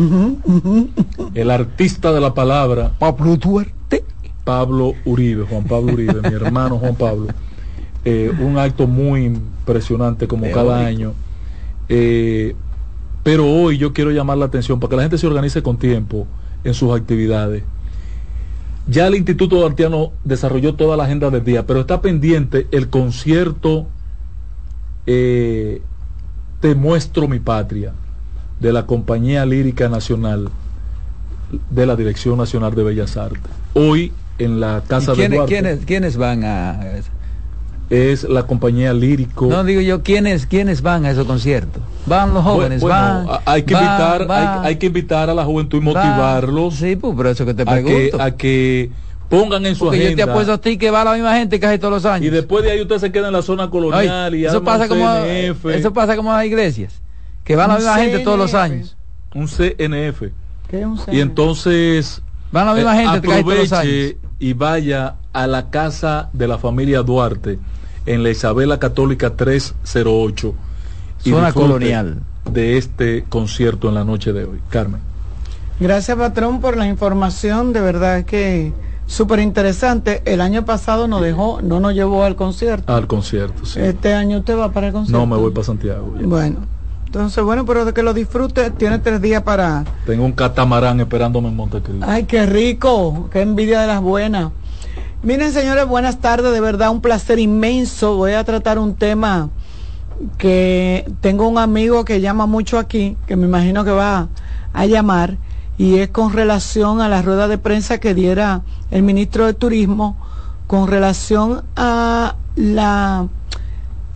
El 1.33 1.49
artista 1.53 2.13
de 2.13 2.21
la 2.21 2.35
palabra. 2.35 2.91
Pablo 2.99 3.37
Duarte. 3.37 4.05
Pablo 4.43 4.95
Uribe, 5.05 5.45
Juan 5.49 5.63
Pablo 5.63 5.93
Uribe, 5.93 6.29
mi 6.29 6.35
hermano 6.35 6.79
Juan 6.79 6.97
Pablo. 6.97 7.29
Eh, 8.05 8.33
un 8.41 8.59
acto 8.59 8.87
muy 8.87 9.25
impresionante 9.27 10.27
como 10.27 10.51
cada 10.51 10.85
año. 10.85 11.13
Eh, 11.89 12.57
pero 13.23 13.47
hoy 13.47 13.79
yo 13.79 13.93
quiero 13.93 14.11
llamar 14.11 14.39
la 14.39 14.47
atención 14.47 14.81
para 14.81 14.91
que 14.91 14.97
la 14.97 15.03
gente 15.03 15.19
se 15.19 15.27
organice 15.27 15.63
con 15.63 15.77
tiempo 15.79 16.27
en 16.65 16.75
sus 16.75 16.95
actividades. 16.95 17.63
Ya 18.89 19.07
el 19.07 19.15
Instituto 19.15 19.57
Duartiano 19.57 20.11
desarrolló 20.25 20.75
toda 20.75 20.97
la 20.97 21.05
agenda 21.05 21.31
del 21.31 21.45
día, 21.45 21.65
pero 21.67 21.81
está 21.81 22.01
pendiente 22.01 22.67
el 22.73 22.89
concierto 22.89 23.87
eh, 25.07 25.81
Te 26.61 26.75
muestro 26.75 27.29
mi 27.29 27.39
patria 27.39 27.93
de 28.59 28.73
la 28.73 28.87
Compañía 28.87 29.47
Lírica 29.47 29.89
Nacional 29.89 30.49
de 31.71 31.87
la 31.87 31.97
Dirección 31.97 32.39
Nacional 32.39 32.75
de 32.75 32.83
Bellas 32.83 33.17
Artes. 33.17 33.43
Hoy 33.75 34.13
en 34.39 34.59
la 34.61 34.83
Casa 34.87 35.15
de. 35.15 35.45
¿quiénes, 35.47 35.85
¿Quiénes 35.85 36.17
van 36.17 36.45
a...? 36.45 36.81
Es 37.93 38.25
la 38.25 38.45
compañía 38.47 38.95
Lírico. 38.95 39.49
No, 39.49 39.63
digo 39.65 39.83
yo, 39.83 40.03
¿quiénes, 40.03 40.47
quiénes 40.47 40.81
van 40.81 41.05
a 41.05 41.11
esos 41.11 41.27
conciertos? 41.27 41.83
Van 42.07 42.33
los 42.33 42.43
jóvenes, 42.43 42.83
van... 42.83 43.27
Hay 43.45 43.65
que, 43.65 43.75
invitar, 43.75 44.27
Hay, 44.65 44.77
que 44.77 44.87
invitar 44.87 45.29
a 45.29 45.35
la 45.35 45.45
juventud 45.45 45.77
y 45.77 45.83
motivarlos. 45.83 46.77
sí, 46.77 46.97
pues 46.97 47.15
por 47.15 47.27
eso 47.27 47.45
que 47.45 47.53
te 47.53 47.67
pregunto. 47.67 48.23
A 48.23 48.31
que, 48.31 48.91
pongan 49.29 49.67
en 49.67 49.75
su 49.75 49.85
Porque 49.85 49.99
agenda. 49.99 50.11
yo 50.11 50.17
te 50.17 50.31
apuesto 50.31 50.53
a 50.55 50.59
ti 50.59 50.79
que 50.79 50.91
va 50.91 51.05
la 51.05 51.13
misma 51.13 51.37
gente 51.37 51.61
casi 51.61 51.79
todos 51.79 51.93
los 51.93 52.07
años. 52.07 52.29
Y 52.29 52.31
después 52.31 52.65
de 52.65 52.71
ahí 52.71 52.81
usted 52.81 52.97
se 52.97 53.13
queda 53.13 53.27
en 53.27 53.35
la 53.35 53.43
zona 53.43 53.69
colonial 53.69 54.35
y 54.35 54.47
eso 54.47 54.65
pasa 54.65 54.89
como 54.89 55.07
Eso 55.15 55.93
pasa 55.93 56.17
como 56.17 56.33
las 56.33 56.47
iglesias, 56.47 57.03
que 57.45 57.57
va 57.57 57.67
la 57.67 57.77
misma 57.77 57.97
gente 57.97 58.21
todos 58.21 58.39
los 58.39 58.55
años. 58.55 58.97
Un 59.35 59.49
CNF. 59.49 60.23
¿Qué 60.67 60.81
es 60.81 60.87
un 60.87 60.97
CNF? 60.97 61.13
Y 61.13 61.21
entonces... 61.21 62.23
Van 62.53 62.67
la 62.67 62.73
misma 62.73 62.95
gente 62.95 63.19
aproveche 63.19 63.43
todos 63.43 63.59
los 63.59 63.73
años. 63.75 64.15
y 64.39 64.53
vaya 64.55 65.17
a 65.35 65.47
la 65.47 65.69
casa 65.69 66.31
de 66.33 66.49
la 66.49 66.57
familia 66.57 67.03
Duarte 67.03 67.59
en 68.07 68.23
la 68.23 68.31
Isabela 68.31 68.79
Católica 68.79 69.31
308. 69.37 70.55
Zona 71.19 71.53
colonial. 71.53 72.23
De 72.51 72.77
este 72.77 73.25
concierto 73.29 73.89
en 73.89 73.95
la 73.95 74.05
noche 74.05 74.33
de 74.33 74.45
hoy. 74.45 74.61
Carmen. 74.69 75.01
Gracias, 75.79 76.17
patrón, 76.17 76.61
por 76.61 76.77
la 76.77 76.87
información. 76.87 77.73
De 77.73 77.81
verdad 77.81 78.25
que 78.25 78.73
súper 79.07 79.39
interesante. 79.41 80.23
El 80.25 80.41
año 80.41 80.65
pasado 80.65 81.07
nos 81.07 81.23
dejó, 81.23 81.61
no 81.63 81.81
nos 81.81 81.95
llevó 81.95 82.25
al 82.25 82.37
concierto. 82.37 82.93
Al 82.93 83.07
concierto, 83.07 83.65
sí. 83.65 83.81
Este 83.81 84.15
año 84.15 84.39
usted 84.39 84.59
va 84.59 84.73
para 84.73 84.89
el 84.89 84.93
concierto. 84.93 85.19
No, 85.19 85.27
me 85.27 85.41
voy 85.41 85.53
para 85.53 85.65
Santiago. 85.65 86.13
Bueno. 86.25 86.73
Entonces, 87.07 87.45
bueno, 87.45 87.67
pero 87.67 87.85
de 87.85 87.93
que 87.93 88.03
lo 88.03 88.15
disfrute, 88.15 88.71
tiene 88.71 88.99
tres 88.99 89.21
días 89.21 89.43
para... 89.43 89.85
Tengo 90.07 90.25
un 90.25 90.33
catamarán 90.33 90.99
esperándome 90.99 91.49
en 91.49 91.57
Montecristo. 91.57 92.07
Ay, 92.09 92.25
qué 92.25 92.47
rico, 92.47 93.29
qué 93.31 93.43
envidia 93.43 93.83
de 93.83 93.87
las 93.87 94.01
buenas. 94.01 94.51
Miren, 95.25 95.53
señores, 95.53 95.87
buenas 95.87 96.19
tardes, 96.19 96.53
de 96.53 96.61
verdad 96.61 96.91
un 96.91 97.01
placer 97.01 97.39
inmenso. 97.39 98.17
Voy 98.17 98.33
a 98.33 98.43
tratar 98.43 98.81
un 98.81 98.97
tema 98.97 99.51
que 100.37 101.09
tengo 101.21 101.47
un 101.47 101.59
amigo 101.59 102.05
que 102.05 102.21
llama 102.21 102.47
mucho 102.47 102.77
aquí, 102.77 103.17
que 103.29 103.37
me 103.37 103.47
imagino 103.47 103.85
que 103.85 103.93
va 103.93 104.31
a 104.73 104.87
llamar, 104.87 105.39
y 105.79 105.99
es 105.99 106.09
con 106.09 106.33
relación 106.33 107.01
a 107.01 107.09
la 107.09 107.23
rueda 107.23 107.47
de 107.47 107.57
prensa 107.57 107.99
que 107.99 108.15
diera 108.15 108.63
el 108.91 109.05
ministro 109.05 109.47
de 109.47 109.55
Turismo 109.55 110.17
con 110.67 110.89
relación 110.89 111.63
a 111.77 112.35
la 112.57 113.29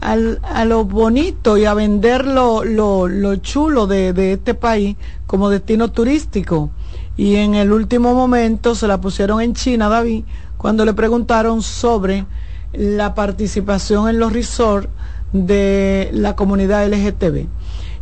a 0.01 0.65
lo 0.65 0.85
bonito 0.85 1.57
y 1.57 1.65
a 1.65 1.75
vender 1.75 2.27
lo, 2.27 2.65
lo, 2.65 3.37
chulo 3.37 3.87
de, 3.87 4.13
de 4.13 4.35
este 4.35 4.55
país 4.55 4.97
como 5.27 5.51
destino 5.51 5.91
turístico. 5.91 6.71
Y 7.17 7.37
en 7.37 7.55
el 7.55 7.73
último 7.73 8.15
momento 8.15 8.75
se 8.75 8.87
la 8.87 9.01
pusieron 9.01 9.41
en 9.41 9.55
China, 9.55 9.89
David, 9.89 10.25
cuando 10.57 10.85
le 10.85 10.95
preguntaron 10.95 11.63
sobre 11.63 12.25
la 12.73 13.15
participación 13.15 14.09
en 14.09 14.19
los 14.19 14.33
resorts 14.33 14.89
de 15.33 16.11
la 16.13 16.37
comunidad 16.37 16.87
LGTB. 16.89 17.47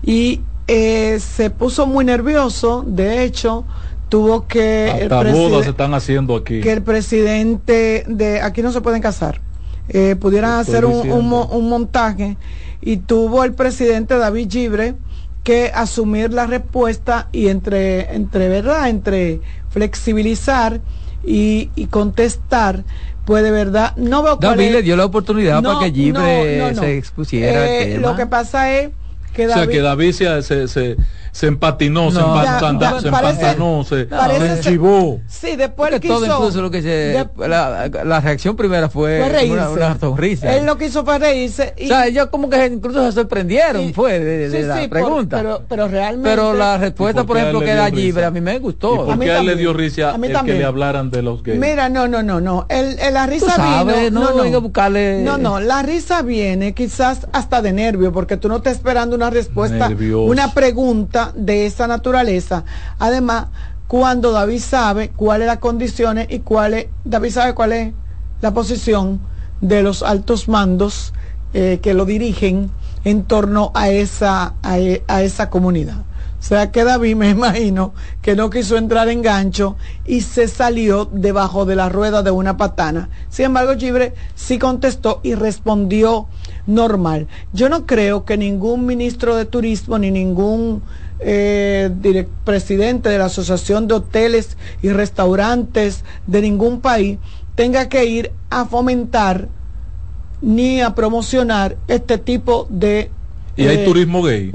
Y 0.02 0.40
eh, 0.66 1.18
se 1.20 1.50
puso 1.50 1.86
muy 1.86 2.04
nervioso, 2.04 2.84
de 2.86 3.24
hecho, 3.24 3.64
tuvo 4.08 4.46
que... 4.46 4.90
Hasta 5.02 5.32
bodas 5.32 5.64
se 5.64 5.70
están 5.70 5.94
haciendo 5.94 6.36
aquí. 6.36 6.60
Que 6.60 6.72
el 6.72 6.82
presidente 6.82 8.04
de... 8.06 8.40
Aquí 8.40 8.62
no 8.62 8.72
se 8.72 8.80
pueden 8.80 9.02
casar. 9.02 9.40
Eh, 9.88 10.16
pudieran 10.16 10.52
hacer 10.52 10.86
un, 10.86 11.10
un, 11.10 11.68
montaje 11.68 12.38
y 12.80 12.96
tuvo 12.96 13.44
el 13.44 13.52
presidente 13.52 14.16
David 14.16 14.48
Gibre 14.50 14.94
que 15.42 15.70
asumir 15.74 16.32
la 16.32 16.46
respuesta 16.46 17.28
y 17.32 17.48
entre, 17.48 18.14
entre 18.14 18.48
verdad, 18.48 18.88
entre 18.88 19.42
flexibilizar 19.68 20.80
y, 21.26 21.68
contestar, 21.90 22.84
pues 23.24 23.42
de 23.42 23.50
verdad, 23.50 23.96
no 23.96 24.22
veo 24.22 24.36
David 24.36 24.72
le 24.72 24.82
dio 24.82 24.96
la 24.96 25.04
oportunidad 25.04 25.62
para 25.62 25.80
que 25.80 25.92
Gibre 25.92 26.74
se 26.74 26.96
expusiera. 26.96 27.66
Eh, 27.66 27.98
lo 27.98 28.16
que 28.16 28.26
pasa 28.26 28.72
es 28.72 28.90
que 29.32 29.46
David, 29.46 29.62
o 29.62 29.64
sea, 29.64 29.72
que 29.72 29.80
David 29.80 30.12
se, 30.12 30.42
se 30.42 30.68
se 30.68 30.96
empatinó, 31.42 32.10
se, 32.12 32.20
empantanó, 32.20 33.00
se 33.00 33.08
empantanó, 33.08 33.84
se, 33.84 34.08
se 34.08 34.60
chivó. 34.60 35.20
Sí, 35.26 35.56
después 35.56 36.00
todo 36.00 36.24
incluso 36.24 36.62
lo 36.62 36.70
que 36.70 36.80
se, 36.80 37.26
la, 37.36 37.88
la, 37.88 38.20
reacción 38.20 38.54
primera 38.54 38.88
fue, 38.88 39.20
una, 39.50 39.68
una, 39.68 39.98
sonrisa. 39.98 40.54
Él 40.56 40.64
lo 40.64 40.78
quiso 40.78 41.04
para 41.04 41.26
reírse. 41.26 41.74
Y, 41.76 41.86
o 41.86 41.88
sea, 41.88 42.06
ellos 42.06 42.28
como 42.30 42.48
que 42.48 42.64
incluso 42.66 43.04
se 43.06 43.12
sorprendieron, 43.12 43.92
fue 43.92 44.20
de, 44.20 44.48
de 44.48 44.60
sí, 44.60 44.66
la 44.66 44.80
sí, 44.82 44.88
pregunta. 44.88 45.38
Por, 45.38 45.44
pero, 45.44 45.62
pero 45.68 45.88
realmente. 45.88 46.30
Pero 46.30 46.54
la 46.54 46.78
respuesta, 46.78 47.24
por 47.24 47.36
ejemplo, 47.36 47.60
que 47.60 47.74
da 47.74 47.88
libre, 47.88 48.24
a 48.24 48.30
mí 48.30 48.40
me 48.40 48.58
gustó. 48.60 48.94
¿Y 48.94 48.98
por 48.98 49.18
qué 49.18 49.32
a, 49.32 49.40
él 49.40 49.46
le 49.46 49.56
dio 49.56 49.72
risa 49.72 50.12
a 50.12 50.14
el 50.14 50.44
que 50.44 50.54
le 50.54 50.64
hablaran 50.64 51.10
de 51.10 51.22
los 51.22 51.42
gays? 51.42 51.58
Mira, 51.58 51.88
no, 51.88 52.06
no, 52.06 52.22
no, 52.22 52.40
no. 52.40 52.66
El, 52.68 52.98
el 53.00 53.14
la 53.14 53.26
risa 53.26 53.56
sabes, 53.56 54.10
vino. 54.10 54.20
No, 54.20 54.34
no, 54.34 54.44
no. 54.44 54.60
buscarle... 54.60 55.22
no, 55.22 55.38
no, 55.38 55.60
la 55.60 55.82
risa 55.82 56.22
viene 56.22 56.74
quizás 56.74 57.26
hasta 57.32 57.62
de 57.62 57.72
nervio, 57.72 58.12
porque 58.12 58.36
tú 58.36 58.48
no 58.48 58.56
estás 58.56 58.74
esperando 58.74 59.16
una 59.16 59.30
respuesta, 59.30 59.88
Nervioso. 59.88 60.30
una 60.30 60.52
pregunta 60.52 61.23
de 61.34 61.66
esa 61.66 61.86
naturaleza. 61.86 62.64
Además, 62.98 63.46
cuando 63.86 64.32
David 64.32 64.60
sabe 64.60 65.10
cuáles 65.10 65.46
las 65.46 65.58
condiciones 65.58 66.26
y 66.30 66.40
cuál 66.40 66.74
es, 66.74 66.86
David 67.04 67.30
sabe 67.30 67.54
cuál 67.54 67.72
es 67.72 67.94
la 68.40 68.52
posición 68.52 69.20
de 69.60 69.82
los 69.82 70.02
altos 70.02 70.48
mandos 70.48 71.12
eh, 71.52 71.78
que 71.82 71.94
lo 71.94 72.04
dirigen 72.04 72.70
en 73.04 73.24
torno 73.24 73.70
a 73.74 73.90
esa, 73.90 74.54
a, 74.62 74.76
a 75.08 75.22
esa 75.22 75.50
comunidad. 75.50 75.98
O 76.44 76.46
sea 76.46 76.70
que 76.70 76.84
David 76.84 77.16
me 77.16 77.30
imagino 77.30 77.94
que 78.20 78.36
no 78.36 78.50
quiso 78.50 78.76
entrar 78.76 79.08
en 79.08 79.22
gancho 79.22 79.76
y 80.04 80.20
se 80.20 80.46
salió 80.48 81.06
debajo 81.06 81.64
de 81.64 81.76
la 81.76 81.88
rueda 81.88 82.22
de 82.22 82.30
una 82.30 82.56
patana. 82.56 83.08
Sin 83.30 83.46
embargo, 83.46 83.74
Gibre 83.78 84.14
sí 84.34 84.58
contestó 84.58 85.20
y 85.22 85.34
respondió 85.34 86.26
normal. 86.66 87.26
Yo 87.52 87.68
no 87.68 87.86
creo 87.86 88.24
que 88.24 88.36
ningún 88.36 88.86
ministro 88.86 89.36
de 89.36 89.44
turismo 89.44 89.98
ni 89.98 90.10
ningún 90.10 90.82
eh, 91.20 92.26
presidente 92.44 93.08
de 93.08 93.18
la 93.18 93.26
Asociación 93.26 93.88
de 93.88 93.94
Hoteles 93.94 94.56
y 94.82 94.88
Restaurantes 94.90 96.04
de 96.26 96.42
ningún 96.42 96.80
país 96.80 97.18
tenga 97.54 97.88
que 97.88 98.04
ir 98.04 98.32
a 98.50 98.64
fomentar 98.64 99.48
ni 100.42 100.80
a 100.80 100.94
promocionar 100.94 101.76
este 101.88 102.18
tipo 102.18 102.66
de... 102.68 103.10
¿Y 103.56 103.66
hay 103.66 103.84
turismo 103.84 104.22
gay? 104.22 104.50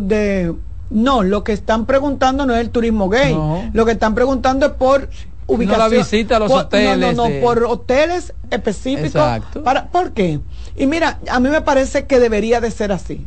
de, 0.00 0.54
no, 0.90 1.22
lo 1.22 1.44
que 1.44 1.52
están 1.52 1.86
preguntando 1.86 2.44
no 2.44 2.54
es 2.54 2.60
el 2.60 2.70
turismo 2.70 3.08
gay. 3.08 3.36
Lo 3.72 3.86
que 3.86 3.92
están 3.92 4.14
preguntando 4.14 4.66
es 4.66 4.72
por 4.72 5.08
ubicación. 5.54 5.78
No 5.78 5.88
la 5.88 5.88
visita 5.88 6.36
a 6.36 6.38
los 6.40 6.50
hoteles. 6.50 7.16
No, 7.16 7.28
no, 7.28 7.34
no, 7.34 7.40
por 7.40 7.64
hoteles 7.64 8.32
específicos. 8.50 9.22
Para, 9.64 9.86
¿Por 9.86 10.12
qué? 10.12 10.40
Y 10.76 10.86
mira, 10.86 11.18
a 11.30 11.40
mí 11.40 11.48
me 11.48 11.60
parece 11.60 12.06
que 12.06 12.18
debería 12.18 12.60
de 12.60 12.70
ser 12.70 12.92
así. 12.92 13.26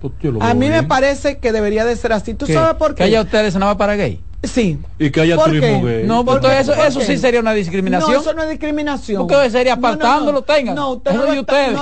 Pues 0.00 0.12
a 0.40 0.54
mí 0.54 0.68
me 0.68 0.82
parece 0.82 1.38
que 1.38 1.52
debería 1.52 1.84
de 1.84 1.94
ser 1.96 2.12
así. 2.12 2.34
¿Tú 2.34 2.46
sabes 2.46 2.74
por 2.74 2.90
qué? 2.90 2.96
Que 2.96 3.04
haya 3.04 3.20
hoteles 3.20 3.54
nada 3.54 3.76
para 3.76 3.94
gay. 3.94 4.20
Sí. 4.42 4.78
Y 4.98 5.10
que 5.10 5.20
haya 5.20 5.36
turismo 5.36 5.84
gay. 5.84 6.04
No, 6.04 6.24
porque 6.24 6.58
eso, 6.58 6.74
eso 6.74 7.00
sí 7.00 7.16
sería 7.18 7.40
una 7.40 7.52
discriminación. 7.52 8.12
No, 8.12 8.20
eso 8.20 8.34
no 8.34 8.42
es 8.42 8.50
discriminación. 8.50 9.26
Porque 9.26 9.50
sería 9.50 9.74
apartándolo, 9.74 10.32
no, 10.32 10.42
tengan. 10.42 10.74
No, 10.74 10.90
usted 10.94 11.12
no, 11.12 11.18
no, 11.18 11.26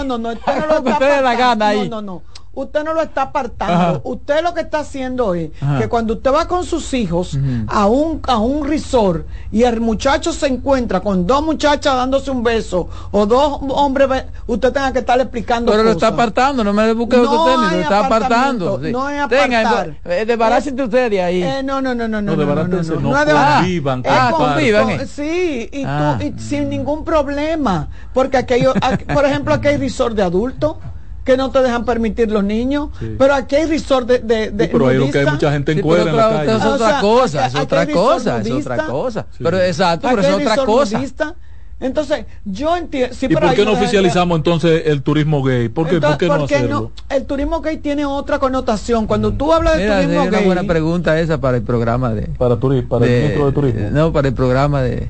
no, 0.04 0.18
no, 0.18 0.28
usted 0.30 0.56
no 0.60 0.66
lo 0.66 0.78
está 0.78 0.92
ustedes 0.92 1.22
la 1.22 1.34
gana 1.34 1.68
ahí. 1.68 1.88
No, 1.88 2.02
no, 2.02 2.02
no 2.02 2.29
usted 2.52 2.84
no 2.84 2.94
lo 2.94 3.02
está 3.02 3.22
apartando. 3.22 4.00
Usted 4.04 4.42
lo 4.42 4.54
que 4.54 4.62
está 4.62 4.80
haciendo 4.80 5.34
es 5.34 5.50
que 5.78 5.88
cuando 5.88 6.14
usted 6.14 6.32
va 6.32 6.46
con 6.46 6.64
sus 6.64 6.92
hijos 6.94 7.38
a 7.68 7.86
un 7.86 8.20
a 8.26 8.38
un 8.38 8.66
resort 8.66 9.26
y 9.52 9.62
el 9.62 9.80
muchacho 9.80 10.32
se 10.32 10.46
encuentra 10.46 11.00
con 11.00 11.26
dos 11.26 11.42
muchachas 11.42 11.94
dándose 11.94 12.30
un 12.30 12.42
beso 12.42 12.88
o 13.10 13.26
dos 13.26 13.60
hombres, 13.68 14.24
usted 14.46 14.72
tenga 14.72 14.92
que 14.92 15.00
estar 15.00 15.20
explicando. 15.20 15.72
Pero 15.72 15.84
lo 15.84 15.92
está 15.92 16.08
apartando, 16.08 16.64
no 16.64 16.72
me 16.72 16.92
busque 16.92 17.16
otro 17.16 17.44
término, 17.44 17.70
lo 17.70 17.80
está 17.80 18.06
apartando. 18.06 18.78
No 18.78 19.08
es 19.08 19.20
apartar. 19.20 19.96
Tenga, 20.02 20.24
desbarácense 20.24 20.82
ustedes 20.82 21.10
de 21.10 21.22
ahí. 21.22 21.42
Eh, 21.42 21.62
no, 21.62 21.80
no, 21.80 21.94
no, 21.94 22.08
no, 22.08 22.20
no. 22.20 22.36
No, 22.36 22.44
no, 22.44 22.54
no, 22.54 22.82
no, 22.82 23.00
no, 23.00 23.12
convivan. 23.12 24.02
Ah, 24.06 24.32
convivan. 24.36 25.06
Sí, 25.06 25.68
y, 25.72 25.84
tú, 25.84 26.24
y 26.24 26.40
sin 26.40 26.68
ningún 26.68 27.04
problema. 27.04 27.88
Porque 28.12 28.36
aquello, 28.36 28.74
por 29.14 29.24
ejemplo, 29.24 29.54
aquí 29.54 29.68
hay 29.68 29.76
resort 29.76 30.14
de 30.16 30.22
adultos 30.22 30.76
que 31.24 31.36
no 31.36 31.50
te 31.50 31.62
dejan 31.62 31.84
permitir 31.84 32.30
los 32.30 32.44
niños. 32.44 32.90
Pero 33.18 33.34
aquí 33.34 33.56
hay 33.56 33.66
resort 33.66 34.06
de, 34.08 34.18
de, 34.18 34.50
de 34.50 34.68
pero 34.68 34.88
hay, 34.88 35.10
que 35.10 35.18
hay 35.18 35.26
mucha 35.26 35.52
gente 35.52 35.72
en 35.72 35.80
cuera 35.80 36.10
en 36.10 36.16
la 36.16 36.28
calle. 36.28 36.56
Es 36.56 36.64
otra 36.64 37.00
cosa, 37.00 37.46
es 37.46 37.54
otra 37.54 37.86
cosa, 37.86 38.40
es 38.40 38.50
otra 38.50 38.86
cosa. 38.86 39.26
Pero 39.38 39.60
exacto, 39.60 40.08
pero 40.10 40.22
es 40.22 40.34
otra 40.34 40.56
cosa. 40.64 41.34
Entonces, 41.80 42.26
yo 42.44 42.76
entiendo. 42.76 43.16
¿Y 43.22 43.28
por 43.28 43.54
qué 43.54 43.64
no 43.64 43.72
oficializamos 43.72 44.36
entonces 44.36 44.82
el 44.84 45.02
turismo 45.02 45.42
gay? 45.42 45.70
¿Por 45.70 45.88
qué, 45.88 45.98
¿por 45.98 46.18
qué 46.18 46.28
no 46.28 46.44
hacerlo? 46.44 46.92
el 47.08 47.24
turismo 47.24 47.62
gay 47.62 47.78
tiene 47.78 48.04
otra 48.04 48.38
connotación. 48.38 49.06
Cuando 49.06 49.32
tú 49.32 49.50
hablas 49.52 49.78
de 49.78 49.88
turismo 49.88 50.14
gay. 50.14 50.26
Es 50.26 50.28
una 50.28 50.40
buena 50.40 50.64
pregunta 50.64 51.18
esa 51.18 51.40
para 51.40 51.56
el 51.56 51.62
programa 51.62 52.12
de. 52.12 52.26
Para, 52.36 52.56
para 52.56 53.06
el 53.06 53.12
ministro 53.12 53.46
de 53.46 53.52
Turismo. 53.52 53.90
No, 53.92 54.12
para 54.12 54.28
el 54.28 54.34
programa 54.34 54.82
de 54.82 55.08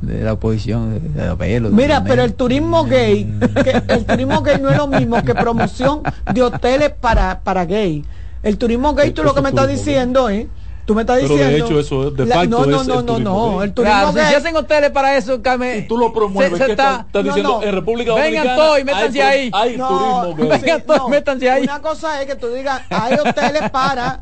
de 0.00 0.24
la 0.24 0.32
oposición 0.32 1.14
de, 1.14 1.60
mira 1.70 2.02
pero 2.04 2.22
el 2.22 2.34
turismo 2.34 2.84
gay 2.84 3.30
el 3.88 4.04
turismo 4.06 4.40
gay 4.42 4.58
no 4.60 4.70
es 4.70 4.76
lo 4.76 4.86
mismo 4.86 5.22
que 5.22 5.34
promoción 5.34 6.02
de 6.32 6.42
hoteles 6.42 6.90
para 6.90 7.40
para 7.40 7.64
gay. 7.64 8.04
El 8.42 8.56
turismo 8.56 8.94
gay 8.94 9.10
tú 9.10 9.22
lo 9.22 9.34
que 9.34 9.42
me 9.42 9.50
estás 9.50 9.68
diciendo 9.68 10.28
es 10.28 10.46
Tú 10.84 10.94
me 10.94 11.02
estás 11.02 11.20
diciendo. 11.20 11.44
Pero 11.44 11.56
de 11.56 11.58
hecho, 11.58 11.80
eso 11.80 12.10
de 12.10 12.26
facto 12.26 12.66
no, 12.66 12.66
no, 12.66 12.84
no, 12.84 13.02
no, 13.02 13.18
no, 13.18 13.62
El 13.62 13.72
turismo 13.72 14.12
claro, 14.12 14.12
si 14.12 14.34
hacen 14.34 14.56
hoteles 14.56 14.90
para 14.90 15.16
eso, 15.16 15.40
Carmen. 15.42 15.80
Y 15.80 15.88
tú 15.88 15.96
lo 15.96 16.12
promueves. 16.12 16.58
Se, 16.58 16.70
está, 16.70 17.04
estás 17.06 17.24
diciendo 17.24 17.60
en 17.62 17.74
República 17.74 18.10
Dominicana. 18.10 18.42
Vengan 18.42 18.56
todos 18.56 18.78
y 18.80 18.84
métanse 18.84 19.22
ahí. 19.22 19.50
Hay 19.52 19.70
turismo 19.76 20.34
gay. 20.36 20.48
Vengan 20.48 20.82
todos 20.82 21.08
y 21.08 21.10
métanse 21.10 21.50
ahí. 21.50 21.62
Una 21.62 21.80
cosa 21.80 22.20
es 22.20 22.26
que 22.26 22.34
tú 22.36 22.48
digas, 22.48 22.82
hay 22.90 23.14
hoteles 23.14 23.70
para 23.70 24.20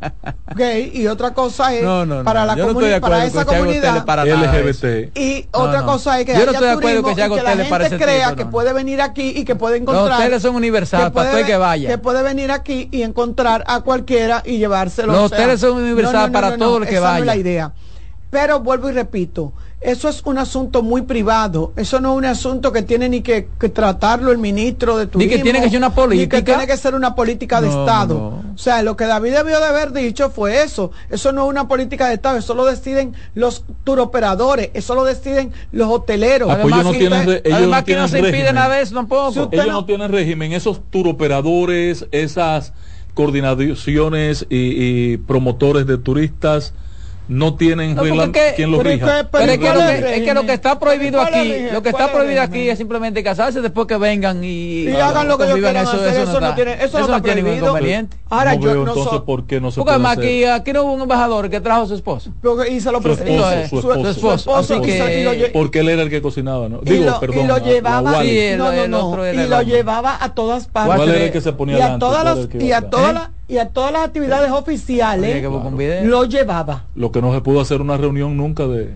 gay 0.55 0.91
y 0.95 1.07
otra 1.07 1.35
cosa 1.35 1.75
es 1.75 1.85
para 2.25 2.45
la 2.45 2.57
comunidad, 2.57 3.01
para 3.01 3.25
esa 3.25 3.45
comunidad. 3.45 4.05
Para 4.05 4.25
LGBT. 4.25 5.17
Y 5.17 5.47
otra 5.53 5.83
cosa 5.83 6.21
es 6.21 6.27
que 6.27 6.37
haya 6.37 6.47
turismo 6.47 7.11
y 7.11 7.15
que 7.15 7.43
la 7.43 7.57
gente 7.57 7.99
crea 7.99 8.35
que 8.35 8.47
puede 8.47 8.73
venir 8.73 9.01
aquí 9.01 9.33
y 9.37 9.45
que 9.45 9.55
puede 9.55 9.79
encontrar. 9.79 10.09
Los 10.09 10.19
hoteles 10.19 10.43
son 10.43 10.55
universales 10.55 11.11
para 11.11 11.31
todo 11.31 11.39
el 11.41 11.47
que 11.47 11.57
vaya. 11.57 11.89
Que 11.89 11.99
puede 11.99 12.23
venir 12.23 12.51
aquí 12.51 12.89
y 12.91 13.03
encontrar 13.03 13.65
a 13.67 13.81
cualquiera 13.81 14.43
y 14.45 14.59
llevárselo. 14.59 15.13
Los 15.13 15.33
hoteles 15.33 15.61
son 15.61 15.83
universales 15.83 16.31
para 16.31 16.48
todo 16.57 16.79
el 16.79 16.89
que 16.89 16.99
vaya. 16.99 17.15
No 17.15 17.21
es 17.21 17.27
la 17.27 17.37
idea. 17.37 17.73
Pero 18.31 18.61
vuelvo 18.61 18.91
y 18.91 18.93
repito, 18.93 19.55
eso 19.81 20.09
es 20.09 20.23
un 20.25 20.39
asunto 20.39 20.83
muy 20.83 21.03
privado. 21.03 21.73
Eso 21.77 22.01
no 22.01 22.13
es 22.13 22.19
un 22.19 22.25
asunto 22.25 22.73
que 22.73 22.83
tiene 22.83 23.09
ni 23.09 23.23
que, 23.23 23.49
tratarlo 23.73 24.33
el 24.33 24.39
ministro 24.39 24.99
de 24.99 25.07
turismo. 25.07 25.31
Ni 25.31 25.37
que 25.37 25.43
tiene 25.43 25.63
que 25.63 25.71
ser 25.71 25.79
una 25.79 25.95
política. 25.95 26.37
Ni 26.37 26.43
que 26.43 26.45
tiene 26.45 26.67
que 26.67 26.77
ser 26.77 26.95
una 26.95 27.15
política 27.15 27.61
de 27.61 27.69
Estado. 27.69 28.43
O 28.55 28.59
sea, 28.59 28.83
lo 28.83 28.97
que 28.97 29.07
David 29.07 29.35
debió 29.35 29.61
de 29.61 29.67
haber 29.67 29.93
dicho 29.93 30.31
fue 30.31 30.63
eso. 30.63 30.91
Eso 31.11 31.31
no 31.33 31.45
es 31.45 31.51
una 31.51 31.69
política 31.69 32.09
de 32.09 32.15
Estado. 32.15 32.39
Eso 32.39 32.55
lo 32.55 32.65
deciden 32.65 33.15
los 33.35 33.65
turoperadores. 33.85 34.71
Eso 34.75 34.97
lo 34.97 35.05
deciden 35.05 35.53
los 35.71 35.89
hoteleros. 35.89 36.51
Además, 36.51 36.85
no 36.85 36.93
tienen, 36.93 37.29
ellos 37.29 37.43
además 37.53 37.85
que 37.85 37.95
no 37.97 38.09
se 38.09 38.19
impiden 38.19 38.59
a 38.59 38.69
veces 38.69 38.93
tampoco. 38.93 39.49
ellos 39.53 39.67
no, 39.69 39.85
tienen 39.85 40.11
régimen. 40.11 40.53
Esos 40.53 40.83
turoperadores, 40.91 42.07
esas 42.11 42.73
coordinaciones 43.19 44.47
y 44.49 45.17
promotores 45.17 45.89
de 45.89 45.99
turistas 45.99 46.73
no 47.29 47.55
tienen 47.55 47.95
no, 47.95 48.03
quien 48.03 48.71
los 48.71 48.83
rija. 48.83 49.29
Pero, 49.31 49.53
es, 49.53 49.59
que 49.59 49.69
lo 49.69 49.81
que, 49.81 50.17
es 50.17 50.23
que 50.23 50.35
lo 50.35 50.47
que 50.47 50.53
está 50.55 50.79
prohibido 50.79 51.21
aquí, 51.21 51.67
lo 51.71 51.83
que 51.83 51.91
está 51.91 52.11
prohibido 52.11 52.43
aquí 52.43 52.69
es 52.69 52.79
simplemente 52.79 53.23
casarse 53.23 53.61
después 53.61 53.87
que 53.87 53.99
vengan 53.99 54.43
y, 54.43 54.85
y 54.85 54.91
hagan 54.93 55.29
lo 55.29 55.37
que 55.37 55.45
ellos 55.45 55.57
quieran 55.57 55.77
eso, 55.77 55.93
hacer, 55.93 56.23
eso, 56.23 56.41
no, 56.41 56.55
tiene, 56.55 56.83
eso, 56.83 57.07
no, 57.07 57.23
tiene 57.23 57.43
ningún 57.43 57.59
inconveniente. 57.59 58.17
Ahora 58.31 58.55
no 58.55 58.61
yo 58.61 58.69
veo, 58.69 58.85
no 58.85 58.91
entonces 58.93 59.21
por 59.21 59.47
qué 59.47 59.61
no 59.61 59.71
se 59.71 59.79
Porque 59.79 59.93
además 59.93 60.19
aquí, 60.19 60.45
aquí 60.45 60.73
no 60.73 60.85
hubo 60.85 60.93
un 60.95 61.03
embajador 61.03 61.51
que 61.51 61.61
trajo 61.61 61.83
a 61.83 61.87
su 61.87 61.95
esposo. 61.95 62.33
y 62.71 62.81
se 62.81 62.91
lo 62.91 63.03
su 63.03 63.11
esposo, 63.11 63.69
su 63.69 63.77
esposo, 63.77 64.15
su 64.15 64.33
esposo. 64.33 64.57
Así 64.57 64.81
que 64.81 65.51
porque 65.53 65.81
él 65.81 65.91
era 65.91 66.03
el 66.03 66.11
que 66.11 66.23
cocinaba, 66.23 66.69
¿no? 66.69 66.79
Digo, 66.79 67.21
perdón. 67.21 67.45
Y 67.45 67.47
lo 67.47 67.59
llevaba, 67.59 68.25
y 68.25 68.57
lo 68.57 69.63
llevaba 69.63 70.17
a 70.21 70.35
todas 70.35 70.67
partes. 70.67 70.97
¿Cuál 70.97 71.09
era 71.11 71.25
el 71.25 71.33
que 71.33 71.41
se 71.41 71.53
ponía 71.53 71.79
y 71.79 71.83
a 71.83 71.99
todas 71.99 72.25
las 73.15 73.38
y 73.49 73.57
a 73.57 73.71
todas 73.71 73.93
las 73.93 74.05
actividades 74.05 74.51
oficiales 74.51 75.43
lo 76.05 76.25
llevaba. 76.25 76.85
Lo 76.95 77.11
que 77.11 77.23
no 77.23 77.33
se 77.33 77.41
pudo 77.41 77.61
hacer 77.61 77.81
una 77.81 77.97
reunión 77.97 78.37
nunca 78.37 78.67
de... 78.67 78.95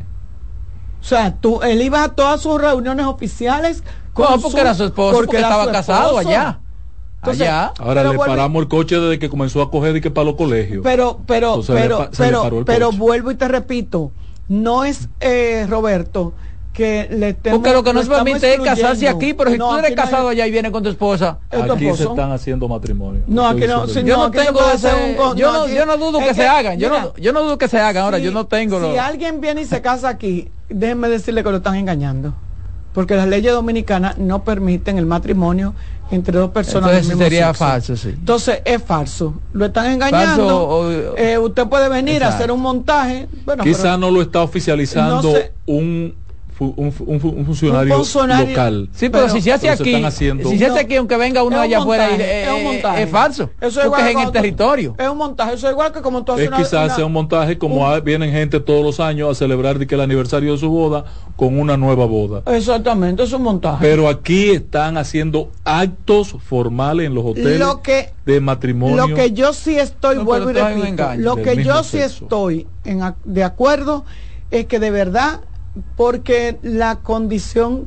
O 1.01 1.05
sea, 1.05 1.35
tú, 1.35 1.63
él 1.63 1.81
iba 1.83 2.05
a 2.05 2.09
todas 2.11 2.43
sus 2.43 2.61
reuniones 2.61 3.07
oficiales 3.07 3.83
con 4.13 4.31
no, 4.31 4.39
porque 4.41 4.61
era 4.61 4.75
su 4.75 4.85
esposo, 4.85 5.17
porque, 5.17 5.37
estaba 5.39 5.73
casado 5.73 6.19
allá. 6.19 6.61
allá. 7.23 7.73
Ahora 7.79 8.05
le 8.05 8.17
paramos 8.17 8.63
el 8.63 8.69
coche 8.69 9.01
desde 9.01 9.19
que 9.19 9.29
comenzó 9.29 9.63
a 9.63 9.71
coger 9.71 9.97
y 9.97 10.01
que 10.01 10.11
para 10.11 10.27
los 10.27 10.37
colegios. 10.37 10.83
Pero, 10.85 11.19
pero, 11.27 11.63
pero, 11.67 12.09
pero, 12.17 12.65
pero 12.65 12.93
vuelvo 12.93 13.31
y 13.33 13.35
te 13.35 13.49
repito, 13.49 14.13
no 14.49 14.85
es 14.85 15.09
eh, 15.21 15.67
Roberto 15.69 16.35
que 16.73 17.07
le 17.11 17.35
Porque 17.35 17.73
lo 17.73 17.83
que 17.83 17.93
no 17.93 18.03
se 18.03 18.09
permite 18.09 18.55
es 18.55 18.61
casarse 18.61 19.09
aquí, 19.09 19.35
pero 19.35 19.51
si 19.51 19.59
tú 19.59 19.77
eres 19.77 19.95
casado 19.95 20.29
allá 20.29 20.47
y 20.47 20.51
vienes 20.51 20.73
con 20.73 20.83
tu 20.83 20.89
esposa. 20.89 21.39
Aquí 21.51 21.93
se 21.95 22.05
están 22.05 22.33
haciendo 22.33 22.69
matrimonio. 22.69 23.23
No, 23.27 23.47
aquí 23.47 23.67
no, 23.67 23.87
yo 23.87 24.17
no 24.17 24.31
tengo 24.31 24.61
ese, 24.73 25.17
yo, 25.37 25.53
no, 25.53 25.69
yo 25.69 25.87
no 25.87 25.97
dudo 25.97 26.19
que, 26.21 26.35
se 26.35 26.47
hagan, 26.47 26.79
yo 26.79 26.89
no, 26.89 27.15
yo 27.17 27.33
no 27.33 27.43
dudo 27.43 27.59
que 27.59 27.69
se 27.69 27.79
hagan, 27.79 28.05
ahora 28.05 28.19
yo 28.19 28.31
no 28.31 28.47
tengo 28.47 28.93
Si 28.93 28.99
alguien 28.99 29.41
viene 29.41 29.63
y 29.63 29.65
se 29.65 29.83
casa 29.83 30.09
aquí, 30.09 30.51
déjenme 30.69 31.09
decirle 31.09 31.43
que 31.43 31.51
lo 31.51 31.59
están 31.59 31.77
engañando. 31.77 32.35
Porque 32.95 33.17
las 33.17 33.27
leyes 33.27 33.53
dominicanas 33.53 34.19
no 34.19 34.45
permiten 34.45 34.99
el 34.99 35.07
matrimonio 35.07 35.75
entre 36.11 36.39
dos 36.39 36.51
personas 36.51 36.91
Entonces 36.91 37.19
sería 37.19 37.55
falso, 37.55 37.97
sí. 37.97 38.11
Entonces 38.11 38.61
es 38.67 38.83
falso. 38.83 39.35
Lo 39.55 39.67
están 39.67 39.87
engañando. 39.87 41.15
eh, 41.17 41.39
usted 41.39 41.67
puede 41.69 41.89
venir 41.89 42.23
a 42.23 42.29
hacer 42.29 42.53
un 42.53 42.61
montaje. 42.61 43.29
Bueno, 43.47 43.65
Quizá 43.65 43.97
no 43.97 44.11
lo 44.11 44.21
está 44.21 44.43
oficializando 44.43 45.35
un 45.65 46.15
un, 46.63 46.93
funcionario, 46.93 47.97
local. 47.97 48.89
Sí, 48.93 49.09
pero, 49.09 49.29
si 49.29 49.41
se 49.41 49.53
hace 49.53 49.69
aquí, 49.69 50.03
si 50.11 50.59
se 50.59 50.67
hace 50.67 50.81
aquí, 50.81 50.97
aunque 50.97 51.17
venga 51.17 51.43
uno 51.43 51.61
allá 51.61 51.79
afuera, 51.79 52.11
es, 52.11 52.49
un 52.51 52.65
montaje. 52.65 53.03
es 53.03 53.11
falso. 53.11 53.51
Eso 53.61 53.81
es, 53.81 53.87
porque 53.87 54.03
es 54.03 54.11
en 54.11 54.19
el 54.21 54.33
territorio. 54.33 54.95
Es 54.99 55.09
un 55.09 55.19
montaje, 55.19 55.55
eso 55.55 55.67
es 55.67 55.73
igual 55.73 55.93
que 55.93 56.01
como 56.01 56.25
tú 56.25 56.33
haces 56.33 56.51
Es 56.51 56.57
quizás 56.57 56.95
sea 56.95 57.07
un 57.07 57.13
montaje 57.13 57.59
como 57.59 58.01
vienen 58.01 58.31
gente 58.33 58.61
todos 58.61 58.85
los 58.85 59.01
años 59.01 59.31
a 59.31 59.35
celebrar 59.35 59.85
que 59.87 59.95
el 59.95 60.01
aniversario 60.01 60.53
de 60.53 60.59
su 60.59 60.71
boda 60.71 61.05
con 61.37 61.59
una 61.59 61.77
nueva 61.77 62.07
boda. 62.07 62.43
Exactamente, 62.47 63.23
es 63.23 63.33
un 63.33 63.43
montaje. 63.43 63.79
Pero 63.81 64.09
aquí 64.09 64.51
están 64.51 64.97
haciendo 64.97 65.51
actos 65.65 66.37
formales 66.45 67.07
en 67.07 67.15
los 67.15 67.25
hoteles 67.25 67.61
de 68.25 68.41
matrimonio. 68.41 69.09
Lo 69.09 69.15
que 69.15 69.33
yo 69.33 69.53
sí 69.53 69.79
estoy, 69.79 70.19
vuelvo 70.19 70.51
y 70.51 70.55
repito, 70.55 71.15
lo 71.17 71.37
que 71.37 71.63
yo 71.63 71.83
sí 71.83 71.99
estoy 71.99 72.67
en, 72.85 73.03
de 73.25 73.45
acuerdo 73.45 74.05
es 74.51 74.67
que 74.67 74.79
de 74.79 74.91
verdad 74.91 75.41
porque 75.97 76.59
la 76.63 76.97
condición, 76.97 77.87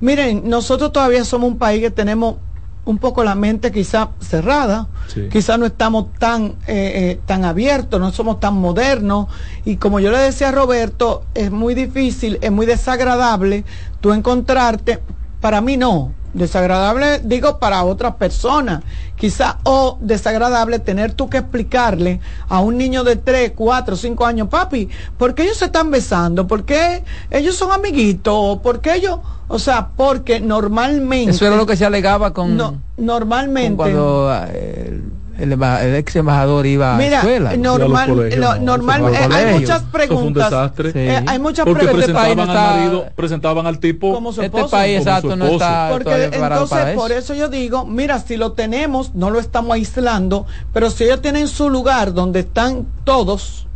miren, 0.00 0.48
nosotros 0.48 0.92
todavía 0.92 1.24
somos 1.24 1.50
un 1.50 1.58
país 1.58 1.80
que 1.80 1.90
tenemos 1.90 2.36
un 2.84 2.98
poco 2.98 3.24
la 3.24 3.34
mente 3.34 3.72
quizá 3.72 4.10
cerrada, 4.20 4.86
quizá 5.32 5.58
no 5.58 5.66
estamos 5.66 6.12
tan, 6.20 6.54
eh, 6.68 6.92
eh, 6.94 7.20
tan 7.26 7.44
abiertos, 7.44 8.00
no 8.00 8.12
somos 8.12 8.38
tan 8.38 8.54
modernos 8.54 9.26
y 9.64 9.76
como 9.76 9.98
yo 9.98 10.12
le 10.12 10.18
decía 10.18 10.50
a 10.50 10.52
Roberto, 10.52 11.24
es 11.34 11.50
muy 11.50 11.74
difícil, 11.74 12.38
es 12.40 12.52
muy 12.52 12.64
desagradable 12.64 13.64
tú 14.00 14.12
encontrarte, 14.12 15.00
para 15.40 15.60
mí 15.60 15.76
no, 15.76 16.12
desagradable 16.32 17.20
digo 17.20 17.58
para 17.58 17.84
otras 17.84 18.16
personas, 18.16 18.82
quizá 19.16 19.58
o 19.64 19.98
desagradable 20.00 20.78
tener 20.78 21.12
tú 21.12 21.28
que 21.28 21.38
explicarle 21.38 22.20
a 22.48 22.60
un 22.60 22.76
niño 22.76 23.04
de 23.04 23.16
3, 23.16 23.52
4, 23.54 23.96
5 23.96 24.26
años, 24.26 24.48
papi, 24.48 24.88
¿por 25.18 25.34
qué 25.34 25.44
ellos 25.44 25.56
se 25.56 25.66
están 25.66 25.90
besando? 25.90 26.46
¿Por 26.46 26.64
qué 26.64 27.02
ellos 27.30 27.56
son 27.56 27.72
amiguitos? 27.72 28.58
¿Por 28.58 28.80
qué 28.80 28.94
ellos? 28.94 29.20
O 29.48 29.58
sea, 29.58 29.88
porque 29.96 30.40
normalmente... 30.40 31.30
Eso 31.30 31.46
era 31.46 31.56
lo 31.56 31.66
que 31.66 31.76
se 31.76 31.86
alegaba 31.86 32.32
con... 32.32 32.56
No, 32.56 32.80
normalmente... 32.96 33.76
cuando 33.76 34.32
eh, 34.48 35.00
el, 35.38 35.94
ex 35.94 36.16
embajador 36.16 36.66
iba 36.66 36.96
Mira, 36.96 37.18
a 37.18 37.20
escuela. 37.20 37.56
Normal, 37.56 38.64
normal, 38.64 39.14
eh, 39.14 39.28
hay 39.30 39.60
muchas 39.60 39.82
preguntas. 39.82 40.72
Eh, 40.94 41.24
hay 41.26 41.38
muchas 41.38 41.64
Porque 41.64 41.84
preguntas. 41.84 42.06
Presentaban, 42.06 42.50
al 42.50 42.76
marido, 42.76 43.06
presentaban 43.14 43.66
al 43.66 43.78
tipo 43.78 44.12
como 44.14 44.32
su 44.32 44.42
este 44.42 44.64
país 44.64 44.98
exacto 44.98 45.36
no 45.36 45.46
está 45.46 45.88
Porque 45.92 46.30
entonces 46.32 46.94
por 46.94 47.12
eso 47.12 47.34
yo 47.34 47.48
digo, 47.48 47.84
mira, 47.84 48.18
si 48.18 48.36
lo 48.36 48.52
tenemos, 48.52 49.14
no 49.14 49.30
lo 49.30 49.38
estamos 49.38 49.74
aislando, 49.74 50.46
pero 50.72 50.90
si 50.90 51.04
ellos 51.04 51.20
tienen 51.22 51.48
su 51.48 51.70
lugar 51.70 52.14
donde 52.14 52.40
están 52.40 52.86
todos, 53.04 53.66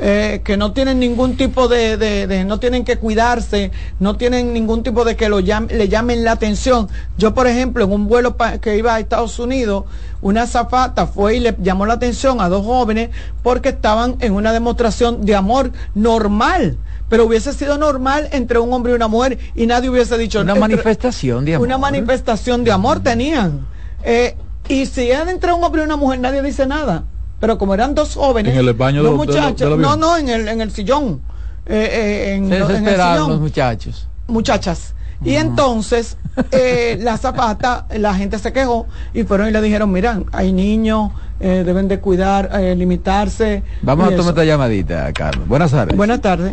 eh, 0.00 0.42
que 0.44 0.56
no 0.56 0.72
tienen 0.72 1.00
ningún 1.00 1.36
tipo 1.36 1.66
de, 1.66 1.96
de, 1.96 2.44
no 2.44 2.60
tienen 2.60 2.84
que 2.84 2.98
cuidarse, 2.98 3.72
no 3.98 4.16
tienen 4.16 4.52
ningún 4.52 4.82
tipo 4.82 5.04
de 5.04 5.16
que 5.16 5.28
lo 5.28 5.40
le 5.40 5.88
llamen 5.88 6.24
la 6.24 6.32
atención. 6.32 6.88
Yo, 7.16 7.34
por 7.34 7.46
ejemplo, 7.46 7.84
en 7.84 7.92
un 7.92 8.06
vuelo 8.06 8.36
que 8.60 8.76
iba 8.76 8.94
a 8.94 9.00
Estados 9.00 9.38
Unidos, 9.38 9.84
una 10.20 10.46
zafata 10.46 11.06
fue 11.06 11.36
y 11.36 11.40
le 11.40 11.56
llamó 11.60 11.86
la 11.86 11.94
atención 11.94 12.40
a 12.40 12.48
dos 12.48 12.64
jóvenes 12.64 13.10
porque 13.42 13.70
estaban 13.70 14.16
en 14.20 14.34
una 14.34 14.52
demostración 14.52 15.24
de 15.24 15.34
amor 15.34 15.72
normal. 15.94 16.78
Pero 17.08 17.24
hubiese 17.24 17.52
sido 17.52 17.78
normal 17.78 18.28
entre 18.32 18.58
un 18.58 18.72
hombre 18.72 18.92
y 18.92 18.94
una 18.94 19.08
mujer 19.08 19.38
y 19.54 19.66
nadie 19.66 19.88
hubiese 19.88 20.16
dicho 20.18 20.40
una 20.40 20.54
manifestación 20.54 21.44
de 21.44 21.54
amor. 21.54 21.66
Una 21.66 21.78
manifestación 21.78 22.64
de 22.64 22.70
amor 22.70 23.00
tenían. 23.00 23.66
Eh, 24.04 24.36
y 24.68 24.86
si 24.86 25.10
era 25.10 25.28
entre 25.30 25.52
un 25.52 25.64
hombre 25.64 25.82
y 25.82 25.84
una 25.84 25.96
mujer, 25.96 26.20
nadie 26.20 26.42
dice 26.42 26.66
nada 26.66 27.04
pero 27.40 27.58
como 27.58 27.74
eran 27.74 27.94
dos 27.94 28.14
jóvenes, 28.14 28.52
en 28.54 28.66
el 28.66 28.74
baño 28.74 29.02
dos 29.02 29.16
muchachos, 29.16 29.78
no, 29.78 29.96
no, 29.96 30.16
en 30.16 30.28
el, 30.28 30.48
en 30.48 30.60
el 30.60 30.70
sillón, 30.70 31.22
eh, 31.66 31.88
eh, 31.92 32.34
en, 32.34 32.48
Se 32.48 32.56
en 32.56 32.88
el 32.88 32.96
sillón, 32.96 33.30
los 33.30 33.40
muchachos. 33.40 34.08
Muchachas. 34.26 34.94
Y 35.24 35.34
entonces 35.34 36.16
eh, 36.52 36.96
la 37.00 37.16
zapata, 37.16 37.86
la 37.90 38.14
gente 38.14 38.38
se 38.38 38.52
quejó 38.52 38.86
y 39.12 39.24
fueron 39.24 39.48
y 39.48 39.50
le 39.50 39.60
dijeron, 39.60 39.90
miran, 39.90 40.26
hay 40.32 40.52
niños, 40.52 41.10
eh, 41.40 41.62
deben 41.64 41.88
de 41.88 42.00
cuidar, 42.00 42.50
eh, 42.60 42.74
limitarse. 42.76 43.62
Vamos 43.82 44.06
a 44.06 44.16
tomar 44.16 44.30
esta 44.30 44.44
llamadita, 44.44 45.12
Carlos. 45.12 45.48
Buenas 45.48 45.70
tardes. 45.70 45.96
Buenas 45.96 46.20
tardes. 46.20 46.52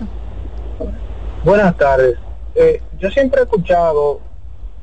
Buenas 1.43 1.77
tardes. 1.77 2.17
yo 2.99 3.09
siempre 3.11 3.41
he 3.41 3.43
escuchado 3.43 4.19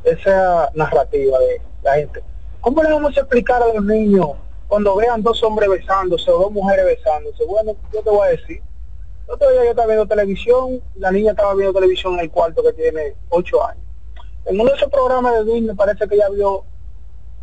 esa 0.05 0.71
narrativa 0.75 1.39
de 1.39 1.61
la 1.83 1.95
gente. 1.95 2.23
¿Cómo 2.61 2.83
le 2.83 2.93
vamos 2.93 3.17
a 3.17 3.21
explicar 3.21 3.61
a 3.63 3.75
los 3.75 3.85
niños 3.85 4.29
cuando 4.73 4.97
vean 4.97 5.23
dos 5.23 5.43
hombres 5.43 5.69
besándose 5.69 6.31
o 6.31 6.39
dos 6.39 6.51
mujeres 6.51 6.87
besándose? 6.87 7.45
Bueno, 7.45 7.77
yo 7.93 8.03
te 8.03 8.09
voy 8.09 8.27
a 8.27 8.31
decir. 8.31 8.63
El 9.29 9.35
otro 9.35 9.51
día 9.51 9.65
yo 9.65 9.71
estaba 9.73 9.89
viendo 9.89 10.07
televisión, 10.07 10.81
la 10.95 11.11
niña 11.11 11.33
estaba 11.33 11.53
viendo 11.53 11.75
televisión 11.75 12.15
en 12.15 12.21
el 12.21 12.31
cuarto 12.31 12.63
que 12.63 12.73
tiene 12.73 13.15
ocho 13.29 13.63
años. 13.67 13.85
En 14.47 14.59
uno 14.59 14.71
de 14.71 14.77
esos 14.77 14.89
programas 14.91 15.35
de 15.35 15.45
Disney 15.45 15.77
parece 15.77 16.09
que 16.09 16.15
ella 16.15 16.31
vio 16.31 16.65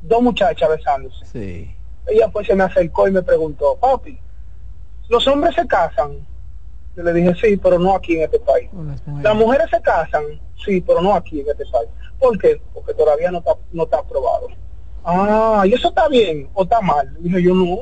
dos 0.02 0.22
muchachas 0.24 0.70
besándose. 0.70 1.24
Sí. 1.28 1.76
Ella 2.08 2.30
pues 2.30 2.48
se 2.48 2.56
me 2.56 2.64
acercó 2.64 3.08
y 3.08 3.12
me 3.12 3.22
preguntó, 3.22 3.76
papi, 3.76 4.18
¿los 5.08 5.28
hombres 5.28 5.54
se 5.54 5.68
casan? 5.68 6.26
Yo 6.96 7.04
le 7.04 7.14
dije, 7.14 7.36
sí, 7.36 7.58
pero 7.58 7.78
no 7.78 7.94
aquí 7.94 8.16
en 8.16 8.24
este 8.24 8.40
país. 8.40 8.72
Las 9.22 9.36
mujeres 9.36 9.68
se 9.70 9.80
casan, 9.84 10.24
sí, 10.66 10.82
pero 10.82 11.00
no 11.00 11.14
aquí 11.14 11.42
en 11.42 11.50
este 11.52 11.66
país. 11.68 11.92
¿Por 12.18 12.40
qué? 12.40 12.60
Porque 12.74 12.96
todavía 12.96 13.30
no 13.30 13.38
está, 13.38 13.54
no 13.72 13.84
está 13.84 14.00
aprobado. 14.00 14.48
Ah, 15.04 15.64
¿y 15.66 15.74
eso 15.74 15.90
está 15.90 16.08
bien 16.08 16.50
o 16.54 16.64
está 16.64 16.82
mal? 16.82 17.16
Dije 17.20 17.44
yo, 17.44 17.54
no, 17.54 17.78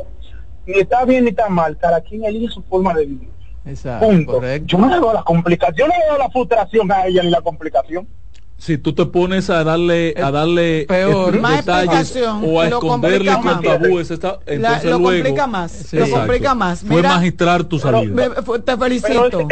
ni 0.65 0.79
está 0.79 1.05
bien 1.05 1.23
ni 1.23 1.31
está 1.31 1.49
mal, 1.49 1.77
cada 1.77 2.01
quien 2.01 2.25
elige 2.25 2.53
su 2.53 2.61
forma 2.63 2.93
de 2.93 3.05
vivir. 3.05 3.29
Exacto, 3.65 4.41
Yo 4.65 4.77
no 4.77 4.89
le 4.89 4.99
veo 4.99 5.13
la 5.13 5.23
complicación, 5.23 5.75
yo 5.77 5.87
no 5.87 5.93
le 5.93 6.05
veo 6.09 6.17
la 6.17 6.29
frustración 6.29 6.91
a 6.91 7.05
ella 7.05 7.23
ni 7.23 7.29
la 7.29 7.41
complicación. 7.41 8.07
Si 8.57 8.77
tú 8.79 8.93
te 8.93 9.05
pones 9.05 9.51
a 9.51 9.63
darle 9.63 10.15
a 10.17 10.31
darle 10.31 10.85
peor 10.87 11.39
más 11.39 11.67
explicación 11.67 12.41
o 12.43 12.59
a 12.59 12.67
esconderle 12.67 13.31
con 13.39 13.61
tabúes, 13.61 14.09
está, 14.09 14.39
entonces 14.47 14.85
lo 14.85 14.97
luego, 14.97 15.23
complica 15.23 15.47
más, 15.47 15.93
lo 15.93 16.09
complica 16.09 16.55
más. 16.55 16.83
Fue 16.83 17.03
magistrar 17.03 17.63
tu 17.65 17.77
salida. 17.77 18.33
te 18.65 18.77
felicito. 18.77 19.47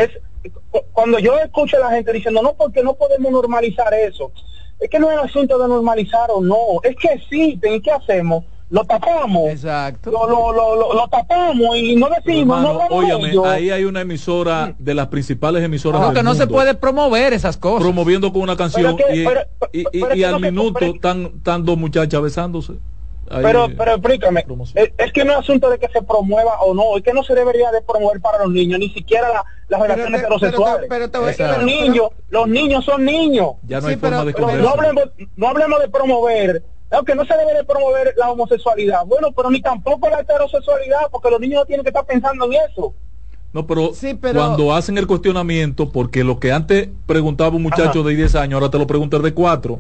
cuando 0.92 1.20
yo 1.20 1.38
escucho 1.38 1.78
a 1.78 1.82
la 1.82 1.92
gente 1.92 2.14
diciendo 2.14 2.42
no 2.42 2.54
porque 2.54 2.82
no 2.82 2.96
podemos 2.96 3.32
normalizar 3.32 3.94
eso, 3.94 4.32
es 4.80 4.90
que 4.90 5.00
no 5.00 5.12
es 5.12 5.18
asunto 5.18 5.58
de 5.58 5.68
normalizar 5.68 6.30
o 6.30 6.42
no, 6.42 6.80
es 6.84 6.96
que 6.96 7.22
sí, 7.30 7.60
¿qué 7.62 7.92
hacemos? 7.92 8.44
lo 8.70 8.84
tapamos. 8.84 9.52
Exacto. 9.52 10.12
Lo, 10.12 10.28
lo, 10.28 10.54
lo, 10.54 10.94
lo, 10.94 11.08
tapamos 11.08 11.78
y 11.78 11.96
no 11.96 12.10
decimos, 12.10 12.62
no 12.62 12.80
óyame, 12.90 13.34
ahí 13.46 13.70
hay 13.70 13.86
una 13.86 14.02
emisora 14.02 14.74
de 14.78 14.94
las 14.94 15.08
principales 15.08 15.64
emisoras 15.64 16.04
Porque 16.04 16.24
no 16.24 16.34
se 16.34 16.48
puede 16.48 16.74
promover 16.74 17.34
esas 17.34 17.58
cosas. 17.58 17.84
Promoviendo 17.84 18.34
con 18.34 18.42
una 18.42 18.58
canción 18.58 18.98
y, 19.72 19.86
y, 20.14 20.24
al 20.24 20.40
minuto 20.40 20.80
están, 20.86 21.32
dos 21.64 21.78
muchachas 21.78 22.22
besándose. 22.22 22.74
Pero, 23.30 23.68
pero 23.78 23.92
explícame, 23.94 24.46
es, 24.76 25.12
que 25.12 25.26
no 25.26 25.34
es 25.34 25.40
asunto 25.40 25.70
de 25.70 25.80
que 25.80 25.88
se 25.90 26.02
promueva 26.02 26.62
o 26.62 26.74
no, 26.74 26.98
es 26.98 27.04
que 27.04 27.14
no 27.14 27.24
se 27.24 27.34
debería 27.34 27.72
de 27.72 27.82
promover 27.82 28.22
para 28.22 28.44
los 28.44 28.52
niños, 28.52 28.80
ni 28.80 28.90
siquiera 28.90 29.30
la, 29.30 29.46
las 29.68 29.82
relaciones 29.82 30.22
heterosexuales. 30.22 30.90
Pero, 30.90 31.08
los 31.08 31.64
niños, 31.64 32.10
los 32.30 32.48
niños 32.48 32.86
son 32.86 33.06
niños. 33.06 33.54
Ya 33.64 33.82
no 33.82 33.88
hay 33.88 33.96
forma 33.96 34.26
de 34.26 34.34
no 34.34 34.70
hablemos, 34.70 35.04
no 35.36 35.48
hablemos 35.48 35.80
de 35.80 35.90
promover 35.90 36.64
aunque 36.92 37.16
no 37.16 37.26
se 37.26 37.36
debe 37.36 37.54
de 37.54 37.64
promover 37.64 38.14
la 38.16 38.32
homosexualidad. 38.32 39.06
Bueno, 39.06 39.32
pero 39.36 39.50
ni 39.50 39.62
tampoco 39.62 40.10
la 40.10 40.22
heterosexualidad, 40.22 41.10
porque 41.12 41.30
los 41.30 41.40
niños 41.40 41.62
no 41.62 41.66
tienen 41.66 41.84
que 41.84 41.90
estar 41.90 42.06
pensando 42.06 42.46
en 42.46 42.54
eso. 42.70 42.94
No, 43.54 43.66
pero, 43.66 43.92
cuando 44.34 44.74
hacen 44.74 44.98
el 44.98 45.08
cuestionamiento, 45.08 45.90
porque 45.90 46.26
lo 46.26 46.42
que 46.42 46.52
antes 46.52 46.90
preguntaba 47.06 47.56
un 47.56 47.64
muchacho 47.64 48.04
de 48.04 48.14
10 48.14 48.36
años, 48.36 48.56
ahora 48.56 48.70
te 48.70 48.78
lo 48.78 48.86
preguntas 48.86 49.24
de 49.24 49.34
4. 49.34 49.80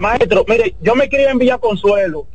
Maestro, 0.00 0.44
mire, 0.48 0.74
yo 0.80 0.96
me 0.96 1.08
quería 1.08 1.30
en 1.30 1.38
Villa 1.38 1.58
Consuelo. 1.58 2.26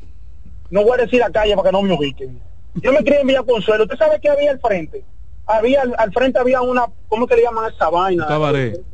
No 0.70 0.84
voy 0.84 1.00
a 1.00 1.04
decir 1.04 1.20
la 1.20 1.30
calle 1.30 1.56
para 1.56 1.70
que 1.70 1.74
no 1.74 1.82
me 1.82 1.94
ubiquen. 1.94 2.40
Yo 2.76 2.92
me 2.92 3.04
quería 3.04 3.22
en 3.22 3.28
Villa 3.28 3.44
Consuelo. 3.44 3.84
¿Usted 3.84 3.98
sabe 3.98 4.20
qué 4.20 4.30
había 4.30 4.52
al 4.52 4.60
frente? 4.60 5.04
Había 5.46 5.84
al, 5.98 6.12
frente 6.14 6.40
había 6.40 6.62
una, 6.62 6.86
¿cómo 7.10 7.28
que 7.28 7.36
le 7.36 7.44
llaman 7.44 7.72
esa 7.72 7.90
vaina? 7.90 8.26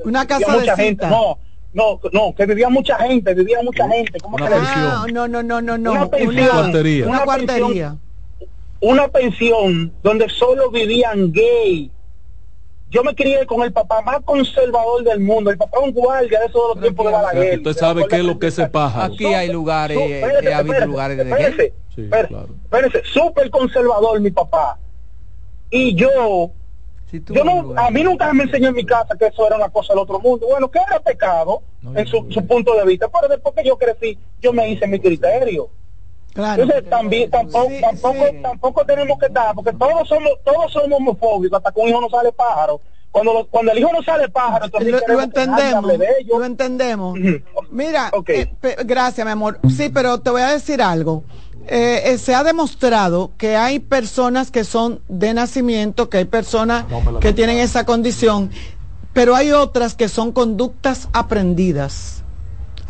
Una 0.03 0.25
casa 0.25 0.57
de 0.57 0.75
gente. 0.75 1.07
No, 1.07 1.37
no, 1.73 1.99
no, 2.11 2.33
que 2.35 2.45
vivía 2.47 2.69
mucha 2.69 2.97
gente, 2.97 3.33
vivía 3.33 3.61
mucha 3.61 3.87
gente. 3.87 4.19
¿Cómo 4.19 4.35
una 4.35 4.47
pensión. 4.47 5.13
no, 5.13 5.27
no, 5.27 5.43
no, 5.43 5.61
no, 5.61 5.77
no. 5.77 5.91
Una 5.91 6.09
pensión. 6.09 6.49
Una. 6.49 7.07
Una, 7.07 7.25
guardería. 7.25 7.95
una 8.81 9.07
pensión 9.07 9.93
donde 10.01 10.27
solo 10.29 10.71
vivían 10.71 11.31
gay. 11.31 11.91
Yo 12.89 13.03
me 13.03 13.13
crié 13.13 13.45
con 13.45 13.61
el 13.61 13.71
papá 13.71 14.01
más 14.01 14.21
conservador 14.25 15.03
del 15.03 15.19
mundo. 15.19 15.51
El 15.51 15.57
papá 15.57 15.79
un 15.79 15.91
guardia 15.91 16.39
de 16.39 16.45
esos 16.47 16.61
los 16.73 16.81
tiempos 16.81 17.05
de 17.05 17.11
Balaguer. 17.11 17.57
Usted 17.59 17.73
sabe 17.73 18.07
qué 18.07 18.17
es 18.17 18.23
lo 18.23 18.39
que 18.39 18.47
es 18.47 18.59
paja. 18.71 19.05
Aquí 19.05 19.25
hay 19.25 19.51
lugares, 19.51 19.97
eh, 19.97 20.53
ha 20.53 20.57
habido 20.57 20.85
lugares 20.87 21.17
de 21.17 21.23
espérese, 21.23 21.73
sí, 21.95 22.07
claro. 22.09 22.47
espérese, 22.63 23.03
súper 23.05 23.49
conservador 23.51 24.19
mi 24.19 24.31
papá. 24.31 24.79
Y 25.69 25.93
yo 25.93 26.51
yo 27.11 27.43
no, 27.43 27.73
a 27.75 27.89
mí 27.89 28.03
nunca 28.03 28.31
me 28.33 28.43
enseñó 28.43 28.69
en 28.69 28.75
mi 28.75 28.85
casa 28.85 29.15
que 29.17 29.27
eso 29.27 29.45
era 29.47 29.55
una 29.55 29.69
cosa 29.69 29.93
del 29.93 29.99
otro 29.99 30.19
mundo. 30.19 30.45
Bueno, 30.47 30.69
que 30.69 30.79
era 30.79 30.99
pecado 30.99 31.63
en 31.95 32.05
su, 32.05 32.23
punto 32.45 32.75
de 32.75 32.85
vista, 32.85 33.07
pero 33.09 33.27
después 33.27 33.55
que 33.55 33.63
yo 33.63 33.77
crecí, 33.77 34.17
yo 34.39 34.53
me 34.53 34.69
hice 34.69 34.85
mi 34.85 34.99
criterio. 34.99 35.69
Claro. 36.39 36.63
Entonces 36.63 36.89
también 36.89 37.29
tampoco 37.29 37.69
tampoco 37.81 38.25
tampoco 38.41 38.85
tenemos 38.85 39.19
que 39.19 39.25
estar 39.25 39.53
porque 39.53 39.73
todos 39.73 40.07
somos 40.07 40.31
todos 40.45 40.71
somos 40.71 40.99
homofóbicos 40.99 41.57
hasta 41.57 41.71
que 41.71 41.81
un 41.81 41.89
hijo 41.89 41.99
no 41.99 42.09
sale 42.09 42.31
pájaro. 42.31 42.79
Cuando 43.11 43.45
cuando 43.51 43.71
el 43.73 43.79
hijo 43.79 43.91
no 43.91 44.01
sale 44.03 44.29
pájaro, 44.29 44.65
entonces 44.65 45.01
lo, 45.07 45.21
entendemos. 45.21 45.93
Lo 46.27 46.45
entendemos. 46.45 47.19
Mira, 47.71 48.11
eh, 48.27 48.47
gracias, 48.85 49.25
mi 49.25 49.31
amor. 49.31 49.59
Sí, 49.69 49.89
pero 49.89 50.21
te 50.21 50.29
voy 50.29 50.41
a 50.41 50.51
decir 50.51 50.81
algo. 50.81 51.23
Eh, 51.67 52.01
eh, 52.05 52.17
se 52.17 52.33
ha 52.33 52.43
demostrado 52.43 53.31
que 53.37 53.57
hay 53.57 53.79
personas 53.79 54.49
que 54.49 54.63
son 54.63 55.01
de 55.09 55.33
nacimiento, 55.33 56.09
que 56.09 56.19
hay 56.19 56.25
personas 56.25 56.85
que 57.19 57.33
tienen 57.33 57.57
esa 57.57 57.85
condición, 57.85 58.51
pero 59.11 59.35
hay 59.35 59.51
otras 59.51 59.95
que 59.95 60.07
son 60.07 60.31
conductas 60.31 61.09
aprendidas. 61.11 62.23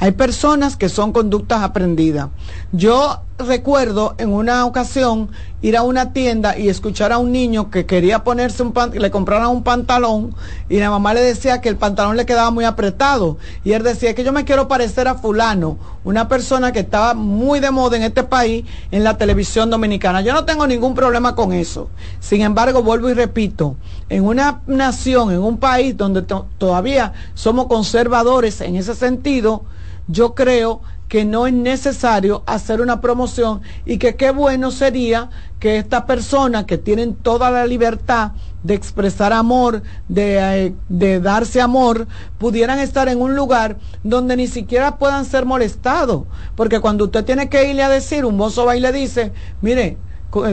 Hay 0.02 0.12
personas 0.14 0.78
que 0.78 0.88
son 0.88 1.12
conductas 1.12 1.62
aprendidas. 1.62 2.30
Yo 2.72 3.22
recuerdo 3.38 4.16
en 4.18 4.34
una 4.34 4.66
ocasión 4.66 5.30
ir 5.62 5.76
a 5.76 5.84
una 5.84 6.14
tienda 6.14 6.58
y 6.58 6.70
escuchar 6.70 7.12
a 7.12 7.18
un 7.18 7.34
niño 7.34 7.70
que 7.70 7.86
quería 7.86 8.24
ponerse 8.24 8.64
un 8.64 8.72
pantalón, 8.72 9.02
le 9.02 9.12
compraran 9.12 9.50
un 9.50 9.64
pantalón 9.64 10.36
y 10.70 10.80
la 10.80 10.90
mamá 10.90 11.14
le 11.14 11.22
decía 11.22 11.60
que 11.60 11.68
el 11.68 11.76
pantalón 11.76 12.16
le 12.16 12.26
quedaba 12.26 12.50
muy 12.50 12.64
apretado 12.64 13.38
y 13.66 13.74
él 13.74 13.84
decía 13.84 14.16
que 14.16 14.24
yo 14.24 14.32
me 14.32 14.46
quiero 14.46 14.70
parecer 14.70 15.10
a 15.10 15.16
fulano, 15.16 15.78
una 16.06 16.30
persona 16.30 16.72
que 16.72 16.80
estaba 16.80 17.14
muy 17.14 17.60
de 17.60 17.72
moda 17.72 17.98
en 17.98 18.04
este 18.04 18.24
país 18.24 18.64
en 18.92 19.04
la 19.04 19.18
televisión 19.18 19.70
dominicana. 19.70 20.22
Yo 20.22 20.34
no 20.34 20.46
tengo 20.46 20.66
ningún 20.66 20.96
problema 20.96 21.36
con 21.36 21.52
eso. 21.52 21.90
Sin 22.22 22.40
embargo, 22.40 22.84
vuelvo 22.84 23.10
y 23.10 23.14
repito, 23.14 23.76
en 24.08 24.24
una 24.24 24.62
nación, 24.66 25.32
en 25.32 25.42
un 25.42 25.58
país 25.58 25.98
donde 25.98 26.22
todavía 26.22 27.12
somos 27.34 27.68
conservadores 27.68 28.62
en 28.62 28.78
ese 28.78 28.96
sentido, 28.96 29.66
yo 30.10 30.34
creo 30.34 30.81
que 31.07 31.26
no 31.26 31.48
es 31.48 31.53
necesario 31.53 32.44
hacer 32.45 32.81
una 32.81 33.02
promoción 33.02 33.61
y 33.86 33.98
que 33.98 34.15
qué 34.15 34.31
bueno 34.31 34.69
sería 34.69 35.30
que 35.60 35.77
estas 35.77 36.03
personas 36.03 36.65
que 36.65 36.77
tienen 36.77 37.15
toda 37.15 37.49
la 37.49 37.65
libertad 37.65 38.31
de 38.64 38.76
expresar 38.76 39.34
amor, 39.34 39.81
de, 40.07 40.65
eh, 40.65 40.73
de, 40.88 41.19
darse 41.19 41.61
amor, 41.61 42.07
pudieran 42.38 42.80
estar 42.80 43.07
en 43.07 43.22
un 43.22 43.36
lugar 43.36 43.77
donde 44.03 44.36
ni 44.36 44.48
siquiera 44.48 44.98
puedan 44.98 45.26
ser 45.26 45.45
molestados. 45.45 46.26
Porque 46.56 46.80
cuando 46.80 47.06
usted 47.06 47.23
tiene 47.26 47.49
que 47.49 47.69
irle 47.69 47.84
a 47.84 47.90
decir, 47.90 48.26
un 48.26 48.38
mozo 48.38 48.65
va 48.65 48.76
y 48.76 48.80
le 48.80 48.91
dice, 48.91 49.31
mire, 49.61 49.98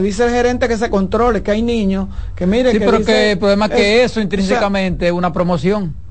dice 0.01 0.25
el 0.25 0.31
gerente 0.31 0.67
que 0.67 0.77
se 0.77 0.89
controle, 0.89 1.43
que 1.43 1.51
hay 1.51 1.61
niños, 1.61 2.07
que 2.35 2.47
mire... 2.47 2.71
Sí, 2.71 2.79
pero 2.79 3.03
que 3.03 3.33
el 3.33 3.39
problema 3.39 3.65
es 3.67 3.71
que 3.71 4.03
eso 4.03 4.21
intrínsecamente 4.21 5.07
es 5.07 5.11
una 5.11 5.31
promoción. 5.31 6.06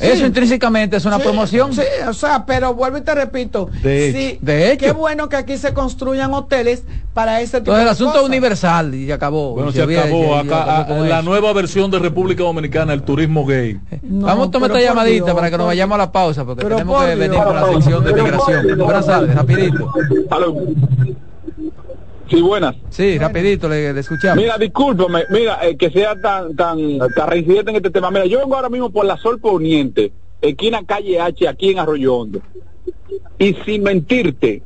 Eso 0.00 0.26
intrínsecamente 0.26 0.96
es 0.96 1.04
una 1.04 1.18
promoción. 1.18 1.72
Sí, 1.72 1.82
o 2.08 2.12
sea, 2.12 2.44
pero 2.46 2.74
vuelvo 2.74 2.98
y 2.98 3.00
te 3.00 3.14
repito. 3.14 3.68
De 3.82 4.08
hecho, 4.08 4.38
de 4.40 4.72
hecho. 4.72 4.86
Qué 4.86 4.92
bueno 4.92 5.28
que 5.28 5.36
aquí 5.36 5.56
se 5.56 5.74
construyan 5.74 6.32
hoteles 6.34 6.84
para 7.14 7.40
ese 7.40 7.60
tipo 7.60 7.72
Entonces, 7.72 7.82
el 7.82 7.88
asunto 7.88 8.20
es 8.20 8.26
universal 8.26 8.94
y 8.94 9.10
acabó. 9.10 9.54
Bueno, 9.54 9.72
se, 9.72 9.82
acabó. 9.82 10.36
Acá, 10.36 10.86
la 10.88 11.22
nueva 11.22 11.52
versión 11.52 11.90
de 11.90 11.98
República 11.98 12.42
Dominicana, 12.42 12.92
el 12.92 13.02
turismo 13.02 13.44
gay. 13.46 13.80
Vamos 14.02 14.48
a 14.48 14.50
tomar 14.50 14.70
esta 14.70 14.82
llamadita 14.82 15.34
para 15.34 15.50
que 15.50 15.58
nos 15.58 15.66
vayamos 15.66 15.94
a 15.96 15.98
la 15.98 16.12
pausa 16.12 16.44
porque 16.44 16.64
tenemos 16.64 17.04
que 17.04 17.14
venir 17.14 17.42
con 17.42 17.54
la 17.54 17.72
sección 17.72 18.04
de 18.04 18.12
migración. 18.12 18.78
Buenas 18.78 19.06
tardes, 19.06 19.34
rapidito. 19.34 19.92
Sí, 22.28 22.40
buenas. 22.42 22.74
Sí, 22.90 23.18
rapidito, 23.18 23.68
le, 23.68 23.90
escuchamos. 23.98 24.42
Mira, 24.42 24.58
discúlpame, 24.58 25.24
mira, 25.30 25.60
eh, 25.66 25.76
que 25.76 25.90
sea 25.90 26.20
tan 26.20 26.56
tan, 26.56 26.98
tan 27.14 27.28
reincidente 27.28 27.70
en 27.70 27.76
este 27.76 27.90
tema. 27.90 28.10
Mira, 28.10 28.26
yo 28.26 28.40
vengo 28.40 28.56
ahora 28.56 28.68
mismo 28.68 28.90
por 28.90 29.04
la 29.04 29.16
Sol 29.16 29.40
Poniente, 29.40 30.12
esquina 30.40 30.84
calle 30.84 31.20
H, 31.20 31.48
aquí 31.48 31.70
en 31.70 31.78
Arroyo 31.78 32.14
Hondo. 32.14 32.40
Y 33.38 33.54
sin 33.64 33.84
mentirte, 33.84 34.62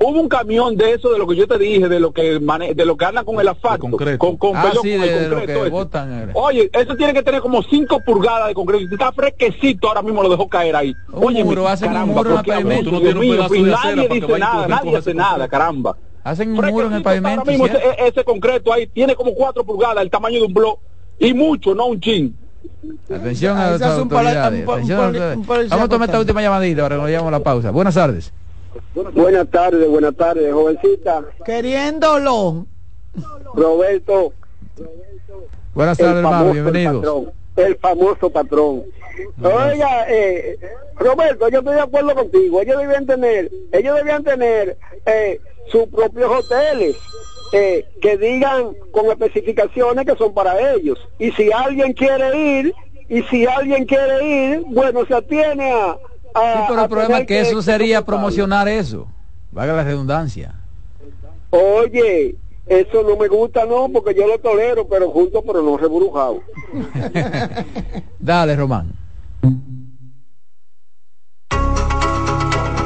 hubo 0.00 0.20
un 0.20 0.28
camión 0.28 0.76
de 0.76 0.92
eso 0.94 1.10
de 1.10 1.18
lo 1.18 1.26
que 1.26 1.36
yo 1.36 1.46
te 1.46 1.58
dije, 1.58 1.86
de 1.86 2.00
lo 2.00 2.12
que 2.12 2.38
de 2.38 2.84
lo 2.86 2.96
que 2.96 3.04
anda 3.04 3.24
con 3.24 3.38
el 3.40 3.48
asfalto, 3.48 3.88
con, 4.18 4.36
con, 4.38 4.56
ah, 4.56 4.72
sí, 4.80 4.96
con 4.96 5.08
el 5.08 5.30
concreto. 5.30 6.30
Oye, 6.34 6.70
eso 6.72 6.96
tiene 6.96 7.12
que 7.12 7.22
tener 7.22 7.42
como 7.42 7.62
5 7.62 8.00
pulgadas 8.06 8.48
de 8.48 8.54
concreto. 8.54 8.86
Está 8.90 9.12
fresquecito, 9.12 9.88
ahora 9.88 10.00
mismo 10.00 10.22
lo 10.22 10.30
dejó 10.30 10.48
caer 10.48 10.76
ahí. 10.76 10.94
Oye, 11.12 11.44
muro, 11.44 11.68
hacen 11.68 11.94
un 11.94 12.08
muro 12.08 12.30
en 12.30 12.36
el 12.38 12.44
pavimento. 12.44 12.90
nadie 12.92 14.08
dice 14.08 14.38
nada, 14.38 14.66
nadie 14.66 14.96
hace 14.96 15.12
nada, 15.12 15.46
caramba. 15.46 15.96
Hacen 16.28 16.50
un 16.50 16.56
muro 16.56 16.88
en 16.88 16.92
el 16.92 17.02
pavimento. 17.02 17.40
Ahora 17.40 17.50
mismo 17.50 17.66
ese, 17.66 18.22
concreto 18.22 18.70
ahí 18.70 18.86
tiene 18.86 19.14
como 19.14 19.34
4 19.34 19.64
pulgadas, 19.64 20.02
el 20.02 20.10
tamaño 20.10 20.40
de 20.40 20.46
un 20.46 20.52
blog. 20.52 20.78
Y 21.18 21.32
mucho, 21.32 21.74
no 21.74 21.86
un 21.86 22.00
chin. 22.00 22.36
Atención 23.10 23.56
a 23.56 23.70
las 23.70 23.82
autoridades. 23.82 24.66
Vamos 24.66 25.72
a 25.72 25.88
tomar 25.88 26.08
esta 26.08 26.20
última 26.20 26.42
llamadita 26.42 26.82
para 26.82 26.96
que 26.96 27.00
nos 27.00 27.10
llevamos 27.10 27.32
la 27.32 27.40
pausa. 27.40 27.70
Buenas 27.70 27.94
tardes. 27.94 28.30
Buenas 29.14 29.48
tardes, 29.48 29.88
buenas 29.88 30.14
tardes, 30.16 30.52
jovencita. 30.52 31.24
Queriéndolo. 31.46 32.66
Roberto. 33.54 34.34
Buenas 35.74 35.96
tardes, 35.96 36.16
hermano, 36.16 36.52
bienvenidos. 36.52 37.24
el 37.56 37.76
famoso 37.76 38.28
patrón. 38.28 38.82
Oiga, 39.42 40.04
eh, 40.08 40.58
Roberto, 40.96 41.48
yo 41.48 41.60
estoy 41.60 41.74
de 41.74 41.80
acuerdo 41.80 42.14
contigo. 42.14 42.60
Ellos 42.60 42.78
debían 42.78 43.06
tener, 43.06 43.50
ellos 43.72 43.96
debían 43.96 44.22
tener 44.22 44.76
eh, 45.06 45.40
sus 45.70 45.86
propios 45.86 46.30
hoteles. 46.30 46.96
Eh, 47.50 47.86
que 48.02 48.18
digan 48.18 48.74
con 48.92 49.06
especificaciones 49.06 50.04
que 50.04 50.14
son 50.16 50.34
para 50.34 50.74
ellos. 50.74 50.98
Y 51.18 51.30
si 51.32 51.50
alguien 51.50 51.94
quiere 51.94 52.36
ir, 52.36 52.74
y 53.08 53.22
si 53.22 53.46
alguien 53.46 53.86
quiere 53.86 54.52
ir, 54.52 54.64
bueno, 54.66 55.06
se 55.06 55.14
atiene 55.14 55.72
a, 55.72 55.96
sí, 56.34 56.60
pero 56.68 56.82
el 56.82 56.88
problema 56.88 57.18
es 57.20 57.26
que, 57.26 57.40
eso 57.40 57.62
sería 57.62 58.04
promocionar 58.04 58.68
eso. 58.68 59.06
Vaga 59.50 59.74
la 59.74 59.84
redundancia. 59.84 60.54
Oye, 61.50 62.36
eso 62.66 63.02
no 63.02 63.16
me 63.16 63.28
gusta, 63.28 63.64
no, 63.64 63.88
porque 63.88 64.14
yo 64.14 64.26
lo 64.26 64.38
tolero, 64.38 64.86
pero 64.86 65.10
junto, 65.10 65.42
pero 65.42 65.62
no 65.62 65.76
reburujado. 65.76 66.40
Dale, 68.18 68.56
Román. 68.56 68.92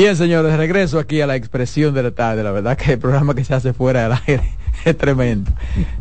Bien, 0.00 0.16
señores, 0.16 0.56
regreso 0.56 0.98
aquí 0.98 1.20
a 1.20 1.26
la 1.26 1.36
expresión 1.36 1.92
de 1.92 2.02
la 2.02 2.10
tarde. 2.10 2.42
La 2.42 2.52
verdad 2.52 2.74
que 2.74 2.94
el 2.94 2.98
programa 2.98 3.34
que 3.34 3.44
se 3.44 3.52
hace 3.52 3.74
fuera 3.74 4.04
del 4.04 4.18
aire 4.26 4.54
es 4.86 4.96
tremendo. 4.96 5.52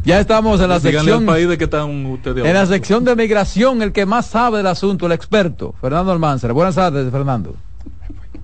Ya 0.05 0.21
estamos 0.21 0.61
en 0.61 0.69
la 0.69 0.79
sección. 0.79 1.25
País 1.25 1.49
de 1.49 1.57
que 1.57 1.65
están 1.65 2.05
ustedes 2.05 2.45
en 2.45 2.53
la 2.53 2.65
sección 2.65 3.03
de 3.03 3.13
migración, 3.17 3.81
el 3.81 3.91
que 3.91 4.05
más 4.05 4.27
sabe 4.27 4.59
del 4.59 4.67
asunto, 4.67 5.07
el 5.07 5.11
experto, 5.11 5.75
Fernando 5.81 6.13
Almanzar. 6.13 6.53
Buenas 6.53 6.75
tardes, 6.75 7.11
Fernando. 7.11 7.57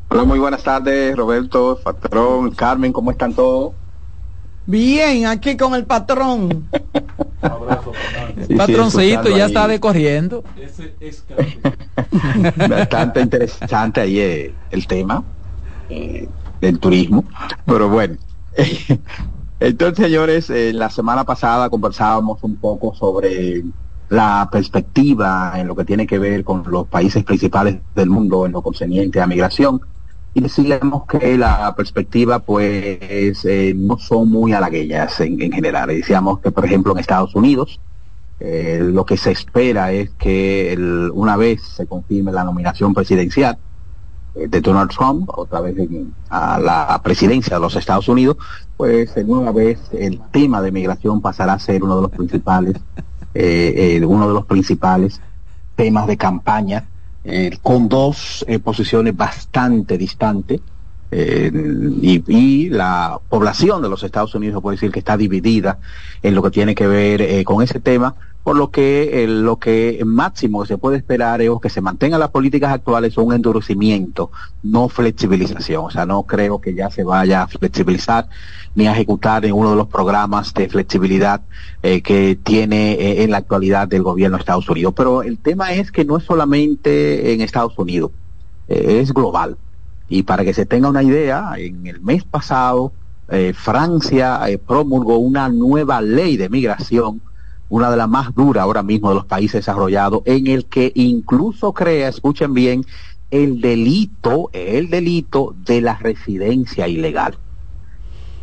Hola, 0.10 0.26
muy 0.26 0.40
buenas 0.40 0.62
tardes, 0.62 1.16
Roberto, 1.16 1.80
patrón, 1.82 2.52
Carmen, 2.52 2.92
¿cómo 2.92 3.12
están 3.12 3.34
todos? 3.34 3.72
Bien, 4.66 5.26
aquí 5.26 5.56
con 5.56 5.74
el 5.74 5.86
patrón. 5.86 6.68
el 8.50 8.58
patroncito 8.58 9.30
ya 9.30 9.46
está 9.46 9.70
decorriendo. 9.70 10.44
Bastante 12.70 13.22
interesante 13.22 14.02
ahí 14.02 14.20
eh, 14.20 14.54
el 14.72 14.86
tema. 14.86 15.24
Eh, 15.90 16.28
del 16.62 16.80
turismo. 16.80 17.26
Pero 17.66 17.90
bueno, 17.90 18.16
entonces 19.60 20.06
señores, 20.06 20.50
eh, 20.50 20.74
la 20.74 20.90
semana 20.90 21.24
pasada 21.24 21.70
conversábamos 21.70 22.44
un 22.44 22.56
poco 22.56 22.96
sobre 22.96 23.64
la 24.10 24.48
perspectiva 24.52 25.54
en 25.56 25.68
lo 25.68 25.76
que 25.76 25.86
tiene 25.86 26.08
que 26.08 26.18
ver 26.18 26.44
con 26.44 26.64
los 26.68 26.88
países 26.88 27.24
principales 27.24 27.78
del 27.94 28.10
mundo 28.10 28.46
en 28.46 28.54
lo 28.54 28.62
concerniente 28.62 29.20
a 29.20 29.28
migración 29.28 29.82
y 30.34 30.42
decíamos 30.42 31.06
que 31.08 31.38
la 31.38 31.74
perspectiva 31.76 32.40
pues 32.40 33.46
eh, 33.46 33.74
no 33.76 33.98
son 33.98 34.30
muy 34.30 34.54
halagueñas 34.54 35.20
en, 35.22 35.52
general. 35.52 35.88
Decíamos 35.90 36.40
que 36.40 36.52
por 36.52 36.66
ejemplo 36.66 36.94
en 36.94 37.00
Estados 37.00 37.36
Unidos 37.36 37.80
lo 38.40 39.06
que 39.06 39.16
se 39.16 39.32
espera 39.32 39.94
es 39.94 40.10
que 40.12 40.78
una 41.14 41.38
vez 41.38 41.62
se 41.64 41.88
confirme 41.88 42.34
la 42.34 42.44
nominación 42.44 42.94
presidencial, 42.94 43.58
de 44.36 44.62
Donald 44.62 44.92
Trump, 44.92 45.30
otra 45.30 45.62
vez 45.62 45.76
a 46.30 46.60
la 46.60 47.02
presidencia 47.02 47.56
de 47.56 47.62
los 47.62 47.76
Estados 47.76 48.08
Unidos, 48.10 48.38
pues 48.76 49.16
nueva 49.26 49.52
vez 49.52 49.80
el 49.94 50.20
tema 50.32 50.62
de 50.62 50.72
migración 50.72 51.22
pasará 51.22 51.54
a 51.54 51.60
ser 51.60 51.84
uno 51.84 51.96
de 51.96 52.02
los 52.02 52.12
principales, 52.12 52.76
eh, 53.34 53.98
eh, 54.02 54.06
uno 54.06 54.28
de 54.28 54.34
los 54.34 54.46
principales 54.46 55.22
temas 55.76 56.08
de 56.08 56.18
campaña, 56.18 56.86
eh, 57.24 57.58
con 57.62 57.88
dos 57.88 58.46
posiciones 58.64 59.16
bastante 59.16 59.98
distantes. 59.98 60.62
Y, 61.12 62.24
y, 62.28 62.70
la 62.70 63.20
población 63.30 63.82
de 63.82 63.88
los 63.88 64.04
Estados 64.04 64.36
Unidos 64.36 64.62
puede 64.62 64.76
decir 64.76 64.92
que 64.92 65.00
está 65.00 65.16
dividida 65.16 65.78
en 66.22 66.36
lo 66.36 66.44
que 66.44 66.52
tiene 66.52 66.76
que 66.76 66.88
ver 66.88 67.46
con 67.46 67.64
ese 67.64 67.80
tema, 67.80 68.16
por 68.46 68.56
lo 68.56 68.70
que 68.70 69.24
eh, 69.24 69.28
lo 69.28 69.58
que 69.58 70.04
máximo 70.06 70.68
se 70.68 70.78
puede 70.78 70.98
esperar 70.98 71.42
es 71.42 71.50
que 71.60 71.68
se 71.72 71.82
mantengan 71.82 72.20
las 72.20 72.30
políticas 72.30 72.72
actuales 72.72 73.18
un 73.18 73.34
endurecimiento, 73.34 74.30
no 74.62 74.88
flexibilización. 74.88 75.86
O 75.86 75.90
sea, 75.90 76.06
no 76.06 76.22
creo 76.22 76.62
que 76.62 76.76
ya 76.76 76.92
se 76.92 77.04
vaya 77.04 77.42
a 77.42 77.48
flexibilizar 77.48 78.30
ni 78.76 78.86
a 78.86 78.92
ejecutar 78.92 79.42
ninguno 79.42 79.72
de 79.72 79.78
los 79.78 79.88
programas 79.88 80.54
de 80.54 80.70
flexibilidad 80.70 81.42
eh, 81.82 82.04
que 82.04 82.38
tiene 82.44 82.92
eh, 82.92 83.24
en 83.24 83.32
la 83.32 83.38
actualidad 83.38 83.88
del 83.88 84.04
gobierno 84.04 84.38
de 84.38 84.42
Estados 84.42 84.70
Unidos. 84.70 84.94
Pero 84.96 85.24
el 85.24 85.40
tema 85.40 85.74
es 85.74 85.92
que 85.92 86.06
no 86.06 86.18
es 86.18 86.24
solamente 86.24 87.34
en 87.34 87.42
Estados 87.42 87.76
Unidos, 87.80 88.12
es 88.68 89.12
global. 89.12 89.58
Y 90.08 90.22
para 90.22 90.46
que 90.46 90.54
se 90.54 90.68
tenga 90.68 90.88
una 90.88 91.02
idea, 91.02 91.54
en 91.58 91.88
el 91.88 92.00
mes 92.00 92.24
pasado 92.24 92.92
Francia 93.56 94.42
promulgó 94.68 95.18
una 95.18 95.50
nueva 95.50 96.00
ley 96.00 96.38
de 96.38 96.48
migración 96.48 97.22
una 97.70 97.90
de 97.90 97.98
las 97.98 98.10
más 98.10 98.34
duras 98.36 98.64
ahora 98.64 98.84
mismo 98.84 99.10
de 99.10 99.16
los 99.16 99.26
países 99.26 99.66
desarrollados, 99.66 100.22
en 100.26 100.48
el 100.48 100.66
que 100.66 100.92
incluso 100.96 101.74
crea, 101.74 102.10
escuchen 102.10 102.54
bien, 102.54 102.86
el 103.32 103.60
delito, 103.62 104.50
el 104.54 104.90
delito 104.90 105.56
de 105.66 105.82
la 105.82 105.96
residencia 105.96 106.88
ilegal. 106.88 107.38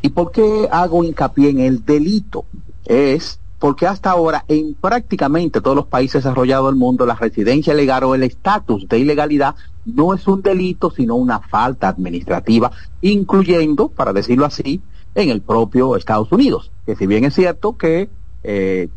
¿Y 0.02 0.08
por 0.08 0.32
qué 0.32 0.68
hago 0.70 1.04
hincapié 1.04 1.50
en 1.50 1.60
el 1.60 1.84
delito? 1.84 2.44
Es 2.84 3.38
porque 3.60 3.86
hasta 3.86 4.10
ahora 4.10 4.44
en 4.48 4.74
prácticamente 4.74 5.60
todos 5.60 5.76
los 5.76 5.86
países 5.86 6.24
desarrollados 6.24 6.66
del 6.66 6.74
mundo 6.74 7.06
la 7.06 7.14
residencia 7.14 7.72
ilegal 7.72 8.02
o 8.02 8.16
el 8.16 8.24
estatus 8.24 8.88
de 8.88 8.98
ilegalidad 8.98 9.54
no 9.84 10.14
es 10.14 10.26
un 10.26 10.42
delito 10.42 10.90
sino 10.90 11.14
una 11.14 11.38
falta 11.38 11.86
administrativa, 11.86 12.72
incluyendo, 13.02 13.86
para 13.88 14.12
decirlo 14.12 14.46
así, 14.46 14.80
en 15.14 15.30
el 15.30 15.42
propio 15.42 15.96
Estados 15.96 16.32
Unidos, 16.32 16.72
que 16.84 16.96
si 16.96 17.06
bien 17.06 17.24
es 17.24 17.34
cierto 17.34 17.76
que 17.76 18.08
eh, 18.44 18.88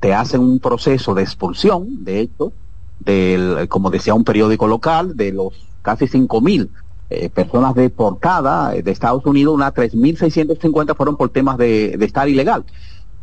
te, 0.00 0.14
hacen 0.14 0.40
un 0.40 0.58
proceso 0.58 1.14
de 1.14 1.22
expulsión, 1.22 2.04
de 2.04 2.20
hecho, 2.20 2.52
del, 3.00 3.68
como 3.68 3.90
decía 3.90 4.14
un 4.14 4.24
periódico 4.24 4.66
local, 4.66 5.16
de 5.16 5.32
los 5.32 5.52
casi 5.82 6.06
cinco 6.06 6.40
mil 6.40 6.70
eh, 7.10 7.28
personas 7.28 7.74
deportadas 7.74 8.82
de 8.82 8.90
Estados 8.90 9.24
Unidos, 9.26 9.54
unas 9.54 9.72
3.650 9.74 10.96
fueron 10.96 11.16
por 11.16 11.28
temas 11.28 11.58
de, 11.58 11.96
de 11.96 12.04
estar 12.04 12.28
ilegal 12.28 12.64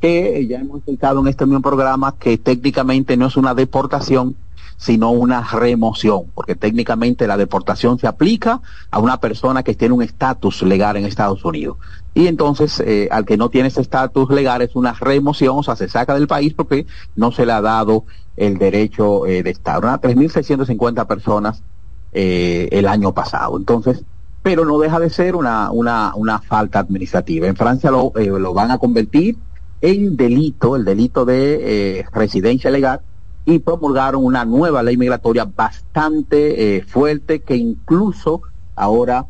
que 0.04 0.46
ya 0.48 0.60
hemos 0.60 0.80
explicado 0.80 1.22
en 1.22 1.28
este 1.28 1.46
mismo 1.46 1.62
programa 1.62 2.16
que 2.20 2.38
técnicamente 2.38 3.16
no 3.16 3.28
es 3.28 3.38
una 3.38 3.56
deportación, 3.56 4.36
sino 4.84 5.12
una 5.12 5.42
remoción, 5.42 6.26
porque 6.36 6.56
técnicamente 6.56 7.26
la 7.26 7.38
deportación 7.38 7.98
se 8.00 8.06
aplica 8.06 8.60
a 8.92 9.00
una 9.00 9.18
persona 9.18 9.64
que 9.64 9.76
tiene 9.76 9.94
un 9.94 10.04
estatus 10.04 10.62
legal 10.62 10.98
en 10.98 11.06
Estados 11.06 11.46
Unidos. 11.46 11.78
Y 12.14 12.28
entonces, 12.28 12.82
eh, 12.86 13.08
al 13.10 13.26
que 13.26 13.38
no 13.38 13.48
tiene 13.48 13.70
ese 13.70 13.80
estatus 13.80 14.30
legal 14.30 14.62
es 14.62 14.76
una 14.76 14.92
remoción, 14.92 15.56
o 15.58 15.64
sea, 15.64 15.78
se 15.78 15.88
saca 15.88 16.16
del 16.16 16.28
país 16.28 16.54
porque 16.54 16.86
no 17.16 17.32
se 17.32 17.46
le 17.46 17.54
ha 17.54 17.62
dado 17.62 18.04
el 18.36 18.58
derecho 18.58 19.26
eh, 19.26 19.42
de 19.42 19.52
estar. 19.52 19.80
Unas 19.80 20.02
3.650 20.02 21.08
personas 21.08 21.64
eh, 22.12 22.68
el 22.74 22.86
año 22.86 23.14
pasado. 23.14 23.58
Entonces, 23.58 24.04
pero 24.42 24.66
no 24.66 24.80
deja 24.80 25.00
de 25.00 25.10
ser 25.10 25.38
una, 25.38 25.72
una, 25.72 26.12
una 26.14 26.40
falta 26.40 26.80
administrativa. 26.80 27.48
En 27.48 27.56
Francia 27.56 27.90
lo, 27.90 28.12
lo 28.14 28.54
van 28.54 28.72
a 28.72 28.80
convertir 28.80 29.38
en 29.80 30.18
delito, 30.18 30.76
el 30.76 30.84
delito 30.84 31.24
de 31.24 32.06
residencia 32.12 32.70
legal, 32.70 33.00
y 33.46 33.60
promulgaron 33.60 34.24
una 34.24 34.46
nueva 34.46 34.84
ley 34.84 34.98
migratoria 34.98 35.46
bastante 35.46 36.78
eh, 36.78 36.82
fuerte 36.84 37.42
que 37.42 37.56
incluso 37.56 38.42
ahora 38.76 39.28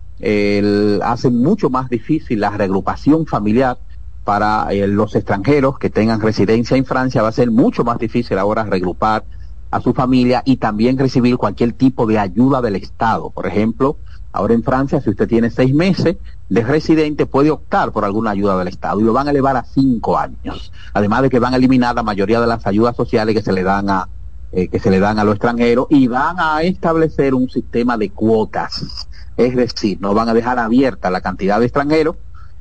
hace 1.03 1.30
mucho 1.30 1.69
más 1.69 1.90
difícil 1.90 2.40
la 2.40 2.52
reagrupación 2.52 3.26
familiar 3.26 3.77
para 4.23 4.72
eh, 4.72 4.88
los 4.88 5.15
extranjeros 5.15 5.77
que 5.77 5.90
tengan 5.90 6.22
residencia 6.22 6.77
en 6.77 6.85
Francia. 6.85 7.22
Va 7.22 7.30
a 7.30 7.34
ser 7.34 7.52
mucho 7.52 7.84
más 7.84 7.99
difícil 7.99 8.38
ahora 8.38 8.64
regrupar 8.64 9.26
a 9.72 9.81
su 9.81 9.94
familia 9.94 10.44
y 10.45 10.57
también 10.57 10.98
recibir 10.98 11.38
cualquier 11.38 11.73
tipo 11.73 12.06
de 12.06 12.19
ayuda 12.19 12.61
del 12.61 12.76
Estado. 12.76 13.31
Por 13.31 13.48
ejemplo, 13.48 13.98
Ahora 14.34 14.56
en 14.56 14.64
Francia, 14.64 15.00
si 15.00 15.12
usted 15.12 15.28
tiene 15.28 15.52
seis 15.52 15.76
meses 15.76 16.18
de 16.50 16.64
residente, 16.64 17.28
puede 17.28 17.52
optar 17.52 17.92
por 17.92 18.04
alguna 18.04 18.32
ayuda 18.32 18.58
del 18.58 18.68
Estado 18.68 19.00
y 19.00 19.04
lo 19.04 19.14
van 19.14 19.28
a 19.28 19.32
elevar 19.32 19.56
a 19.56 19.64
cinco 19.64 20.18
años. 20.18 20.72
Además 20.92 21.22
de 21.22 21.30
que 21.30 21.38
van 21.38 21.54
a 21.54 21.58
eliminar 21.58 21.94
la 21.96 22.02
mayoría 22.02 22.42
de 22.42 22.48
las 22.48 22.66
ayudas 22.66 22.96
sociales 22.96 23.36
que 23.36 23.44
se 23.44 23.54
le 23.54 23.62
dan 23.62 23.92
a 23.92 24.10
eh, 24.52 24.68
que 24.68 24.80
se 24.80 24.90
le 24.90 25.00
dan 25.00 25.20
a 25.20 25.24
los 25.24 25.36
extranjeros 25.36 25.88
y 25.90 26.08
van 26.08 26.40
a 26.40 26.64
establecer 26.64 27.36
un 27.36 27.50
sistema 27.50 27.96
de 27.96 28.10
cuotas. 28.10 29.08
Es 29.38 29.56
decir, 29.56 30.00
no 30.02 30.16
van 30.16 30.30
a 30.30 30.34
dejar 30.34 30.58
abierta 30.58 31.12
la 31.12 31.22
cantidad 31.22 31.60
de 31.60 31.66
extranjeros 31.66 32.16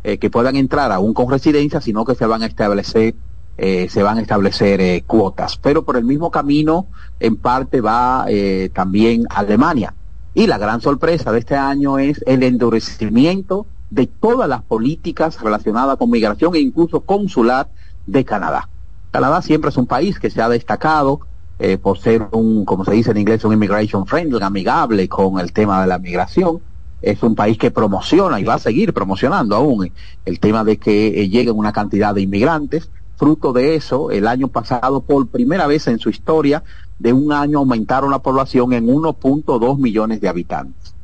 eh, 0.05 0.19
que 0.19 0.31
puedan 0.31 0.57
entrar 0.57 0.93
aún 0.93 1.15
con 1.15 1.31
residencia, 1.31 1.81
sino 1.81 2.05
que 2.05 2.15
se 2.15 2.27
van 2.27 2.43
a 2.43 2.47
establecer 2.47 3.15
eh, 3.59 3.89
se 3.91 4.03
van 4.03 4.19
a 4.19 4.23
establecer 4.23 5.05
cuotas. 5.05 5.59
Pero 5.59 5.85
por 5.85 5.97
el 5.97 6.05
mismo 6.05 6.31
camino, 6.31 6.87
en 7.21 7.37
parte 7.37 7.81
va 7.81 8.27
también 8.73 9.27
Alemania 9.29 9.95
y 10.35 10.47
la 10.47 10.59
gran 10.59 10.81
sorpresa 10.81 11.33
de 11.33 11.41
este 11.41 11.57
año 11.57 11.99
es 11.99 12.23
el 12.27 12.43
endurecimiento 12.43 13.67
de 13.91 14.07
todas 14.07 14.49
las 14.49 14.63
políticas 14.63 15.41
relacionadas 15.41 15.99
con 15.99 16.11
migración 16.11 16.55
e 16.55 16.61
incluso 16.61 17.03
consular 17.03 17.69
de 18.07 18.25
Canadá. 18.25 18.69
Canadá 19.11 19.43
siempre 19.43 19.69
es 19.69 19.77
un 19.77 19.87
país 19.87 20.19
que 20.19 20.31
se 20.31 20.41
ha 20.41 20.49
destacado 20.49 21.21
eh, 21.59 21.77
por 21.77 21.99
ser 21.99 22.29
un, 22.33 22.65
como 22.65 22.85
se 22.85 22.93
dice 22.93 23.11
en 23.11 23.19
inglés, 23.19 23.45
un 23.45 23.53
immigration 23.53 24.07
friendly, 24.07 24.43
amigable 24.43 25.09
con 25.09 25.39
el 25.39 25.53
tema 25.53 25.83
de 25.83 25.87
la 25.87 25.99
migración. 25.99 26.61
Es 27.03 27.23
un 27.23 27.35
país 27.35 27.59
que 27.59 27.71
promociona 27.71 28.41
y 28.41 28.45
va 28.45 28.55
a 28.55 28.59
seguir 28.59 28.95
promocionando 28.95 29.55
aún 29.55 29.93
el 30.25 30.41
tema 30.41 30.65
de 30.65 30.79
que 30.79 31.21
eh, 31.21 31.29
lleguen 31.29 31.57
una 31.57 31.73
cantidad 31.73 32.15
de 32.15 32.23
inmigrantes. 32.23 32.91
Fruto 33.17 33.53
de 33.53 33.75
eso, 33.75 34.11
el 34.11 34.27
año 34.27 34.49
pasado, 34.49 35.03
por 35.03 35.29
primera 35.29 35.67
vez 35.67 35.87
en 35.87 35.99
su 35.99 36.09
historia, 36.09 36.65
de 37.03 37.13
un 37.13 37.33
año 37.33 37.59
aumentaron 37.59 38.13
la 38.13 38.21
población 38.21 38.73
en 38.73 38.87
1.2 38.87 39.79
millones 39.79 40.21
de 40.21 40.29
habitantes. 40.29 40.95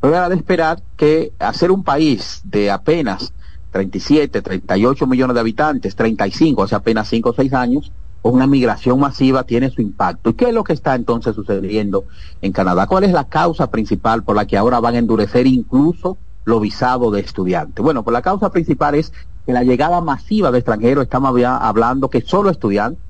Pero 0.00 0.16
era 0.16 0.28
de 0.28 0.34
esperar 0.34 0.82
que 0.96 1.32
hacer 1.38 1.70
un 1.70 1.84
país 1.84 2.40
de 2.42 2.72
apenas 2.72 3.32
37, 3.70 4.42
38 4.42 5.06
millones 5.06 5.34
de 5.34 5.40
habitantes, 5.40 5.94
35, 5.94 6.64
hace 6.64 6.74
apenas 6.74 7.08
5 7.08 7.30
o 7.30 7.34
6 7.34 7.52
años, 7.54 7.92
una 8.22 8.48
migración 8.48 8.98
masiva 8.98 9.44
tiene 9.44 9.70
su 9.70 9.80
impacto. 9.80 10.30
¿Y 10.30 10.34
qué 10.34 10.48
es 10.48 10.54
lo 10.54 10.64
que 10.64 10.72
está 10.72 10.96
entonces 10.96 11.36
sucediendo 11.36 12.04
en 12.42 12.50
Canadá? 12.50 12.88
¿Cuál 12.88 13.04
es 13.04 13.12
la 13.12 13.24
causa 13.24 13.70
principal 13.70 14.24
por 14.24 14.34
la 14.34 14.46
que 14.46 14.56
ahora 14.56 14.80
van 14.80 14.96
a 14.96 14.98
endurecer 14.98 15.46
incluso 15.46 16.16
los 16.44 16.60
visados 16.60 17.12
de 17.12 17.20
estudiantes? 17.20 17.82
Bueno, 17.82 18.02
pues 18.02 18.12
la 18.12 18.22
causa 18.22 18.50
principal 18.50 18.96
es 18.96 19.12
que 19.46 19.52
la 19.52 19.62
llegada 19.62 20.00
masiva 20.00 20.50
de 20.50 20.58
extranjeros, 20.58 21.04
estamos 21.04 21.40
hablando 21.44 22.10
que 22.10 22.22
solo 22.22 22.50
estudiantes, 22.50 23.03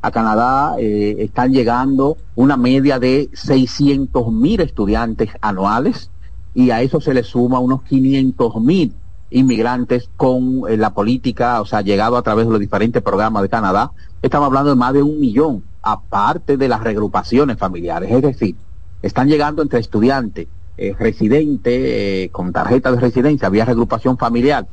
a 0.00 0.10
Canadá 0.10 0.76
eh, 0.78 1.16
están 1.18 1.52
llegando 1.52 2.16
una 2.34 2.56
media 2.56 2.98
de 2.98 3.28
600 3.32 4.32
mil 4.32 4.60
estudiantes 4.60 5.30
anuales 5.40 6.10
y 6.54 6.70
a 6.70 6.82
eso 6.82 7.00
se 7.00 7.14
le 7.14 7.22
suma 7.22 7.58
unos 7.58 7.82
500 7.82 8.56
mil 8.60 8.94
inmigrantes 9.30 10.08
con 10.16 10.62
eh, 10.68 10.76
la 10.76 10.94
política, 10.94 11.60
o 11.60 11.66
sea, 11.66 11.82
llegado 11.82 12.16
a 12.16 12.22
través 12.22 12.46
de 12.46 12.52
los 12.52 12.60
diferentes 12.60 13.02
programas 13.02 13.42
de 13.42 13.48
Canadá. 13.48 13.90
Estamos 14.22 14.46
hablando 14.46 14.70
de 14.70 14.76
más 14.76 14.92
de 14.92 15.02
un 15.02 15.20
millón, 15.20 15.64
aparte 15.82 16.56
de 16.56 16.68
las 16.68 16.82
regrupaciones 16.82 17.58
familiares. 17.58 18.10
Es 18.10 18.22
decir, 18.22 18.56
están 19.02 19.28
llegando 19.28 19.62
entre 19.62 19.80
estudiantes, 19.80 20.48
eh, 20.76 20.94
residentes, 20.98 22.30
con 22.30 22.52
tarjeta 22.52 22.92
de 22.92 23.00
residencia, 23.00 23.48
vía 23.48 23.64
regrupación 23.64 24.16
familiar, 24.16 24.66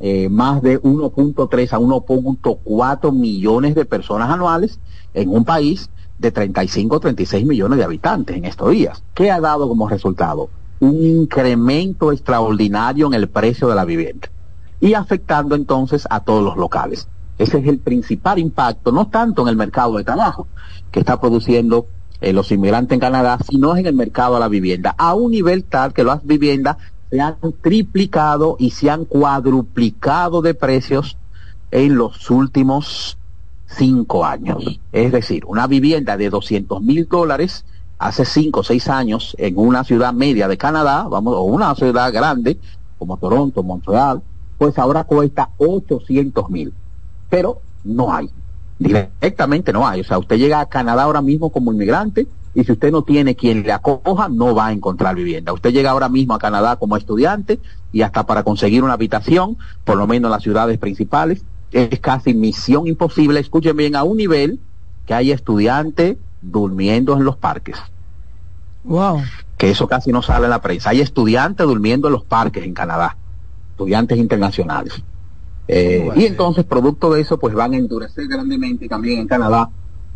eh, 0.00 0.28
más 0.30 0.62
de 0.62 0.80
1.3 0.80 1.72
a 1.72 1.78
1.4 1.78 3.12
millones 3.12 3.74
de 3.74 3.84
personas 3.84 4.30
anuales 4.30 4.80
en 5.12 5.28
un 5.30 5.44
país 5.44 5.90
de 6.18 6.32
35 6.32 6.96
o 6.96 7.00
36 7.00 7.46
millones 7.46 7.78
de 7.78 7.84
habitantes 7.84 8.36
en 8.36 8.44
estos 8.44 8.70
días. 8.70 9.02
¿Qué 9.14 9.30
ha 9.30 9.40
dado 9.40 9.68
como 9.68 9.88
resultado? 9.88 10.48
Un 10.80 11.02
incremento 11.02 12.12
extraordinario 12.12 13.06
en 13.06 13.14
el 13.14 13.28
precio 13.28 13.68
de 13.68 13.74
la 13.74 13.84
vivienda 13.84 14.30
y 14.80 14.94
afectando 14.94 15.54
entonces 15.54 16.06
a 16.10 16.20
todos 16.20 16.42
los 16.42 16.56
locales. 16.56 17.06
Ese 17.38 17.58
es 17.58 17.66
el 17.66 17.78
principal 17.78 18.38
impacto, 18.38 18.92
no 18.92 19.08
tanto 19.08 19.42
en 19.42 19.48
el 19.48 19.56
mercado 19.56 19.96
de 19.96 20.04
trabajo 20.04 20.46
que 20.90 21.00
está 21.00 21.20
produciendo 21.20 21.86
eh, 22.20 22.32
los 22.32 22.52
inmigrantes 22.52 22.94
en 22.94 23.00
Canadá, 23.00 23.38
sino 23.48 23.76
en 23.76 23.86
el 23.86 23.94
mercado 23.94 24.34
de 24.34 24.40
la 24.40 24.48
vivienda, 24.48 24.94
a 24.98 25.14
un 25.14 25.30
nivel 25.30 25.64
tal 25.64 25.94
que 25.94 26.04
las 26.04 26.24
viviendas 26.24 26.76
se 27.10 27.20
han 27.20 27.36
triplicado 27.60 28.56
y 28.58 28.70
se 28.70 28.88
han 28.88 29.04
cuadruplicado 29.04 30.42
de 30.42 30.54
precios 30.54 31.16
en 31.70 31.96
los 31.96 32.30
últimos 32.30 33.18
cinco 33.66 34.24
años. 34.24 34.80
Es 34.92 35.12
decir, 35.12 35.44
una 35.46 35.66
vivienda 35.66 36.16
de 36.16 36.30
200 36.30 36.80
mil 36.82 37.08
dólares 37.08 37.64
hace 37.98 38.24
cinco 38.24 38.60
o 38.60 38.64
seis 38.64 38.88
años 38.88 39.34
en 39.38 39.58
una 39.58 39.84
ciudad 39.84 40.12
media 40.12 40.48
de 40.48 40.56
Canadá, 40.56 41.06
vamos, 41.08 41.34
o 41.36 41.42
una 41.42 41.74
ciudad 41.74 42.12
grande 42.12 42.58
como 42.98 43.16
Toronto, 43.16 43.62
Montreal, 43.62 44.22
pues 44.58 44.78
ahora 44.78 45.04
cuesta 45.04 45.50
800 45.58 46.50
mil. 46.50 46.72
Pero 47.28 47.60
no 47.84 48.12
hay. 48.12 48.30
Directamente 48.78 49.72
no 49.72 49.86
hay. 49.86 50.00
O 50.00 50.04
sea, 50.04 50.18
usted 50.18 50.36
llega 50.36 50.60
a 50.60 50.66
Canadá 50.66 51.04
ahora 51.04 51.22
mismo 51.22 51.50
como 51.50 51.72
inmigrante 51.72 52.26
y 52.54 52.64
si 52.64 52.72
usted 52.72 52.90
no 52.90 53.02
tiene 53.02 53.36
quien 53.36 53.62
le 53.62 53.72
acoja, 53.72 54.28
no 54.28 54.54
va 54.54 54.66
a 54.66 54.72
encontrar 54.72 55.14
vivienda. 55.14 55.52
Usted 55.52 55.70
llega 55.70 55.90
ahora 55.90 56.08
mismo 56.08 56.34
a 56.34 56.38
Canadá 56.38 56.76
como 56.76 56.96
estudiante 56.96 57.60
y 57.92 58.02
hasta 58.02 58.26
para 58.26 58.42
conseguir 58.42 58.82
una 58.82 58.94
habitación, 58.94 59.56
por 59.84 59.96
lo 59.96 60.06
menos 60.06 60.28
en 60.28 60.32
las 60.32 60.42
ciudades 60.42 60.78
principales, 60.78 61.44
es 61.70 62.00
casi 62.00 62.34
misión 62.34 62.88
imposible. 62.88 63.38
Escuchen 63.38 63.76
bien, 63.76 63.94
a 63.94 64.02
un 64.02 64.16
nivel 64.16 64.58
que 65.06 65.14
hay 65.14 65.30
estudiantes 65.30 66.16
durmiendo 66.42 67.16
en 67.16 67.24
los 67.24 67.36
parques. 67.36 67.76
Wow. 68.82 69.22
Que 69.56 69.70
eso 69.70 69.86
casi 69.86 70.10
no 70.10 70.22
sale 70.22 70.46
en 70.46 70.50
la 70.50 70.60
prensa. 70.60 70.90
Hay 70.90 71.00
estudiantes 71.00 71.66
durmiendo 71.66 72.08
en 72.08 72.14
los 72.14 72.24
parques 72.24 72.64
en 72.64 72.74
Canadá, 72.74 73.16
estudiantes 73.70 74.18
internacionales. 74.18 75.02
Eh, 75.68 76.10
y 76.16 76.24
entonces, 76.24 76.64
producto 76.64 77.12
de 77.12 77.20
eso, 77.20 77.38
pues 77.38 77.54
van 77.54 77.74
a 77.74 77.76
endurecer 77.76 78.26
grandemente 78.26 78.88
también 78.88 79.20
en 79.20 79.28
Canadá 79.28 79.70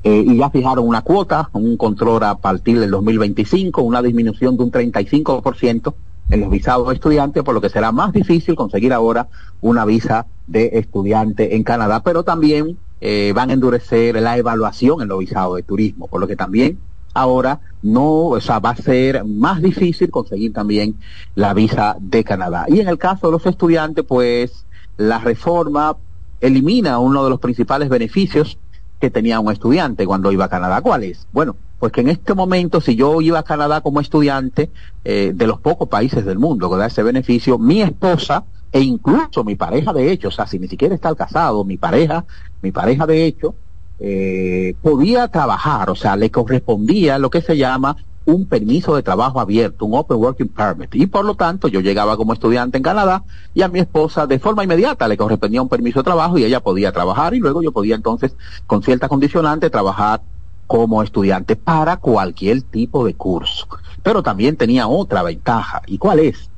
eh, 0.04 0.22
y 0.26 0.36
ya 0.36 0.50
fijaron 0.50 0.86
una 0.86 1.00
cuota, 1.00 1.48
un 1.54 1.78
control 1.78 2.22
a 2.24 2.36
partir 2.36 2.78
del 2.78 2.90
2025, 2.90 3.82
una 3.82 4.02
disminución 4.02 4.56
de 4.58 4.64
un 4.64 4.70
35% 4.70 5.94
en 6.28 6.40
los 6.40 6.50
visados 6.50 6.88
de 6.88 6.94
estudiantes, 6.94 7.42
por 7.42 7.54
lo 7.54 7.62
que 7.62 7.70
será 7.70 7.90
más 7.90 8.12
difícil 8.12 8.54
conseguir 8.54 8.92
ahora 8.92 9.28
una 9.62 9.86
visa 9.86 10.26
de 10.46 10.72
estudiante 10.74 11.56
en 11.56 11.64
Canadá, 11.64 12.02
pero 12.02 12.22
también 12.22 12.76
eh, 13.00 13.32
van 13.34 13.48
a 13.48 13.54
endurecer 13.54 14.20
la 14.20 14.36
evaluación 14.36 15.00
en 15.00 15.08
los 15.08 15.18
visados 15.18 15.56
de 15.56 15.62
turismo, 15.62 16.06
por 16.06 16.20
lo 16.20 16.26
que 16.26 16.36
también 16.36 16.78
ahora 17.14 17.60
no, 17.82 18.26
o 18.26 18.40
sea, 18.42 18.58
va 18.58 18.70
a 18.70 18.76
ser 18.76 19.24
más 19.24 19.62
difícil 19.62 20.10
conseguir 20.10 20.52
también 20.52 20.96
la 21.34 21.54
visa 21.54 21.96
de 21.98 22.24
Canadá. 22.24 22.66
Y 22.68 22.80
en 22.80 22.88
el 22.88 22.98
caso 22.98 23.28
de 23.28 23.32
los 23.32 23.46
estudiantes, 23.46 24.04
pues 24.06 24.66
la 24.98 25.18
reforma 25.18 25.96
elimina 26.40 26.98
uno 26.98 27.24
de 27.24 27.30
los 27.30 27.40
principales 27.40 27.88
beneficios 27.88 28.58
que 29.00 29.10
tenía 29.10 29.40
un 29.40 29.52
estudiante 29.52 30.06
cuando 30.06 30.32
iba 30.32 30.46
a 30.46 30.48
Canadá. 30.48 30.80
¿Cuál 30.80 31.04
es? 31.04 31.26
Bueno, 31.32 31.56
pues 31.78 31.92
que 31.92 32.00
en 32.00 32.08
este 32.08 32.34
momento, 32.34 32.80
si 32.80 32.96
yo 32.96 33.20
iba 33.20 33.38
a 33.38 33.42
Canadá 33.42 33.80
como 33.80 34.00
estudiante, 34.00 34.70
eh, 35.04 35.32
de 35.34 35.46
los 35.46 35.60
pocos 35.60 35.88
países 35.88 36.24
del 36.24 36.38
mundo 36.38 36.70
que 36.70 36.76
da 36.76 36.86
ese 36.86 37.02
beneficio, 37.02 37.58
mi 37.58 37.82
esposa 37.82 38.44
e 38.72 38.80
incluso 38.80 39.44
mi 39.44 39.54
pareja 39.54 39.92
de 39.92 40.10
hecho, 40.10 40.28
o 40.28 40.30
sea, 40.30 40.46
si 40.46 40.58
ni 40.58 40.68
siquiera 40.68 40.94
está 40.94 41.14
casado, 41.14 41.64
mi 41.64 41.76
pareja, 41.76 42.24
mi 42.62 42.72
pareja 42.72 43.06
de 43.06 43.26
hecho, 43.26 43.54
eh, 44.00 44.74
podía 44.82 45.28
trabajar, 45.28 45.90
o 45.90 45.94
sea, 45.94 46.16
le 46.16 46.30
correspondía 46.30 47.18
lo 47.18 47.30
que 47.30 47.40
se 47.40 47.56
llama 47.56 47.96
un 48.26 48.46
permiso 48.46 48.96
de 48.96 49.02
trabajo 49.02 49.40
abierto, 49.40 49.84
un 49.84 49.94
Open 49.94 50.16
Working 50.16 50.48
Permit. 50.48 50.94
Y 50.94 51.06
por 51.06 51.24
lo 51.24 51.34
tanto, 51.34 51.68
yo 51.68 51.80
llegaba 51.80 52.16
como 52.16 52.32
estudiante 52.32 52.78
en 52.78 52.82
Canadá 52.82 53.24
y 53.52 53.62
a 53.62 53.68
mi 53.68 53.80
esposa 53.80 54.26
de 54.26 54.38
forma 54.38 54.64
inmediata 54.64 55.08
le 55.08 55.16
correspondía 55.16 55.62
un 55.62 55.68
permiso 55.68 56.00
de 56.00 56.04
trabajo 56.04 56.38
y 56.38 56.44
ella 56.44 56.60
podía 56.60 56.92
trabajar 56.92 57.34
y 57.34 57.38
luego 57.38 57.62
yo 57.62 57.72
podía 57.72 57.94
entonces, 57.94 58.34
con 58.66 58.82
cierta 58.82 59.08
condicionante, 59.08 59.70
trabajar 59.70 60.22
como 60.66 61.02
estudiante 61.02 61.56
para 61.56 61.98
cualquier 61.98 62.62
tipo 62.62 63.04
de 63.04 63.14
curso. 63.14 63.66
Pero 64.02 64.22
también 64.22 64.56
tenía 64.56 64.88
otra 64.88 65.22
ventaja. 65.22 65.82
¿Y 65.86 65.98
cuál 65.98 66.20
es? 66.20 66.50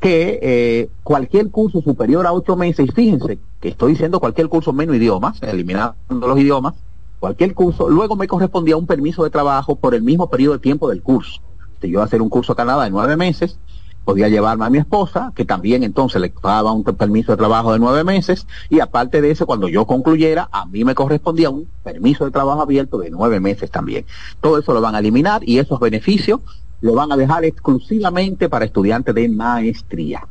Que 0.00 0.38
eh, 0.42 0.90
cualquier 1.02 1.50
curso 1.50 1.80
superior 1.80 2.26
a 2.26 2.32
ocho 2.32 2.54
meses, 2.56 2.90
fíjense 2.94 3.38
que 3.60 3.68
estoy 3.68 3.92
diciendo 3.92 4.20
cualquier 4.20 4.48
curso 4.48 4.74
menos 4.74 4.96
idiomas, 4.96 5.42
eliminando 5.42 5.96
los 6.10 6.38
idiomas, 6.38 6.74
cualquier 7.18 7.54
curso, 7.54 7.88
luego 7.88 8.16
me 8.16 8.28
correspondía 8.28 8.76
un 8.76 8.86
permiso 8.86 9.24
de 9.24 9.30
trabajo 9.30 9.76
por 9.76 9.94
el 9.94 10.02
mismo 10.02 10.28
periodo 10.28 10.54
de 10.54 10.60
tiempo 10.60 10.88
del 10.88 11.02
curso. 11.02 11.40
Si 11.80 11.88
yo 11.88 11.94
iba 11.94 12.02
a 12.02 12.06
hacer 12.06 12.22
un 12.22 12.28
curso 12.28 12.52
a 12.52 12.56
Canadá 12.56 12.84
de 12.84 12.90
nueve 12.90 13.16
meses, 13.16 13.58
podía 14.04 14.28
llevarme 14.28 14.64
a 14.64 14.70
mi 14.70 14.78
esposa, 14.78 15.32
que 15.34 15.44
también 15.44 15.82
entonces 15.82 16.20
le 16.20 16.32
daba 16.40 16.72
un 16.72 16.84
permiso 16.84 17.32
de 17.32 17.38
trabajo 17.38 17.72
de 17.72 17.80
nueve 17.80 18.04
meses, 18.04 18.46
y 18.70 18.78
aparte 18.78 19.20
de 19.20 19.32
eso, 19.32 19.46
cuando 19.46 19.68
yo 19.68 19.84
concluyera, 19.84 20.48
a 20.52 20.64
mí 20.64 20.84
me 20.84 20.94
correspondía 20.94 21.50
un 21.50 21.68
permiso 21.82 22.24
de 22.24 22.30
trabajo 22.30 22.62
abierto 22.62 22.98
de 22.98 23.10
nueve 23.10 23.40
meses 23.40 23.70
también. 23.70 24.06
Todo 24.40 24.58
eso 24.58 24.72
lo 24.72 24.80
van 24.80 24.94
a 24.94 25.00
eliminar 25.00 25.42
y 25.44 25.58
esos 25.58 25.80
beneficios 25.80 26.40
lo 26.80 26.94
van 26.94 27.10
a 27.10 27.16
dejar 27.16 27.44
exclusivamente 27.44 28.48
para 28.48 28.64
estudiantes 28.64 29.14
de 29.14 29.28
maestría 29.28 30.26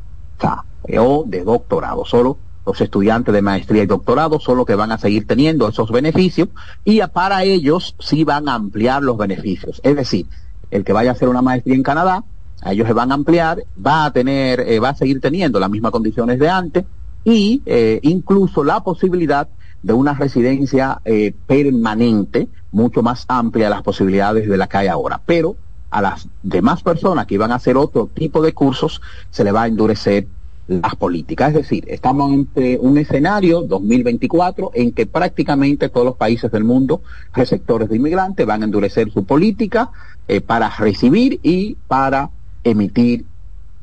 o 0.97 1.23
de 1.27 1.43
doctorado. 1.43 2.05
Solo 2.05 2.37
los 2.65 2.81
estudiantes 2.81 3.33
de 3.33 3.41
maestría 3.41 3.83
y 3.83 3.85
doctorado 3.85 4.39
son 4.39 4.57
los 4.57 4.65
que 4.65 4.75
van 4.75 4.91
a 4.91 4.97
seguir 4.97 5.27
teniendo 5.27 5.67
esos 5.67 5.91
beneficios 5.91 6.49
y 6.83 6.99
para 7.13 7.43
ellos 7.43 7.95
sí 7.99 8.23
van 8.23 8.49
a 8.49 8.55
ampliar 8.55 9.03
los 9.03 9.17
beneficios. 9.17 9.79
Es 9.83 9.95
decir, 9.95 10.25
el 10.71 10.83
que 10.83 10.93
vaya 10.93 11.11
a 11.11 11.13
hacer 11.13 11.29
una 11.29 11.41
maestría 11.41 11.75
en 11.75 11.83
Canadá, 11.83 12.23
a 12.61 12.73
ellos 12.73 12.87
se 12.87 12.93
van 12.93 13.11
a 13.11 13.15
ampliar, 13.15 13.63
va 13.85 14.05
a 14.05 14.11
tener, 14.11 14.61
eh, 14.61 14.79
va 14.79 14.89
a 14.89 14.95
seguir 14.95 15.21
teniendo 15.21 15.59
las 15.59 15.69
mismas 15.69 15.91
condiciones 15.91 16.39
de 16.39 16.49
antes 16.49 16.85
y 17.23 17.61
eh, 17.65 17.99
incluso 18.03 18.63
la 18.63 18.83
posibilidad 18.83 19.47
de 19.83 19.93
una 19.93 20.13
residencia 20.13 20.99
eh, 21.05 21.33
permanente 21.45 22.47
mucho 22.71 23.03
más 23.03 23.25
amplia 23.27 23.69
las 23.69 23.83
posibilidades 23.83 24.49
de 24.49 24.57
la 24.57 24.67
que 24.67 24.77
hay 24.77 24.87
ahora. 24.87 25.21
Pero 25.25 25.55
a 25.91 26.01
las 26.01 26.27
demás 26.41 26.81
personas 26.81 27.25
que 27.27 27.35
iban 27.35 27.51
a 27.51 27.55
hacer 27.55 27.77
otro 27.77 28.09
tipo 28.13 28.41
de 28.41 28.53
cursos 28.53 29.01
se 29.29 29.43
le 29.43 29.51
va 29.51 29.63
a 29.63 29.67
endurecer 29.67 30.27
las 30.67 30.95
políticas. 30.95 31.49
Es 31.49 31.55
decir, 31.55 31.85
estamos 31.87 32.31
ante 32.31 32.77
un 32.79 32.97
escenario 32.97 33.61
2024 33.61 34.71
en 34.73 34.91
que 34.91 35.05
prácticamente 35.05 35.89
todos 35.89 36.05
los 36.05 36.15
países 36.15 36.51
del 36.51 36.63
mundo 36.63 37.01
receptores 37.33 37.89
de 37.89 37.97
inmigrantes 37.97 38.45
van 38.45 38.61
a 38.61 38.65
endurecer 38.65 39.11
su 39.11 39.25
política 39.25 39.91
eh, 40.27 40.41
para 40.41 40.69
recibir 40.69 41.39
y 41.43 41.75
para 41.87 42.29
emitir 42.63 43.25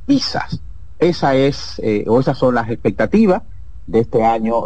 visas. 0.07 0.61
Esa 0.99 1.35
es, 1.35 1.81
eh, 1.83 2.05
o 2.07 2.21
esas 2.21 2.39
son 2.39 2.55
las 2.55 2.71
expectativas 2.71 3.43
de 3.87 4.01
este 4.01 4.25
año 4.25 4.63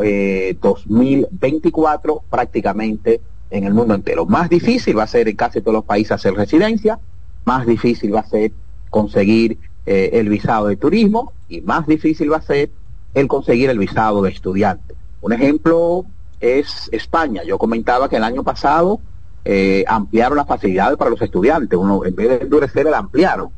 2024 0.61 2.15
eh, 2.15 2.19
prácticamente 2.29 3.21
en 3.51 3.65
el 3.65 3.75
mundo 3.75 3.95
entero. 3.95 4.27
Más 4.27 4.49
difícil 4.49 4.99
va 4.99 5.05
a 5.05 5.07
ser 5.07 5.29
en 5.29 5.37
casi 5.37 5.61
todos 5.61 5.75
los 5.75 5.85
países 5.85 6.13
hacer 6.13 6.35
residencia, 6.35 6.99
más 7.45 7.67
difícil 7.67 8.15
va 8.15 8.21
a 8.21 8.27
ser 8.27 8.53
conseguir 8.91 9.59
eh, 9.85 10.11
el 10.15 10.29
visado 10.29 10.67
de 10.67 10.77
turismo 10.77 11.33
y 11.49 11.61
más 11.61 11.87
difícil 11.87 12.33
va 12.33 12.39
a 12.39 12.43
ser 12.43 12.71
el 13.15 13.29
conseguir 13.29 13.71
el 13.71 13.79
visado 13.79 14.23
de 14.23 14.31
estudiante. 14.31 14.95
Un 15.21 15.33
ejemplo 15.33 16.05
es 16.41 16.89
España. 16.93 17.43
Yo 17.45 17.59
comentaba 17.59 18.09
que 18.09 18.17
el 18.17 18.25
año 18.25 18.45
pasado 18.45 19.01
eh, 19.45 19.85
ampliaron 19.87 20.37
las 20.37 20.47
facilidades 20.47 20.99
para 20.99 21.11
los 21.11 21.23
estudiantes. 21.23 21.79
Uno, 21.79 22.05
en 22.05 22.15
vez 22.15 22.29
de 22.29 22.45
endurecer, 22.45 22.87
el 22.87 22.95
ampliaron. 22.95 23.51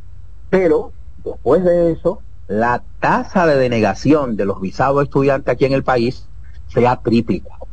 Pero 0.51 0.93
después 1.25 1.65
de 1.65 1.93
eso, 1.93 2.21
la 2.47 2.83
tasa 3.01 3.47
de 3.47 3.57
denegación 3.57 4.37
de 4.37 4.45
los 4.45 4.61
visados 4.61 4.99
de 4.99 5.05
estudiantes 5.05 5.53
aquí 5.53 5.65
en 5.65 5.73
el 5.73 5.83
país 5.83 6.27
se 6.69 6.87
ha 6.87 6.97
triplicado. 6.97 7.67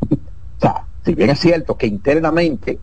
o 0.10 0.60
sea, 0.60 0.84
si 1.04 1.14
bien 1.14 1.30
es 1.30 1.40
cierto 1.40 1.76
que 1.76 1.86
internamente 1.86 2.78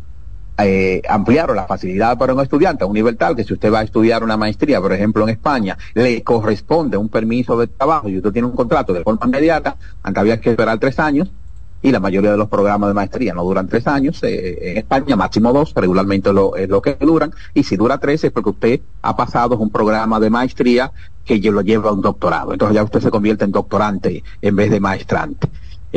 eh, 0.59 1.01
ampliaron 1.07 1.55
la 1.55 1.67
facilidad 1.67 2.17
para 2.17 2.33
un 2.33 2.41
estudiante 2.41 2.83
a 2.83 2.87
un 2.87 2.93
nivel 2.93 3.15
tal 3.17 3.35
que 3.35 3.43
si 3.43 3.53
usted 3.53 3.71
va 3.71 3.79
a 3.79 3.83
estudiar 3.83 4.23
una 4.23 4.37
maestría, 4.37 4.81
por 4.81 4.91
ejemplo 4.91 5.23
en 5.23 5.29
España, 5.29 5.77
le 5.93 6.23
corresponde 6.23 6.97
un 6.97 7.09
permiso 7.09 7.57
de 7.57 7.67
trabajo 7.67 8.09
y 8.09 8.17
usted 8.17 8.31
tiene 8.31 8.47
un 8.47 8.55
contrato 8.55 8.93
de 8.93 9.03
forma 9.03 9.27
inmediata, 9.27 9.75
antes 10.03 10.21
había 10.21 10.41
que 10.41 10.51
esperar 10.51 10.79
tres 10.79 10.99
años, 10.99 11.29
y 11.81 11.91
la 11.91 11.99
mayoría 11.99 12.31
de 12.31 12.37
los 12.37 12.49
programas 12.49 12.89
de 12.89 12.95
maestría 12.95 13.35
no 13.35 13.43
duran 13.43 13.67
tres 13.67 13.85
años, 13.85 14.21
eh, 14.23 14.71
en 14.71 14.77
España 14.77 15.15
máximo 15.15 15.53
dos, 15.53 15.73
regularmente 15.75 16.33
lo, 16.33 16.55
es 16.55 16.67
lo 16.67 16.81
que 16.81 16.97
duran, 16.99 17.31
y 17.53 17.63
si 17.63 17.77
dura 17.77 17.99
tres 17.99 18.23
es 18.23 18.31
porque 18.31 18.49
usted 18.49 18.81
ha 19.03 19.15
pasado 19.15 19.57
un 19.57 19.69
programa 19.69 20.19
de 20.19 20.29
maestría 20.29 20.91
que 21.23 21.39
lo 21.39 21.61
lleva 21.61 21.89
a 21.89 21.93
un 21.93 22.01
doctorado, 22.01 22.53
entonces 22.53 22.75
ya 22.75 22.83
usted 22.83 23.01
se 23.01 23.11
convierte 23.11 23.45
en 23.45 23.51
doctorante 23.51 24.23
en 24.41 24.55
vez 24.55 24.71
de 24.71 24.79
maestrante. 24.79 25.49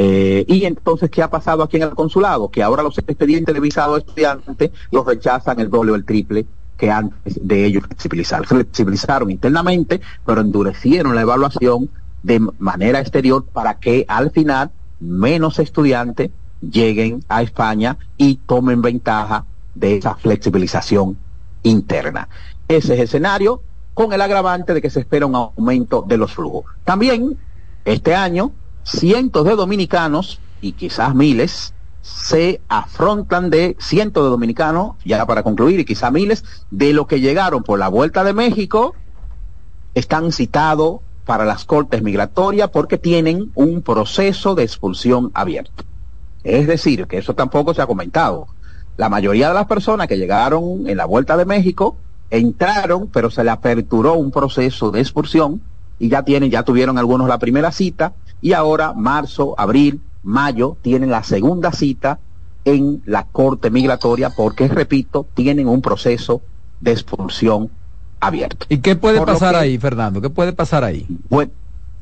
Eh, 0.02 0.47
y 0.48 0.64
entonces, 0.64 1.10
¿qué 1.10 1.22
ha 1.22 1.28
pasado 1.28 1.62
aquí 1.62 1.77
en 1.77 1.82
el 1.82 1.90
consulado? 1.90 2.48
Que 2.48 2.62
ahora 2.62 2.82
los 2.82 2.97
expedientes 2.97 3.55
de 3.55 3.60
visado 3.60 3.98
estudiante 3.98 4.72
los 4.90 5.05
rechazan 5.05 5.60
el 5.60 5.68
doble 5.68 5.93
o 5.93 5.94
el 5.94 6.06
triple 6.06 6.47
que 6.78 6.90
antes 6.90 7.39
de 7.47 7.66
ellos 7.66 7.85
flexibilizar. 7.85 8.47
Flexibilizaron 8.47 9.31
internamente, 9.31 10.01
pero 10.24 10.40
endurecieron 10.40 11.14
la 11.14 11.20
evaluación 11.20 11.90
de 12.22 12.40
manera 12.59 12.98
exterior 12.98 13.44
para 13.44 13.78
que 13.78 14.06
al 14.09 14.31
final 14.31 14.70
menos 15.01 15.59
estudiantes 15.59 16.31
lleguen 16.62 17.22
a 17.28 17.43
España 17.43 17.98
y 18.16 18.36
tomen 18.47 18.81
ventaja 18.81 19.44
de 19.74 19.98
esa 19.98 20.14
flexibilización 20.14 21.18
interna. 21.62 22.27
Ese 22.68 22.94
es 22.94 23.01
el 23.01 23.05
escenario 23.05 23.60
con 23.93 24.14
el 24.14 24.22
agravante 24.22 24.72
de 24.72 24.81
que 24.81 24.89
se 24.89 25.01
espera 25.01 25.27
un 25.27 25.35
aumento 25.35 26.02
de 26.09 26.16
los 26.16 26.32
flujos. 26.32 26.64
También 26.85 27.36
este 27.85 28.14
año 28.14 28.52
cientos 28.85 29.44
de 29.44 29.57
dominicanos 29.57 30.40
y 30.61 30.73
quizás 30.73 31.15
miles 31.15 31.74
se 32.02 32.61
afrontan 32.69 33.51
de 33.51 33.77
cientos 33.78 34.24
de 34.24 34.31
dominicanos, 34.31 34.97
ya 35.05 35.27
para 35.27 35.43
concluir, 35.43 35.81
y 35.81 35.85
quizás 35.85 36.11
miles, 36.12 36.44
de 36.70 36.93
lo 36.93 37.07
que 37.07 37.20
llegaron 37.20 37.62
por 37.62 37.78
la 37.78 37.89
vuelta 37.89 38.24
de 38.24 38.32
México, 38.32 38.94
están 39.94 40.32
citados 40.32 41.01
para 41.27 41.44
las 41.44 41.65
cortes 41.65 42.02
migratorias 42.02 42.70
porque 42.70 42.98
tienen 42.98 43.51
un 43.55 43.82
proceso 43.82 44.55
de 44.55 44.62
expulsión 44.62 45.31
abierto. 45.35 45.85
Es 46.43 46.66
decir, 46.66 47.07
que 47.07 47.19
eso 47.19 47.35
tampoco 47.35 47.74
se 47.74 47.82
ha 47.82 47.86
comentado. 47.86 48.47
La 48.97 49.09
mayoría 49.09 49.48
de 49.48 49.55
las 49.55 49.66
personas 49.66 50.09
que 50.09 50.19
llegaron 50.19 50.89
en 50.89 50.97
la 50.97 51.05
vuelta 51.05 51.36
de 51.36 51.44
México 51.44 51.97
entraron, 52.31 53.09
pero 53.09 53.31
se 53.31 53.44
le 53.44 53.51
aperturó 53.51 54.15
un 54.15 54.31
proceso 54.31 54.90
de 54.90 55.01
expulsión 55.01 55.61
y 55.98 56.09
ya 56.09 56.23
tienen, 56.23 56.51
ya 56.51 56.62
tuvieron 56.62 56.97
algunos 56.97 57.28
la 57.28 57.39
primera 57.39 57.73
cita 57.73 58.15
y 58.40 58.52
ahora 58.52 58.92
marzo, 58.92 59.54
abril, 59.58 60.00
mayo 60.22 60.76
tienen 60.82 61.10
la 61.10 61.22
segunda 61.22 61.72
cita 61.72 62.18
en 62.64 63.02
la 63.06 63.24
Corte 63.24 63.70
Migratoria 63.70 64.30
porque, 64.30 64.68
repito, 64.68 65.26
tienen 65.34 65.68
un 65.68 65.80
proceso 65.80 66.42
de 66.80 66.92
expulsión 66.92 67.70
abierto. 68.20 68.66
¿Y 68.68 68.78
qué 68.78 68.96
puede 68.96 69.20
pasar 69.22 69.56
ahí, 69.56 69.78
Fernando? 69.78 70.20
¿Qué 70.20 70.30
puede 70.30 70.52
pasar 70.52 70.84
ahí? 70.84 71.06
Bueno, 71.28 71.52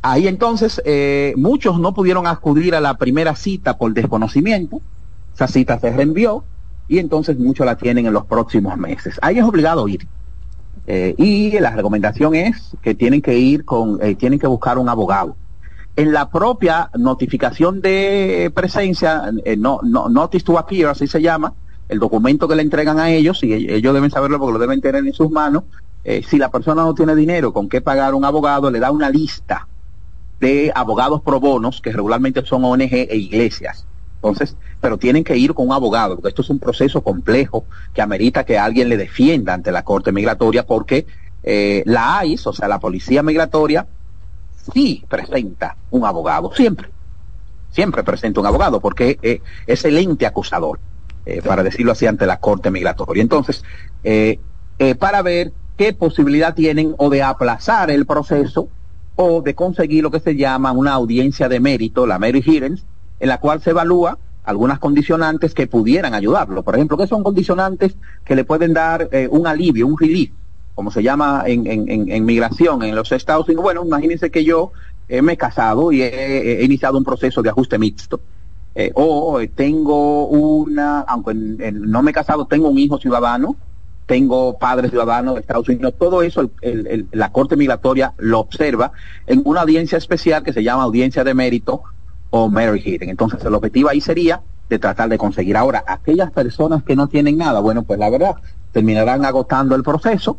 ahí 0.03 0.27
entonces 0.27 0.83
eh, 0.85 1.33
muchos 1.37 1.79
no 1.79 1.95
pudieron 1.95 2.27
acudir 2.27 2.75
a 2.75 2.81
la 2.81 2.95
primera 2.95 3.37
cita 3.37 3.79
por 3.79 3.93
desconocimiento, 3.93 4.81
esa 5.35 5.47
cita 5.47 5.79
se 5.79 5.91
reenvió 5.91 6.45
y 6.89 6.99
entonces 6.99 7.39
muchos 7.39 7.67
la 7.67 7.77
tienen 7.77 8.07
en 8.07 8.13
los 8.13 8.27
próximos 8.27 8.77
meses. 8.77 9.19
Ahí 9.23 9.39
es 9.39 9.45
obligado 9.45 9.87
ir. 9.87 10.07
Eh, 10.87 11.15
y 11.19 11.51
la 11.61 11.71
recomendación 11.71 12.35
es 12.35 12.73
que 12.83 12.95
tienen 12.95 13.21
que 13.21 13.39
ir 13.39 13.65
con, 13.65 13.99
eh, 14.03 14.15
tienen 14.15 14.39
que 14.39 14.47
buscar 14.47 14.79
un 14.79 14.89
abogado 14.89 15.37
en 15.99 16.13
la 16.13 16.31
propia 16.31 16.91
notificación 16.97 17.81
de 17.81 18.53
presencia, 18.55 19.33
eh, 19.45 19.57
no, 19.57 19.81
no, 19.83 20.09
Notice 20.09 20.45
to 20.45 20.57
Appear, 20.57 20.91
así 20.91 21.09
se 21.09 21.21
llama, 21.21 21.55
el 21.89 21.99
documento 21.99 22.47
que 22.47 22.55
le 22.55 22.63
entregan 22.63 23.01
a 23.01 23.11
ellos, 23.11 23.43
y 23.43 23.53
ellos 23.53 23.93
deben 23.93 24.09
saberlo 24.09 24.39
porque 24.39 24.53
lo 24.53 24.59
deben 24.61 24.81
tener 24.81 25.05
en 25.05 25.13
sus 25.13 25.29
manos, 25.29 25.65
eh, 26.05 26.23
si 26.25 26.39
la 26.39 26.53
persona 26.53 26.83
no 26.83 26.95
tiene 26.95 27.17
dinero 27.17 27.53
con 27.53 27.69
qué 27.69 27.81
pagar 27.81 28.15
un 28.15 28.25
abogado, 28.25 28.71
le 28.71 28.79
da 28.79 28.93
una 28.93 29.11
lista 29.11 29.67
de 30.39 30.71
abogados 30.73 31.21
pro 31.21 31.41
bonos, 31.41 31.81
que 31.81 31.91
regularmente 31.91 32.47
son 32.47 32.65
ONG 32.65 32.93
e 32.93 33.17
iglesias, 33.17 33.85
Entonces, 34.15 34.57
pero 34.81 34.99
tienen 34.99 35.25
que 35.25 35.37
ir 35.37 35.53
con 35.53 35.67
un 35.67 35.73
abogado, 35.73 36.15
porque 36.15 36.29
esto 36.29 36.43
es 36.43 36.51
un 36.51 36.61
proceso 36.61 37.03
complejo 37.03 37.65
que 37.93 38.03
amerita 38.03 38.45
que 38.45 38.57
alguien 38.57 38.89
le 38.89 38.97
defienda 38.97 39.53
ante 39.53 39.73
la 39.73 39.83
Corte 39.83 40.13
Migratoria, 40.13 40.65
porque 40.65 41.07
eh, 41.43 41.83
la 41.87 42.25
ICE, 42.25 42.51
o 42.51 42.53
sea, 42.53 42.69
la 42.69 42.79
Policía 42.79 43.25
Migratoria, 43.25 43.89
sí 44.73 45.05
presenta 45.09 45.77
un 45.91 46.05
abogado, 46.05 46.53
siempre. 46.55 46.89
Siempre 47.71 48.03
presenta 48.03 48.41
un 48.41 48.47
abogado, 48.47 48.81
porque 48.81 49.19
eh, 49.23 49.41
es 49.67 49.85
el 49.85 49.99
ente 49.99 50.27
acusador, 50.27 50.81
eh, 51.27 51.43
para 51.43 51.63
decirlo 51.63 51.93
así, 51.93 52.07
ante 52.07 52.27
la 52.27 52.41
Corte 52.41 52.71
Migratoria. 52.71 53.23
Entonces, 53.23 53.63
para 54.99 55.23
ver 55.23 55.53
qué 55.77 55.93
posibilidad 55.93 56.55
tienen 56.55 56.95
o 56.99 57.11
de 57.11 57.23
aplazar 57.23 57.91
el 57.91 58.07
proceso 58.07 58.69
o 59.17 59.43
de 59.43 59.55
conseguir 59.55 60.05
lo 60.05 60.11
que 60.11 60.21
se 60.21 60.37
llama 60.37 60.73
una 60.73 60.93
audiencia 60.93 61.49
de 61.49 61.59
mérito, 61.59 62.07
la 62.07 62.19
Mary 62.19 62.41
Hearings, 62.41 62.85
en 63.19 63.29
la 63.29 63.39
cual 63.39 63.61
se 63.61 63.71
evalúa 63.71 64.19
algunas 64.45 64.79
condicionantes 64.79 65.55
que 65.55 65.67
pudieran 65.67 66.15
ayudarlo. 66.15 66.63
Por 66.63 66.75
ejemplo, 66.75 66.97
¿qué 66.97 67.07
son 67.07 67.23
condicionantes 67.23 67.97
que 68.25 68.35
le 68.35 68.45
pueden 68.45 68.73
dar 68.73 69.09
eh, 69.13 69.29
un 69.31 69.47
alivio, 69.47 69.87
un 69.87 69.99
relief, 69.99 70.31
como 70.79 70.93
se 70.93 71.03
llama 71.03 71.43
en, 71.45 71.67
en, 71.67 72.09
en, 72.09 72.25
migración 72.25 72.85
en 72.85 72.95
los 72.95 73.11
Estados 73.11 73.49
Unidos? 73.49 73.65
Bueno, 73.65 73.85
imagínense 73.85 74.31
que 74.31 74.45
yo 74.45 74.71
eh, 75.09 75.23
me 75.23 75.33
he 75.33 75.37
casado 75.37 75.91
y 75.91 76.03
he, 76.03 76.63
iniciado 76.63 76.97
un 76.97 77.03
proceso 77.03 77.43
de 77.43 77.51
ajuste 77.51 77.81
mixto. 77.81 78.21
Eh, 78.77 78.93
o 78.95 79.41
tengo 79.57 80.29
una, 80.29 81.01
aunque 81.01 81.35
no 81.35 82.01
me 82.05 82.13
he 82.13 82.15
casado, 82.15 82.47
tengo 82.47 82.69
un 82.69 82.79
hijo 82.79 82.97
ciudadano, 82.97 83.57
tengo 84.07 84.57
padres 84.57 84.93
ciudadanos 84.93 85.35
de 85.35 85.41
Estados 85.41 85.69
Unidos, 85.69 85.95
todo 85.99 86.23
eso 86.23 86.49
la 87.11 87.33
Corte 87.33 87.57
Migratoria 87.57 88.15
lo 88.17 88.39
observa 88.39 88.93
en 89.27 89.43
una 89.47 89.63
audiencia 89.63 89.99
especial 89.99 90.45
que 90.45 90.53
se 90.53 90.63
llama 90.63 90.85
audiencia 90.85 91.25
de 91.25 91.35
mérito 91.35 91.83
o 92.31 92.49
Mary 92.49 92.81
Hearing. 92.81 93.11
Entonces 93.11 93.45
el 93.45 93.53
objetivo 93.53 93.89
ahí 93.89 94.01
sería 94.01 94.43
de 94.69 94.79
tratar 94.79 95.09
de 95.09 95.19
conseguir. 95.19 95.57
Ahora, 95.57 95.83
aquellas 95.89 96.31
personas 96.31 96.85
que 96.85 96.95
no 96.95 97.09
tienen 97.09 97.37
nada, 97.37 97.59
bueno, 97.59 97.83
pues 97.83 97.99
la 97.99 98.11
verdad, 98.11 98.37
terminarán 98.71 99.25
agotando 99.25 99.75
el 99.75 99.83
proceso 99.83 100.39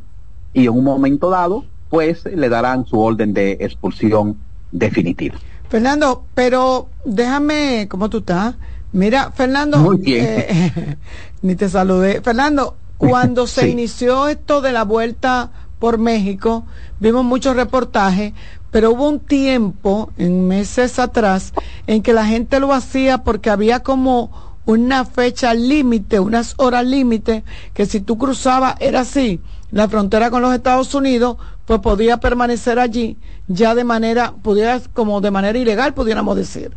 y 0.53 0.65
en 0.65 0.69
un 0.71 0.83
momento 0.83 1.29
dado, 1.29 1.65
pues 1.89 2.25
le 2.25 2.49
darán 2.49 2.85
su 2.85 2.99
orden 2.99 3.33
de 3.33 3.53
expulsión 3.59 4.37
definitiva. 4.71 5.37
Fernando, 5.69 6.23
pero 6.33 6.89
déjame, 7.05 7.87
¿cómo 7.89 8.09
tú 8.09 8.19
estás? 8.19 8.55
Mira, 8.91 9.31
Fernando, 9.31 9.77
Muy 9.77 9.97
bien. 9.97 10.25
Eh, 10.27 10.97
ni 11.41 11.55
te 11.55 11.69
saludé. 11.69 12.21
Fernando, 12.21 12.75
cuando 12.97 13.47
se 13.47 13.69
inició 13.69 14.27
esto 14.27 14.61
de 14.61 14.71
la 14.71 14.83
vuelta 14.83 15.51
por 15.77 15.97
México, 15.97 16.65
vimos 16.99 17.23
muchos 17.23 17.55
reportajes, 17.55 18.33
pero 18.71 18.91
hubo 18.91 19.07
un 19.07 19.19
tiempo, 19.19 20.11
en 20.17 20.47
meses 20.47 20.99
atrás, 20.99 21.53
en 21.87 22.03
que 22.03 22.13
la 22.13 22.25
gente 22.25 22.59
lo 22.59 22.73
hacía 22.73 23.19
porque 23.19 23.49
había 23.49 23.81
como 23.81 24.48
una 24.69 25.03
fecha 25.03 25.55
límite, 25.55 26.19
unas 26.19 26.53
horas 26.57 26.85
límite, 26.85 27.43
que 27.73 27.87
si 27.87 28.01
tú 28.01 28.19
cruzabas, 28.19 28.75
era 28.79 28.99
así, 28.99 29.39
la 29.71 29.89
frontera 29.89 30.29
con 30.29 30.43
los 30.43 30.53
Estados 30.53 30.93
Unidos, 30.93 31.37
pues 31.65 31.79
podía 31.79 32.17
permanecer 32.17 32.77
allí, 32.77 33.17
ya 33.47 33.73
de 33.73 33.83
manera, 33.83 34.31
pudiera, 34.43 34.79
como 34.93 35.21
de 35.21 35.31
manera 35.31 35.57
ilegal, 35.57 35.95
pudiéramos 35.95 36.35
decir. 36.35 36.71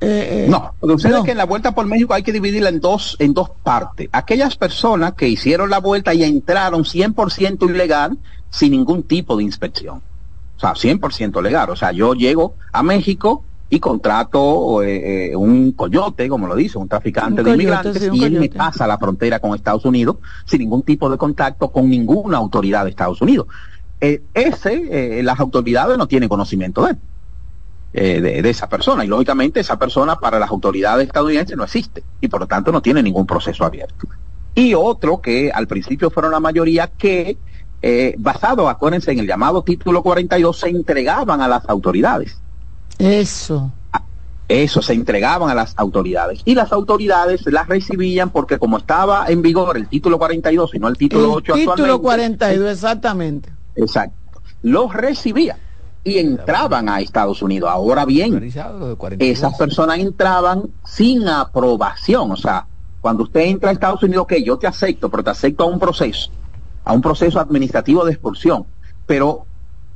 Eh, 0.00 0.46
eh, 0.46 0.46
no, 0.48 0.72
lo 0.80 0.96
que 0.96 1.08
es 1.08 1.14
que 1.22 1.32
en 1.32 1.36
la 1.36 1.44
vuelta 1.44 1.74
por 1.74 1.84
México 1.84 2.14
hay 2.14 2.22
que 2.22 2.32
dividirla 2.32 2.70
en 2.70 2.80
dos, 2.80 3.16
en 3.18 3.34
dos 3.34 3.50
partes. 3.62 4.08
Aquellas 4.12 4.56
personas 4.56 5.12
que 5.12 5.28
hicieron 5.28 5.68
la 5.68 5.78
vuelta 5.78 6.14
y 6.14 6.22
entraron 6.22 6.84
100% 6.84 7.68
ilegal 7.68 8.16
sin 8.48 8.70
ningún 8.70 9.02
tipo 9.02 9.36
de 9.36 9.44
inspección. 9.44 10.00
O 10.56 10.60
sea, 10.60 10.72
100% 10.72 11.42
legal. 11.42 11.68
O 11.68 11.76
sea, 11.76 11.92
yo 11.92 12.14
llego 12.14 12.54
a 12.72 12.82
México 12.82 13.44
y 13.72 13.78
contrato 13.78 14.82
eh, 14.82 15.30
eh, 15.30 15.36
un 15.36 15.70
coyote, 15.72 16.28
como 16.28 16.48
lo 16.48 16.56
dice, 16.56 16.76
un 16.76 16.88
traficante 16.88 17.44
de 17.44 17.52
inmigrantes, 17.52 18.10
y 18.12 18.24
él 18.24 18.32
me 18.32 18.48
pasa 18.48 18.84
la 18.84 18.98
frontera 18.98 19.38
con 19.38 19.54
Estados 19.54 19.84
Unidos 19.84 20.16
sin 20.44 20.58
ningún 20.58 20.82
tipo 20.82 21.08
de 21.08 21.16
contacto 21.16 21.70
con 21.70 21.88
ninguna 21.88 22.36
autoridad 22.36 22.82
de 22.82 22.90
Estados 22.90 23.22
Unidos. 23.22 23.46
Eh, 24.00 24.22
ese, 24.34 25.22
las 25.22 25.38
autoridades 25.38 25.96
no 25.96 26.08
tienen 26.08 26.28
conocimiento 26.28 26.84
de 26.84 26.90
él. 26.90 26.98
de, 27.92 28.42
de, 28.42 28.50
esa 28.50 28.68
persona 28.68 29.04
y 29.04 29.08
lógicamente 29.08 29.60
esa 29.60 29.78
persona 29.78 30.16
para 30.16 30.40
las 30.40 30.50
autoridades 30.50 31.06
estadounidenses 31.06 31.56
no 31.56 31.64
existe 31.64 32.02
y 32.20 32.28
por 32.28 32.40
lo 32.40 32.46
tanto 32.46 32.72
no 32.72 32.82
tiene 32.82 33.04
ningún 33.04 33.26
proceso 33.26 33.64
abierto. 33.64 34.08
Y 34.52 34.74
otro 34.74 35.20
que 35.20 35.52
al 35.52 35.68
principio 35.68 36.10
fueron 36.10 36.32
la 36.32 36.40
mayoría 36.40 36.88
que 36.88 37.38
basado, 38.18 38.68
acuérdense, 38.68 39.12
en 39.12 39.20
el 39.20 39.28
llamado 39.28 39.62
título 39.62 40.02
42, 40.02 40.58
se 40.58 40.68
entregaban 40.70 41.40
a 41.40 41.46
las 41.46 41.68
autoridades. 41.68 42.36
Eso. 43.00 43.72
Eso, 44.48 44.82
se 44.82 44.94
entregaban 44.94 45.48
a 45.48 45.54
las 45.54 45.74
autoridades. 45.76 46.42
Y 46.44 46.54
las 46.54 46.72
autoridades 46.72 47.46
las 47.46 47.68
recibían 47.68 48.30
porque 48.30 48.58
como 48.58 48.78
estaba 48.78 49.26
en 49.28 49.42
vigor 49.42 49.76
el 49.76 49.88
título 49.88 50.18
42 50.18 50.74
y 50.74 50.78
no 50.80 50.88
el 50.88 50.96
título 50.96 51.24
el 51.24 51.30
8 51.30 51.52
título 51.54 52.00
42, 52.02 52.72
exactamente. 52.72 53.48
Exacto. 53.76 54.40
Los 54.62 54.92
recibían 54.92 55.56
y 56.02 56.18
entraban 56.18 56.88
a 56.88 57.00
Estados 57.00 57.42
Unidos. 57.42 57.70
Ahora 57.70 58.04
bien, 58.04 58.52
esas 59.20 59.56
personas 59.56 59.98
entraban 60.00 60.64
sin 60.84 61.28
aprobación. 61.28 62.32
O 62.32 62.36
sea, 62.36 62.66
cuando 63.00 63.22
usted 63.22 63.42
entra 63.42 63.70
a 63.70 63.72
Estados 63.72 64.02
Unidos, 64.02 64.26
que 64.26 64.42
yo 64.42 64.58
te 64.58 64.66
acepto, 64.66 65.08
pero 65.08 65.22
te 65.22 65.30
acepto 65.30 65.64
a 65.64 65.66
un 65.66 65.78
proceso 65.78 66.30
a 66.84 66.92
un 66.92 67.02
proceso 67.02 67.38
administrativo 67.40 68.04
de 68.04 68.12
expulsión. 68.12 68.66
Pero 69.06 69.46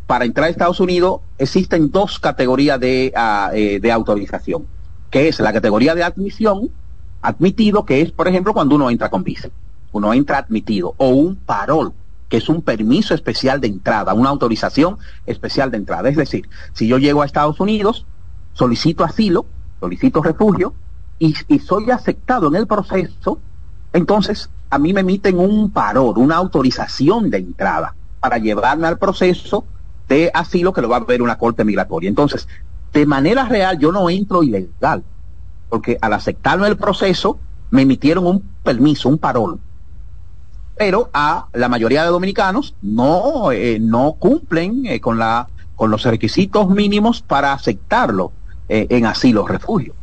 para 0.06 0.24
entrar 0.24 0.47
a 0.47 0.51
Estados 0.51 0.81
Unidos 0.81 1.20
existen 1.39 1.90
dos 1.90 2.18
categorías 2.18 2.78
de, 2.78 3.12
ah, 3.16 3.51
eh, 3.55 3.81
de 3.81 3.93
autorización, 3.93 4.66
que 5.10 5.28
es 5.28 5.40
la 5.40 5.52
categoría 5.52 5.94
de 5.94 6.02
admisión, 6.02 6.70
admitido, 7.22 7.85
que 7.85 8.02
es, 8.02 8.12
por 8.12 8.28
ejemplo, 8.28 8.52
cuando 8.52 8.74
uno 8.74 8.90
entra 8.90 9.09
con 9.09 9.24
visa. 9.24 9.48
Uno 9.93 10.12
entra 10.12 10.39
admitido, 10.39 10.94
o 10.98 11.09
un 11.09 11.36
parol, 11.36 11.93
que 12.28 12.36
es 12.36 12.48
un 12.48 12.62
permiso 12.62 13.14
especial 13.14 13.60
de 13.60 13.68
entrada, 13.68 14.12
una 14.12 14.28
autorización 14.28 14.98
especial 15.24 15.70
de 15.70 15.78
entrada. 15.78 16.09
Es 16.09 16.16
decir, 16.16 16.48
si 16.72 16.86
yo 16.86 16.98
llego 16.98 17.22
a 17.22 17.26
Estados 17.26 17.60
Unidos, 17.60 18.05
solicito 18.52 19.05
asilo, 19.05 19.47
solicito 19.81 20.22
refugio, 20.22 20.74
y, 21.18 21.35
y 21.48 21.60
soy 21.60 21.90
aceptado 21.90 22.48
en 22.48 22.56
el 22.56 22.66
proceso, 22.66 23.39
entonces 23.93 24.51
a 24.68 24.78
mí 24.78 24.93
me 24.93 25.01
emiten 25.01 25.39
un 25.39 25.70
parol, 25.70 26.18
una 26.18 26.36
autorización 26.36 27.31
de 27.31 27.39
entrada 27.39 27.94
para 28.20 28.39
llevarme 28.39 28.89
al 28.89 28.98
proceso 28.98 29.64
de 30.09 30.31
asilo 30.35 30.72
que 30.72 30.82
lo 30.82 30.89
va 30.89 30.98
a 30.98 31.01
ver 31.01 31.22
una 31.22 31.39
corte 31.39 31.64
migratoria. 31.64 32.09
Entonces, 32.09 32.48
de 32.93 33.06
manera 33.06 33.44
real, 33.44 33.78
yo 33.78 33.93
no 33.93 34.09
entro 34.09 34.43
ilegal, 34.43 35.02
porque 35.68 35.98
al 36.01 36.12
aceptarme 36.12 36.68
el 36.68 36.76
proceso, 36.76 37.39
me 37.70 37.82
emitieron 37.82 38.26
un 38.26 38.40
permiso, 38.62 39.09
un 39.09 39.18
parol. 39.18 39.59
Pero 40.76 41.10
a 41.12 41.47
la 41.52 41.68
mayoría 41.68 42.02
de 42.02 42.09
dominicanos 42.09 42.74
no, 42.82 43.52
eh, 43.52 43.78
no 43.81 44.14
cumplen 44.18 44.86
eh, 44.86 45.01
con, 45.01 45.18
la, 45.18 45.48
con 45.76 45.90
los 45.90 46.05
requisitos 46.05 46.68
mínimos 46.68 47.22
para 47.22 47.52
aceptarlo 47.52 48.32
eh, 48.68 48.86
en 48.90 49.06
asilo 49.06 49.47
refugio. 49.47 49.94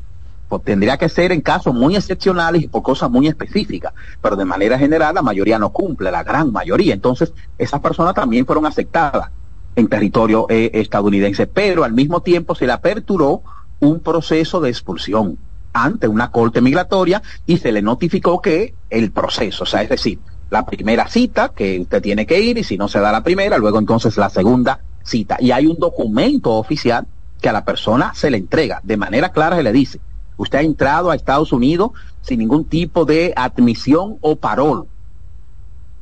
Pues, 0.50 0.64
tendría 0.64 0.98
que 0.98 1.08
ser 1.08 1.32
en 1.32 1.40
casos 1.40 1.74
muy 1.74 1.96
excepcionales 1.96 2.62
y 2.62 2.68
por 2.68 2.84
cosas 2.84 3.10
muy 3.10 3.28
específicas, 3.28 3.94
pero 4.22 4.36
de 4.36 4.44
manera 4.44 4.78
general 4.78 5.16
la 5.16 5.22
mayoría 5.22 5.58
no 5.58 5.72
cumple, 5.72 6.12
la 6.12 6.24
gran 6.24 6.52
mayoría. 6.52 6.94
Entonces, 6.94 7.34
esas 7.58 7.80
personas 7.80 8.14
también 8.14 8.46
fueron 8.46 8.66
aceptadas 8.66 9.30
en 9.76 9.88
territorio 9.88 10.48
eh, 10.50 10.72
estadounidense, 10.74 11.48
pero 11.48 11.84
al 11.84 11.94
mismo 11.94 12.22
tiempo 12.22 12.56
se 12.56 12.66
le 12.66 12.74
aperturó 12.74 13.42
un 13.80 14.00
proceso 14.00 14.62
de 14.62 14.70
expulsión 14.70 15.38
ante 15.74 16.08
una 16.08 16.32
corte 16.32 16.62
migratoria 16.62 17.22
y 17.46 17.58
se 17.58 17.72
le 17.72 17.82
notificó 17.82 18.42
que 18.42 18.74
el 18.90 19.12
proceso, 19.12 19.64
o 19.64 19.66
sea, 19.66 19.82
es 19.82 19.90
decir, 19.90 20.20
la 20.50 20.66
primera 20.66 21.08
cita 21.08 21.50
que 21.50 21.80
usted 21.80 22.02
tiene 22.02 22.26
que 22.26 22.42
ir 22.42 22.58
y 22.58 22.64
si 22.64 22.78
no 22.78 22.90
se 22.90 23.00
da 23.00 23.12
la 23.12 23.24
primera, 23.24 23.58
luego 23.58 23.80
entonces 23.80 24.18
la 24.18 24.30
segunda 24.30 24.82
cita. 25.04 25.38
Y 25.40 25.52
hay 25.52 25.66
un 25.66 25.80
documento 25.80 26.52
oficial 26.52 27.08
que 27.40 27.48
a 27.48 27.54
la 27.54 27.64
persona 27.64 28.14
se 28.14 28.30
le 28.30 28.38
entrega, 28.38 28.82
de 28.84 28.98
manera 28.98 29.32
clara 29.32 29.56
se 29.56 29.64
le 29.64 29.72
dice, 29.72 30.00
Usted 30.42 30.58
ha 30.58 30.64
entrado 30.64 31.12
a 31.12 31.16
Estados 31.16 31.54
Unidos 31.54 31.92
sin 32.24 32.40
ningún 32.40 32.66
tipo 32.66 33.06
de 33.06 33.32
admisión 33.36 34.18
o 34.22 34.38
parol. 34.38 34.88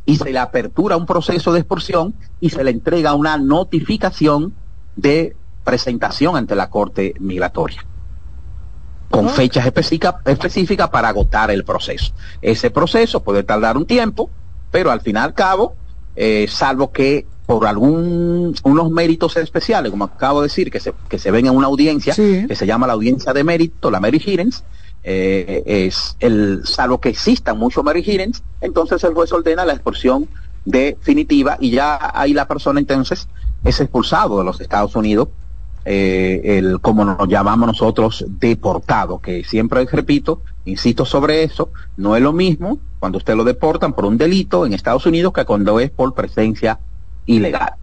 Y 0.10 0.15
se 0.18 0.31
le 0.31 0.40
apertura 0.40 0.98
un 0.98 1.06
proceso 1.06 1.53
de 1.53 1.60
expulsión 1.60 2.15
y 2.40 2.49
se 2.49 2.64
le 2.64 2.72
entrega 2.72 3.14
una 3.14 3.38
notificación 3.38 4.53
de 4.95 5.36
presentación 5.64 6.36
ante 6.36 6.56
la 6.56 6.69
Corte 6.69 7.14
Migratoria 7.19 7.86
con 9.10 9.30
fechas 9.30 9.65
específicas 9.65 10.90
para 10.90 11.10
agotar 11.10 11.52
el 11.52 11.64
proceso. 11.64 12.14
Ese 12.41 12.69
proceso 12.69 13.22
puede 13.22 13.44
tardar 13.44 13.76
un 13.76 13.86
tiempo, 13.86 14.30
pero 14.72 14.91
al 14.91 15.02
fin 15.02 15.15
y 15.15 15.19
al 15.19 15.34
cabo, 15.34 15.76
eh, 16.15 16.48
salvo 16.48 16.91
que 16.91 17.26
por 17.45 17.65
algún 17.65 18.56
unos 18.64 18.91
méritos 18.91 19.36
especiales, 19.38 19.90
como 19.90 20.06
acabo 20.06 20.41
de 20.41 20.48
decir, 20.48 20.69
que 20.69 20.80
se, 20.80 20.94
que 21.10 21.18
se 21.18 21.31
ven 21.31 21.48
en 21.48 21.56
una 21.56 21.65
audiencia 21.65 22.14
que 22.14 22.56
se 22.56 22.68
llama 22.68 22.86
la 22.86 22.94
audiencia 22.94 23.34
de 23.34 23.44
mérito, 23.44 23.90
la 23.90 23.99
Mary 23.99 24.19
Hearings, 24.19 24.64
eh, 25.03 25.63
es 25.65 26.17
el, 26.19 26.61
salvo 26.65 26.99
que 26.99 27.09
existan 27.09 27.57
muchos 27.57 27.84
Hearings, 27.85 28.43
entonces 28.61 29.03
el 29.03 29.13
juez 29.13 29.31
ordena 29.31 29.65
la 29.65 29.73
expulsión 29.73 30.27
definitiva 30.65 31.57
y 31.59 31.71
ya 31.71 32.11
ahí 32.13 32.34
la 32.34 32.47
persona 32.47 32.80
entonces 32.80 33.27
es 33.63 33.80
expulsado 33.80 34.39
de 34.39 34.43
los 34.43 34.59
Estados 34.59 34.95
Unidos 34.95 35.30
eh, 35.85 36.57
el 36.59 36.81
como 36.81 37.05
nos 37.05 37.27
llamamos 37.27 37.67
nosotros 37.67 38.26
deportado, 38.27 39.19
que 39.19 39.43
siempre 39.43 39.85
repito, 39.85 40.41
insisto 40.65 41.05
sobre 41.05 41.43
eso, 41.43 41.71
no 41.97 42.15
es 42.15 42.21
lo 42.21 42.34
mismo 42.34 42.80
cuando 42.99 43.17
usted 43.17 43.35
lo 43.35 43.45
deportan 43.45 43.93
por 43.93 44.05
un 44.05 44.17
delito 44.17 44.65
en 44.65 44.73
Estados 44.73 45.05
Unidos 45.05 45.31
que 45.34 45.45
cuando 45.45 45.80
es 45.80 45.89
por 45.89 46.13
presencia 46.13 46.80
ilegal. 47.26 47.73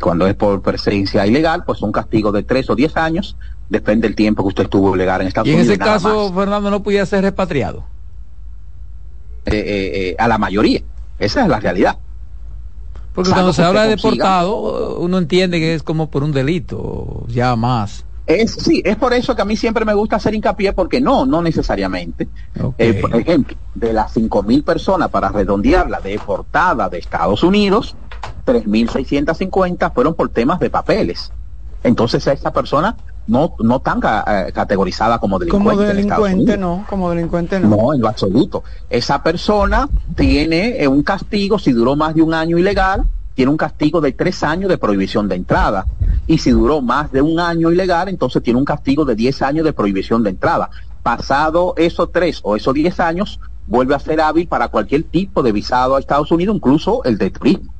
cuando 0.00 0.26
es 0.26 0.34
por 0.34 0.60
presencia 0.60 1.26
ilegal, 1.26 1.64
pues 1.64 1.82
un 1.82 1.92
castigo 1.92 2.32
de 2.32 2.42
tres 2.42 2.68
o 2.68 2.74
diez 2.74 2.96
años, 2.96 3.36
depende 3.68 4.08
del 4.08 4.16
tiempo 4.16 4.42
que 4.42 4.48
usted 4.48 4.64
estuvo 4.64 4.94
ilegal 4.94 5.20
en 5.20 5.28
Estados 5.28 5.48
Unidos. 5.48 5.66
Y 5.66 5.68
en 5.68 5.72
ese 5.72 5.78
caso, 5.78 6.32
Fernando, 6.32 6.70
no 6.70 6.82
pudiera 6.82 7.04
ser 7.06 7.22
repatriado. 7.22 7.84
Eh, 9.46 10.10
eh, 10.10 10.16
a 10.18 10.28
la 10.28 10.38
mayoría, 10.38 10.82
esa 11.18 11.42
es 11.42 11.48
la 11.48 11.60
realidad. 11.60 11.98
Porque 13.14 13.32
cuando 13.32 13.52
se 13.52 13.62
habla 13.62 13.84
de 13.84 13.96
deportado, 13.96 14.98
uno 14.98 15.18
entiende 15.18 15.58
que 15.58 15.74
es 15.74 15.82
como 15.82 16.10
por 16.10 16.22
un 16.22 16.32
delito, 16.32 17.24
ya 17.28 17.56
más. 17.56 18.04
Es, 18.26 18.52
sí, 18.52 18.82
es 18.84 18.96
por 18.96 19.14
eso 19.14 19.34
que 19.34 19.40
a 19.40 19.44
mí 19.46 19.56
siempre 19.56 19.86
me 19.86 19.94
gusta 19.94 20.16
hacer 20.16 20.34
hincapié, 20.34 20.74
porque 20.74 21.00
no, 21.00 21.24
no 21.24 21.40
necesariamente. 21.40 22.28
Eh, 22.76 22.94
por 23.00 23.16
ejemplo, 23.16 23.56
de 23.74 23.94
las 23.94 24.14
5.000 24.14 24.62
personas, 24.62 25.08
para 25.08 25.30
redondearla, 25.30 26.00
deportada 26.00 26.90
de 26.90 26.98
Estados 26.98 27.42
Unidos, 27.42 27.96
3.650 28.46 29.92
fueron 29.92 30.14
por 30.14 30.28
temas 30.28 30.60
de 30.60 30.68
papeles. 30.68 31.32
Entonces 31.82 32.26
a 32.28 32.32
esa 32.32 32.52
persona 32.52 32.96
no, 33.28 33.54
no 33.60 33.80
tan 33.80 34.00
eh, 34.02 34.50
categorizada 34.52 35.18
como 35.18 35.38
delincuente. 35.38 35.70
Como 35.70 35.82
delincuente 35.82 36.56
no, 36.56 36.84
como 36.88 37.10
delincuente 37.10 37.60
no. 37.60 37.68
No, 37.68 37.94
en 37.94 38.00
lo 38.00 38.08
absoluto. 38.08 38.64
Esa 38.90 39.22
persona 39.22 39.88
tiene 40.16 40.82
eh, 40.82 40.88
un 40.88 41.02
castigo, 41.02 41.58
si 41.58 41.72
duró 41.72 41.94
más 41.94 42.14
de 42.14 42.22
un 42.22 42.34
año 42.34 42.58
ilegal, 42.58 43.04
tiene 43.34 43.50
un 43.50 43.58
castigo 43.58 44.00
de 44.00 44.12
tres 44.12 44.42
años 44.42 44.68
de 44.70 44.78
prohibición 44.78 45.28
de 45.28 45.36
entrada. 45.36 45.86
Y 46.26 46.38
si 46.38 46.50
duró 46.50 46.80
más 46.80 47.12
de 47.12 47.22
un 47.22 47.38
año 47.38 47.70
ilegal, 47.70 48.08
entonces 48.08 48.42
tiene 48.42 48.58
un 48.58 48.64
castigo 48.64 49.04
de 49.04 49.14
diez 49.14 49.42
años 49.42 49.64
de 49.64 49.72
prohibición 49.72 50.22
de 50.22 50.30
entrada. 50.30 50.70
Pasado 51.02 51.74
esos 51.76 52.10
tres 52.10 52.40
o 52.42 52.56
esos 52.56 52.74
diez 52.74 52.98
años, 52.98 53.38
vuelve 53.66 53.94
a 53.94 53.98
ser 53.98 54.22
hábil 54.22 54.48
para 54.48 54.68
cualquier 54.68 55.04
tipo 55.04 55.42
de 55.42 55.52
visado 55.52 55.96
a 55.96 56.00
Estados 56.00 56.32
Unidos, 56.32 56.56
incluso 56.56 57.04
el 57.04 57.18
de 57.18 57.30
turismo. 57.30 57.74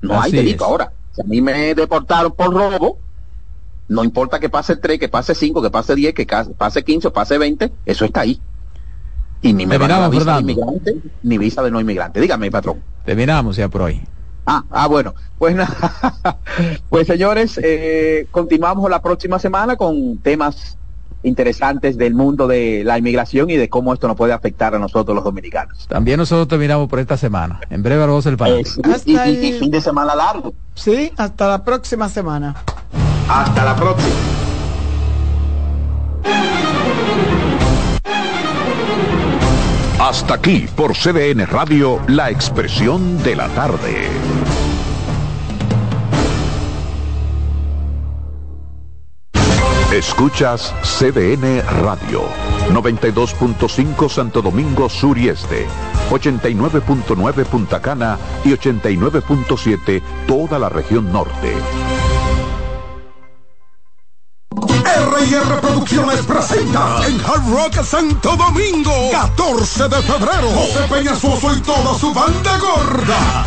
No 0.00 0.20
hay 0.20 0.32
delito. 0.32 0.64
Ahora, 0.64 0.90
si 1.12 1.20
a 1.20 1.24
mí 1.24 1.42
me 1.42 1.74
deportaron 1.74 2.32
por 2.32 2.52
robo, 2.52 2.98
no 3.88 4.04
importa 4.04 4.38
que 4.38 4.48
pase 4.48 4.76
3, 4.76 4.98
que 4.98 5.08
pase 5.08 5.34
5, 5.34 5.62
que 5.62 5.70
pase 5.70 5.94
10, 5.94 6.14
que 6.14 6.26
pase 6.56 6.84
15 6.84 7.08
o 7.08 7.12
pase 7.12 7.38
20, 7.38 7.72
eso 7.86 8.04
está 8.04 8.20
ahí. 8.20 8.40
Y 9.40 9.52
ni 9.52 9.66
me 9.66 9.78
van 9.78 9.90
a 9.90 10.08
visa 10.08 10.34
de 10.34 10.40
inmigrante, 10.40 10.96
ni 11.22 11.38
visa 11.38 11.62
de 11.62 11.70
no 11.70 11.80
inmigrante. 11.80 12.20
Dígame, 12.20 12.50
patrón. 12.50 12.82
Terminamos 13.04 13.56
ya 13.56 13.68
por 13.68 13.82
hoy. 13.82 14.02
Ah, 14.44 14.64
ah, 14.70 14.86
bueno, 14.86 15.14
pues 15.38 15.54
nada, 15.54 16.38
pues 16.88 17.06
señores, 17.06 17.60
eh, 17.62 18.26
continuamos 18.30 18.90
la 18.90 19.02
próxima 19.02 19.38
semana 19.38 19.76
con 19.76 20.16
temas 20.18 20.78
interesantes 21.22 21.98
del 21.98 22.14
mundo 22.14 22.46
de 22.46 22.82
la 22.84 22.98
inmigración 22.98 23.50
y 23.50 23.56
de 23.56 23.68
cómo 23.68 23.92
esto 23.92 24.08
nos 24.08 24.16
puede 24.16 24.32
afectar 24.32 24.74
a 24.74 24.78
nosotros 24.78 25.14
los 25.14 25.24
dominicanos. 25.24 25.86
También 25.88 26.18
nosotros 26.18 26.48
terminamos 26.48 26.88
por 26.88 26.98
esta 27.00 27.16
semana. 27.16 27.60
En 27.70 27.82
breve 27.82 28.06
vamos 28.06 28.26
el 28.26 28.36
país. 28.36 28.78
y, 29.04 29.16
y, 29.16 29.52
fin 29.58 29.70
de 29.70 29.80
semana 29.80 30.14
largo. 30.14 30.54
Sí, 30.74 31.12
hasta 31.16 31.48
la 31.48 31.64
próxima 31.64 32.08
semana. 32.08 32.54
Hasta 33.28 33.64
la 33.64 33.76
próxima. 33.76 34.14
Hasta 40.00 40.34
aquí 40.34 40.66
por 40.76 40.94
CDN 40.94 41.46
Radio, 41.46 42.00
la 42.06 42.30
expresión 42.30 43.22
de 43.24 43.34
la 43.34 43.48
tarde. 43.48 44.08
Escuchas 49.98 50.72
CDN 50.84 51.60
Radio, 51.82 52.22
92.5 52.70 54.08
Santo 54.08 54.40
Domingo 54.40 54.88
Sur 54.88 55.18
y 55.18 55.28
Este, 55.28 55.66
89.9 56.10 57.44
Punta 57.46 57.82
Cana 57.82 58.16
y 58.44 58.50
89.7 58.50 60.00
toda 60.28 60.60
la 60.60 60.68
región 60.68 61.12
norte. 61.12 61.52
R&R 64.52 65.60
Producciones 65.60 66.20
presenta 66.20 67.04
en 67.04 67.20
Hard 67.20 67.50
Rock 67.50 67.82
Santo 67.82 68.36
Domingo 68.36 68.92
14 69.10 69.88
de 69.88 70.02
febrero 70.02 70.48
José 70.50 70.86
Peñasoso 70.88 71.56
y 71.56 71.60
toda 71.60 71.98
su 71.98 72.14
banda 72.14 72.56
gorda 72.58 73.46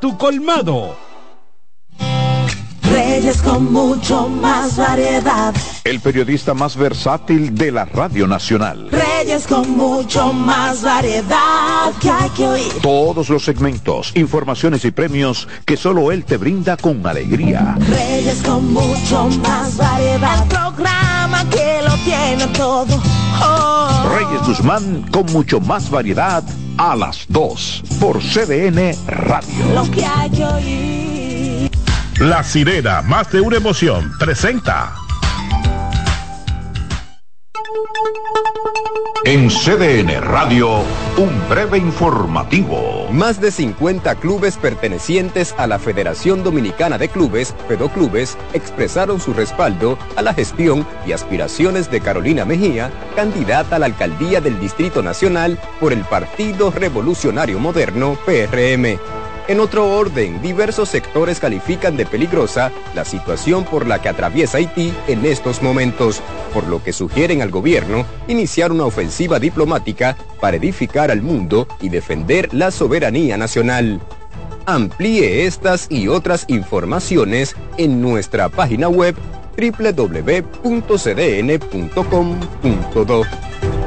tu 0.00 0.16
colmado. 0.18 0.96
Reyes 2.82 3.40
con 3.42 3.72
mucho 3.72 4.28
más 4.28 4.76
variedad. 4.76 5.54
El 5.84 6.00
periodista 6.00 6.54
más 6.54 6.76
versátil 6.76 7.54
de 7.54 7.70
la 7.70 7.84
Radio 7.84 8.26
Nacional. 8.26 8.88
Reyes 8.90 9.46
con 9.46 9.76
mucho 9.76 10.32
más 10.32 10.82
variedad 10.82 11.92
que 12.00 12.10
hay 12.10 12.30
que 12.30 12.46
oír. 12.46 12.72
Todos 12.82 13.28
los 13.28 13.44
segmentos, 13.44 14.12
informaciones 14.16 14.84
y 14.84 14.90
premios 14.90 15.46
que 15.64 15.76
solo 15.76 16.10
él 16.10 16.24
te 16.24 16.36
brinda 16.36 16.76
con 16.76 17.06
alegría. 17.06 17.76
Reyes 17.88 18.42
con 18.42 18.72
mucho 18.72 19.28
más 19.42 19.76
variedad. 19.76 20.42
El 20.42 20.48
programa 20.48 21.48
que 21.50 21.80
lo 21.82 21.94
tiene 22.04 22.46
todo. 22.56 23.02
Oh. 23.40 24.08
Reyes 24.16 24.46
Guzmán 24.46 25.06
con 25.10 25.26
mucho 25.26 25.60
más 25.60 25.90
variedad 25.90 26.42
a 26.78 26.96
las 26.96 27.26
2 27.28 27.82
por 28.00 28.20
CDN 28.20 28.94
Radio. 29.06 29.74
Lo 29.74 29.90
que 29.90 30.04
hay 30.04 30.30
que 30.30 30.44
oír. 30.44 31.70
La 32.20 32.42
sirena, 32.42 33.02
más 33.02 33.30
de 33.32 33.40
una 33.40 33.56
emoción, 33.56 34.12
presenta. 34.18 35.03
En 39.26 39.48
CDN 39.48 40.20
Radio, 40.20 40.68
un 41.16 41.48
breve 41.48 41.78
informativo. 41.78 43.08
Más 43.10 43.40
de 43.40 43.50
50 43.50 44.14
clubes 44.16 44.58
pertenecientes 44.58 45.54
a 45.56 45.66
la 45.66 45.78
Federación 45.78 46.44
Dominicana 46.44 46.98
de 46.98 47.08
Clubes, 47.08 47.54
Clubes, 47.88 48.36
expresaron 48.52 49.20
su 49.20 49.32
respaldo 49.32 49.98
a 50.16 50.22
la 50.22 50.34
gestión 50.34 50.86
y 51.06 51.12
aspiraciones 51.12 51.90
de 51.90 52.00
Carolina 52.00 52.44
Mejía, 52.44 52.92
candidata 53.16 53.76
a 53.76 53.78
la 53.78 53.86
alcaldía 53.86 54.40
del 54.40 54.60
Distrito 54.60 55.02
Nacional 55.02 55.58
por 55.80 55.92
el 55.92 56.04
Partido 56.04 56.70
Revolucionario 56.70 57.58
Moderno, 57.58 58.18
PRM. 58.26 58.98
En 59.46 59.60
otro 59.60 59.90
orden, 59.90 60.40
diversos 60.40 60.88
sectores 60.88 61.38
califican 61.38 61.98
de 61.98 62.06
peligrosa 62.06 62.72
la 62.94 63.04
situación 63.04 63.64
por 63.64 63.86
la 63.86 64.00
que 64.00 64.08
atraviesa 64.08 64.56
Haití 64.56 64.94
en 65.06 65.26
estos 65.26 65.60
momentos, 65.62 66.22
por 66.54 66.66
lo 66.66 66.82
que 66.82 66.94
sugieren 66.94 67.42
al 67.42 67.50
gobierno 67.50 68.06
iniciar 68.26 68.72
una 68.72 68.86
ofensiva 68.86 69.38
diplomática 69.38 70.16
para 70.40 70.56
edificar 70.56 71.10
al 71.10 71.20
mundo 71.20 71.68
y 71.82 71.90
defender 71.90 72.54
la 72.54 72.70
soberanía 72.70 73.36
nacional. 73.36 74.00
Amplíe 74.64 75.44
estas 75.44 75.88
y 75.90 76.08
otras 76.08 76.46
informaciones 76.48 77.54
en 77.76 78.00
nuestra 78.00 78.48
página 78.48 78.88
web 78.88 79.14
www.cdn.com.do. 79.58 80.54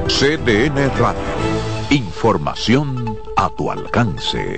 CDN 0.07 0.91
Radio. 0.99 1.21
Información 1.89 3.17
a 3.35 3.49
tu 3.49 3.71
alcance. 3.71 4.57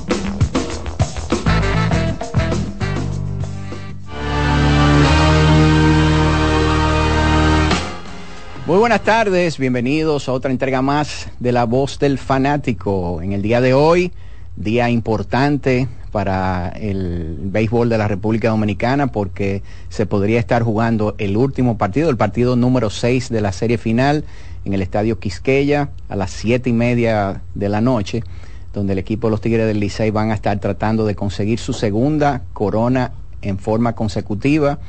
Muy 8.71 8.79
buenas 8.79 9.03
tardes, 9.03 9.57
bienvenidos 9.57 10.29
a 10.29 10.31
otra 10.31 10.49
entrega 10.49 10.81
más 10.81 11.27
de 11.41 11.51
La 11.51 11.65
Voz 11.65 11.99
del 11.99 12.17
Fanático. 12.17 13.21
En 13.21 13.33
el 13.33 13.41
día 13.41 13.59
de 13.59 13.73
hoy, 13.73 14.13
día 14.55 14.89
importante 14.89 15.89
para 16.13 16.69
el 16.69 17.35
béisbol 17.37 17.89
de 17.89 17.97
la 17.97 18.07
República 18.07 18.47
Dominicana 18.47 19.07
porque 19.07 19.61
se 19.89 20.05
podría 20.05 20.39
estar 20.39 20.63
jugando 20.63 21.15
el 21.17 21.35
último 21.35 21.77
partido, 21.77 22.09
el 22.09 22.15
partido 22.15 22.55
número 22.55 22.89
6 22.89 23.27
de 23.27 23.41
la 23.41 23.51
serie 23.51 23.77
final 23.77 24.23
en 24.63 24.71
el 24.71 24.81
Estadio 24.81 25.19
Quisqueya 25.19 25.89
a 26.07 26.15
las 26.15 26.31
siete 26.31 26.69
y 26.69 26.73
media 26.73 27.41
de 27.53 27.67
la 27.67 27.81
noche, 27.81 28.23
donde 28.71 28.93
el 28.93 28.99
equipo 28.99 29.27
de 29.27 29.31
los 29.31 29.41
Tigres 29.41 29.67
del 29.67 29.81
Licey 29.81 30.11
van 30.11 30.31
a 30.31 30.35
estar 30.35 30.57
tratando 30.61 31.05
de 31.05 31.15
conseguir 31.15 31.59
su 31.59 31.73
segunda 31.73 32.43
corona 32.53 33.11
en 33.41 33.59
forma 33.59 33.95
consecutiva 33.95 34.79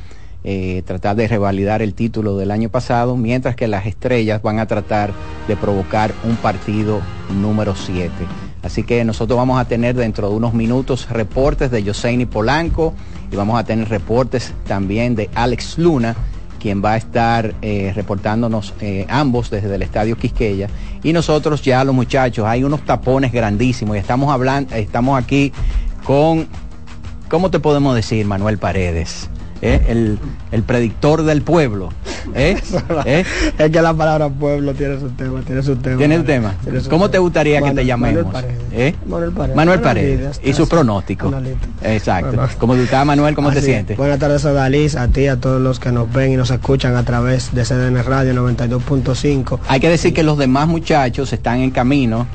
eh, 0.45 0.83
tratar 0.85 1.17
de 1.17 1.29
revalidar 1.29 1.83
el 1.83 1.95
título 1.95 2.37
del 2.37 2.51
año 2.51 2.69
pasado, 2.69 3.17
mientras 3.17 3.57
que 3.57 3.69
las 3.69 3.87
estrellas 3.87 4.43
van 4.43 4.59
a 4.59 4.67
tratar 4.67 5.13
de 5.47 5.57
provocar 5.57 6.13
un 6.25 6.37
partido 6.37 7.01
número 7.41 7.75
7. 7.77 8.11
Así 8.63 8.85
que 8.85 9.05
nosotros 9.05 9.37
vamos 9.37 9.61
a 9.61 9.65
tener 9.67 9.97
dentro 9.97 10.29
de 10.29 10.37
unos 10.37 10.55
minutos 10.55 11.09
reportes 11.11 11.71
de 11.71 11.83
Yoseini 11.83 12.27
Polanco 12.27 12.95
y 13.31 13.37
vamos 13.37 13.59
a 13.59 13.65
tener 13.65 13.89
reportes 13.89 14.53
también 14.67 15.15
de 15.15 15.29
Alex 15.35 15.79
Luna, 15.79 16.15
quien 16.61 16.83
va 16.85 16.93
a 16.93 16.97
estar 16.97 17.55
eh, 17.61 17.93
reportándonos 17.95 18.73
eh, 18.81 19.05
ambos 19.09 19.51
desde 19.51 19.75
el 19.75 19.83
Estadio 19.83 20.17
Quisqueya. 20.17 20.69
Y 21.03 21.13
nosotros 21.13 21.63
ya 21.63 21.83
los 21.83 21.95
muchachos, 21.95 22.47
hay 22.47 22.63
unos 22.63 22.85
tapones 22.85 23.33
grandísimos 23.33 23.97
y 23.97 23.99
estamos 23.99 24.33
hablando, 24.33 24.75
estamos 24.77 25.21
aquí 25.21 25.53
con, 26.05 26.47
¿cómo 27.29 27.51
te 27.51 27.59
podemos 27.59 27.97
decir, 27.97 28.27
Manuel 28.27 28.59
Paredes? 28.59 29.29
¿Eh? 29.63 29.81
el, 29.89 30.19
el, 30.51 30.63
predictor 30.65 31.23
del 31.23 31.43
pueblo. 31.43 31.91
¿eh? 32.35 32.57
¿Eh? 33.07 33.25
Es 33.59 33.71
que 33.71 33.83
la 33.83 33.95
palabra 33.95 34.29
pueblo 34.29 34.75
tiene 34.75 34.99
su 34.99 35.09
tema, 35.11 35.41
tiene 35.43 35.63
su 35.63 35.77
tema. 35.77 35.97
¿Tiene 35.97 36.17
el 36.17 36.25
tema? 36.25 36.55
¿Cómo 36.91 37.09
te 37.09 37.19
gustaría 37.19 37.63
que 37.63 37.71
te 37.71 37.87
llamemos? 37.87 38.25
Manuel 39.07 39.33
Paredes. 39.33 39.57
Manuel 39.57 39.81
Paredes. 39.81 40.41
y 40.45 40.53
su 40.53 40.69
pronóstico. 40.69 41.33
Exacto. 41.83 42.49
Como 42.59 42.75
tú 42.75 42.83
estás, 42.83 43.07
Manuel, 43.07 43.35
¿cómo 43.35 43.51
te 43.51 43.63
sientes? 43.63 43.97
Buenas 43.97 44.19
tardes, 44.19 44.43
Dalís, 44.43 44.97
a 44.97 45.09
ti, 45.09 45.29
a 45.29 45.37
todos 45.37 45.63
los 45.63 45.79
que 45.79 45.93
nos 45.93 46.13
ven 46.13 46.33
y 46.33 46.37
nos 46.37 46.51
escuchan 46.51 46.97
a 46.97 47.05
través 47.05 47.55
de 47.55 47.63
CDN 47.65 48.03
Radio 48.05 48.35
92.5. 48.35 49.61
Hay 49.69 49.81
que 49.81 49.89
decir 49.89 50.13
que 50.13 50.23
los 50.23 50.37
demás 50.37 50.67
muchachos 50.67 51.33
están 51.33 51.61
en 51.61 51.71
camino, 51.71 52.27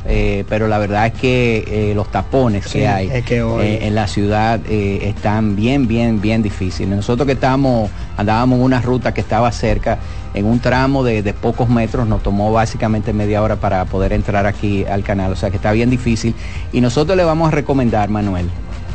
pero 0.50 0.68
la 0.68 0.78
verdad 0.78 1.08
es 1.08 1.14
que 1.14 1.92
los 1.96 2.10
tapones 2.12 2.68
que 2.68 2.88
hay 2.88 3.10
en 3.30 3.96
la 3.96 4.08
ciudad 4.08 4.60
están 4.70 5.56
bien, 5.56 5.88
bien, 5.88 6.22
bien 6.22 6.42
difíciles. 6.42 6.96
Nosotros 6.96 7.17
que 7.26 7.34
estamos, 7.34 7.90
andábamos 8.16 8.60
en 8.60 8.66
una 8.66 8.82
ruta 8.82 9.14
que 9.14 9.22
estaba 9.22 9.52
cerca, 9.52 10.00
en 10.34 10.46
un 10.46 10.60
tramo 10.60 11.04
de, 11.04 11.34
pocos 11.34 11.70
metros, 11.70 12.08
nos 12.08 12.22
tomó 12.22 12.52
básicamente 12.52 13.14
media 13.14 13.42
hora 13.42 13.56
para 13.56 13.86
poder 13.86 14.14
entrar 14.14 14.46
aquí 14.46 14.86
al 14.86 15.04
canal, 15.04 15.32
o 15.32 15.36
sea 15.36 15.50
que 15.50 15.58
está 15.58 15.72
bien 15.72 15.90
difícil. 15.90 16.36
Y 16.72 16.82
nosotros 16.82 17.18
le 17.18 17.24
vamos 17.24 17.48
a 17.48 17.52
recomendar, 17.52 18.10
Manuel, 18.10 18.50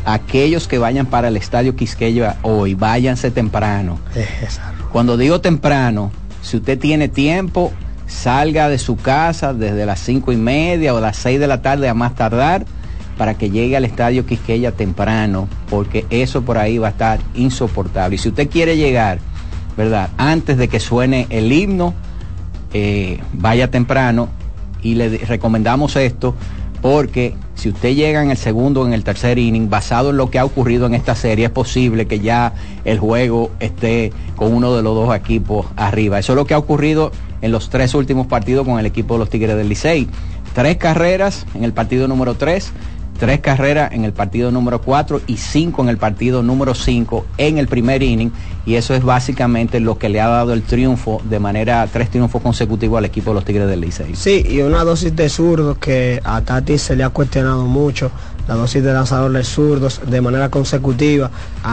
a 0.05 0.15
aquellos 0.15 0.69
que 0.69 0.79
vayan 0.79 1.07
para 1.07 1.29
el 1.29 1.37
Estadio 1.37 1.75
Quisqueya 1.77 2.37
hoy, 2.43 2.75
váyanse 2.75 3.31
temprano. 3.31 3.99
Cuando 4.93 5.17
digo 5.17 5.41
temprano, 5.41 6.13
si 6.43 6.59
usted 6.59 6.79
tiene 6.79 7.09
tiempo, 7.09 7.73
salga 8.07 8.69
de 8.69 8.79
su 8.79 8.97
casa 8.97 9.55
desde 9.55 9.87
las 9.87 10.01
cinco 10.01 10.33
y 10.33 10.37
media 10.37 10.95
o 10.95 11.01
las 11.01 11.17
seis 11.17 11.41
de 11.41 11.47
la 11.47 11.63
tarde 11.63 11.89
a 11.89 11.95
más 11.95 12.15
tardar 12.15 12.67
para 13.17 13.35
que 13.35 13.51
llegue 13.51 13.77
al 13.77 13.85
estadio 13.85 14.27
Quisqueya 14.27 14.73
temprano, 14.73 15.49
porque 15.69 16.07
eso 16.11 16.43
por 16.43 16.59
ahí 16.59 16.79
va 16.79 16.89
a 16.89 16.91
estar 16.91 17.21
insoportable. 17.35 18.17
Y 18.17 18.19
si 18.19 18.29
usted 18.29 18.49
quiere 18.49 18.77
llegar 18.77 19.19
¿verdad? 19.77 20.11
Antes 20.17 20.59
de 20.59 20.69
que 20.69 20.81
suene 20.81 21.27
el 21.31 21.51
himno, 21.53 21.95
eh, 22.73 23.21
vaya 23.33 23.71
temprano 23.71 24.29
y 24.83 24.95
le 24.95 25.19
recomendamos 25.19 25.97
esto 25.97 26.35
porque 26.81 27.35
si 27.55 27.69
usted 27.69 27.95
llega 27.95 28.23
en 28.23 28.31
el 28.31 28.37
segundo 28.37 28.83
o 28.83 28.87
en 28.87 28.93
el 28.93 29.05
tercer 29.05 29.39
inning, 29.39 29.71
basado 29.71 30.11
en 30.11 30.17
lo 30.17 30.31
que 30.31 30.41
ha 30.41 30.45
ocurrido 30.45 30.87
en 30.87 30.95
esta 30.95 31.15
serie, 31.15 31.45
es 31.45 31.51
posible 31.51 32.07
que 32.07 32.19
ya 32.19 32.55
el 32.85 32.99
juego 32.99 33.53
esté 33.61 34.13
con 34.35 34.53
uno 34.53 34.75
de 34.75 34.83
los 34.83 34.95
dos 34.97 35.15
equipos 35.15 35.67
arriba. 35.77 36.19
Eso 36.19 36.33
es 36.33 36.37
lo 36.37 36.45
que 36.45 36.55
ha 36.55 36.59
ocurrido 36.59 37.13
en 37.41 37.53
los 37.53 37.71
tres 37.71 37.95
últimos 37.95 38.27
partidos 38.27 38.67
con 38.67 38.81
el 38.81 38.87
equipo 38.87 39.15
de 39.15 39.21
los 39.21 39.31
Tigres 39.31 39.57
del 39.57 39.69
Licey. 39.69 40.09
Tres 40.55 40.77
carreras 40.77 41.47
en 41.55 41.63
el 41.63 41.73
partido 41.73 42.09
número 42.09 42.35
tres, 42.35 42.73
tres 43.23 43.39
carreras 43.39 43.93
en 43.93 44.05
el 44.05 44.13
partido 44.13 44.51
número 44.51 44.81
4 44.81 45.21
y 45.29 45.37
cinco 45.37 45.81
en 45.83 45.89
el 45.89 45.97
partido 45.97 46.43
número 46.43 46.75
5 46.75 47.25
en 47.39 47.57
el 47.57 47.69
primer 47.69 48.03
inning 48.03 48.33
y 48.67 48.75
eso 48.75 48.97
es 48.97 49.05
básicamente 49.05 49.79
lo 49.79 49.97
que 49.97 50.09
le 50.09 50.21
ha 50.21 50.27
dado 50.27 50.53
el 50.53 50.65
triunfo 50.65 51.23
de 51.31 51.39
manera 51.39 51.87
tres 51.93 52.11
triunfos 52.11 52.43
consecutivos 52.43 52.99
al 52.99 53.05
equipo 53.05 53.31
de 53.31 53.35
los 53.35 53.45
Tigres 53.45 53.69
del 53.69 53.81
Licey. 53.81 54.17
Sí, 54.17 54.45
y 54.49 54.61
una 54.63 54.83
dosis 54.83 55.15
de 55.15 55.29
zurdos 55.29 55.79
que 55.79 56.21
a 56.25 56.41
Tati 56.41 56.79
se 56.79 56.97
le 56.97 57.05
ha 57.05 57.11
cuestionado 57.11 57.65
mucho 57.67 58.11
la 58.49 58.55
dosis 58.55 58.83
de 58.83 58.93
lanzadores 58.93 59.49
zurdos 59.49 60.01
de 60.07 60.21
manera 60.21 60.49
consecutiva. 60.49 61.31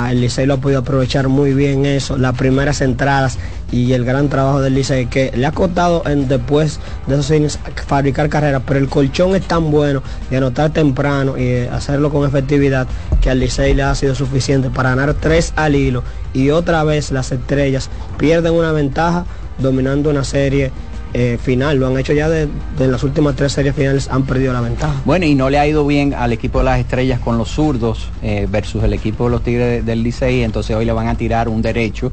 El 0.09 0.21
Licey 0.21 0.45
lo 0.45 0.55
ha 0.55 0.57
podido 0.57 0.79
aprovechar 0.79 1.27
muy 1.27 1.53
bien 1.53 1.85
eso, 1.85 2.17
las 2.17 2.35
primeras 2.35 2.81
entradas 2.81 3.37
y 3.71 3.93
el 3.93 4.05
gran 4.05 4.29
trabajo 4.29 4.61
del 4.61 4.75
Licey 4.75 5.07
que 5.07 5.31
le 5.35 5.45
ha 5.45 5.51
costado 5.51 6.03
en, 6.05 6.27
después 6.27 6.79
de 7.07 7.15
esos 7.15 7.31
años 7.31 7.59
fabricar 7.87 8.29
carreras, 8.29 8.63
pero 8.65 8.79
el 8.79 8.89
colchón 8.89 9.35
es 9.35 9.47
tan 9.47 9.71
bueno 9.71 10.01
de 10.29 10.37
anotar 10.37 10.71
temprano 10.71 11.37
y 11.37 11.67
hacerlo 11.67 12.11
con 12.11 12.27
efectividad 12.27 12.87
que 13.21 13.29
al 13.29 13.39
Licey 13.39 13.73
le 13.73 13.83
ha 13.83 13.95
sido 13.95 14.15
suficiente 14.15 14.69
para 14.69 14.89
ganar 14.89 15.13
tres 15.13 15.53
al 15.55 15.75
hilo 15.75 16.03
y 16.33 16.49
otra 16.49 16.83
vez 16.83 17.11
las 17.11 17.31
estrellas 17.31 17.89
pierden 18.17 18.53
una 18.53 18.71
ventaja 18.71 19.25
dominando 19.59 20.09
una 20.09 20.23
serie 20.23 20.71
eh, 21.13 21.39
final. 21.41 21.77
Lo 21.77 21.87
han 21.87 21.97
hecho 21.97 22.13
ya 22.13 22.29
de, 22.29 22.47
las 22.77 23.03
últimas 23.03 23.35
tres 23.35 23.51
series 23.51 23.75
finales, 23.75 24.09
han 24.09 24.23
perdido 24.23 24.53
la 24.53 24.61
ventaja. 24.61 24.93
Bueno, 25.05 25.25
y 25.25 25.33
no 25.33 25.49
le 25.49 25.57
ha 25.57 25.67
ido 25.67 25.85
bien 25.85 26.13
al 26.13 26.33
equipo 26.33 26.59
de 26.59 26.65
las 26.65 26.79
estrellas 26.79 27.19
con 27.19 27.37
los 27.37 27.49
zurdos 27.49 28.09
eh, 28.21 28.47
versus 28.49 28.83
el 28.83 28.93
equipo 28.93 29.25
de 29.25 29.31
los 29.31 29.43
Tigres 29.43 29.85
del 29.85 30.03
Licey. 30.03 30.43
Entonces 30.43 30.75
hoy 30.75 30.85
le 30.85 30.93
van 30.93 31.07
a 31.07 31.15
tirar 31.15 31.49
un 31.49 31.61
derecho 31.61 32.11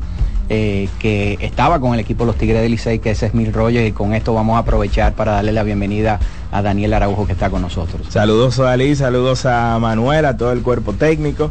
eh, 0.49 0.89
que 0.99 1.37
estaba 1.41 1.79
con 1.79 1.93
el 1.93 2.01
equipo 2.01 2.25
de 2.25 2.29
los 2.29 2.37
Tigres 2.37 2.63
del 2.63 2.71
Licey, 2.71 2.99
que 2.99 3.11
es 3.11 3.19
Smith 3.19 3.55
Rogers. 3.55 3.87
Y 3.89 3.93
con 3.93 4.15
esto 4.15 4.33
vamos 4.33 4.57
a 4.57 4.61
aprovechar 4.61 5.13
para 5.13 5.33
darle 5.33 5.53
la 5.53 5.63
bienvenida 5.63 6.19
a 6.51 6.63
Daniel 6.63 6.95
Araujo 6.95 7.27
que 7.27 7.33
está 7.33 7.51
con 7.51 7.61
nosotros. 7.61 8.07
Saludos 8.09 8.59
a 8.61 8.65
Dalí, 8.65 8.97
saludos 8.97 9.45
a 9.45 9.79
Manuel, 9.79 10.25
a 10.25 10.39
todo 10.39 10.53
el 10.53 10.63
cuerpo 10.63 10.95
técnico 10.95 11.51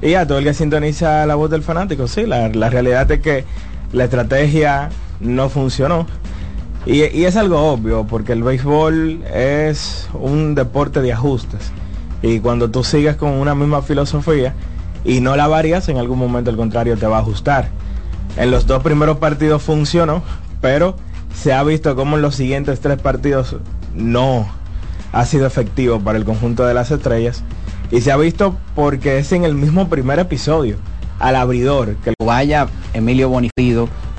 y 0.00 0.14
a 0.14 0.26
todo 0.26 0.38
el 0.38 0.44
que 0.44 0.54
sintoniza 0.54 1.26
la 1.26 1.34
voz 1.34 1.50
del 1.50 1.64
fanático. 1.64 2.06
Sí, 2.06 2.24
la, 2.24 2.50
la 2.50 2.70
realidad 2.70 3.10
es 3.10 3.20
que 3.20 3.44
la 3.92 4.04
estrategia 4.04 4.90
no 5.20 5.48
funcionó 5.48 6.06
y, 6.86 7.24
es 7.24 7.36
algo 7.36 7.72
obvio, 7.72 8.06
porque 8.06 8.32
el 8.32 8.42
béisbol 8.42 9.22
es 9.32 10.08
un 10.12 10.54
deporte 10.54 11.00
de 11.00 11.12
ajustes. 11.12 11.72
Y 12.22 12.40
cuando 12.40 12.70
tú 12.70 12.84
sigues 12.84 13.16
con 13.16 13.30
una 13.30 13.54
misma 13.54 13.82
filosofía 13.82 14.54
y 15.04 15.20
no 15.20 15.36
la 15.36 15.48
varias, 15.48 15.88
en 15.88 15.96
algún 15.96 16.18
momento 16.18 16.50
al 16.50 16.56
contrario 16.56 16.96
te 16.96 17.06
va 17.06 17.18
a 17.18 17.20
ajustar. 17.20 17.68
En 18.36 18.50
los 18.50 18.66
dos 18.66 18.82
primeros 18.82 19.18
partidos 19.18 19.62
funcionó, 19.62 20.22
pero 20.60 20.96
se 21.34 21.52
ha 21.52 21.62
visto 21.62 21.96
como 21.96 22.16
en 22.16 22.22
los 22.22 22.34
siguientes 22.34 22.80
tres 22.80 23.00
partidos 23.00 23.56
no 23.94 24.46
ha 25.12 25.24
sido 25.24 25.46
efectivo 25.46 26.00
para 26.00 26.18
el 26.18 26.24
conjunto 26.24 26.66
de 26.66 26.74
las 26.74 26.90
estrellas. 26.90 27.42
Y 27.90 28.00
se 28.00 28.12
ha 28.12 28.16
visto 28.16 28.56
porque 28.74 29.18
es 29.18 29.32
en 29.32 29.44
el 29.44 29.54
mismo 29.54 29.88
primer 29.88 30.18
episodio, 30.18 30.76
al 31.18 31.36
abridor, 31.36 31.94
que 31.96 32.12
vaya 32.22 32.66
Emilio 32.92 33.28
Bonifido 33.28 33.88